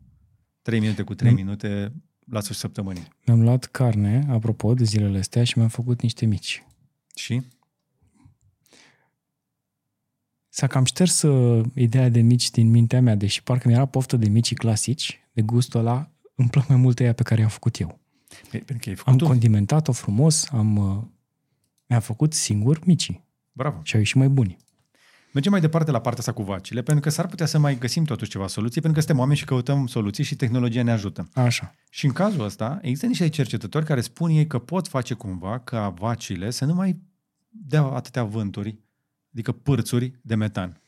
3 0.62 0.81
minute 0.81 1.03
cu 1.03 1.15
3 1.15 1.31
Mm. 1.31 1.37
minute, 1.37 1.93
la 2.27 2.41
sfârșit 2.41 2.61
săptămânii. 2.62 3.09
Mi-am 3.27 3.43
luat 3.43 3.65
carne, 3.65 4.27
apropo, 4.31 4.74
de 4.74 4.85
zilele 4.85 5.19
astea 5.19 5.45
și 5.45 5.53
mi-am 5.59 5.69
făcut 5.69 6.03
niște 6.03 6.27
mici. 6.27 6.62
Și? 7.15 7.43
S-a 10.49 10.66
cam 10.66 10.85
șters 10.85 11.23
uh, 11.23 11.65
ideea 11.74 12.09
de 12.09 12.20
mici 12.20 12.51
din 12.51 12.70
mintea 12.70 13.01
mea, 13.01 13.15
deși 13.15 13.43
parcă 13.43 13.69
mi-era 13.69 13.87
poftă 13.87 14.16
de 14.16 14.29
mici 14.29 14.55
clasici, 14.55 15.20
de 15.33 15.43
gustul 15.43 15.81
ăla, 15.81 16.11
îmi 16.35 16.49
plac 16.49 16.69
mai 16.69 16.77
mult 16.77 17.01
ea 17.01 17.12
pe 17.12 17.23
care 17.23 17.41
i-am 17.41 17.51
făcut 17.51 17.81
eu. 17.81 18.01
Pe- 18.51 18.59
Pentru 18.59 18.77
că 18.79 18.89
ai 18.89 18.91
Am 18.95 19.03
făcut 19.05 19.19
tu. 19.19 19.24
condimentat-o 19.27 19.93
frumos, 19.93 20.49
am, 20.51 20.77
uh, 20.77 21.03
mi-am 21.93 22.05
făcut 22.05 22.32
singur 22.32 22.78
micii 22.85 23.24
Bravo. 23.52 23.81
și 23.82 23.94
au 23.94 24.01
ieșit 24.01 24.16
mai 24.16 24.28
buni. 24.28 24.56
Mergem 25.32 25.52
mai 25.52 25.60
departe 25.60 25.90
la 25.90 26.01
partea 26.01 26.19
asta 26.20 26.32
cu 26.32 26.43
vacile, 26.43 26.82
pentru 26.82 27.02
că 27.05 27.10
s-ar 27.10 27.27
putea 27.27 27.47
să 27.47 27.59
mai 27.59 27.78
găsim 27.78 28.05
totuși 28.05 28.31
ceva 28.31 28.47
soluții, 28.47 28.81
pentru 28.81 28.98
că 28.98 29.05
suntem 29.05 29.19
oameni 29.19 29.39
și 29.39 29.44
căutăm 29.44 29.86
soluții 29.86 30.24
și 30.24 30.36
tehnologia 30.36 30.82
ne 30.82 30.90
ajută. 30.90 31.28
Așa. 31.35 31.74
Și 31.90 32.06
în 32.06 32.12
cazul 32.12 32.44
ăsta, 32.44 32.78
există 32.82 33.06
niște 33.06 33.28
cercetători 33.28 33.85
care 33.85 34.01
spun 34.01 34.31
ei 34.31 34.47
că 34.47 34.59
pot 34.59 34.89
face 34.89 35.14
cumva 35.14 35.59
ca 35.59 35.89
vacile 35.89 36.51
să 36.51 36.64
nu 36.64 36.74
mai 36.74 37.01
dea 37.48 37.82
atâtea 37.82 38.24
vânturi, 38.24 38.78
adică 39.32 39.52
pârțuri 39.52 40.12
de 40.23 40.35
metan. 40.35 40.81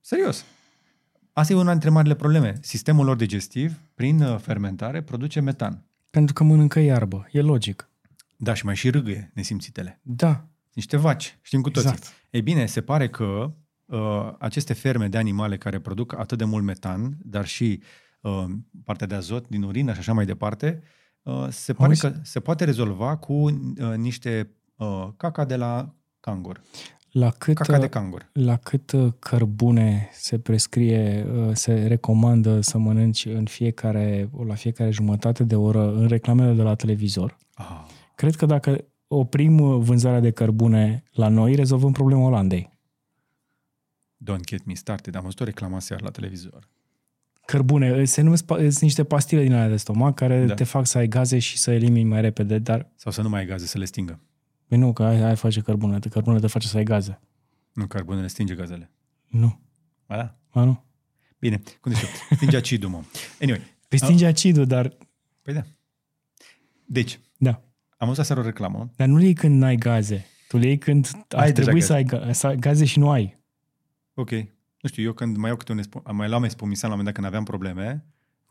Serios. 0.00 0.44
Asta 1.32 1.52
e 1.52 1.56
una 1.56 1.70
dintre 1.70 1.90
marile 1.90 2.14
probleme. 2.14 2.58
Sistemul 2.60 3.04
lor 3.04 3.16
digestiv, 3.16 3.80
prin 3.94 4.20
uh, 4.20 4.38
fermentare, 4.38 5.02
produce 5.02 5.40
metan. 5.40 5.82
Pentru 6.10 6.34
că 6.34 6.44
mănâncă 6.44 6.80
iarbă, 6.80 7.28
e 7.32 7.40
logic. 7.40 7.87
Da, 8.40 8.54
și 8.54 8.64
mai 8.64 8.76
și 8.76 8.90
râgâie 8.90 9.30
nesimțitele. 9.34 10.00
Da, 10.02 10.44
Niște 10.72 10.96
vaci, 10.96 11.38
știm 11.42 11.60
cu 11.60 11.70
toții. 11.70 11.88
Exact. 11.90 12.12
Ei 12.30 12.42
bine, 12.42 12.66
se 12.66 12.80
pare 12.80 13.08
că 13.08 13.52
uh, 13.86 14.32
aceste 14.38 14.72
ferme 14.72 15.08
de 15.08 15.18
animale 15.18 15.56
care 15.56 15.78
produc 15.80 16.18
atât 16.18 16.38
de 16.38 16.44
mult 16.44 16.64
metan, 16.64 17.16
dar 17.22 17.46
și 17.46 17.82
uh, 18.20 18.44
partea 18.84 19.06
de 19.06 19.14
azot 19.14 19.48
din 19.48 19.62
urină 19.62 19.92
și 19.92 19.98
așa 19.98 20.12
mai 20.12 20.24
departe, 20.26 20.82
uh, 21.22 21.46
se 21.50 21.72
pare 21.72 21.88
Auzi? 21.88 22.00
că 22.00 22.12
se 22.22 22.40
poate 22.40 22.64
rezolva 22.64 23.16
cu 23.16 23.32
uh, 23.32 23.50
niște 23.96 24.50
uh, 24.76 25.08
caca 25.16 25.44
de 25.44 25.56
la 25.56 25.94
cangur. 26.20 26.60
la 27.10 27.30
cât, 27.30 27.54
Caca 27.56 27.78
de 27.78 27.88
cangur. 27.88 28.28
la 28.32 28.56
cât 28.56 28.92
uh, 28.92 29.12
cărbune 29.18 30.08
se 30.12 30.38
prescrie, 30.38 31.26
uh, 31.34 31.50
se 31.54 31.86
recomandă 31.86 32.60
să 32.60 32.78
mănânci 32.78 33.24
în 33.24 33.44
fiecare, 33.44 34.30
la 34.46 34.54
fiecare 34.54 34.90
jumătate 34.90 35.44
de 35.44 35.54
oră 35.56 35.92
în 35.92 36.06
reclamele 36.06 36.52
de 36.52 36.62
la 36.62 36.74
televizor. 36.74 37.36
Ah, 37.54 37.80
Cred 38.18 38.34
că 38.34 38.46
dacă 38.46 38.84
oprim 39.06 39.58
uh, 39.58 39.80
vânzarea 39.84 40.20
de 40.20 40.30
cărbune 40.30 41.02
la 41.12 41.28
noi, 41.28 41.54
rezolvăm 41.54 41.92
problema 41.92 42.20
Olandei. 42.24 42.70
don't 44.24 44.44
get 44.44 44.64
me 44.64 44.74
started. 44.74 45.14
Am 45.14 45.22
văzut 45.22 45.40
o 45.40 45.44
reclamă 45.44 45.76
aseară 45.76 46.04
la 46.04 46.10
televizor. 46.10 46.68
Cărbune, 47.46 48.04
se 48.04 48.20
numesc 48.20 48.44
pa- 48.44 48.58
sunt 48.58 48.80
niște 48.80 49.04
pastile 49.04 49.42
din 49.42 49.52
alea 49.52 49.68
de 49.68 49.76
stomac 49.76 50.14
care 50.14 50.40
Da. 50.40 50.46
da. 50.46 50.54
te 50.54 50.64
fac 50.64 50.86
să 50.86 50.98
ai 50.98 51.08
gaze 51.08 51.38
și 51.38 51.58
să 51.58 51.70
elimini 51.70 52.08
mai 52.08 52.20
repede, 52.20 52.58
dar 52.58 52.90
Sau 52.94 53.12
să 53.12 53.22
nu 53.22 53.28
mai 53.28 53.40
ai 53.40 53.46
gaze, 53.46 53.66
să 53.66 53.78
le 53.78 53.84
stingă. 53.84 54.20
Păi 54.66 54.78
nu, 54.78 54.92
că 54.92 55.02
aia, 55.04 55.24
aia 55.26 55.34
face 55.34 55.60
cărbune. 55.60 55.98
Cărbune 55.98 56.38
te 56.40 56.46
face 56.46 56.66
să 56.66 56.76
ai 56.76 56.84
gaze. 56.84 57.20
Nu, 57.72 57.86
carbonele 57.86 58.26
stinge 58.26 58.54
gazele. 58.54 58.90
Nu. 59.26 59.60
Ba 60.06 60.16
Da? 60.16 60.38
A, 60.60 60.64
nu. 60.64 60.84
Bine, 61.38 61.62
cum 61.80 61.92
zici 61.92 62.02
eu? 62.02 62.08
Stinge 62.36 62.56
acidul, 62.56 62.88
mă. 62.90 63.02
Anyway, 63.40 63.60
Păi 63.88 63.98
stinge 63.98 64.26
acidul, 64.26 64.66
dar... 64.66 64.96
păi 65.42 65.54
da. 65.54 65.62
Deci, 66.84 67.20
Da. 67.36 67.62
Am 67.98 68.06
văzut 68.06 68.22
aseară 68.22 68.40
o 68.40 68.44
reclamă 68.44 68.90
Dar 68.96 69.06
nu 69.08 69.16
le 69.16 69.24
iei 69.24 69.34
când 69.34 69.60
n-ai 69.60 69.76
gaze. 69.76 70.26
Tu 70.48 70.56
le 70.58 70.66
iei 70.66 70.78
când 70.78 71.10
ar 71.28 71.40
Ai 71.40 71.52
deja 71.52 71.62
trebui 71.62 71.80
gaze. 71.80 71.86
să 71.86 71.92
ai 71.92 72.04
ga- 72.04 72.30
să 72.30 72.46
ai 72.46 72.56
gaze 72.56 72.84
și 72.84 72.98
nu 72.98 73.10
ai. 73.10 73.38
Ok. 74.14 74.30
Nu 74.80 74.88
știu, 74.88 75.02
eu 75.02 75.12
când 75.12 75.36
mai 75.36 75.48
iau 75.48 75.56
câte 75.56 75.72
un 75.72 75.80
mai 76.16 76.28
luam 76.28 76.44
espumisan 76.44 76.90
la 76.90 76.94
un 76.96 77.00
moment 77.00 77.04
dat 77.04 77.14
când 77.14 77.26
aveam 77.26 77.44
probleme, 77.44 78.04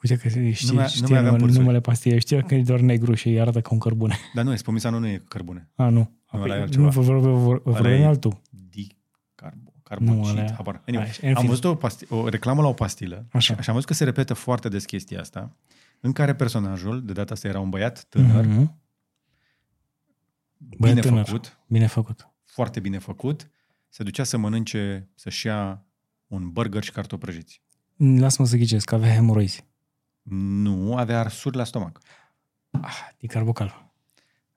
Uite 0.04 0.16
că 0.16 0.28
știi, 0.28 0.68
nu 0.70 0.74
mai, 0.74 0.88
știi 0.88 1.02
nu 1.02 1.08
mai 1.10 1.18
aveam 1.20 1.36
numele 1.38 1.80
pastilei, 1.80 2.20
știu 2.20 2.44
că 2.48 2.56
e 2.56 2.62
doar 2.62 2.80
negru 2.80 3.14
și 3.14 3.28
îi 3.28 3.40
arată 3.42 3.62
ca 3.62 3.70
un 3.72 3.80
cărbune. 3.80 4.16
Dar 4.34 4.44
nu, 4.44 4.54
espumisanul 4.54 5.00
nu 5.00 5.08
e 5.08 5.24
cărbune. 5.28 5.70
A, 5.76 5.90
nu. 5.90 5.98
Nu, 6.32 6.40
Apoi, 6.40 6.66
nu 6.76 6.90
vorbim 7.64 8.06
altul. 8.06 8.42
Carbo, 9.36 9.74
carbocid, 9.84 10.52
habar. 10.52 10.82
Anyway, 10.88 11.12
am 11.36 11.46
văzut 11.46 11.64
o, 11.64 11.76
pasti- 11.76 12.06
o 12.10 12.28
reclamă 12.30 12.62
la 12.62 12.68
o 12.68 12.74
pastilă 12.74 13.26
Așa. 13.32 13.62
și 13.62 13.70
am 13.70 13.74
văzut 13.76 13.88
că 13.88 13.94
se 13.94 14.04
repetă 14.04 14.34
foarte 14.34 14.70
des 14.70 14.86
chestia 14.86 15.20
asta, 15.20 15.56
în 16.00 16.12
care 16.12 16.36
personajul, 16.36 17.06
de 17.06 17.14
data 17.14 17.34
asta 17.34 17.48
era 17.48 17.60
un 17.60 17.70
băiat 17.70 18.04
tânăr, 18.10 18.46
mm-hmm. 20.58 20.78
bine 20.78 21.00
tânăr. 21.00 21.26
făcut, 21.26 21.60
bine 21.68 21.88
făcut, 21.88 22.30
foarte 22.44 22.80
bine 22.80 22.98
făcut, 22.98 23.50
se 23.90 24.04
ducea 24.04 24.24
să 24.24 24.38
mănânce, 24.38 25.10
să-și 25.16 25.46
ia 25.46 25.86
un 26.28 26.52
burger 26.52 26.84
și 26.84 26.92
cartofi 26.92 27.22
prăjiți. 27.22 27.62
Lasă-mă 27.96 28.48
să 28.48 28.58
ghicesc, 28.58 28.86
că 28.86 28.96
avea 28.96 29.14
hemoroizi. 29.14 29.66
Nu, 30.30 30.96
avea 30.96 31.20
arsuri 31.20 31.56
la 31.56 31.64
stomac. 31.64 32.00
Ah, 32.70 33.08
dicarbocal. 33.18 33.92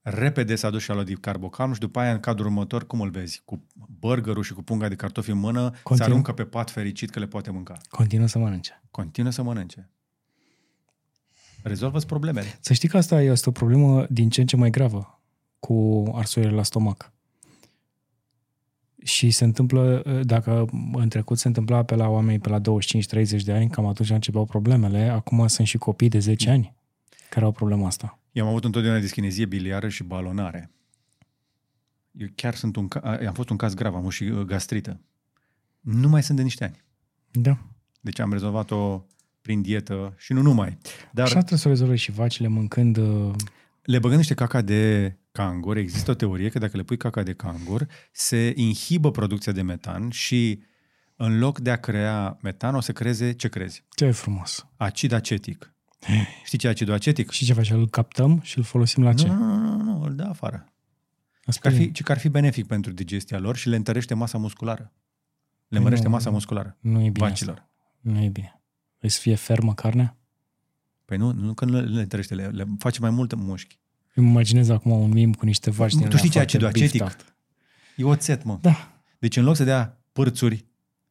Repede 0.02 0.54
s-a 0.54 0.70
dus 0.70 0.82
și 0.82 0.90
a 0.90 0.94
luat 0.94 1.06
dicarbocal 1.06 1.72
și 1.72 1.80
după 1.80 2.00
aia 2.00 2.12
în 2.12 2.20
cadrul 2.20 2.46
următor, 2.46 2.86
cum 2.86 3.00
îl 3.00 3.10
vezi? 3.10 3.42
Cu 3.44 3.66
burgerul 3.98 4.42
și 4.42 4.52
cu 4.52 4.62
punga 4.62 4.88
de 4.88 4.94
cartofi 4.94 5.30
în 5.30 5.38
mână, 5.38 5.60
Continu- 5.60 5.96
se 5.96 6.02
aruncă 6.02 6.32
pe 6.32 6.44
pat 6.44 6.70
fericit 6.70 7.10
că 7.10 7.18
le 7.18 7.26
poate 7.26 7.50
mânca. 7.50 7.78
Continuă 7.88 8.26
să 8.26 8.38
mănânce. 8.38 8.82
Continuă 8.90 9.30
să 9.30 9.42
mănânce. 9.42 9.90
Rezolvă-ți 11.62 12.06
problemele. 12.06 12.58
Să 12.60 12.72
știi 12.72 12.88
că 12.88 12.96
asta 12.96 13.22
este 13.22 13.48
o 13.48 13.52
problemă 13.52 14.06
din 14.10 14.30
ce 14.30 14.40
în 14.40 14.46
ce 14.46 14.56
mai 14.56 14.70
gravă 14.70 15.19
cu 15.60 16.04
arsurile 16.14 16.52
la 16.52 16.62
stomac. 16.62 17.12
Și 19.04 19.30
se 19.30 19.44
întâmplă, 19.44 20.02
dacă 20.24 20.64
în 20.92 21.08
trecut 21.08 21.38
se 21.38 21.46
întâmpla 21.46 21.82
pe 21.82 21.94
la 21.94 22.08
oameni 22.08 22.38
pe 22.38 22.48
la 22.48 22.60
25-30 22.60 22.62
de 23.44 23.52
ani, 23.52 23.70
cam 23.70 23.86
atunci 23.86 24.10
începeau 24.10 24.44
problemele, 24.44 25.08
acum 25.08 25.46
sunt 25.46 25.66
și 25.66 25.78
copii 25.78 26.08
de 26.08 26.18
10 26.18 26.50
ani 26.50 26.74
care 27.30 27.44
au 27.44 27.52
problema 27.52 27.86
asta. 27.86 28.18
Eu 28.32 28.44
am 28.44 28.50
avut 28.50 28.64
întotdeauna 28.64 29.00
dischinezie 29.00 29.44
biliară 29.44 29.88
și 29.88 30.02
balonare. 30.02 30.70
Eu 32.12 32.28
chiar 32.34 32.54
sunt 32.54 32.76
un, 32.76 32.88
am 33.02 33.32
fost 33.32 33.48
un 33.48 33.56
caz 33.56 33.74
grav, 33.74 33.92
am 33.92 33.98
avut 33.98 34.12
și 34.12 34.24
uh, 34.24 34.40
gastrită. 34.40 35.00
Nu 35.80 36.08
mai 36.08 36.22
sunt 36.22 36.36
de 36.36 36.42
niște 36.42 36.64
ani. 36.64 36.84
Da. 37.30 37.58
Deci 38.00 38.18
am 38.18 38.32
rezolvat-o 38.32 39.04
prin 39.40 39.62
dietă 39.62 40.14
și 40.18 40.32
nu 40.32 40.42
numai. 40.42 40.78
Dar 41.12 41.24
Așa 41.24 41.38
trebuie 41.38 41.58
să 41.58 41.68
o 41.68 41.70
rezolvi 41.70 41.96
și 41.96 42.10
vacile 42.10 42.48
mâncând... 42.48 42.96
Uh, 42.96 43.34
le 43.82 43.98
băgând 43.98 44.18
niște 44.18 44.34
caca 44.34 44.60
de 44.60 45.14
cangur, 45.32 45.76
există 45.76 46.10
o 46.10 46.14
teorie 46.14 46.48
că 46.48 46.58
dacă 46.58 46.76
le 46.76 46.82
pui 46.82 46.96
caca 46.96 47.22
de 47.22 47.32
cangur, 47.32 47.86
se 48.12 48.52
inhibă 48.56 49.10
producția 49.10 49.52
de 49.52 49.62
metan 49.62 50.10
și 50.10 50.62
în 51.16 51.38
loc 51.38 51.58
de 51.58 51.70
a 51.70 51.76
crea 51.76 52.38
metan, 52.42 52.74
o 52.74 52.80
să 52.80 52.92
creeze, 52.92 53.32
ce 53.32 53.48
crezi? 53.48 53.84
Ce 53.88 54.04
e 54.04 54.10
frumos. 54.10 54.66
Acid 54.76 55.12
acetic. 55.12 55.74
Știi 56.44 56.58
ce 56.58 56.66
e 56.66 56.70
acidul 56.70 56.94
acetic? 56.94 57.30
Și 57.30 57.44
ce 57.44 57.52
face? 57.52 57.74
Îl 57.74 57.88
captăm 57.88 58.40
și 58.40 58.58
îl 58.58 58.64
folosim 58.64 59.02
la 59.02 59.12
ce? 59.12 59.26
Nu, 59.26 59.34
nu, 59.34 59.56
nu, 59.56 59.82
nu 59.82 60.02
îl 60.02 60.14
dă 60.14 60.22
afară. 60.22 60.72
Ci 61.50 61.58
că, 61.58 61.68
ar 61.68 61.74
fi, 61.74 61.92
ci 61.92 62.02
că 62.02 62.12
ar 62.12 62.18
fi 62.18 62.28
benefic 62.28 62.66
pentru 62.66 62.92
digestia 62.92 63.38
lor 63.38 63.56
și 63.56 63.68
le 63.68 63.76
întărește 63.76 64.14
masa 64.14 64.38
musculară. 64.38 64.92
Le 65.68 65.76
păi 65.76 65.80
mărește 65.80 66.04
nu, 66.04 66.10
masa 66.10 66.30
musculară. 66.30 66.76
Nu 66.80 67.00
e 67.00 67.10
bine 67.10 67.26
vacilor. 67.26 67.54
Asta. 67.54 67.70
Nu 68.00 68.22
e 68.22 68.28
bine. 68.28 68.62
Vrei 68.98 69.10
să 69.10 69.20
fie 69.20 69.34
fermă 69.34 69.74
carnea? 69.74 70.16
Păi 71.04 71.16
nu, 71.16 71.32
nu 71.32 71.54
că 71.54 71.64
nu 71.64 71.80
le 71.80 72.00
întărește, 72.00 72.34
le, 72.34 72.46
le 72.46 72.64
face 72.78 73.00
mai 73.00 73.10
multe 73.10 73.36
mușchi. 73.36 73.78
Îmi 74.14 74.28
imaginez 74.28 74.68
acum 74.68 74.90
un 74.90 75.10
mim 75.10 75.32
cu 75.32 75.44
niște 75.44 75.70
vaci 75.70 75.94
Tu 76.08 76.16
știi 76.16 76.28
ce 76.28 76.38
e 76.38 76.40
acidul 76.40 76.66
acetic? 76.66 77.16
E 77.96 78.04
oțet, 78.04 78.44
mă. 78.44 78.58
Da. 78.60 79.02
Deci 79.18 79.36
în 79.36 79.44
loc 79.44 79.56
să 79.56 79.64
dea 79.64 80.00
pârțuri, 80.12 80.66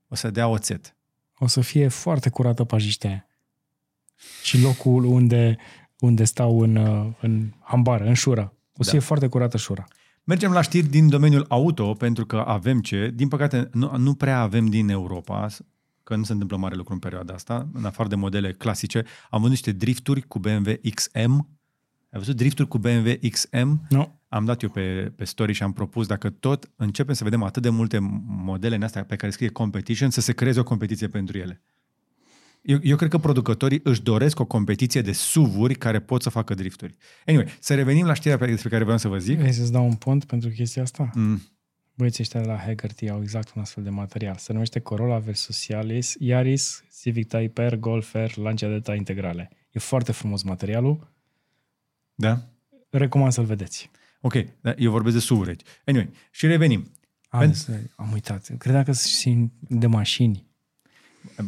o 0.07 0.15
să 0.15 0.29
dea 0.29 0.47
oțet. 0.47 0.95
O 1.37 1.47
să 1.47 1.61
fie 1.61 1.87
foarte 1.87 2.29
curată 2.29 2.63
pajiștea 2.63 3.09
aia. 3.09 3.27
Și 4.43 4.61
locul 4.61 5.03
unde, 5.05 5.57
unde 5.99 6.23
stau 6.23 6.59
în, 6.59 6.75
în 7.21 7.53
hambară, 7.59 8.05
în 8.05 8.13
șură. 8.13 8.53
O 8.77 8.83
să 8.83 8.91
da. 8.91 8.97
fie 8.97 8.99
foarte 8.99 9.27
curată 9.27 9.57
șura. 9.57 9.87
Mergem 10.23 10.51
la 10.51 10.61
știri 10.61 10.87
din 10.87 11.09
domeniul 11.09 11.45
auto, 11.47 11.93
pentru 11.93 12.25
că 12.25 12.37
avem 12.37 12.81
ce. 12.81 13.11
Din 13.13 13.27
păcate, 13.27 13.69
nu, 13.71 13.97
nu 13.97 14.13
prea 14.13 14.39
avem 14.39 14.65
din 14.65 14.89
Europa, 14.89 15.47
că 16.03 16.15
nu 16.15 16.23
se 16.23 16.31
întâmplă 16.31 16.57
mare 16.57 16.75
lucru 16.75 16.93
în 16.93 16.99
perioada 16.99 17.33
asta, 17.33 17.69
în 17.73 17.85
afară 17.85 18.09
de 18.09 18.15
modele 18.15 18.53
clasice. 18.53 19.03
Am 19.29 19.41
văzut 19.41 19.49
niște 19.49 19.71
drifturi 19.71 20.21
cu 20.21 20.39
BMW 20.39 20.73
XM. 20.93 21.58
Ai 22.09 22.19
văzut 22.19 22.35
drifturi 22.35 22.67
cu 22.67 22.77
BMW 22.77 23.11
XM? 23.29 23.85
Nu. 23.89 24.19
Am 24.27 24.45
dat 24.45 24.61
eu 24.61 24.69
pe, 24.69 25.13
pe 25.15 25.23
story 25.23 25.53
și 25.53 25.63
am 25.63 25.73
propus, 25.73 26.07
dacă 26.07 26.29
tot 26.29 26.71
începem 26.75 27.13
să 27.13 27.23
vedem 27.23 27.43
atât 27.43 27.61
de 27.61 27.69
multe 27.69 27.97
modele 28.25 28.75
în 28.75 28.83
astea 28.83 29.03
pe 29.03 29.15
care 29.15 29.31
scrie 29.31 29.49
competition, 29.49 30.09
să 30.09 30.21
se 30.21 30.33
creeze 30.33 30.59
o 30.59 30.63
competiție 30.63 31.07
pentru 31.07 31.37
ele. 31.37 31.61
Eu, 32.61 32.79
eu 32.81 32.95
cred 32.95 33.09
că 33.09 33.17
producătorii 33.17 33.79
își 33.83 34.01
doresc 34.01 34.39
o 34.39 34.45
competiție 34.45 35.01
de 35.01 35.11
suvuri 35.11 35.75
care 35.75 35.99
pot 35.99 36.21
să 36.21 36.29
facă 36.29 36.53
drifturi. 36.53 36.97
Anyway, 37.25 37.47
să 37.59 37.75
revenim 37.75 38.05
la 38.05 38.13
știrea 38.13 38.37
despre 38.37 38.69
care 38.69 38.83
vreau 38.83 38.97
să 38.97 39.07
vă 39.07 39.17
zic. 39.17 39.37
Vrei 39.37 39.51
să-ți 39.51 39.71
dau 39.71 39.85
un 39.85 39.95
pont 39.95 40.25
pentru 40.25 40.49
chestia 40.49 40.81
asta? 40.81 41.09
Mm. 41.13 41.41
Băieții 41.95 42.23
ăștia 42.23 42.41
de 42.41 42.47
la 42.47 42.57
Haggerty 42.57 43.09
au 43.09 43.21
exact 43.21 43.53
un 43.55 43.61
astfel 43.61 43.83
de 43.83 43.89
material. 43.89 44.35
Se 44.35 44.53
numește 44.53 44.79
Corolla 44.79 45.17
versus 45.17 45.67
Yaris, 45.67 46.15
Yaris 46.19 46.83
Civic 47.01 47.27
Type 47.27 47.67
R, 47.67 47.75
Golf 47.75 48.13
R, 48.13 48.37
Lancia 48.37 48.67
Delta 48.67 48.95
integrale. 48.95 49.49
E 49.71 49.79
foarte 49.79 50.11
frumos 50.11 50.43
materialul. 50.43 51.07
Da? 52.19 52.41
Recomand 52.89 53.31
să-l 53.31 53.45
vedeți. 53.45 53.91
Ok, 54.21 54.33
da, 54.61 54.73
eu 54.77 54.91
vorbesc 54.91 55.15
de 55.15 55.21
suvuri 55.21 55.55
Anyway, 55.85 56.09
și 56.31 56.47
revenim. 56.47 56.91
Am, 57.29 57.39
Pen... 57.39 57.91
am 57.95 58.11
uitat. 58.11 58.49
Credeam 58.57 58.83
că 58.83 58.91
sunt 58.91 59.51
de 59.59 59.87
mașini. 59.87 60.45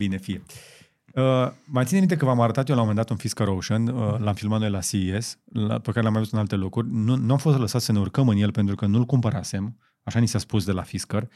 Bine, 0.00 0.18
fie. 0.18 0.42
Uh, 1.14 1.50
mai 1.64 1.84
ține 1.84 1.98
minte 1.98 2.16
că 2.16 2.24
v-am 2.24 2.40
arătat 2.40 2.68
eu 2.68 2.74
la 2.74 2.80
un 2.80 2.86
moment 2.88 3.06
dat 3.06 3.10
un 3.10 3.16
Fisker 3.16 3.46
Ocean, 3.46 3.86
uh, 3.86 4.18
l-am 4.18 4.34
filmat 4.34 4.60
noi 4.60 4.70
la 4.70 4.80
CES, 4.80 5.38
la, 5.44 5.78
pe 5.78 5.90
care 5.90 6.02
l-am 6.02 6.12
mai 6.12 6.20
văzut 6.20 6.34
în 6.34 6.38
alte 6.38 6.54
locuri. 6.54 6.88
Nu, 6.90 7.16
nu 7.16 7.32
am 7.32 7.38
fost 7.38 7.58
lăsat 7.58 7.80
să 7.80 7.92
ne 7.92 7.98
urcăm 7.98 8.28
în 8.28 8.36
el 8.36 8.52
pentru 8.52 8.74
că 8.74 8.86
nu-l 8.86 9.04
cumpărasem, 9.04 9.78
așa 10.02 10.18
ni 10.18 10.26
s-a 10.26 10.38
spus 10.38 10.64
de 10.64 10.72
la 10.72 10.82
Fisker, 10.82 11.28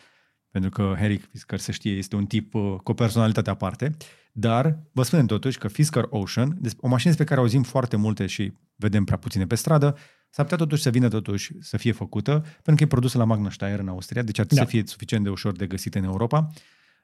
pentru 0.60 0.82
că 0.82 0.94
Harry 0.98 1.16
Fisker, 1.30 1.58
se 1.58 1.72
știe, 1.72 1.92
este 1.92 2.16
un 2.16 2.26
tip 2.26 2.54
uh, 2.54 2.76
cu 2.82 2.90
o 2.90 2.94
personalitate 2.94 3.50
aparte, 3.50 3.96
dar 4.32 4.78
vă 4.92 5.02
spunem 5.02 5.26
totuși 5.26 5.58
că 5.58 5.68
Fisker 5.68 6.06
Ocean, 6.08 6.58
o 6.80 6.88
mașină 6.88 7.10
despre 7.10 7.24
care 7.24 7.40
auzim 7.40 7.62
foarte 7.62 7.96
multe 7.96 8.26
și 8.26 8.52
vedem 8.76 9.04
prea 9.04 9.16
puține 9.16 9.46
pe 9.46 9.54
stradă, 9.54 9.96
s-ar 10.30 10.44
putea 10.44 10.58
totuși 10.58 10.82
să 10.82 10.90
vină 10.90 11.08
totuși 11.08 11.52
să 11.60 11.76
fie 11.76 11.92
făcută, 11.92 12.40
pentru 12.40 12.74
că 12.74 12.82
e 12.82 12.86
produsă 12.86 13.18
la 13.18 13.24
Magna 13.24 13.50
Steyr 13.50 13.78
în 13.78 13.88
Austria, 13.88 14.22
deci 14.22 14.38
ar 14.38 14.46
da. 14.46 14.56
să 14.56 14.64
fie 14.64 14.82
suficient 14.86 15.24
de 15.24 15.30
ușor 15.30 15.56
de 15.56 15.66
găsit 15.66 15.94
în 15.94 16.04
Europa. 16.04 16.48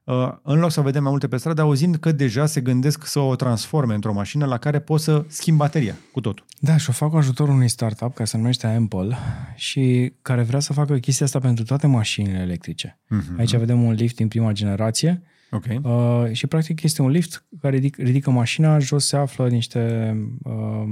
Uh, 0.04 0.32
în 0.42 0.58
loc 0.58 0.70
să 0.70 0.80
vedem 0.80 1.02
mai 1.02 1.10
multe 1.10 1.28
pe 1.28 1.36
stradă, 1.36 1.60
auzind 1.60 1.96
că 1.96 2.12
deja 2.12 2.46
se 2.46 2.60
gândesc 2.60 3.06
să 3.06 3.18
o 3.18 3.36
transforme 3.36 3.94
într-o 3.94 4.12
mașină 4.12 4.46
la 4.46 4.58
care 4.58 4.80
poți 4.80 5.04
să 5.04 5.24
schimbi 5.28 5.58
bateria 5.58 5.94
cu 6.12 6.20
totul. 6.20 6.44
Da, 6.60 6.76
și 6.76 6.90
o 6.90 6.92
fac 6.92 7.10
cu 7.10 7.16
ajutorul 7.16 7.54
unui 7.54 7.68
startup 7.68 8.14
care 8.14 8.28
se 8.28 8.36
numește 8.36 8.66
Ample 8.66 9.16
și 9.54 10.12
care 10.22 10.42
vrea 10.42 10.60
să 10.60 10.72
facă 10.72 10.96
chestia 10.96 11.26
asta 11.26 11.38
pentru 11.38 11.64
toate 11.64 11.86
mașinile 11.86 12.38
electrice. 12.38 12.98
Uh-huh. 13.04 13.38
Aici 13.38 13.56
vedem 13.56 13.82
un 13.82 13.92
lift 13.92 14.16
din 14.16 14.28
prima 14.28 14.52
generație 14.52 15.22
okay. 15.50 15.80
uh, 15.82 16.32
și 16.32 16.46
practic 16.46 16.82
este 16.82 17.02
un 17.02 17.10
lift 17.10 17.44
care 17.60 17.74
ridic, 17.74 17.96
ridică 17.96 18.30
mașina, 18.30 18.78
jos 18.78 19.06
se 19.06 19.16
află 19.16 19.48
niște, 19.48 20.16
uh, 20.42 20.84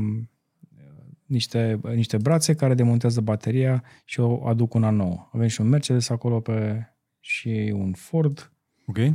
niște, 1.27 1.81
niște 1.95 2.17
brațe 2.17 2.55
care 2.55 2.75
demontează 2.75 3.21
bateria 3.21 3.83
și 4.05 4.21
o 4.21 4.47
aduc 4.47 4.75
una 4.75 4.91
nouă. 4.91 5.29
Avem 5.33 5.49
și 5.49 5.61
un 5.61 5.69
Mercedes 5.69 6.09
acolo 6.09 6.41
pe 6.41 6.89
și 7.21 7.73
un 7.75 7.93
Ford 7.93 8.50
Ok. 8.91 9.13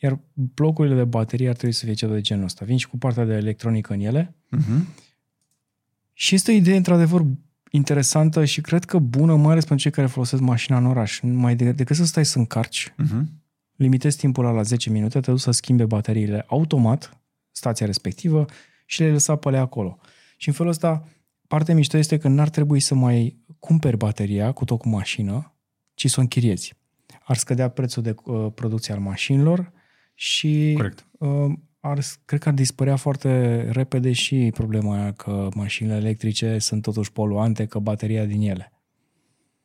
Iar 0.00 0.18
blocurile 0.32 0.94
de 0.94 1.04
baterie 1.04 1.48
ar 1.48 1.56
trebui 1.56 1.74
să 1.74 1.84
fie 1.84 1.94
ceva 1.94 2.12
de 2.12 2.20
genul 2.20 2.44
ăsta. 2.44 2.64
Vin 2.64 2.76
și 2.76 2.88
cu 2.88 2.98
partea 2.98 3.24
de 3.24 3.34
electronică 3.34 3.92
în 3.92 4.00
ele. 4.00 4.34
Uh-huh. 4.56 4.82
Și 6.12 6.34
este 6.34 6.50
o 6.50 6.54
idee, 6.54 6.76
într-adevăr, 6.76 7.24
interesantă 7.70 8.44
și 8.44 8.60
cred 8.60 8.84
că 8.84 8.98
bună, 8.98 9.36
mai 9.36 9.50
ales 9.50 9.64
pentru 9.64 9.84
cei 9.84 9.90
care 9.90 10.06
folosesc 10.06 10.42
mașina 10.42 10.76
în 10.76 10.86
oraș. 10.86 11.20
Mai 11.20 11.56
de, 11.56 11.72
decât 11.72 11.96
să 11.96 12.04
stai 12.04 12.24
să 12.24 12.38
încarci, 12.38 12.92
uh-huh. 12.92 13.22
limitezi 13.76 14.16
timpul 14.16 14.44
la 14.44 14.62
10 14.62 14.90
minute, 14.90 15.20
te 15.20 15.30
duci 15.30 15.40
să 15.40 15.50
schimbe 15.50 15.84
bateriile 15.84 16.44
automat, 16.46 17.20
stația 17.50 17.86
respectivă, 17.86 18.44
și 18.86 19.00
le 19.00 19.10
lăsa 19.10 19.36
pe 19.36 19.56
acolo. 19.56 19.98
Și 20.36 20.48
în 20.48 20.54
felul 20.54 20.70
ăsta, 20.70 21.08
partea 21.46 21.74
mișto 21.74 21.96
este 21.96 22.18
că 22.18 22.28
n-ar 22.28 22.48
trebui 22.48 22.80
să 22.80 22.94
mai 22.94 23.36
cumperi 23.58 23.96
bateria 23.96 24.52
cu 24.52 24.64
tot 24.64 24.78
cu 24.78 24.88
mașină, 24.88 25.54
ci 25.94 26.10
să 26.10 26.14
o 26.18 26.20
închiriezi 26.20 26.76
ar 27.28 27.36
scădea 27.36 27.68
prețul 27.68 28.02
de 28.02 28.14
uh, 28.24 28.46
producție 28.54 28.94
al 28.94 29.00
mașinilor 29.00 29.72
și 30.14 30.72
Corect. 30.76 31.06
Uh, 31.18 31.52
ar, 31.80 31.98
cred 32.24 32.40
că 32.40 32.48
ar 32.48 32.54
dispărea 32.54 32.96
foarte 32.96 33.60
repede 33.70 34.12
și 34.12 34.50
problema 34.54 35.00
aia 35.00 35.12
că 35.12 35.48
mașinile 35.54 35.94
electrice 35.94 36.58
sunt 36.58 36.82
totuși 36.82 37.12
poluante, 37.12 37.66
că 37.66 37.78
bateria 37.78 38.24
din 38.24 38.40
ele. 38.40 38.72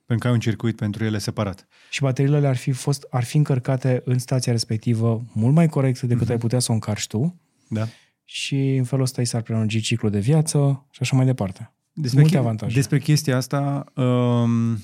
Pentru 0.05 0.17
că 0.17 0.27
ai 0.27 0.33
un 0.33 0.39
circuit 0.39 0.75
pentru 0.75 1.03
ele 1.03 1.17
separat. 1.17 1.67
Și 1.89 2.01
bateriile 2.01 2.47
ar 2.47 2.55
fi, 2.55 2.71
fost, 2.71 3.07
ar 3.09 3.23
fi 3.23 3.37
încărcate 3.37 4.01
în 4.05 4.19
stația 4.19 4.51
respectivă 4.51 5.25
mult 5.33 5.53
mai 5.53 5.67
corect 5.67 6.01
decât 6.01 6.27
mm-hmm. 6.27 6.29
ai 6.29 6.37
putea 6.37 6.59
să 6.59 6.71
o 6.71 6.73
încarci 6.73 7.07
tu. 7.07 7.39
Da. 7.69 7.87
Și 8.23 8.75
în 8.75 8.83
felul 8.83 9.03
ăsta 9.03 9.21
i 9.21 9.25
s-ar 9.25 9.41
prelungi 9.41 9.81
ciclul 9.81 10.11
de 10.11 10.19
viață 10.19 10.87
și 10.91 10.99
așa 11.01 11.15
mai 11.15 11.25
departe. 11.25 11.73
Despre 11.93 12.21
Multe 12.21 12.37
avantaje. 12.37 12.75
Despre 12.75 12.99
chestia 12.99 13.37
asta, 13.37 13.83
um, 13.95 14.77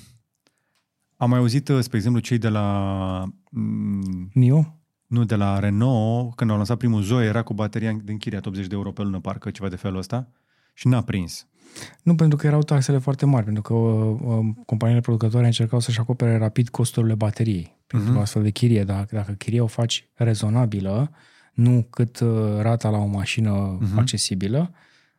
Am 1.21 1.29
mai 1.29 1.39
auzit, 1.39 1.71
spre 1.79 1.97
exemplu, 1.97 2.19
cei 2.21 2.37
de 2.37 2.47
la... 2.47 3.23
mm, 3.51 4.29
NIO? 4.33 4.73
Nu, 5.07 5.23
de 5.23 5.35
la 5.35 5.59
Renault, 5.59 6.35
când 6.35 6.49
au 6.49 6.55
lansat 6.55 6.77
primul 6.77 7.01
Zoe, 7.01 7.25
era 7.25 7.41
cu 7.41 7.53
bateria 7.53 7.91
de 8.03 8.11
închiriat 8.11 8.45
80 8.45 8.67
de 8.67 8.75
euro 8.75 8.91
pe 8.91 9.01
lună, 9.01 9.19
parcă, 9.19 9.49
ceva 9.51 9.69
de 9.69 9.75
felul 9.75 9.97
ăsta, 9.97 10.27
și 10.73 10.87
n-a 10.87 11.01
prins. 11.01 11.47
Nu, 12.03 12.15
pentru 12.15 12.37
că 12.37 12.47
erau 12.47 12.61
taxele 12.63 12.97
foarte 12.97 13.25
mari, 13.25 13.45
pentru 13.45 13.61
că 13.61 13.73
uh, 13.73 14.45
companiile 14.65 15.01
producătoare 15.01 15.45
încercau 15.45 15.79
să-și 15.79 15.99
acopere 15.99 16.37
rapid 16.37 16.69
costurile 16.69 17.15
bateriei 17.15 17.77
pentru 17.87 18.09
Mhm. 18.09 18.17
uh-huh. 18.17 18.21
astfel 18.21 18.43
de 18.43 18.49
chirie. 18.49 18.83
Dacă, 18.83 19.15
dacă 19.15 19.31
chiria 19.31 19.63
o 19.63 19.67
faci 19.67 20.07
rezonabilă, 20.13 21.11
nu 21.53 21.87
cât 21.89 22.19
uh, 22.19 22.29
rata 22.61 22.89
la 22.89 22.97
o 22.97 23.05
mașină 23.05 23.51
Mhm. 23.79 23.93
uh-huh. 23.95 23.99
accesibilă, 23.99 24.71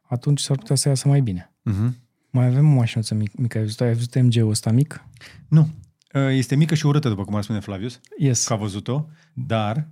atunci 0.02 0.40
s-ar 0.40 0.56
putea 0.56 0.76
să 0.76 0.88
iasă 0.88 1.08
mai 1.08 1.20
bine. 1.20 1.52
Uh-huh. 1.70 1.92
Mai 2.30 2.46
avem 2.46 2.72
o 2.72 2.74
mașinuță 2.74 3.14
mic, 3.14 3.36
mică. 3.36 3.58
Ai 3.58 3.64
văzut, 3.64 3.80
ai 3.80 3.94
văzut 3.94 4.14
MG-ul 4.22 4.50
ăsta 4.50 4.70
mic? 4.70 5.04
Nu. 5.48 5.68
Este 6.30 6.56
mică 6.56 6.74
și 6.74 6.86
urâtă, 6.86 7.08
după 7.08 7.24
cum 7.24 7.34
ar 7.34 7.42
spune 7.42 7.60
Flavius, 7.60 8.00
Yes. 8.18 8.46
că 8.46 8.52
a 8.52 8.56
văzut-o, 8.56 9.06
dar 9.34 9.88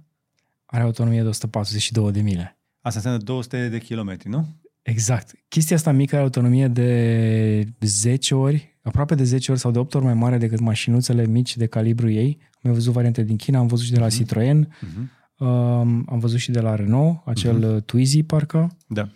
Are 0.67 0.83
autonomie 0.83 1.23
de 1.23 1.29
142 1.29 2.13
de 2.13 2.21
mile. 2.21 2.59
asta 2.81 2.99
înseamnă 2.99 3.23
200 3.23 3.69
de 3.69 3.79
kilometri, 3.79 4.29
nu? 4.29 4.47
Exact. 4.83 5.33
Chestia 5.49 5.77
asta 5.77 5.93
mică 5.93 6.15
are 6.15 6.25
autonomie 6.25 6.69
de 6.69 7.65
10 7.81 8.35
ori, 8.35 8.79
aproape 8.83 9.15
de 9.15 9.25
10 9.25 9.51
ori 9.51 9.61
sau 9.61 9.71
de 9.71 9.79
8 9.79 9.95
ori 9.95 10.05
mai 10.05 10.15
mare 10.15 10.39
decât 10.39 10.59
mașinuțele 10.61 11.27
mici 11.27 11.57
de 11.57 11.67
calibru 11.67 12.11
ei. 12.11 12.39
Am 12.41 12.59
mai 12.63 12.73
văzut 12.73 12.93
variante 12.93 13.23
din 13.23 13.37
China, 13.37 13.59
am 13.59 13.67
văzut 13.67 13.85
și 13.87 13.93
de 13.93 13.99
la 13.99 14.09
Citroen, 14.09 14.67
Uh-huh. 14.67 14.97
um, 15.39 16.05
am 16.09 16.19
văzut 16.19 16.39
și 16.39 16.51
de 16.51 16.61
la 16.61 16.75
Renault, 16.75 17.21
acel 17.25 17.75
uh 17.75 17.83
Twizy 17.83 18.23
parcă. 18.23 18.77
Da. 18.87 19.09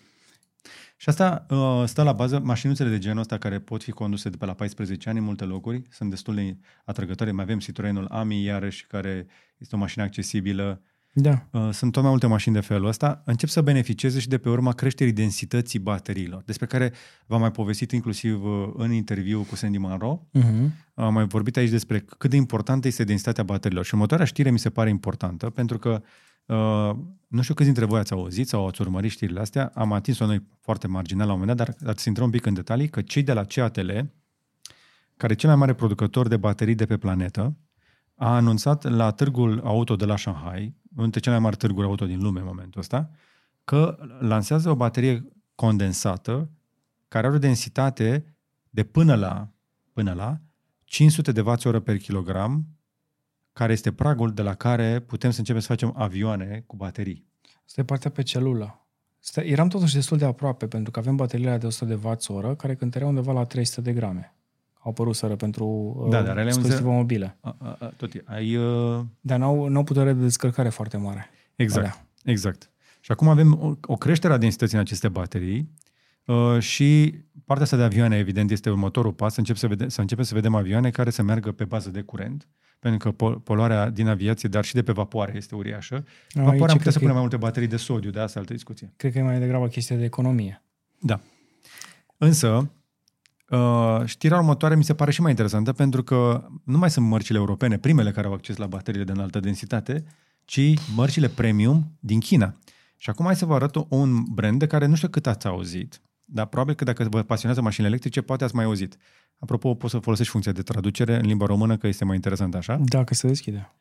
Și 1.03 1.09
asta 1.09 1.47
uh, 1.49 1.83
stă 1.87 2.03
la 2.03 2.13
bază, 2.13 2.41
mașinuțele 2.45 2.91
de 2.91 2.99
genul 2.99 3.19
ăsta 3.19 3.39
care 3.39 3.59
pot 3.59 3.83
fi 3.83 3.91
conduse 3.91 4.29
de 4.29 4.37
pe 4.37 4.45
la 4.45 4.53
14 4.53 5.09
ani 5.09 5.19
în 5.19 5.25
multe 5.25 5.45
locuri, 5.45 5.83
sunt 5.91 6.11
destul 6.11 6.35
de 6.35 6.57
atrăgătoare. 6.85 7.33
Mai 7.33 7.45
avem 7.45 7.59
Citroenul 7.59 8.07
Ami, 8.11 8.43
iarăși, 8.43 8.87
care 8.87 9.27
este 9.59 9.77
o 9.77 9.79
mașină 9.79 10.05
accesibilă. 10.05 10.83
Da. 11.13 11.49
Uh, 11.51 11.69
sunt 11.73 11.93
tot 11.93 12.03
mai 12.03 12.11
multe 12.11 12.27
mașini 12.27 12.55
de 12.55 12.61
felul 12.61 12.87
ăsta. 12.87 13.23
Încep 13.25 13.49
să 13.49 13.61
beneficieze 13.61 14.21
și 14.21 14.29
de 14.29 14.39
pe 14.39 14.49
urma 14.49 14.73
creșterii 14.73 15.13
densității 15.13 15.79
bateriilor, 15.79 16.43
despre 16.43 16.67
care 16.67 16.93
v-am 17.27 17.41
mai 17.41 17.51
povestit 17.51 17.93
inclusiv 17.93 18.45
uh, 18.45 18.73
în 18.77 18.93
interviu 18.93 19.47
cu 19.49 19.57
Sandy 19.57 19.79
Monroe. 19.79 20.21
Uh-huh. 20.39 20.71
Am 20.95 21.13
mai 21.13 21.27
vorbit 21.27 21.57
aici 21.57 21.71
despre 21.71 21.99
cât 21.99 22.31
de 22.31 22.37
importantă 22.37 22.87
este 22.87 23.05
densitatea 23.05 23.45
bateriilor. 23.45 23.85
Și 23.85 23.95
următoarea 23.95 24.27
știre 24.27 24.51
mi 24.51 24.59
se 24.59 24.71
pare 24.71 24.89
importantă, 24.89 25.51
pentru 25.51 25.79
că 25.79 25.91
uh, 25.91 26.09
nu 27.27 27.43
știu 27.43 27.55
câți 27.55 27.67
dintre 27.67 27.85
voi 27.85 27.99
ați 27.99 28.13
auzit 28.13 28.49
sau 28.49 28.67
ați 28.67 28.81
urmărit 28.81 29.11
știrile 29.11 29.41
astea, 29.41 29.73
am 29.75 29.93
atins-o 29.93 30.27
noi 30.27 30.43
foarte 30.61 30.87
marginal 30.87 31.27
la 31.27 31.33
un 31.33 31.39
moment 31.39 31.57
dat, 31.57 31.77
dar 31.81 31.91
ați 31.91 32.09
intra 32.09 32.25
un 32.25 32.31
pic 32.31 32.47
în 32.47 32.55
detalii, 32.55 32.89
că 32.89 33.03
cei 33.03 33.23
de 33.23 33.33
la 33.33 33.45
CATL, 33.45 33.91
care 35.17 35.33
e 35.33 35.37
cel 35.37 35.49
mai 35.49 35.59
mare 35.59 35.75
producător 35.75 36.29
de 36.29 36.37
baterii 36.37 36.75
de 36.75 36.87
pe 36.87 36.97
planetă, 36.97 37.57
a 38.15 38.35
anunțat 38.35 38.91
la 38.91 39.11
târgul 39.11 39.61
auto 39.65 39.97
de 39.97 40.05
la 40.05 40.17
Shanghai, 40.17 40.61
unul 40.61 41.03
dintre 41.03 41.21
cele 41.21 41.35
mai 41.35 41.45
mari 41.45 41.57
târguri 41.57 41.87
auto 41.87 42.07
din 42.07 42.23
lume 42.23 42.41
în 42.41 42.47
momentul 42.47 42.81
ăsta, 42.81 43.11
că 43.65 43.99
lansează 44.21 44.71
o 44.71 44.75
baterie 44.75 45.29
condensată 45.55 46.51
care 47.09 47.27
are 47.27 47.37
o 47.37 47.39
densitate 47.39 48.37
de 48.71 48.83
până 48.83 49.15
la, 49.15 49.49
până 49.93 50.13
la 50.13 50.41
500 50.85 51.33
de 51.33 51.41
Wh 51.41 51.81
per 51.85 51.97
kilogram, 51.97 52.67
care 53.53 53.73
este 53.73 53.93
pragul 53.93 54.33
de 54.33 54.43
la 54.43 54.55
care 54.55 55.01
putem 55.01 55.31
să 55.31 55.39
începem 55.39 55.61
să 55.61 55.67
facem 55.67 55.95
avioane 55.97 56.63
cu 56.67 56.77
baterii. 56.77 57.27
Asta 57.67 57.81
e 57.81 57.85
partea 57.85 58.11
pe 58.11 58.23
celulă. 58.23 58.87
Asta, 59.23 59.41
eram 59.43 59.69
totuși 59.69 59.95
destul 59.95 60.19
de 60.19 60.25
aproape, 60.25 60.67
pentru 60.67 60.91
că 60.91 60.99
avem 60.99 61.17
bateriile 61.17 61.57
de 61.57 61.67
100 61.67 61.85
de 61.85 61.99
Wh, 62.09 62.57
care 62.57 62.75
cântăreau 62.75 63.11
undeva 63.11 63.33
la 63.33 63.45
300 63.45 63.81
de 63.81 63.93
grame. 63.93 64.35
Au 64.79 64.91
apărut 64.91 65.15
sără 65.15 65.37
pentru 65.37 65.95
Da, 66.11 66.19
uh, 66.19 66.25
dar 66.25 66.37
ele 66.39 66.47
dispozitive 66.47 66.83
unde- 66.89 66.97
mobile. 66.97 67.37
A, 67.41 67.57
a, 67.59 67.77
a, 67.81 67.87
tot 67.97 68.15
e. 68.15 68.23
Ai, 68.25 68.57
uh, 68.57 69.01
Dar 69.21 69.39
n-au, 69.39 69.69
n-au 69.69 69.85
putere 69.85 70.13
de 70.13 70.21
descărcare 70.23 70.69
foarte 70.69 70.97
mare. 70.97 71.31
exact, 71.57 71.85
Alea. 71.87 72.07
exact. 72.25 72.71
Și 73.01 73.13
acum 73.13 73.29
avem 73.29 73.59
o, 73.63 73.73
o 73.93 73.97
creștere 73.97 74.33
a 74.33 74.37
densității 74.37 74.77
în 74.77 74.83
aceste 74.83 75.09
baterii 75.09 75.71
uh, 76.27 76.59
și 76.59 77.15
partea 77.45 77.65
asta 77.65 77.77
de 77.77 77.83
avioane, 77.83 78.17
evident, 78.17 78.51
este 78.51 78.71
următorul 78.71 79.13
pas, 79.13 79.33
să, 79.33 79.39
încep 79.39 79.57
să, 79.57 79.67
vede, 79.67 79.89
să 79.89 80.01
începem 80.01 80.25
să 80.25 80.35
vedem 80.35 80.55
avioane 80.55 80.91
care 80.91 81.11
să 81.11 81.23
meargă 81.23 81.53
pe 81.53 81.65
bază 81.65 81.91
de 81.91 82.01
curent, 82.01 82.49
pentru 82.83 83.09
că 83.09 83.15
pol- 83.15 83.39
poluarea 83.39 83.91
din 83.91 84.09
aviație, 84.09 84.49
dar 84.49 84.65
și 84.65 84.75
de 84.75 84.83
pe 84.83 84.93
vapoare, 84.93 85.33
este 85.37 85.55
uriașă. 85.55 85.95
Aici 85.95 86.05
Vapoarea 86.35 86.51
am 86.51 86.59
putea 86.59 86.77
cred 86.77 86.93
să 86.93 86.93
că, 86.93 86.99
punem 86.99 87.13
mai 87.13 87.21
multe 87.21 87.37
baterii 87.37 87.69
de 87.69 87.77
sodiu, 87.77 88.11
de 88.11 88.21
asta 88.21 88.39
altă 88.39 88.53
discuție. 88.53 88.93
cred 88.97 89.13
că 89.13 89.19
e 89.19 89.23
mai 89.23 89.39
degrabă 89.39 89.67
chestie 89.69 89.97
de 89.97 90.05
economie. 90.05 90.63
Da. 90.99 91.21
Însă, 92.17 92.71
uh, 93.49 94.01
știrea 94.05 94.39
următoare 94.39 94.77
mi 94.77 94.85
se 94.85 94.95
pare 94.95 95.11
și 95.11 95.21
mai 95.21 95.31
interesantă 95.31 95.73
pentru 95.73 96.03
că 96.03 96.47
nu 96.65 96.79
mai 96.79 96.91
sunt 96.91 97.07
mărcile 97.07 97.39
europene 97.39 97.79
primele 97.79 98.11
care 98.11 98.27
au 98.27 98.33
acces 98.33 98.57
la 98.57 98.67
bateriile 98.67 99.05
de 99.05 99.13
înaltă 99.13 99.41
densitate, 99.41 100.05
ci 100.45 100.75
mărcile 100.95 101.29
premium 101.29 101.97
din 102.01 102.21
China. 102.21 102.57
Și 102.97 103.11
acum 103.11 103.25
hai 103.25 103.37
să 103.37 103.47
vă 103.47 103.55
arăt 103.55 103.75
un 103.89 104.23
brand 104.31 104.59
de 104.59 104.67
care 104.67 104.87
nu 104.87 104.95
știu 104.95 105.09
cât 105.09 105.27
ați 105.27 105.47
auzit, 105.47 106.01
dar 106.25 106.47
probabil 106.47 106.75
că 106.75 106.85
dacă 106.85 107.07
vă 107.11 107.23
pasionează 107.23 107.63
mașinile 107.63 107.89
electrice, 107.89 108.21
poate 108.21 108.45
ați 108.45 108.55
mai 108.55 108.65
auzit. 108.65 108.97
Apropo, 109.43 109.75
poți 109.75 109.93
să 109.93 109.99
folosești 109.99 110.33
funcția 110.33 110.53
de 110.53 110.63
traducere 110.63 111.17
în 111.17 111.27
limba 111.27 111.47
română, 111.47 111.77
că 111.77 111.87
este 111.87 112.05
mai 112.05 112.15
interesant 112.15 112.55
așa. 112.55 112.77
Dacă 112.85 113.15
se 113.15 113.27
deschide. 113.27 113.73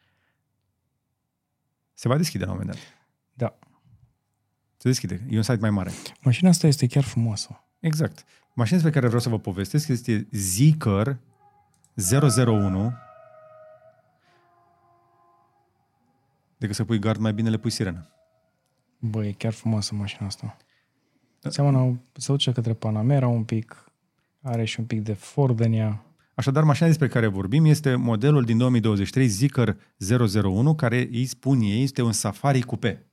Se 1.94 2.08
va 2.08 2.18
deschide 2.18 2.46
la 2.46 2.52
un 2.52 2.58
moment 2.58 2.76
dat. 2.76 2.86
Da. 3.34 3.58
Se 4.78 4.88
deschide. 4.88 5.26
E 5.30 5.38
un 5.38 5.42
site 5.42 5.58
mai 5.60 5.70
mare. 5.70 5.92
Mașina 6.22 6.50
asta 6.50 6.68
este 6.68 6.88
chiar 6.88 7.04
frumoasă. 7.04 7.64
Exact. 7.80 8.26
Mașina 8.54 8.76
despre 8.76 8.94
care 8.94 9.06
vreau 9.06 9.22
să 9.22 9.30
vă 9.30 9.40
povestesc 9.40 9.88
este 9.88 10.28
Zeekr 10.32 11.10
001. 12.12 12.94
Decât 16.58 16.76
să 16.76 16.84
pui 16.84 17.00
gard, 17.00 17.20
mai 17.20 17.34
bine 17.34 17.50
le 17.50 17.58
pui 17.58 17.70
sirenă. 17.70 18.10
Băi, 19.00 19.28
e 19.28 19.32
chiar 19.32 19.54
frumoasă 19.54 19.96
mașina 19.96 20.28
asta. 20.28 20.58
Seamănă, 21.40 22.02
se 22.14 22.32
duce 22.32 22.52
către 22.52 22.74
Panamera 22.74 23.28
un 23.28 23.44
pic, 23.44 23.91
are 24.42 24.66
și 24.66 24.80
un 24.80 24.86
pic 24.86 25.02
de 25.02 25.14
Ford 25.14 25.60
în 25.60 25.74
ea. 25.74 26.06
Așadar, 26.34 26.64
mașina 26.64 26.88
despre 26.88 27.08
care 27.08 27.28
vorbim 27.28 27.66
este 27.66 27.96
modelul 27.96 28.44
din 28.44 28.58
2023 28.58 29.28
Zeekr 29.28 29.70
001, 30.44 30.76
care 30.76 31.08
îi 31.12 31.26
spun 31.26 31.62
ei 31.62 31.84
este 31.84 32.02
un 32.02 32.12
Safari 32.12 32.62
Coupe. 32.62 33.06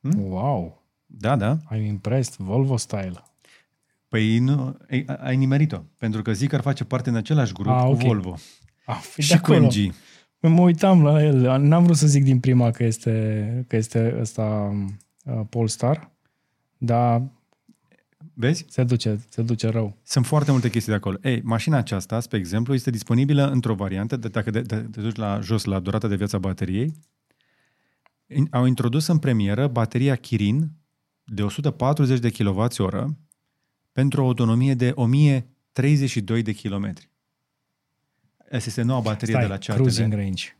Hmm? 0.00 0.22
Wow! 0.30 0.82
Da, 1.06 1.36
da. 1.36 1.56
I'm 1.72 1.86
impressed, 1.86 2.34
Volvo 2.36 2.76
style. 2.76 3.22
Păi 4.08 4.38
nu, 4.38 4.76
ai, 4.90 5.04
ai 5.18 5.36
nimerit-o, 5.36 5.78
pentru 5.98 6.22
că 6.22 6.32
Zeekr 6.32 6.60
face 6.60 6.84
parte 6.84 7.08
în 7.08 7.16
același 7.16 7.52
grup 7.52 7.72
Ah, 7.72 7.82
cu 7.82 7.90
ok. 7.90 8.00
Volvo 8.02 8.34
Ah, 8.86 8.98
fi 9.00 9.22
și 9.22 9.28
de 9.32 9.38
cu 9.38 9.52
acolo. 9.52 9.66
MG. 9.66 9.94
Mă 10.40 10.60
uitam 10.62 11.02
la 11.02 11.22
el, 11.22 11.60
n-am 11.60 11.84
vrut 11.84 11.96
să 11.96 12.06
zic 12.06 12.24
din 12.24 12.40
prima 12.40 12.70
că 12.70 12.84
este, 12.84 13.64
că 13.68 13.76
este 13.76 14.16
ăsta 14.20 14.72
uh, 15.24 15.40
Polestar, 15.48 16.10
dar 16.78 17.22
Vezi? 18.34 18.64
se 18.68 18.84
duce, 18.84 19.20
se 19.28 19.42
duce 19.42 19.68
rău. 19.68 19.96
Sunt 20.02 20.26
foarte 20.26 20.50
multe 20.50 20.70
chestii 20.70 20.92
de 20.92 20.98
acolo. 20.98 21.18
Ei, 21.22 21.40
mașina 21.42 21.76
aceasta, 21.76 22.20
spre 22.20 22.38
exemplu, 22.38 22.74
este 22.74 22.90
disponibilă 22.90 23.50
într-o 23.50 23.74
variantă, 23.74 24.16
de, 24.16 24.28
dacă 24.28 24.50
de, 24.50 24.60
de, 24.60 24.76
te 24.76 25.00
duci 25.00 25.16
la 25.16 25.40
jos 25.40 25.64
la 25.64 25.80
durata 25.80 26.08
de 26.08 26.16
viață 26.16 26.36
a 26.36 26.38
bateriei, 26.38 26.94
in- 28.26 28.48
au 28.50 28.64
introdus 28.64 29.06
în 29.06 29.18
premieră 29.18 29.66
bateria 29.68 30.16
Kirin 30.16 30.70
de 31.24 31.42
140 31.42 32.18
de 32.18 32.30
kWh 32.30 33.04
pentru 33.92 34.22
o 34.22 34.26
autonomie 34.26 34.74
de 34.74 34.92
1032 34.94 36.42
de 36.42 36.52
km. 36.52 36.92
Asta 38.44 38.56
este 38.68 38.82
noua 38.82 39.00
baterie 39.00 39.34
Stai, 39.34 39.46
de 39.46 39.52
la 39.52 39.58
CATL. 39.58 39.72
cruising 39.80 40.12
range. 40.12 40.56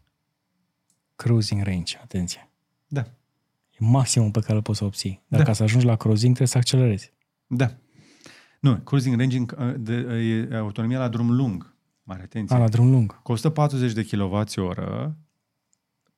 Cruising 1.16 1.62
range, 1.62 1.98
atenție. 2.02 2.48
Da, 2.86 3.00
E 3.70 3.76
maximul 3.78 4.30
pe 4.30 4.40
care 4.40 4.54
îl 4.54 4.62
poți 4.62 4.78
să 4.78 4.84
obții. 4.84 5.22
Dar 5.28 5.40
Da. 5.40 5.46
ca 5.46 5.52
să 5.52 5.62
ajungi 5.62 5.86
la 5.86 5.96
cruising 5.96 6.34
trebuie 6.34 6.48
să 6.48 6.58
accelerezi. 6.58 7.12
Da. 7.46 7.76
Nu, 8.60 8.76
cruising 8.76 9.16
range 9.18 9.36
în- 9.38 9.76
de, 9.84 9.94
e 10.50 10.56
autonomia 10.56 10.98
la 10.98 11.08
drum 11.08 11.30
lung. 11.30 11.74
Mare 12.02 12.22
atenție. 12.22 12.56
A, 12.56 12.58
la 12.58 12.68
drum 12.68 12.90
lung. 12.90 13.22
Cu 13.22 13.32
140 13.32 13.92
de 13.92 14.04
kWh 14.04 14.42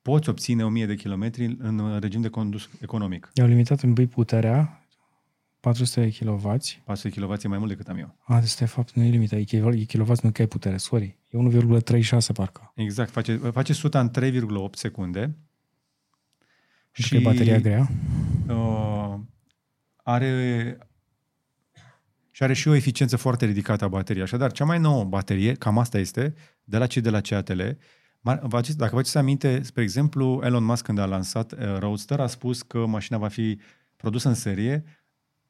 poți 0.03 0.29
obține 0.29 0.65
1000 0.65 0.87
de 0.87 0.95
km 0.95 1.33
în 1.59 1.99
regim 2.01 2.21
de 2.21 2.29
condus 2.29 2.69
economic. 2.81 3.31
I-au 3.35 3.47
limitat 3.47 3.81
în 3.81 3.93
băi 3.93 4.07
puterea 4.07 4.87
400 5.61 6.01
de 6.01 6.25
kW. 6.25 6.57
400 6.85 7.21
kW 7.21 7.33
e 7.43 7.49
mai 7.49 7.59
mult 7.59 7.71
decât 7.71 7.89
am 7.89 7.97
eu. 7.99 8.17
A, 8.25 8.41
deci 8.41 8.55
de 8.55 8.65
fapt 8.65 8.93
nu 8.93 9.03
e 9.03 9.09
limita, 9.09 9.37
e 9.37 9.45
kW, 9.45 9.69
e 9.73 9.85
kW 9.85 10.13
nu 10.23 10.31
că 10.33 10.41
ai 10.43 10.47
putere, 10.49 10.77
sorry. 10.77 11.19
E 11.29 11.39
1,36 11.39 12.33
parcă. 12.35 12.73
Exact, 12.75 13.11
face, 13.11 13.37
face 13.37 13.73
suta 13.73 14.01
în 14.01 14.11
3,8 14.21 14.71
secunde. 14.73 15.37
Și 16.93 17.17
e 17.17 17.21
bateria 17.21 17.59
grea. 17.59 17.89
uh, 18.49 19.15
are 20.03 20.79
și 22.37 22.43
are 22.43 22.53
și 22.53 22.69
o 22.69 22.75
eficiență 22.75 23.17
foarte 23.17 23.45
ridicată 23.47 23.85
a 23.85 23.89
bateriei. 23.89 24.25
Așadar, 24.25 24.53
cea 24.53 24.65
mai 24.65 24.79
nouă 24.79 25.05
baterie, 25.05 25.53
cam 25.53 25.79
asta 25.79 25.99
este, 25.99 26.35
de 26.65 26.79
la 26.79 26.87
cei 26.87 27.03
de 27.03 27.11
la 27.11 27.21
CATL. 27.21 27.61
Mar- 28.21 28.41
vă 28.43 28.57
aduceți- 28.57 28.77
Dacă 28.77 28.91
vă 28.91 28.97
aduceți 28.99 29.17
aminte, 29.19 29.63
spre 29.63 29.83
exemplu, 29.83 30.41
Elon 30.45 30.65
Musk 30.65 30.85
când 30.85 30.99
a 30.99 31.05
lansat 31.05 31.53
uh, 31.53 31.59
Roadster 31.79 32.21
a 32.21 32.27
spus 32.27 32.63
că 32.63 32.87
mașina 32.87 33.19
va 33.19 33.29
fi 33.29 33.59
produsă 33.97 34.29
în 34.29 34.35
serie 34.35 34.85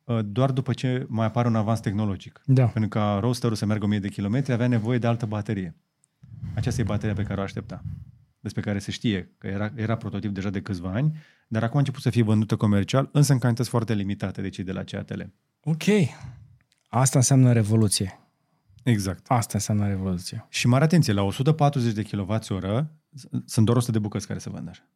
uh, 0.04 0.18
doar 0.24 0.50
după 0.50 0.72
ce 0.72 1.06
mai 1.08 1.26
apare 1.26 1.48
un 1.48 1.54
avans 1.56 1.80
tehnologic. 1.80 2.40
Da. 2.44 2.64
Pentru 2.66 2.90
ca 2.90 3.18
roasterul 3.20 3.56
să 3.56 3.66
meargă 3.66 3.84
1000 3.84 3.98
de 3.98 4.08
kilometri, 4.08 4.52
avea 4.52 4.66
nevoie 4.66 4.98
de 4.98 5.06
altă 5.06 5.26
baterie. 5.26 5.74
Aceasta 6.54 6.80
e 6.80 6.84
bateria 6.84 7.14
pe 7.14 7.22
care 7.22 7.40
o 7.40 7.42
aștepta. 7.42 7.82
Despre 8.40 8.60
care 8.60 8.78
se 8.78 8.90
știe 8.90 9.30
că 9.38 9.46
era, 9.46 9.72
era 9.74 9.96
prototip 9.96 10.30
deja 10.34 10.50
de 10.50 10.60
câțiva 10.60 10.90
ani, 10.90 11.16
dar 11.48 11.62
acum 11.62 11.76
a 11.76 11.78
început 11.78 12.02
să 12.02 12.10
fie 12.10 12.22
vândută 12.22 12.56
comercial, 12.56 13.08
însă 13.12 13.32
în 13.32 13.38
cantități 13.38 13.68
foarte 13.68 13.94
limitate 13.94 14.40
de 14.42 14.48
cei 14.48 14.64
de 14.64 14.72
la 14.72 14.82
CATL. 14.84 15.20
Ok. 15.62 15.82
Asta 16.88 17.18
înseamnă 17.18 17.52
revoluție. 17.52 18.20
Exact. 18.82 19.26
Asta 19.28 19.52
înseamnă 19.54 19.86
revoluție. 19.86 20.46
Și 20.48 20.66
mare 20.66 20.84
atenție, 20.84 21.12
la 21.12 21.22
140 21.22 21.92
de 21.92 22.02
kWh 22.02 22.38
sunt 23.44 23.64
doar 23.64 23.76
100 23.76 23.92
de 23.92 23.98
bucăți 23.98 24.26
care 24.26 24.38
se 24.38 24.50
vând 24.50 24.68
așa. 24.68 24.88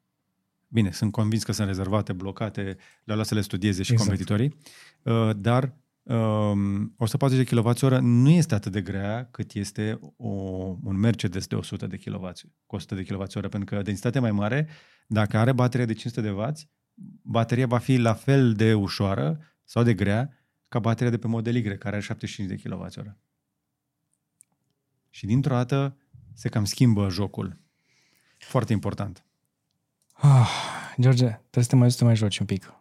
Bine, 0.69 0.91
sunt 0.91 1.13
convins 1.13 1.43
că 1.43 1.53
sunt 1.53 1.67
rezervate, 1.67 2.13
blocate, 2.13 2.63
le-au 3.05 3.17
lăsat 3.17 3.27
să 3.27 3.35
le 3.35 3.41
studieze 3.41 3.83
și 3.83 3.93
exact. 3.93 4.09
competitorii, 4.09 4.57
uh, 5.03 5.31
dar 5.37 5.77
um, 6.03 6.95
140 6.97 7.49
de 7.49 7.55
kWh 7.55 7.99
nu 8.01 8.31
este 8.31 8.55
atât 8.55 8.73
de 8.73 8.81
grea 8.81 9.29
cât 9.31 9.53
este 9.53 9.99
o, 10.17 10.29
un 10.83 10.97
Mercedes 10.97 11.47
de 11.47 11.55
100 11.55 11.87
de 11.87 11.97
kWh, 11.97 12.31
cu 12.67 12.77
100 12.77 12.95
de 12.95 13.03
kWh, 13.03 13.27
pentru 13.27 13.65
că 13.65 13.83
densitatea 13.83 14.21
mai 14.21 14.33
mare, 14.33 14.69
dacă 15.07 15.37
are 15.37 15.53
bateria 15.53 15.87
de 15.87 15.93
500 15.93 16.21
de 16.27 16.31
W, 16.31 16.53
bateria 17.23 17.67
va 17.67 17.79
fi 17.79 17.97
la 17.97 18.15
fel 18.15 18.53
de 18.53 18.75
ușoară 18.75 19.41
sau 19.65 19.83
de 19.83 19.95
grea 19.95 20.40
ca 20.71 20.79
bateria 20.79 21.11
de 21.11 21.19
pe 21.19 21.27
Model 21.27 21.57
Y, 21.57 21.63
care 21.63 21.97
are 21.97 22.01
75 22.01 22.49
de 22.49 22.69
kWh. 22.69 23.13
Și 25.11 25.27
dintr-o 25.27 25.55
dată 25.55 25.97
se 26.35 26.49
cam 26.49 26.65
schimbă 26.65 27.09
jocul. 27.09 27.61
Foarte 28.39 28.73
important. 28.73 29.25
Ah, 30.13 30.49
George, 31.01 31.25
trebuie 31.25 31.65
să 31.65 31.69
te 31.69 31.77
mai 31.77 31.91
să 31.91 31.99
te 31.99 32.05
mai 32.05 32.17
joci 32.17 32.39
un 32.39 32.47
pic. 32.47 32.75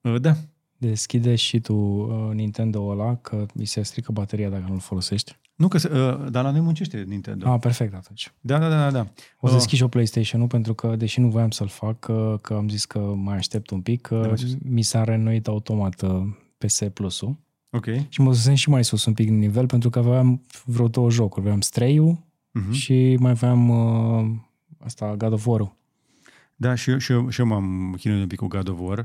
Uh, 0.00 0.20
da. 0.20 0.36
Deschide 0.76 1.34
și 1.34 1.60
tu 1.60 1.74
uh, 1.74 2.34
Nintendo 2.34 2.86
ăla, 2.86 3.16
că 3.16 3.46
mi 3.54 3.64
se 3.64 3.82
strică 3.82 4.12
bateria 4.12 4.48
dacă 4.48 4.64
nu-l 4.68 4.78
folosești. 4.78 5.36
Nu, 5.54 5.68
că, 5.68 5.76
uh, 5.76 6.30
dar 6.30 6.44
la 6.44 6.50
noi 6.50 6.60
muncește 6.60 7.04
Nintendo. 7.06 7.52
Ah, 7.52 7.60
perfect 7.60 7.94
atunci. 7.94 8.32
Da, 8.40 8.58
da, 8.58 8.68
da, 8.68 8.90
da. 8.90 9.00
O 9.40 9.46
să 9.46 9.52
uh. 9.52 9.58
deschid 9.58 9.78
și 9.78 9.84
o 9.84 9.88
PlayStation-ul 9.88 10.48
pentru 10.48 10.74
că, 10.74 10.96
deși 10.96 11.20
nu 11.20 11.28
voiam 11.28 11.50
să-l 11.50 11.68
fac, 11.68 11.98
că, 11.98 12.38
că 12.42 12.54
am 12.54 12.68
zis 12.68 12.84
că 12.84 12.98
mai 12.98 13.36
aștept 13.36 13.70
un 13.70 13.80
pic, 13.80 14.00
că 14.00 14.34
mi 14.62 14.82
s-a 14.82 15.04
reînnoit 15.04 15.46
automat 15.46 16.02
uh, 16.02 16.26
PS 16.58 16.80
Plus-ul. 16.94 17.36
Ok. 17.70 17.86
Și 18.08 18.20
mă 18.20 18.30
dusem 18.30 18.54
și 18.54 18.68
mai 18.68 18.84
sus 18.84 19.04
un 19.04 19.14
pic 19.14 19.28
în 19.28 19.38
nivel 19.38 19.66
pentru 19.66 19.90
că 19.90 19.98
aveam 19.98 20.42
vreo 20.64 20.88
două 20.88 21.10
jocuri. 21.10 21.44
Aveam 21.44 21.60
Stray-ul 21.60 22.18
uh-huh. 22.18 22.70
și 22.70 23.16
mai 23.20 23.30
aveam 23.30 23.68
uh, 23.68 24.36
asta, 24.78 25.14
God 25.16 25.32
of 25.32 25.46
War-ul. 25.46 25.76
Da, 26.56 26.74
și 26.74 26.90
eu, 26.90 26.98
și 26.98 27.12
eu, 27.12 27.28
și 27.28 27.40
eu 27.40 27.46
m-am 27.46 27.94
chinuit 27.98 28.20
un 28.20 28.26
pic 28.26 28.38
cu 28.38 28.46
God 28.46 28.68
of 28.68 28.78
War. 28.80 28.98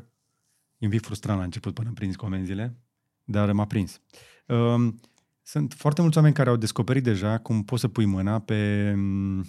E 0.78 0.86
un 0.86 0.90
pic 0.90 1.02
frustrant 1.02 1.38
la 1.38 1.44
început 1.44 1.74
până 1.74 1.88
am 1.88 1.94
prins 1.94 2.16
comenzile, 2.16 2.76
dar 3.24 3.52
m-a 3.52 3.66
prins. 3.66 4.02
Um, 4.48 5.00
sunt 5.42 5.74
foarte 5.74 6.02
mulți 6.02 6.18
oameni 6.18 6.36
care 6.36 6.50
au 6.50 6.56
descoperit 6.56 7.04
deja 7.04 7.38
cum 7.38 7.64
poți 7.64 7.82
să 7.82 7.88
pui 7.88 8.06
mâna 8.06 8.40
pe 8.40 8.92
um, 8.96 9.46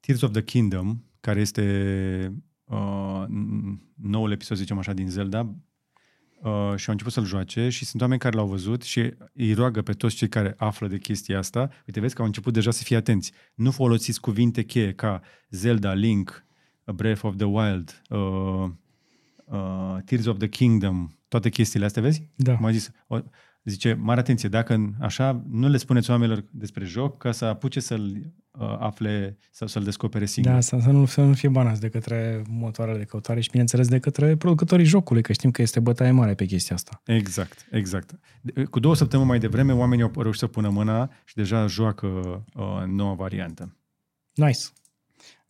Tears 0.00 0.20
of 0.20 0.30
the 0.30 0.42
Kingdom, 0.42 1.02
care 1.20 1.40
este 1.40 2.42
uh, 2.64 3.24
noul 3.94 4.30
episod, 4.30 4.56
zicem 4.56 4.78
așa, 4.78 4.92
din 4.92 5.08
Zelda, 5.08 5.54
uh, 6.42 6.72
și 6.76 6.86
au 6.86 6.92
început 6.92 7.12
să-l 7.12 7.24
joace 7.24 7.68
și 7.68 7.84
sunt 7.84 8.02
oameni 8.02 8.20
care 8.20 8.36
l-au 8.36 8.46
văzut 8.46 8.82
și 8.82 9.14
îi 9.32 9.52
roagă 9.52 9.82
pe 9.82 9.92
toți 9.92 10.14
cei 10.14 10.28
care 10.28 10.54
află 10.56 10.88
de 10.88 10.98
chestia 10.98 11.38
asta, 11.38 11.70
uite, 11.86 12.00
vezi 12.00 12.14
că 12.14 12.20
au 12.20 12.26
început 12.26 12.52
deja 12.52 12.70
să 12.70 12.82
fie 12.82 12.96
atenți. 12.96 13.32
Nu 13.54 13.70
folosiți 13.70 14.20
cuvinte 14.20 14.62
cheie 14.62 14.92
ca 14.92 15.22
Zelda, 15.50 15.92
Link, 15.92 16.46
Breath 16.94 17.24
of 17.24 17.36
the 17.36 17.46
Wild, 17.46 18.02
uh, 18.08 18.70
uh, 19.44 19.96
Tears 20.04 20.26
of 20.26 20.38
the 20.38 20.48
Kingdom, 20.48 21.10
toate 21.28 21.48
chestiile 21.48 21.84
astea, 21.84 22.02
vezi? 22.02 22.28
Da. 22.34 22.56
M-a 22.60 22.70
zis, 22.70 22.90
o, 23.06 23.18
zice, 23.64 23.92
mare 23.92 24.20
atenție, 24.20 24.48
dacă 24.48 24.94
așa 25.00 25.44
nu 25.50 25.68
le 25.68 25.76
spuneți 25.76 26.10
oamenilor 26.10 26.44
despre 26.50 26.84
joc 26.84 27.18
ca 27.18 27.32
să 27.32 27.44
apuce 27.44 27.80
să-l 27.80 28.32
uh, 28.50 28.76
afle 28.78 29.38
sau 29.50 29.66
să-l 29.66 29.82
descopere 29.82 30.26
singur. 30.26 30.52
Da, 30.52 30.60
să, 30.60 30.78
să, 30.82 30.90
nu, 30.90 31.04
să 31.04 31.20
nu 31.20 31.32
fie 31.32 31.48
banați 31.48 31.80
de 31.80 31.88
către 31.88 32.42
motoarele 32.48 32.98
de 32.98 33.04
căutare 33.04 33.40
și, 33.40 33.50
bineînțeles, 33.50 33.88
de 33.88 33.98
către 33.98 34.36
producătorii 34.36 34.84
jocului, 34.84 35.22
că 35.22 35.32
știm 35.32 35.50
că 35.50 35.62
este 35.62 35.80
bătaie 35.80 36.10
mare 36.10 36.34
pe 36.34 36.44
chestia 36.44 36.76
asta. 36.76 37.02
Exact, 37.04 37.66
exact. 37.70 38.18
Cu 38.70 38.80
două 38.80 38.94
săptămâni 38.94 39.28
mai 39.28 39.38
devreme, 39.38 39.72
oamenii 39.72 40.04
au 40.04 40.22
reușit 40.22 40.40
să 40.40 40.46
pună 40.46 40.68
mâna 40.68 41.10
și 41.24 41.34
deja 41.34 41.66
joacă 41.66 42.06
uh, 42.06 42.82
noua 42.86 43.14
variantă. 43.14 43.76
Nice. 44.34 44.60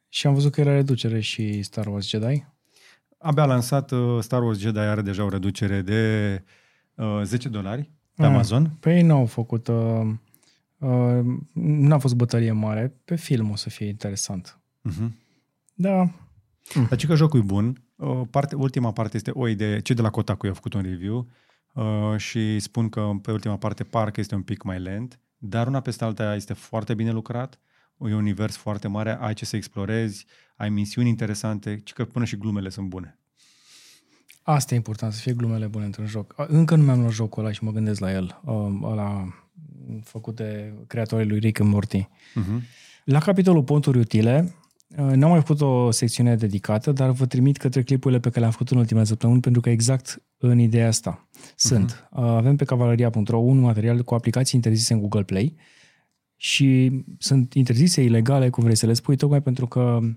Și 0.08 0.26
am 0.26 0.34
văzut 0.34 0.52
că 0.52 0.60
era 0.60 0.72
reducere 0.72 1.20
și 1.20 1.62
Star 1.62 1.86
Wars 1.86 2.08
Jedi. 2.08 2.46
Abia 3.18 3.44
lansat, 3.44 3.90
uh, 3.90 4.18
Star 4.20 4.42
Wars 4.42 4.58
Jedi 4.58 4.78
are 4.78 5.02
deja 5.02 5.24
o 5.24 5.28
reducere 5.28 5.82
de 5.82 6.42
uh, 6.94 7.20
10 7.24 7.48
dolari 7.48 7.90
pe 8.20 8.26
Ah, 8.26 8.32
Amazon. 8.32 8.76
Pe 8.80 8.94
ei 8.96 9.02
n-au 9.02 9.26
făcut... 9.26 9.68
Uh, 9.68 10.12
uh, 10.78 11.24
n-a 11.52 11.98
fost 11.98 12.14
bătălie 12.14 12.52
mare. 12.52 12.94
Pe 13.04 13.16
film 13.16 13.50
o 13.50 13.56
să 13.56 13.70
fie 13.70 13.86
interesant. 13.86 14.58
Uh-huh. 14.90 15.08
Da. 15.74 16.10
Dar 16.88 16.98
ce 16.98 17.06
că 17.06 17.14
jocul 17.14 17.40
e 17.40 17.42
bun. 17.42 17.82
Uh, 17.96 18.20
parte, 18.30 18.54
ultima 18.54 18.92
parte 18.92 19.16
este 19.16 19.30
o 19.34 19.48
idee. 19.48 19.80
Cei 19.80 19.94
de 19.94 20.02
la 20.02 20.10
Kotaku 20.10 20.46
i-au 20.46 20.54
făcut 20.54 20.74
un 20.74 20.82
review 20.82 21.28
uh, 21.74 22.16
și 22.16 22.58
spun 22.58 22.88
că 22.88 23.10
pe 23.22 23.32
ultima 23.32 23.56
parte 23.56 23.84
parcă 23.84 24.20
este 24.20 24.34
un 24.34 24.42
pic 24.42 24.62
mai 24.62 24.80
lent, 24.80 25.20
dar 25.38 25.66
una 25.66 25.80
peste 25.80 26.04
alta 26.04 26.34
este 26.34 26.52
foarte 26.52 26.94
bine 26.94 27.10
lucrat. 27.10 27.60
E 27.98 28.04
un 28.04 28.12
univers 28.12 28.56
foarte 28.56 28.88
mare, 28.88 29.18
ai 29.20 29.34
ce 29.34 29.44
să 29.44 29.56
explorezi, 29.56 30.26
ai 30.56 30.70
misiuni 30.70 31.08
interesante, 31.08 31.80
ci 31.84 31.92
că 31.92 32.04
până 32.04 32.24
și 32.24 32.36
glumele 32.36 32.68
sunt 32.68 32.88
bune. 32.88 33.19
Asta 34.42 34.74
e 34.74 34.76
important, 34.76 35.12
să 35.12 35.20
fie 35.20 35.32
glumele 35.32 35.66
bune 35.66 35.84
într-un 35.84 36.06
joc. 36.06 36.34
A, 36.36 36.46
Încă 36.48 36.76
nu 36.76 36.82
mi-am 36.82 37.00
luat 37.00 37.12
jocul 37.12 37.42
ăla 37.42 37.52
și 37.52 37.64
mă 37.64 37.70
gândesc 37.70 38.00
la 38.00 38.12
el. 38.12 38.40
Um, 38.44 38.82
ăla 38.82 39.34
făcut 40.02 40.36
de 40.36 40.72
creatorii 40.86 41.28
lui 41.28 41.38
Rick 41.38 41.60
and 41.60 41.70
Morty. 41.70 42.08
Uh-huh. 42.08 42.62
La 43.04 43.18
capitolul 43.18 43.62
ponturi 43.62 43.98
utile, 43.98 44.54
uh, 44.88 44.96
n-am 44.96 45.30
mai 45.30 45.40
făcut 45.40 45.60
o 45.60 45.90
secțiune 45.90 46.36
dedicată, 46.36 46.92
dar 46.92 47.10
vă 47.10 47.26
trimit 47.26 47.56
către 47.56 47.82
clipurile 47.82 48.20
pe 48.20 48.28
care 48.28 48.40
le-am 48.40 48.50
făcut 48.50 48.70
în 48.70 48.78
ultimele 48.78 49.04
săptămâni, 49.04 49.40
pentru 49.40 49.60
că 49.60 49.70
exact 49.70 50.22
în 50.38 50.58
ideea 50.58 50.88
asta 50.88 51.28
sunt. 51.56 51.94
Uh-huh. 51.94 52.10
Avem 52.10 52.56
pe 52.56 52.64
cavaleria.ro 52.64 53.38
un 53.38 53.58
material 53.58 54.02
cu 54.02 54.14
aplicații 54.14 54.52
interzise 54.54 54.92
în 54.92 55.00
Google 55.00 55.22
Play 55.22 55.56
și 56.36 56.90
sunt 57.18 57.54
interzise 57.54 58.02
ilegale, 58.02 58.48
cum 58.48 58.62
vrei 58.62 58.76
să 58.76 58.86
le 58.86 58.92
spui, 58.92 59.16
tocmai 59.16 59.42
pentru 59.42 59.66
că 59.66 59.98
uh, 60.02 60.10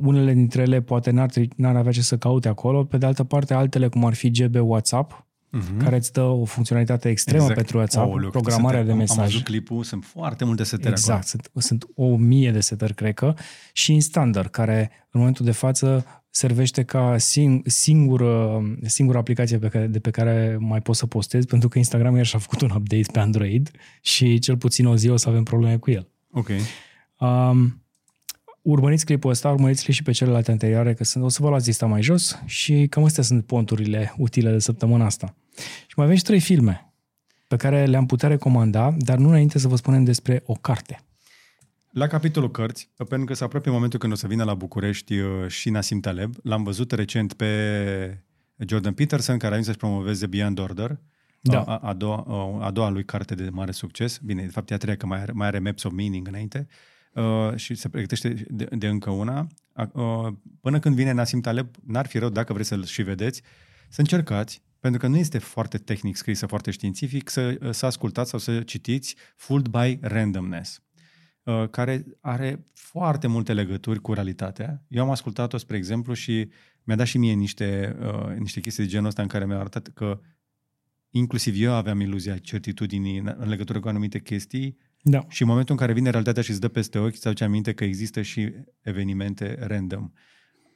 unele 0.00 0.32
dintre 0.32 0.62
ele 0.62 0.80
poate 0.80 1.10
n-ar, 1.10 1.30
tri- 1.30 1.54
n-ar 1.56 1.76
avea 1.76 1.92
ce 1.92 2.02
să 2.02 2.16
caute 2.18 2.48
acolo, 2.48 2.84
pe 2.84 2.98
de 2.98 3.06
altă 3.06 3.24
parte 3.24 3.54
altele, 3.54 3.88
cum 3.88 4.04
ar 4.04 4.14
fi 4.14 4.30
GB 4.30 4.54
WhatsApp, 4.54 5.24
Uh-huh. 5.58 5.82
care 5.82 5.96
îți 5.96 6.12
dă 6.12 6.22
o 6.22 6.44
funcționalitate 6.44 7.08
extremă 7.08 7.38
exact. 7.42 7.58
pentru 7.58 7.76
WhatsApp, 7.78 8.06
Aoleu, 8.06 8.30
programarea 8.30 8.80
câte 8.80 8.92
de 8.92 8.98
setări. 8.98 8.98
mesaj. 8.98 9.16
Am, 9.18 9.22
am 9.24 9.30
văzut 9.30 9.44
clipul, 9.44 9.82
sunt 9.82 10.04
foarte 10.04 10.44
multe 10.44 10.64
setări 10.64 10.90
Exact, 10.90 11.26
sunt, 11.26 11.50
sunt 11.54 11.86
o 11.94 12.16
mie 12.16 12.50
de 12.52 12.60
setări, 12.60 12.94
cred 12.94 13.14
că, 13.14 13.34
și 13.72 13.92
în 13.92 14.00
standard, 14.00 14.50
care 14.50 14.90
în 15.10 15.20
momentul 15.20 15.44
de 15.44 15.50
față 15.50 16.04
servește 16.30 16.82
ca 16.82 17.18
sing, 17.18 17.62
singură, 17.66 18.62
singură 18.82 19.18
aplicație 19.18 19.58
pe 19.58 19.68
care, 19.68 19.86
de 19.86 19.98
pe 19.98 20.10
care 20.10 20.56
mai 20.60 20.80
poți 20.80 20.98
să 20.98 21.06
postezi, 21.06 21.46
pentru 21.46 21.68
că 21.68 21.78
Instagram 21.78 22.16
iar 22.16 22.26
și-a 22.26 22.38
făcut 22.38 22.60
un 22.60 22.70
update 22.74 23.10
pe 23.12 23.18
Android 23.18 23.70
și 24.00 24.38
cel 24.38 24.56
puțin 24.56 24.86
o 24.86 24.96
zi 24.96 25.08
o 25.08 25.16
să 25.16 25.28
avem 25.28 25.42
probleme 25.42 25.76
cu 25.76 25.90
el. 25.90 26.08
acolo. 26.32 26.44
Ok. 26.58 26.60
Um, 27.50 27.79
urmăriți 28.62 29.04
clipul 29.04 29.30
ăsta, 29.30 29.50
urmăriți-le 29.50 29.92
și 29.92 30.02
pe 30.02 30.12
celelalte 30.12 30.50
anterioare, 30.50 30.94
că 30.94 31.04
sunt, 31.04 31.24
o 31.24 31.28
să 31.28 31.42
vă 31.42 31.48
luați 31.48 31.66
lista 31.66 31.86
mai 31.86 32.02
jos 32.02 32.38
și 32.44 32.86
cam 32.90 33.04
astea 33.04 33.22
sunt 33.22 33.46
ponturile 33.46 34.14
utile 34.18 34.50
de 34.50 34.58
săptămâna 34.58 35.04
asta. 35.04 35.34
Și 35.86 35.94
mai 35.96 36.04
avem 36.04 36.16
și 36.16 36.24
trei 36.24 36.40
filme 36.40 36.92
pe 37.48 37.56
care 37.56 37.86
le-am 37.86 38.06
putea 38.06 38.28
recomanda, 38.28 38.94
dar 38.98 39.18
nu 39.18 39.28
înainte 39.28 39.58
să 39.58 39.68
vă 39.68 39.76
spunem 39.76 40.04
despre 40.04 40.42
o 40.46 40.54
carte. 40.54 41.00
La 41.90 42.06
capitolul 42.06 42.50
cărți, 42.50 42.90
pentru 43.08 43.26
că 43.26 43.34
se 43.34 43.44
apropie 43.44 43.70
momentul 43.70 43.98
când 43.98 44.12
o 44.12 44.16
să 44.16 44.26
vină 44.26 44.44
la 44.44 44.54
București 44.54 45.18
uh, 45.18 45.48
și 45.48 45.70
Nassim 45.70 46.00
Taleb, 46.00 46.34
l-am 46.42 46.62
văzut 46.62 46.92
recent 46.92 47.32
pe 47.32 48.24
Jordan 48.56 48.92
Peterson, 48.92 49.36
care 49.36 49.46
a 49.46 49.50
venit 49.50 49.64
să-și 49.64 49.78
promoveze 49.78 50.26
Beyond 50.26 50.58
Order, 50.58 50.98
Da. 51.40 51.62
a, 51.62 51.76
a, 51.76 51.92
doua, 51.92 52.24
a 52.60 52.70
doua 52.70 52.88
lui 52.88 53.04
carte 53.04 53.34
de 53.34 53.48
mare 53.52 53.70
succes. 53.70 54.18
Bine, 54.18 54.42
de 54.42 54.48
fapt, 54.48 54.70
e 54.70 54.74
a 54.74 54.76
treia, 54.76 54.96
că 54.96 55.06
mai 55.06 55.20
are, 55.20 55.32
mai 55.32 55.46
are 55.46 55.58
Maps 55.58 55.82
of 55.82 55.92
Meaning 55.92 56.28
înainte. 56.28 56.66
Uh, 56.68 56.74
și 57.54 57.74
se 57.74 57.88
pregătește 57.88 58.44
de, 58.48 58.68
de 58.70 58.88
încă 58.88 59.10
una. 59.10 59.46
Uh, 59.92 60.26
până 60.60 60.78
când 60.78 60.94
vine 60.94 61.12
Nassim 61.12 61.40
Taleb, 61.40 61.68
n-ar 61.86 62.06
fi 62.06 62.18
rău, 62.18 62.28
dacă 62.28 62.52
vreți 62.52 62.68
să-l 62.68 62.84
și 62.84 63.02
vedeți, 63.02 63.42
să 63.88 64.00
încercați, 64.00 64.62
pentru 64.80 65.00
că 65.00 65.06
nu 65.06 65.16
este 65.16 65.38
foarte 65.38 65.78
tehnic 65.78 66.16
scrisă, 66.16 66.46
foarte 66.46 66.70
științific, 66.70 67.28
să, 67.28 67.58
să 67.70 67.86
ascultați 67.86 68.30
sau 68.30 68.38
să 68.38 68.60
citiți 68.60 69.16
Fooled 69.36 69.66
by 69.66 69.98
Randomness 70.00 70.82
uh, 71.42 71.68
care 71.70 72.04
are 72.20 72.64
foarte 72.74 73.26
multe 73.26 73.52
legături 73.52 74.00
cu 74.00 74.12
realitatea. 74.12 74.84
Eu 74.88 75.02
am 75.02 75.10
ascultat-o, 75.10 75.56
spre 75.56 75.76
exemplu, 75.76 76.12
și 76.12 76.48
mi-a 76.84 76.96
dat 76.96 77.06
și 77.06 77.18
mie 77.18 77.32
niște, 77.32 77.96
uh, 78.00 78.36
niște 78.36 78.60
chestii 78.60 78.84
de 78.84 78.90
genul 78.90 79.06
ăsta 79.06 79.22
în 79.22 79.28
care 79.28 79.46
mi-a 79.46 79.58
arătat 79.58 79.88
că 79.88 80.20
inclusiv 81.10 81.54
eu 81.56 81.72
aveam 81.72 82.00
iluzia 82.00 82.38
certitudinii 82.38 83.18
în, 83.18 83.34
în 83.38 83.48
legătură 83.48 83.80
cu 83.80 83.88
anumite 83.88 84.20
chestii 84.20 84.76
Da. 85.02 85.26
și 85.28 85.42
în 85.42 85.48
momentul 85.48 85.74
în 85.74 85.80
care 85.80 85.92
vine 85.92 86.10
realitatea 86.10 86.42
și 86.42 86.50
îți 86.50 86.60
dă 86.60 86.68
peste 86.68 86.98
ochi, 86.98 87.14
îți 87.14 87.26
aduce 87.26 87.44
aminte 87.44 87.72
că 87.72 87.84
există 87.84 88.22
și 88.22 88.52
evenimente 88.80 89.56
random. 89.60 90.10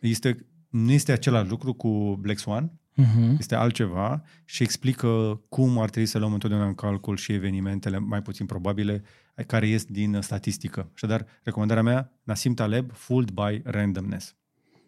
Este, 0.01 0.47
nu 0.69 0.93
este 0.93 1.13
același 1.13 1.49
lucru 1.49 1.73
cu 1.73 2.19
Black 2.21 2.39
Swan, 2.39 2.73
uh-huh. 3.03 3.39
este 3.39 3.55
altceva 3.55 4.23
și 4.45 4.63
explică 4.63 5.41
cum 5.49 5.79
ar 5.79 5.91
trebui 5.91 6.09
să 6.09 6.19
luăm 6.19 6.33
întotdeauna 6.33 6.69
în 6.69 6.75
calcul 6.75 7.17
și 7.17 7.33
evenimentele 7.33 7.99
mai 7.99 8.23
puțin 8.23 8.47
probabile 8.47 9.03
care 9.47 9.67
ies 9.67 9.85
din 9.85 10.19
statistică. 10.21 10.91
Așadar, 10.95 11.27
recomandarea 11.43 11.83
mea, 11.83 12.13
Nassim 12.23 12.55
Taleb, 12.55 12.93
Fooled 12.93 13.31
by 13.31 13.61
Randomness. 13.65 14.35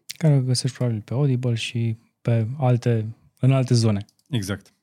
Care 0.06 0.34
o 0.34 0.40
găsești 0.40 0.76
probabil 0.76 1.00
pe 1.00 1.14
Audible 1.14 1.54
și 1.54 1.98
pe 2.22 2.46
alte, 2.58 3.06
în 3.40 3.52
alte 3.52 3.74
zone. 3.74 4.04
Exact. 4.28 4.74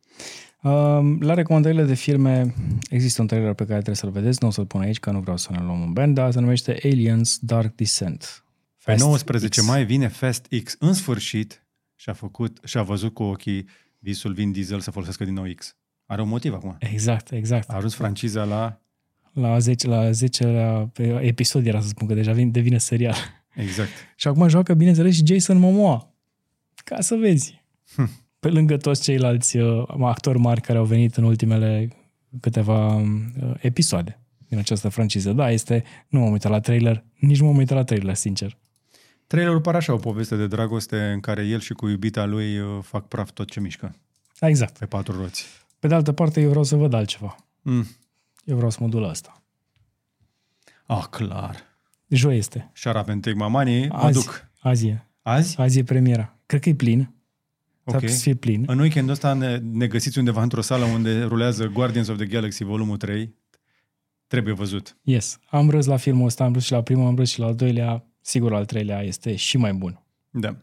Um, 0.64 1.22
la 1.22 1.34
recomandările 1.34 1.84
de 1.84 1.94
filme 1.94 2.54
există 2.90 3.22
un 3.22 3.28
trailer 3.28 3.54
pe 3.54 3.64
care 3.64 3.74
trebuie 3.74 3.96
să-l 3.96 4.12
vedeți, 4.12 4.38
nu 4.42 4.48
o 4.48 4.52
să-l 4.52 4.66
pun 4.66 4.82
aici, 4.82 5.00
că 5.00 5.12
nu 5.12 5.20
vreau 5.20 5.38
să 5.38 5.52
ne 5.52 5.62
luăm 5.62 5.82
un 5.82 5.94
band, 5.94 6.16
dar 6.16 6.32
se 6.32 6.40
numește 6.40 6.80
Aliens 6.84 7.38
Dark 7.42 7.76
Descent. 7.76 8.44
Fast 8.78 8.98
pe 8.98 9.04
19 9.04 9.60
X. 9.60 9.68
mai 9.68 9.86
vine 9.86 10.08
Fast 10.08 10.48
X 10.64 10.76
în 10.80 10.94
sfârșit 10.94 11.66
și 11.96 12.10
a 12.10 12.14
făcut 12.14 12.60
și 12.64 12.78
a 12.78 12.84
văzut 12.84 13.14
cu 13.14 13.24
ochii 13.24 13.68
visul 14.00 14.34
Vin 14.34 14.52
Diesel 14.52 14.80
să 14.80 14.92
folosească 14.92 15.24
din 15.24 15.34
nou 15.34 15.46
X. 15.56 15.76
Are 16.06 16.22
un 16.22 16.28
motiv 16.28 16.54
acum. 16.54 16.76
Exact, 16.80 17.32
exact. 17.32 17.70
A 17.70 17.76
ajuns 17.76 17.96
franciza 17.96 18.44
la... 18.44 18.82
La 19.34 19.60
10, 19.60 19.88
la 19.88 20.12
10 20.12 20.46
la, 20.46 20.90
pe 20.94 21.20
episod 21.22 21.66
era 21.66 21.82
să 21.82 21.88
spun 21.88 22.08
că 22.08 22.14
deja 22.14 22.32
vine, 22.32 22.50
devine 22.50 22.78
serial. 22.78 23.16
Exact. 23.56 23.90
și 24.16 24.28
acum 24.28 24.48
joacă, 24.48 24.74
bineînțeles, 24.74 25.16
și 25.16 25.26
Jason 25.26 25.58
Momoa. 25.58 26.14
Ca 26.84 27.02
să 27.02 27.16
vezi. 27.16 27.64
Hm. 27.96 28.10
Pe 28.44 28.50
lângă 28.50 28.78
toți 28.78 29.02
ceilalți 29.02 29.58
uh, 29.58 29.84
actori 30.00 30.38
mari 30.38 30.62
care 30.62 30.78
au 30.78 30.86
venit 30.86 31.16
în 31.16 31.24
ultimele 31.24 31.88
câteva 32.40 32.96
uh, 32.96 33.06
episoade 33.60 34.20
din 34.48 34.58
această 34.58 34.90
franciză. 34.90 35.34
Da, 35.34 35.52
este... 35.52 35.84
Nu 36.08 36.20
m-am 36.20 36.32
uitat 36.32 36.52
la 36.52 36.60
trailer, 36.60 37.04
nici 37.20 37.40
nu 37.40 37.46
m-am 37.46 37.58
uitat 37.58 37.78
la 37.78 37.84
trailer, 37.84 38.16
sincer. 38.16 38.58
Trailerul 39.28 39.62
pare 39.62 39.78
așa 39.78 39.94
o 39.94 39.98
poveste 39.98 40.36
de 40.36 40.48
dragoste 40.48 40.98
în 40.98 41.20
care 41.20 41.46
el 41.46 41.60
și 41.60 41.74
cu 41.74 41.88
iubita 41.88 42.26
lui 42.26 42.60
uh, 42.60 42.68
fac 42.82 43.08
praf 43.08 43.32
tot 43.32 43.50
ce 43.50 43.60
mișcă. 43.60 43.96
Da, 44.40 44.48
exact. 44.48 44.78
Pe 44.78 44.86
patru 44.86 45.18
roți. 45.22 45.46
Pe 45.80 45.88
de 45.88 45.94
altă 45.94 46.12
parte, 46.12 46.42
eu 46.42 46.50
vreau 46.50 46.64
să 46.64 46.76
văd 46.76 46.94
altceva. 46.94 47.36
Mm. 47.62 47.86
Eu 48.46 48.56
vreau 48.56 48.72
să 48.72 48.78
mă 48.82 48.88
duc 48.88 49.00
la 49.00 49.10
asta. 49.10 49.44
Ah, 50.86 51.04
clar. 51.10 51.56
Joi 52.08 52.38
este. 52.38 52.72
Shut 52.74 52.96
up 52.96 53.10
and 53.10 53.22
take 53.22 53.36
my 53.36 53.50
money, 53.50 53.88
mă 53.88 54.10
duc. 54.12 54.50
Azi 54.60 54.88
e. 54.88 55.08
Azi? 55.22 55.60
Azi 55.60 55.80
e 55.80 55.84
premiera. 55.84 56.38
Cred 56.46 56.62
că 56.62 56.70
e 56.70 56.76
plin. 56.76 57.13
Ok. 57.84 58.10
Să 58.10 58.22
fie 58.22 58.34
plin. 58.34 58.64
În 58.68 58.80
weekendul 58.80 59.12
ăsta 59.12 59.34
ne, 59.34 59.58
ne 59.58 59.88
găsiți 59.88 60.18
undeva 60.18 60.42
într-o 60.42 60.62
sală 60.62 60.86
unde 60.86 61.24
rulează 61.24 61.68
Guardians 61.68 62.08
of 62.08 62.18
the 62.18 62.26
Galaxy 62.26 62.64
volumul 62.64 62.98
3. 62.98 63.36
Trebuie 64.28 64.54
văzut. 64.54 64.98
Yes. 65.02 65.40
Am 65.50 65.70
râs 65.70 65.86
la 65.86 65.98
filmul 65.98 66.26
ăsta, 66.26 66.44
am 66.44 66.54
râs 66.54 66.64
și 66.64 66.72
la 66.72 66.84
primul, 66.84 67.06
am 67.08 67.16
râs 67.16 67.30
și 67.30 67.40
la 67.40 67.46
al 67.46 67.56
doilea. 67.56 68.08
Sigur, 68.22 68.54
al 68.54 68.66
treilea 68.66 69.02
este 69.02 69.36
și 69.36 69.58
mai 69.58 69.74
bun. 69.74 70.04
Da. 70.30 70.58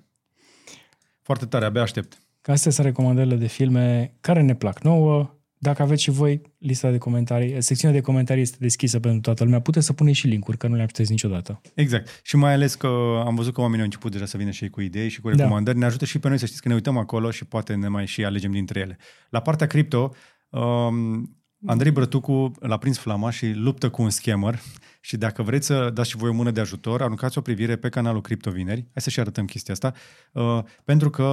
Foarte 1.22 1.46
tare, 1.46 1.64
abia 1.64 1.82
aștept. 1.82 2.18
Ca 2.40 2.52
astea 2.52 2.70
sunt 2.70 2.86
recomandările 2.86 3.36
de 3.36 3.46
filme 3.46 4.14
care 4.20 4.40
ne 4.40 4.54
plac 4.54 4.82
nouă. 4.82 5.39
Dacă 5.62 5.82
aveți 5.82 6.02
și 6.02 6.10
voi 6.10 6.40
lista 6.58 6.90
de 6.90 6.98
comentarii, 6.98 7.62
secțiunea 7.62 7.96
de 7.96 8.02
comentarii 8.02 8.42
este 8.42 8.56
deschisă 8.60 9.00
pentru 9.00 9.20
toată 9.20 9.44
lumea. 9.44 9.60
Puteți 9.60 9.86
să 9.86 9.92
puneți 9.92 10.18
și 10.18 10.26
linkuri, 10.26 10.56
că 10.56 10.66
nu 10.66 10.74
le 10.74 10.84
puteți 10.84 11.10
niciodată. 11.10 11.60
Exact. 11.74 12.20
Și 12.22 12.36
mai 12.36 12.52
ales 12.52 12.74
că 12.74 13.22
am 13.26 13.34
văzut 13.34 13.54
că 13.54 13.60
oamenii 13.60 13.80
au 13.80 13.84
început 13.84 14.12
deja 14.12 14.24
să 14.26 14.36
vină 14.36 14.50
și 14.50 14.62
ei 14.62 14.70
cu 14.70 14.80
idei 14.80 15.08
și 15.08 15.20
cu 15.20 15.30
da. 15.30 15.36
recomandări. 15.36 15.76
Da. 15.76 15.82
Ne 15.82 15.88
ajută 15.88 16.04
și 16.04 16.18
pe 16.18 16.28
noi 16.28 16.38
să 16.38 16.46
știți 16.46 16.62
că 16.62 16.68
ne 16.68 16.74
uităm 16.74 16.96
acolo 16.96 17.30
și 17.30 17.44
poate 17.44 17.74
ne 17.74 17.88
mai 17.88 18.06
și 18.06 18.24
alegem 18.24 18.50
dintre 18.50 18.80
ele. 18.80 18.98
La 19.30 19.40
partea 19.40 19.66
cripto, 19.66 20.14
um, 20.48 21.39
Andrei 21.66 21.92
Brătucu 21.92 22.52
l-a 22.60 22.76
prins 22.76 22.98
flama 22.98 23.30
și 23.30 23.52
luptă 23.52 23.90
cu 23.90 24.02
un 24.02 24.10
scammer 24.10 24.60
și 25.00 25.16
dacă 25.16 25.42
vreți 25.42 25.66
să 25.66 25.90
dați 25.94 26.08
și 26.08 26.16
voi 26.16 26.28
o 26.28 26.32
mână 26.32 26.50
de 26.50 26.60
ajutor, 26.60 27.02
aruncați 27.02 27.38
o 27.38 27.40
privire 27.40 27.76
pe 27.76 27.88
canalul 27.88 28.20
Criptovineri. 28.20 28.80
Hai 28.80 29.02
să 29.02 29.10
și 29.10 29.20
arătăm 29.20 29.44
chestia 29.44 29.74
asta. 29.74 29.92
Uh, 30.32 30.62
pentru 30.84 31.10
că 31.10 31.26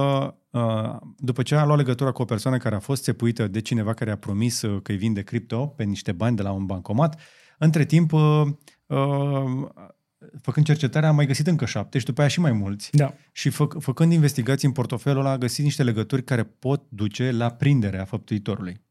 uh, 0.50 0.96
după 1.16 1.42
ce 1.42 1.54
a 1.54 1.64
luat 1.64 1.78
legătura 1.78 2.10
cu 2.12 2.22
o 2.22 2.24
persoană 2.24 2.56
care 2.56 2.74
a 2.74 2.78
fost 2.78 3.02
țepuită 3.02 3.48
de 3.48 3.60
cineva 3.60 3.94
care 3.94 4.10
a 4.10 4.16
promis 4.16 4.62
uh, 4.62 4.82
că 4.82 4.92
îi 4.92 4.98
vinde 4.98 5.22
cripto 5.22 5.66
pe 5.66 5.84
niște 5.84 6.12
bani 6.12 6.36
de 6.36 6.42
la 6.42 6.50
un 6.50 6.66
bancomat, 6.66 7.20
între 7.58 7.84
timp 7.84 8.12
uh, 8.12 8.42
uh, 8.86 9.68
făcând 10.40 10.66
cercetarea, 10.66 11.08
am 11.08 11.14
mai 11.14 11.26
găsit 11.26 11.46
încă 11.46 11.64
șapte 11.64 11.98
și 11.98 12.04
după 12.04 12.20
aia 12.20 12.28
și 12.28 12.40
mai 12.40 12.52
mulți. 12.52 12.90
Da. 12.92 13.14
Și 13.32 13.50
fă, 13.50 13.68
făcând 13.78 14.12
investigații 14.12 14.66
în 14.66 14.72
portofelul 14.74 15.20
ăla, 15.20 15.30
a 15.30 15.38
găsit 15.38 15.64
niște 15.64 15.82
legături 15.82 16.24
care 16.24 16.44
pot 16.44 16.82
duce 16.88 17.30
la 17.30 17.50
prinderea 17.50 18.04
făptuitorului 18.04 18.86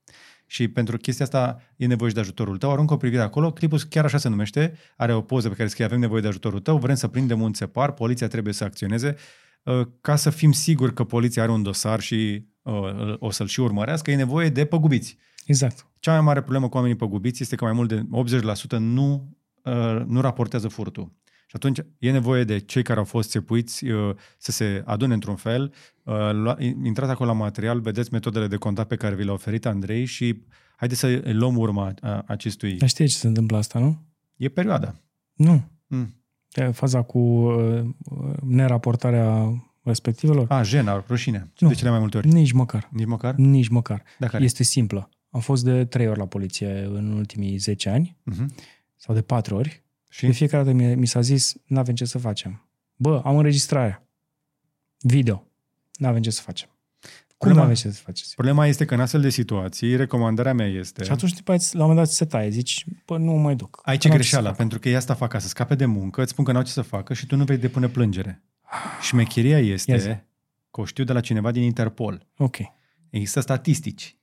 și 0.49 0.67
pentru 0.67 0.97
chestia 0.97 1.25
asta 1.25 1.61
e 1.75 1.85
nevoie 1.85 2.09
și 2.09 2.15
de 2.15 2.21
ajutorul 2.21 2.57
tău, 2.57 2.71
aruncă 2.71 2.93
o 2.93 2.97
privire 2.97 3.21
acolo, 3.21 3.51
clipul 3.51 3.79
chiar 3.89 4.05
așa 4.05 4.17
se 4.17 4.29
numește, 4.29 4.77
are 4.97 5.13
o 5.13 5.21
poză 5.21 5.49
pe 5.49 5.55
care 5.55 5.69
scrie 5.69 5.85
avem 5.85 5.99
nevoie 5.99 6.21
de 6.21 6.27
ajutorul 6.27 6.59
tău, 6.59 6.77
vrem 6.77 6.95
să 6.95 7.07
prindem 7.07 7.41
un 7.41 7.53
țepar, 7.53 7.91
poliția 7.91 8.27
trebuie 8.27 8.53
să 8.53 8.63
acționeze, 8.63 9.15
uh, 9.63 9.87
ca 10.01 10.15
să 10.15 10.29
fim 10.29 10.51
siguri 10.51 10.93
că 10.93 11.03
poliția 11.03 11.43
are 11.43 11.51
un 11.51 11.63
dosar 11.63 11.99
și 11.99 12.45
uh, 12.61 12.73
o 13.19 13.31
să-l 13.31 13.47
și 13.47 13.59
urmărească, 13.59 14.11
e 14.11 14.15
nevoie 14.15 14.49
de 14.49 14.65
păgubiți. 14.65 15.17
Exact. 15.45 15.87
Cea 15.99 16.11
mai 16.11 16.21
mare 16.21 16.41
problemă 16.41 16.69
cu 16.69 16.75
oamenii 16.75 16.97
păgubiți 16.97 17.41
este 17.41 17.55
că 17.55 17.63
mai 17.63 17.73
mult 17.73 17.89
de 17.89 18.05
80% 18.75 18.77
nu, 18.77 19.35
uh, 19.63 20.01
nu 20.05 20.21
raportează 20.21 20.67
furtul. 20.67 21.11
Și 21.49 21.55
atunci 21.55 21.79
e 21.97 22.11
nevoie 22.11 22.43
de 22.43 22.59
cei 22.59 22.83
care 22.83 22.99
au 22.99 23.05
fost 23.05 23.29
țepuiți 23.29 23.85
uh, 23.85 24.15
să 24.37 24.51
se 24.51 24.83
adune 24.85 25.13
într-un 25.13 25.35
fel. 25.35 25.73
Uh, 26.03 26.55
intrați 26.83 27.11
acolo 27.11 27.29
la 27.29 27.35
material, 27.35 27.79
vedeți 27.79 28.13
metodele 28.13 28.47
de 28.47 28.55
contact 28.55 28.87
pe 28.87 28.95
care 28.95 29.15
vi 29.15 29.23
le-a 29.23 29.33
oferit 29.33 29.65
Andrei 29.65 30.05
și 30.05 30.43
haideți 30.75 30.99
să 30.99 31.21
luăm 31.23 31.57
urma 31.57 31.93
acestui... 32.25 32.77
Dar 32.77 32.89
știi 32.89 33.07
ce 33.07 33.15
se 33.15 33.27
întâmplă 33.27 33.57
asta, 33.57 33.79
nu? 33.79 34.05
E 34.35 34.49
perioada. 34.49 34.95
Nu. 35.33 35.69
Mm. 35.87 36.15
E 36.53 36.71
faza 36.71 37.01
cu 37.01 37.19
uh, 37.19 37.83
neraportarea 38.41 39.51
respectivelor. 39.83 40.45
A, 40.49 40.63
jena, 40.63 41.03
rușine. 41.07 41.51
Nu. 41.59 41.67
De 41.67 41.73
cele 41.73 41.89
mai 41.89 41.99
multe 41.99 42.17
ori. 42.17 42.27
Nici 42.27 42.51
măcar. 42.51 42.87
Nici 42.91 43.05
măcar? 43.05 43.35
Nici 43.35 43.67
măcar. 43.67 44.03
Dacă 44.19 44.37
este 44.41 44.63
simplă. 44.63 45.09
Am 45.29 45.39
fost 45.39 45.63
de 45.63 45.85
trei 45.85 46.07
ori 46.07 46.17
la 46.19 46.25
poliție 46.25 46.83
în 46.93 47.11
ultimii 47.11 47.57
10 47.57 47.89
ani 47.89 48.17
uh-huh. 48.31 48.45
sau 48.95 49.15
de 49.15 49.21
patru 49.21 49.55
ori 49.55 49.85
și 50.09 50.25
de 50.25 50.31
fiecare 50.31 50.63
dată 50.63 50.75
mi, 50.75 50.95
mi 50.95 51.07
s-a 51.07 51.21
zis, 51.21 51.55
nu 51.65 51.79
avem 51.79 51.95
ce 51.95 52.05
să 52.05 52.17
facem. 52.17 52.69
Bă, 52.95 53.21
am 53.25 53.37
înregistrarea. 53.37 54.07
Video. 54.99 55.47
Nu 55.93 56.07
avem 56.07 56.21
ce 56.21 56.29
să 56.29 56.41
facem. 56.41 56.69
Cum 57.37 57.51
nu 57.51 57.61
avem 57.61 57.73
ce 57.73 57.89
să 57.89 58.01
faceți? 58.01 58.35
Problema 58.35 58.67
este 58.67 58.85
că 58.85 58.93
în 58.93 58.99
astfel 58.99 59.21
de 59.21 59.29
situații, 59.29 59.95
recomandarea 59.95 60.53
mea 60.53 60.67
este... 60.67 61.03
Și 61.03 61.11
atunci, 61.11 61.33
după 61.33 61.51
la 61.51 61.57
un 61.71 61.79
moment 61.79 61.97
dat, 61.97 62.09
se 62.09 62.25
taie. 62.25 62.49
Zici, 62.49 62.85
bă, 63.05 63.17
nu 63.17 63.33
mai 63.33 63.55
duc. 63.55 63.81
Aici 63.83 64.05
e 64.05 64.09
greșeala, 64.09 64.51
pentru 64.51 64.79
că 64.79 64.89
ei 64.89 64.95
asta 64.95 65.13
fac 65.13 65.29
ca 65.29 65.39
să 65.39 65.47
scape 65.47 65.75
de 65.75 65.85
muncă, 65.85 66.21
îți 66.21 66.31
spun 66.31 66.45
că 66.45 66.51
n-au 66.51 66.63
ce 66.63 66.71
să 66.71 66.81
facă 66.81 67.13
și 67.13 67.25
tu 67.25 67.35
nu 67.35 67.43
vei 67.43 67.57
depune 67.57 67.87
plângere. 67.87 68.43
Și 69.01 69.07
șmecheria 69.07 69.59
este 69.59 69.91
yes. 69.91 70.03
că 70.71 70.81
o 70.81 70.85
știu 70.85 71.03
de 71.03 71.13
la 71.13 71.21
cineva 71.21 71.51
din 71.51 71.63
Interpol. 71.63 72.27
Ok. 72.37 72.57
Există 73.09 73.39
statistici, 73.39 74.17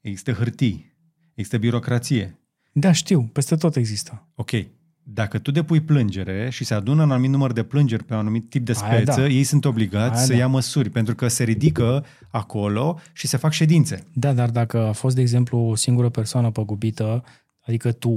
există 0.00 0.32
hârtii, 0.32 0.96
există 1.34 1.58
birocrație. 1.58 2.38
Da, 2.72 2.92
știu, 2.92 3.22
peste 3.22 3.56
tot 3.56 3.76
există. 3.76 4.28
Ok, 4.34 4.50
dacă 5.08 5.38
tu 5.38 5.50
depui 5.50 5.80
plângere 5.80 6.48
și 6.50 6.64
se 6.64 6.74
adună 6.74 7.02
un 7.02 7.10
anumit 7.10 7.30
număr 7.30 7.52
de 7.52 7.62
plângeri 7.62 8.04
pe 8.04 8.12
un 8.12 8.18
anumit 8.18 8.50
tip 8.50 8.64
de 8.64 8.72
speță, 8.72 9.20
da. 9.20 9.26
ei 9.26 9.44
sunt 9.44 9.64
obligați 9.64 10.16
Aia 10.16 10.24
să 10.24 10.32
da. 10.32 10.38
ia 10.38 10.46
măsuri, 10.46 10.90
pentru 10.90 11.14
că 11.14 11.28
se 11.28 11.44
ridică 11.44 12.04
acolo 12.30 13.00
și 13.12 13.26
se 13.26 13.36
fac 13.36 13.52
ședințe. 13.52 14.04
Da, 14.12 14.32
dar 14.32 14.50
dacă 14.50 14.78
a 14.78 14.92
fost, 14.92 15.14
de 15.14 15.20
exemplu, 15.20 15.58
o 15.58 15.74
singură 15.74 16.08
persoană 16.08 16.50
păgubită, 16.50 17.24
adică 17.60 17.92
tu 17.92 18.10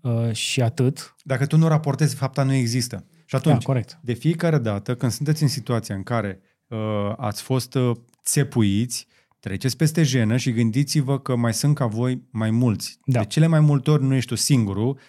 uh, 0.00 0.32
și 0.32 0.62
atât... 0.62 1.14
Dacă 1.22 1.46
tu 1.46 1.56
nu 1.56 1.68
raportezi, 1.68 2.14
fapta 2.14 2.42
nu 2.42 2.52
există. 2.52 3.04
Și 3.24 3.36
atunci, 3.36 3.58
da, 3.58 3.64
corect. 3.64 3.98
de 4.02 4.12
fiecare 4.12 4.58
dată 4.58 4.94
când 4.94 5.12
sunteți 5.12 5.42
în 5.42 5.48
situația 5.48 5.94
în 5.94 6.02
care 6.02 6.40
uh, 6.66 6.78
ați 7.16 7.42
fost 7.42 7.74
uh, 7.74 7.96
țepuiți, 8.24 9.06
treceți 9.40 9.76
peste 9.76 10.02
jenă 10.02 10.36
și 10.36 10.52
gândiți-vă 10.52 11.18
că 11.18 11.36
mai 11.36 11.54
sunt 11.54 11.74
ca 11.74 11.86
voi 11.86 12.22
mai 12.30 12.50
mulți. 12.50 12.98
Da. 13.04 13.20
De 13.20 13.26
cele 13.26 13.46
mai 13.46 13.60
multe 13.60 13.90
ori 13.90 14.04
nu 14.04 14.14
ești 14.14 14.28
tu 14.28 14.34
singurul, 14.34 14.86
Mm, 14.94 15.02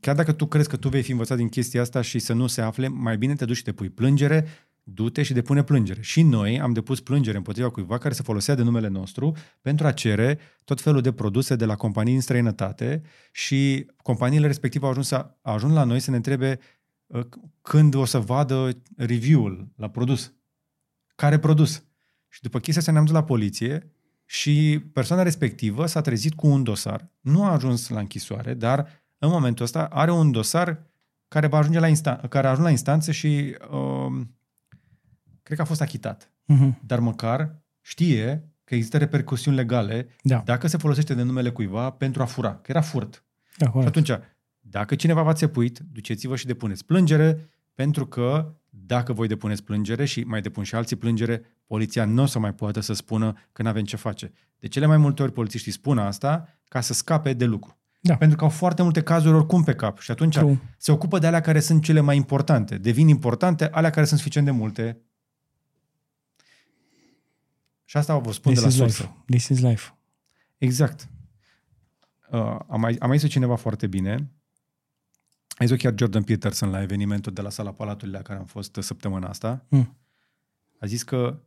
chiar 0.00 0.14
dacă 0.14 0.32
tu 0.32 0.46
crezi 0.46 0.68
că 0.68 0.76
tu 0.76 0.88
vei 0.88 1.02
fi 1.02 1.10
învățat 1.10 1.36
din 1.36 1.48
chestia 1.48 1.80
asta 1.80 2.00
și 2.00 2.18
să 2.18 2.32
nu 2.32 2.46
se 2.46 2.60
afle, 2.60 2.88
mai 2.88 3.18
bine 3.18 3.34
te 3.34 3.44
duci 3.44 3.56
și 3.56 3.62
te 3.62 3.72
pui 3.72 3.90
plângere, 3.90 4.46
du-te 4.82 5.22
și 5.22 5.32
depune 5.32 5.62
plângere. 5.62 6.00
Și 6.00 6.22
noi 6.22 6.60
am 6.60 6.72
depus 6.72 7.00
plângere 7.00 7.36
împotriva 7.36 7.70
cuiva 7.70 7.98
care 7.98 8.14
se 8.14 8.22
folosea 8.22 8.54
de 8.54 8.62
numele 8.62 8.88
nostru 8.88 9.36
pentru 9.60 9.86
a 9.86 9.92
cere 9.92 10.38
tot 10.64 10.80
felul 10.80 11.00
de 11.00 11.12
produse 11.12 11.56
de 11.56 11.64
la 11.64 11.74
companii 11.74 12.14
în 12.14 12.20
străinătate 12.20 13.02
și 13.32 13.86
companiile 14.02 14.46
respective 14.46 14.84
au 14.84 14.90
ajuns, 14.90 15.06
să, 15.06 15.36
au 15.42 15.54
ajuns 15.54 15.72
la 15.72 15.84
noi 15.84 16.00
să 16.00 16.10
ne 16.10 16.16
întrebe 16.16 16.58
uh, 17.06 17.26
când 17.62 17.94
o 17.94 18.04
să 18.04 18.18
vadă 18.18 18.70
review-ul 18.96 19.68
la 19.76 19.88
produs. 19.88 20.32
Care 21.14 21.38
produs? 21.38 21.82
Și 22.28 22.42
după 22.42 22.58
chestia 22.58 22.80
asta 22.80 22.92
ne-am 22.92 23.04
dus 23.04 23.14
la 23.14 23.24
poliție 23.24 23.92
și 24.24 24.84
persoana 24.92 25.22
respectivă 25.22 25.86
s-a 25.86 26.00
trezit 26.00 26.34
cu 26.34 26.46
un 26.46 26.62
dosar. 26.62 27.10
Nu 27.20 27.44
a 27.44 27.52
ajuns 27.52 27.88
la 27.88 27.98
închisoare, 27.98 28.54
dar 28.54 29.02
în 29.18 29.30
momentul 29.30 29.64
ăsta 29.64 29.84
are 29.84 30.10
un 30.12 30.30
dosar 30.30 30.82
care 31.28 31.46
va 31.46 31.58
ajunge 31.58 31.78
la 31.78 31.88
instan- 31.88 32.28
care 32.28 32.46
a 32.46 32.50
ajuns 32.50 32.64
la 32.64 32.70
instanță 32.70 33.12
și 33.12 33.56
uh, 33.70 34.20
cred 35.42 35.56
că 35.56 35.62
a 35.62 35.66
fost 35.66 35.80
achitat. 35.80 36.32
Uh-huh. 36.54 36.78
Dar 36.80 37.00
măcar 37.00 37.62
știe 37.80 38.52
că 38.64 38.74
există 38.74 38.98
repercusiuni 38.98 39.56
legale 39.56 40.08
da. 40.22 40.42
dacă 40.44 40.66
se 40.66 40.76
folosește 40.76 41.14
de 41.14 41.22
numele 41.22 41.50
cuiva 41.50 41.90
pentru 41.90 42.22
a 42.22 42.24
fura, 42.24 42.54
că 42.54 42.70
era 42.70 42.80
furt. 42.80 43.24
Da, 43.56 43.70
și 43.70 43.86
atunci, 43.86 44.10
dacă 44.60 44.94
cineva 44.94 45.22
v-a 45.22 45.32
țepuit, 45.32 45.78
duceți-vă 45.92 46.36
și 46.36 46.46
depuneți 46.46 46.84
plângere, 46.84 47.48
pentru 47.74 48.06
că 48.06 48.54
dacă 48.70 49.12
voi 49.12 49.26
depuneți 49.26 49.62
plângere 49.62 50.04
și 50.04 50.20
mai 50.20 50.40
depun 50.40 50.64
și 50.64 50.74
alții 50.74 50.96
plângere, 50.96 51.42
poliția 51.66 52.04
nu 52.04 52.22
o 52.22 52.26
să 52.26 52.38
mai 52.38 52.54
poată 52.54 52.80
să 52.80 52.92
spună 52.92 53.34
că 53.52 53.62
nu 53.62 53.68
avem 53.68 53.84
ce 53.84 53.96
face. 53.96 54.32
De 54.58 54.68
cele 54.68 54.86
mai 54.86 54.96
multe 54.96 55.22
ori 55.22 55.32
polițiștii 55.32 55.72
spun 55.72 55.98
asta 55.98 56.58
ca 56.68 56.80
să 56.80 56.92
scape 56.92 57.32
de 57.32 57.44
lucru. 57.44 57.78
Da. 58.00 58.16
Pentru 58.16 58.36
că 58.36 58.44
au 58.44 58.50
foarte 58.50 58.82
multe 58.82 59.02
cazuri 59.02 59.34
oricum 59.34 59.62
pe 59.64 59.74
cap 59.74 59.98
și 59.98 60.10
atunci 60.10 60.34
True. 60.36 60.60
se 60.78 60.92
ocupă 60.92 61.18
de 61.18 61.26
alea 61.26 61.40
care 61.40 61.60
sunt 61.60 61.82
cele 61.82 62.00
mai 62.00 62.16
importante. 62.16 62.78
Devin 62.78 63.08
importante 63.08 63.68
alea 63.68 63.90
care 63.90 64.06
sunt 64.06 64.18
suficient 64.18 64.46
de 64.46 64.52
multe. 64.52 65.00
Și 67.84 67.96
asta 67.96 68.18
vă 68.18 68.32
spun 68.32 68.52
This 68.52 68.62
de 68.62 68.68
la 68.68 68.72
is 68.86 68.94
sursă. 68.94 69.02
life. 69.02 69.24
This 69.26 69.48
is 69.48 69.60
life. 69.60 69.94
Exact. 70.58 71.08
Uh, 72.30 72.58
am, 72.68 72.80
mai, 72.80 72.96
am 72.98 73.08
mai 73.08 73.18
zis 73.18 73.30
cineva 73.30 73.56
foarte 73.56 73.86
bine. 73.86 74.30
A 75.48 75.64
zis 75.64 75.76
chiar 75.76 75.94
Jordan 75.96 76.22
Peterson 76.22 76.70
la 76.70 76.82
evenimentul 76.82 77.32
de 77.32 77.40
la 77.40 77.50
Sala 77.50 77.72
Palatului 77.72 78.14
la 78.14 78.22
care 78.22 78.38
am 78.38 78.44
fost 78.44 78.76
săptămâna 78.80 79.28
asta. 79.28 79.64
Mm. 79.68 79.96
A 80.80 80.86
zis 80.86 81.02
că 81.02 81.40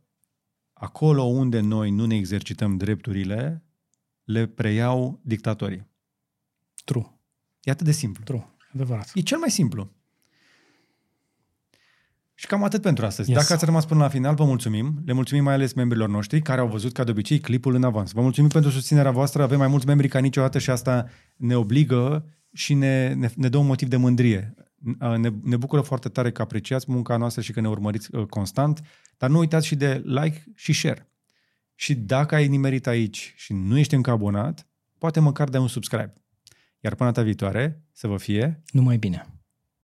acolo 0.72 1.22
unde 1.22 1.60
noi 1.60 1.90
nu 1.90 2.06
ne 2.06 2.14
exercităm 2.14 2.76
drepturile, 2.76 3.62
le 4.24 4.46
preiau 4.46 5.20
dictatorii. 5.22 5.90
True. 6.84 7.18
E 7.62 7.70
atât 7.70 7.86
de 7.86 7.92
simplu. 7.92 8.24
True. 8.24 8.46
Adevărat. 8.74 9.10
E 9.14 9.20
cel 9.20 9.38
mai 9.38 9.50
simplu. 9.50 9.90
Și 12.34 12.46
cam 12.46 12.64
atât 12.64 12.82
pentru 12.82 13.04
astăzi. 13.04 13.30
Yes. 13.30 13.40
Dacă 13.40 13.52
ați 13.52 13.64
rămas 13.64 13.84
până 13.86 14.00
la 14.00 14.08
final, 14.08 14.34
vă 14.34 14.44
mulțumim. 14.44 15.02
Le 15.04 15.12
mulțumim 15.12 15.44
mai 15.44 15.54
ales 15.54 15.72
membrilor 15.72 16.08
noștri 16.08 16.42
care 16.42 16.60
au 16.60 16.68
văzut 16.68 16.92
ca 16.92 17.04
de 17.04 17.10
obicei 17.10 17.40
clipul 17.40 17.74
în 17.74 17.84
avans. 17.84 18.12
Vă 18.12 18.20
mulțumim 18.20 18.50
pentru 18.50 18.70
susținerea 18.70 19.10
voastră. 19.10 19.42
Avem 19.42 19.58
mai 19.58 19.68
mulți 19.68 19.86
membri 19.86 20.08
ca 20.08 20.18
niciodată 20.18 20.58
și 20.58 20.70
asta 20.70 21.08
ne 21.36 21.56
obligă 21.56 22.26
și 22.52 22.74
ne, 22.74 23.12
ne, 23.14 23.30
ne 23.36 23.48
dă 23.48 23.56
un 23.56 23.66
motiv 23.66 23.88
de 23.88 23.96
mândrie. 23.96 24.54
Ne, 24.98 25.28
ne 25.42 25.56
bucură 25.56 25.80
foarte 25.80 26.08
tare 26.08 26.32
că 26.32 26.42
apreciați 26.42 26.84
munca 26.88 27.16
noastră 27.16 27.42
și 27.42 27.52
că 27.52 27.60
ne 27.60 27.68
urmăriți 27.68 28.14
uh, 28.14 28.26
constant, 28.26 28.80
dar 29.16 29.30
nu 29.30 29.38
uitați 29.38 29.66
și 29.66 29.74
de 29.74 30.02
like 30.04 30.44
și 30.54 30.72
share. 30.72 31.10
Și 31.74 31.94
dacă 31.94 32.34
ai 32.34 32.48
nimerit 32.48 32.86
aici 32.86 33.34
și 33.36 33.52
nu 33.52 33.78
ești 33.78 33.94
încă 33.94 34.10
abonat, 34.10 34.66
poate 34.98 35.20
măcar 35.20 35.48
de 35.48 35.58
un 35.58 35.68
subscribe. 35.68 36.12
Iar 36.84 36.94
până 36.94 37.10
data 37.10 37.24
viitoare, 37.24 37.82
să 37.92 38.06
vă 38.06 38.16
fie 38.16 38.62
Numai 38.70 38.96
bine. 38.96 39.26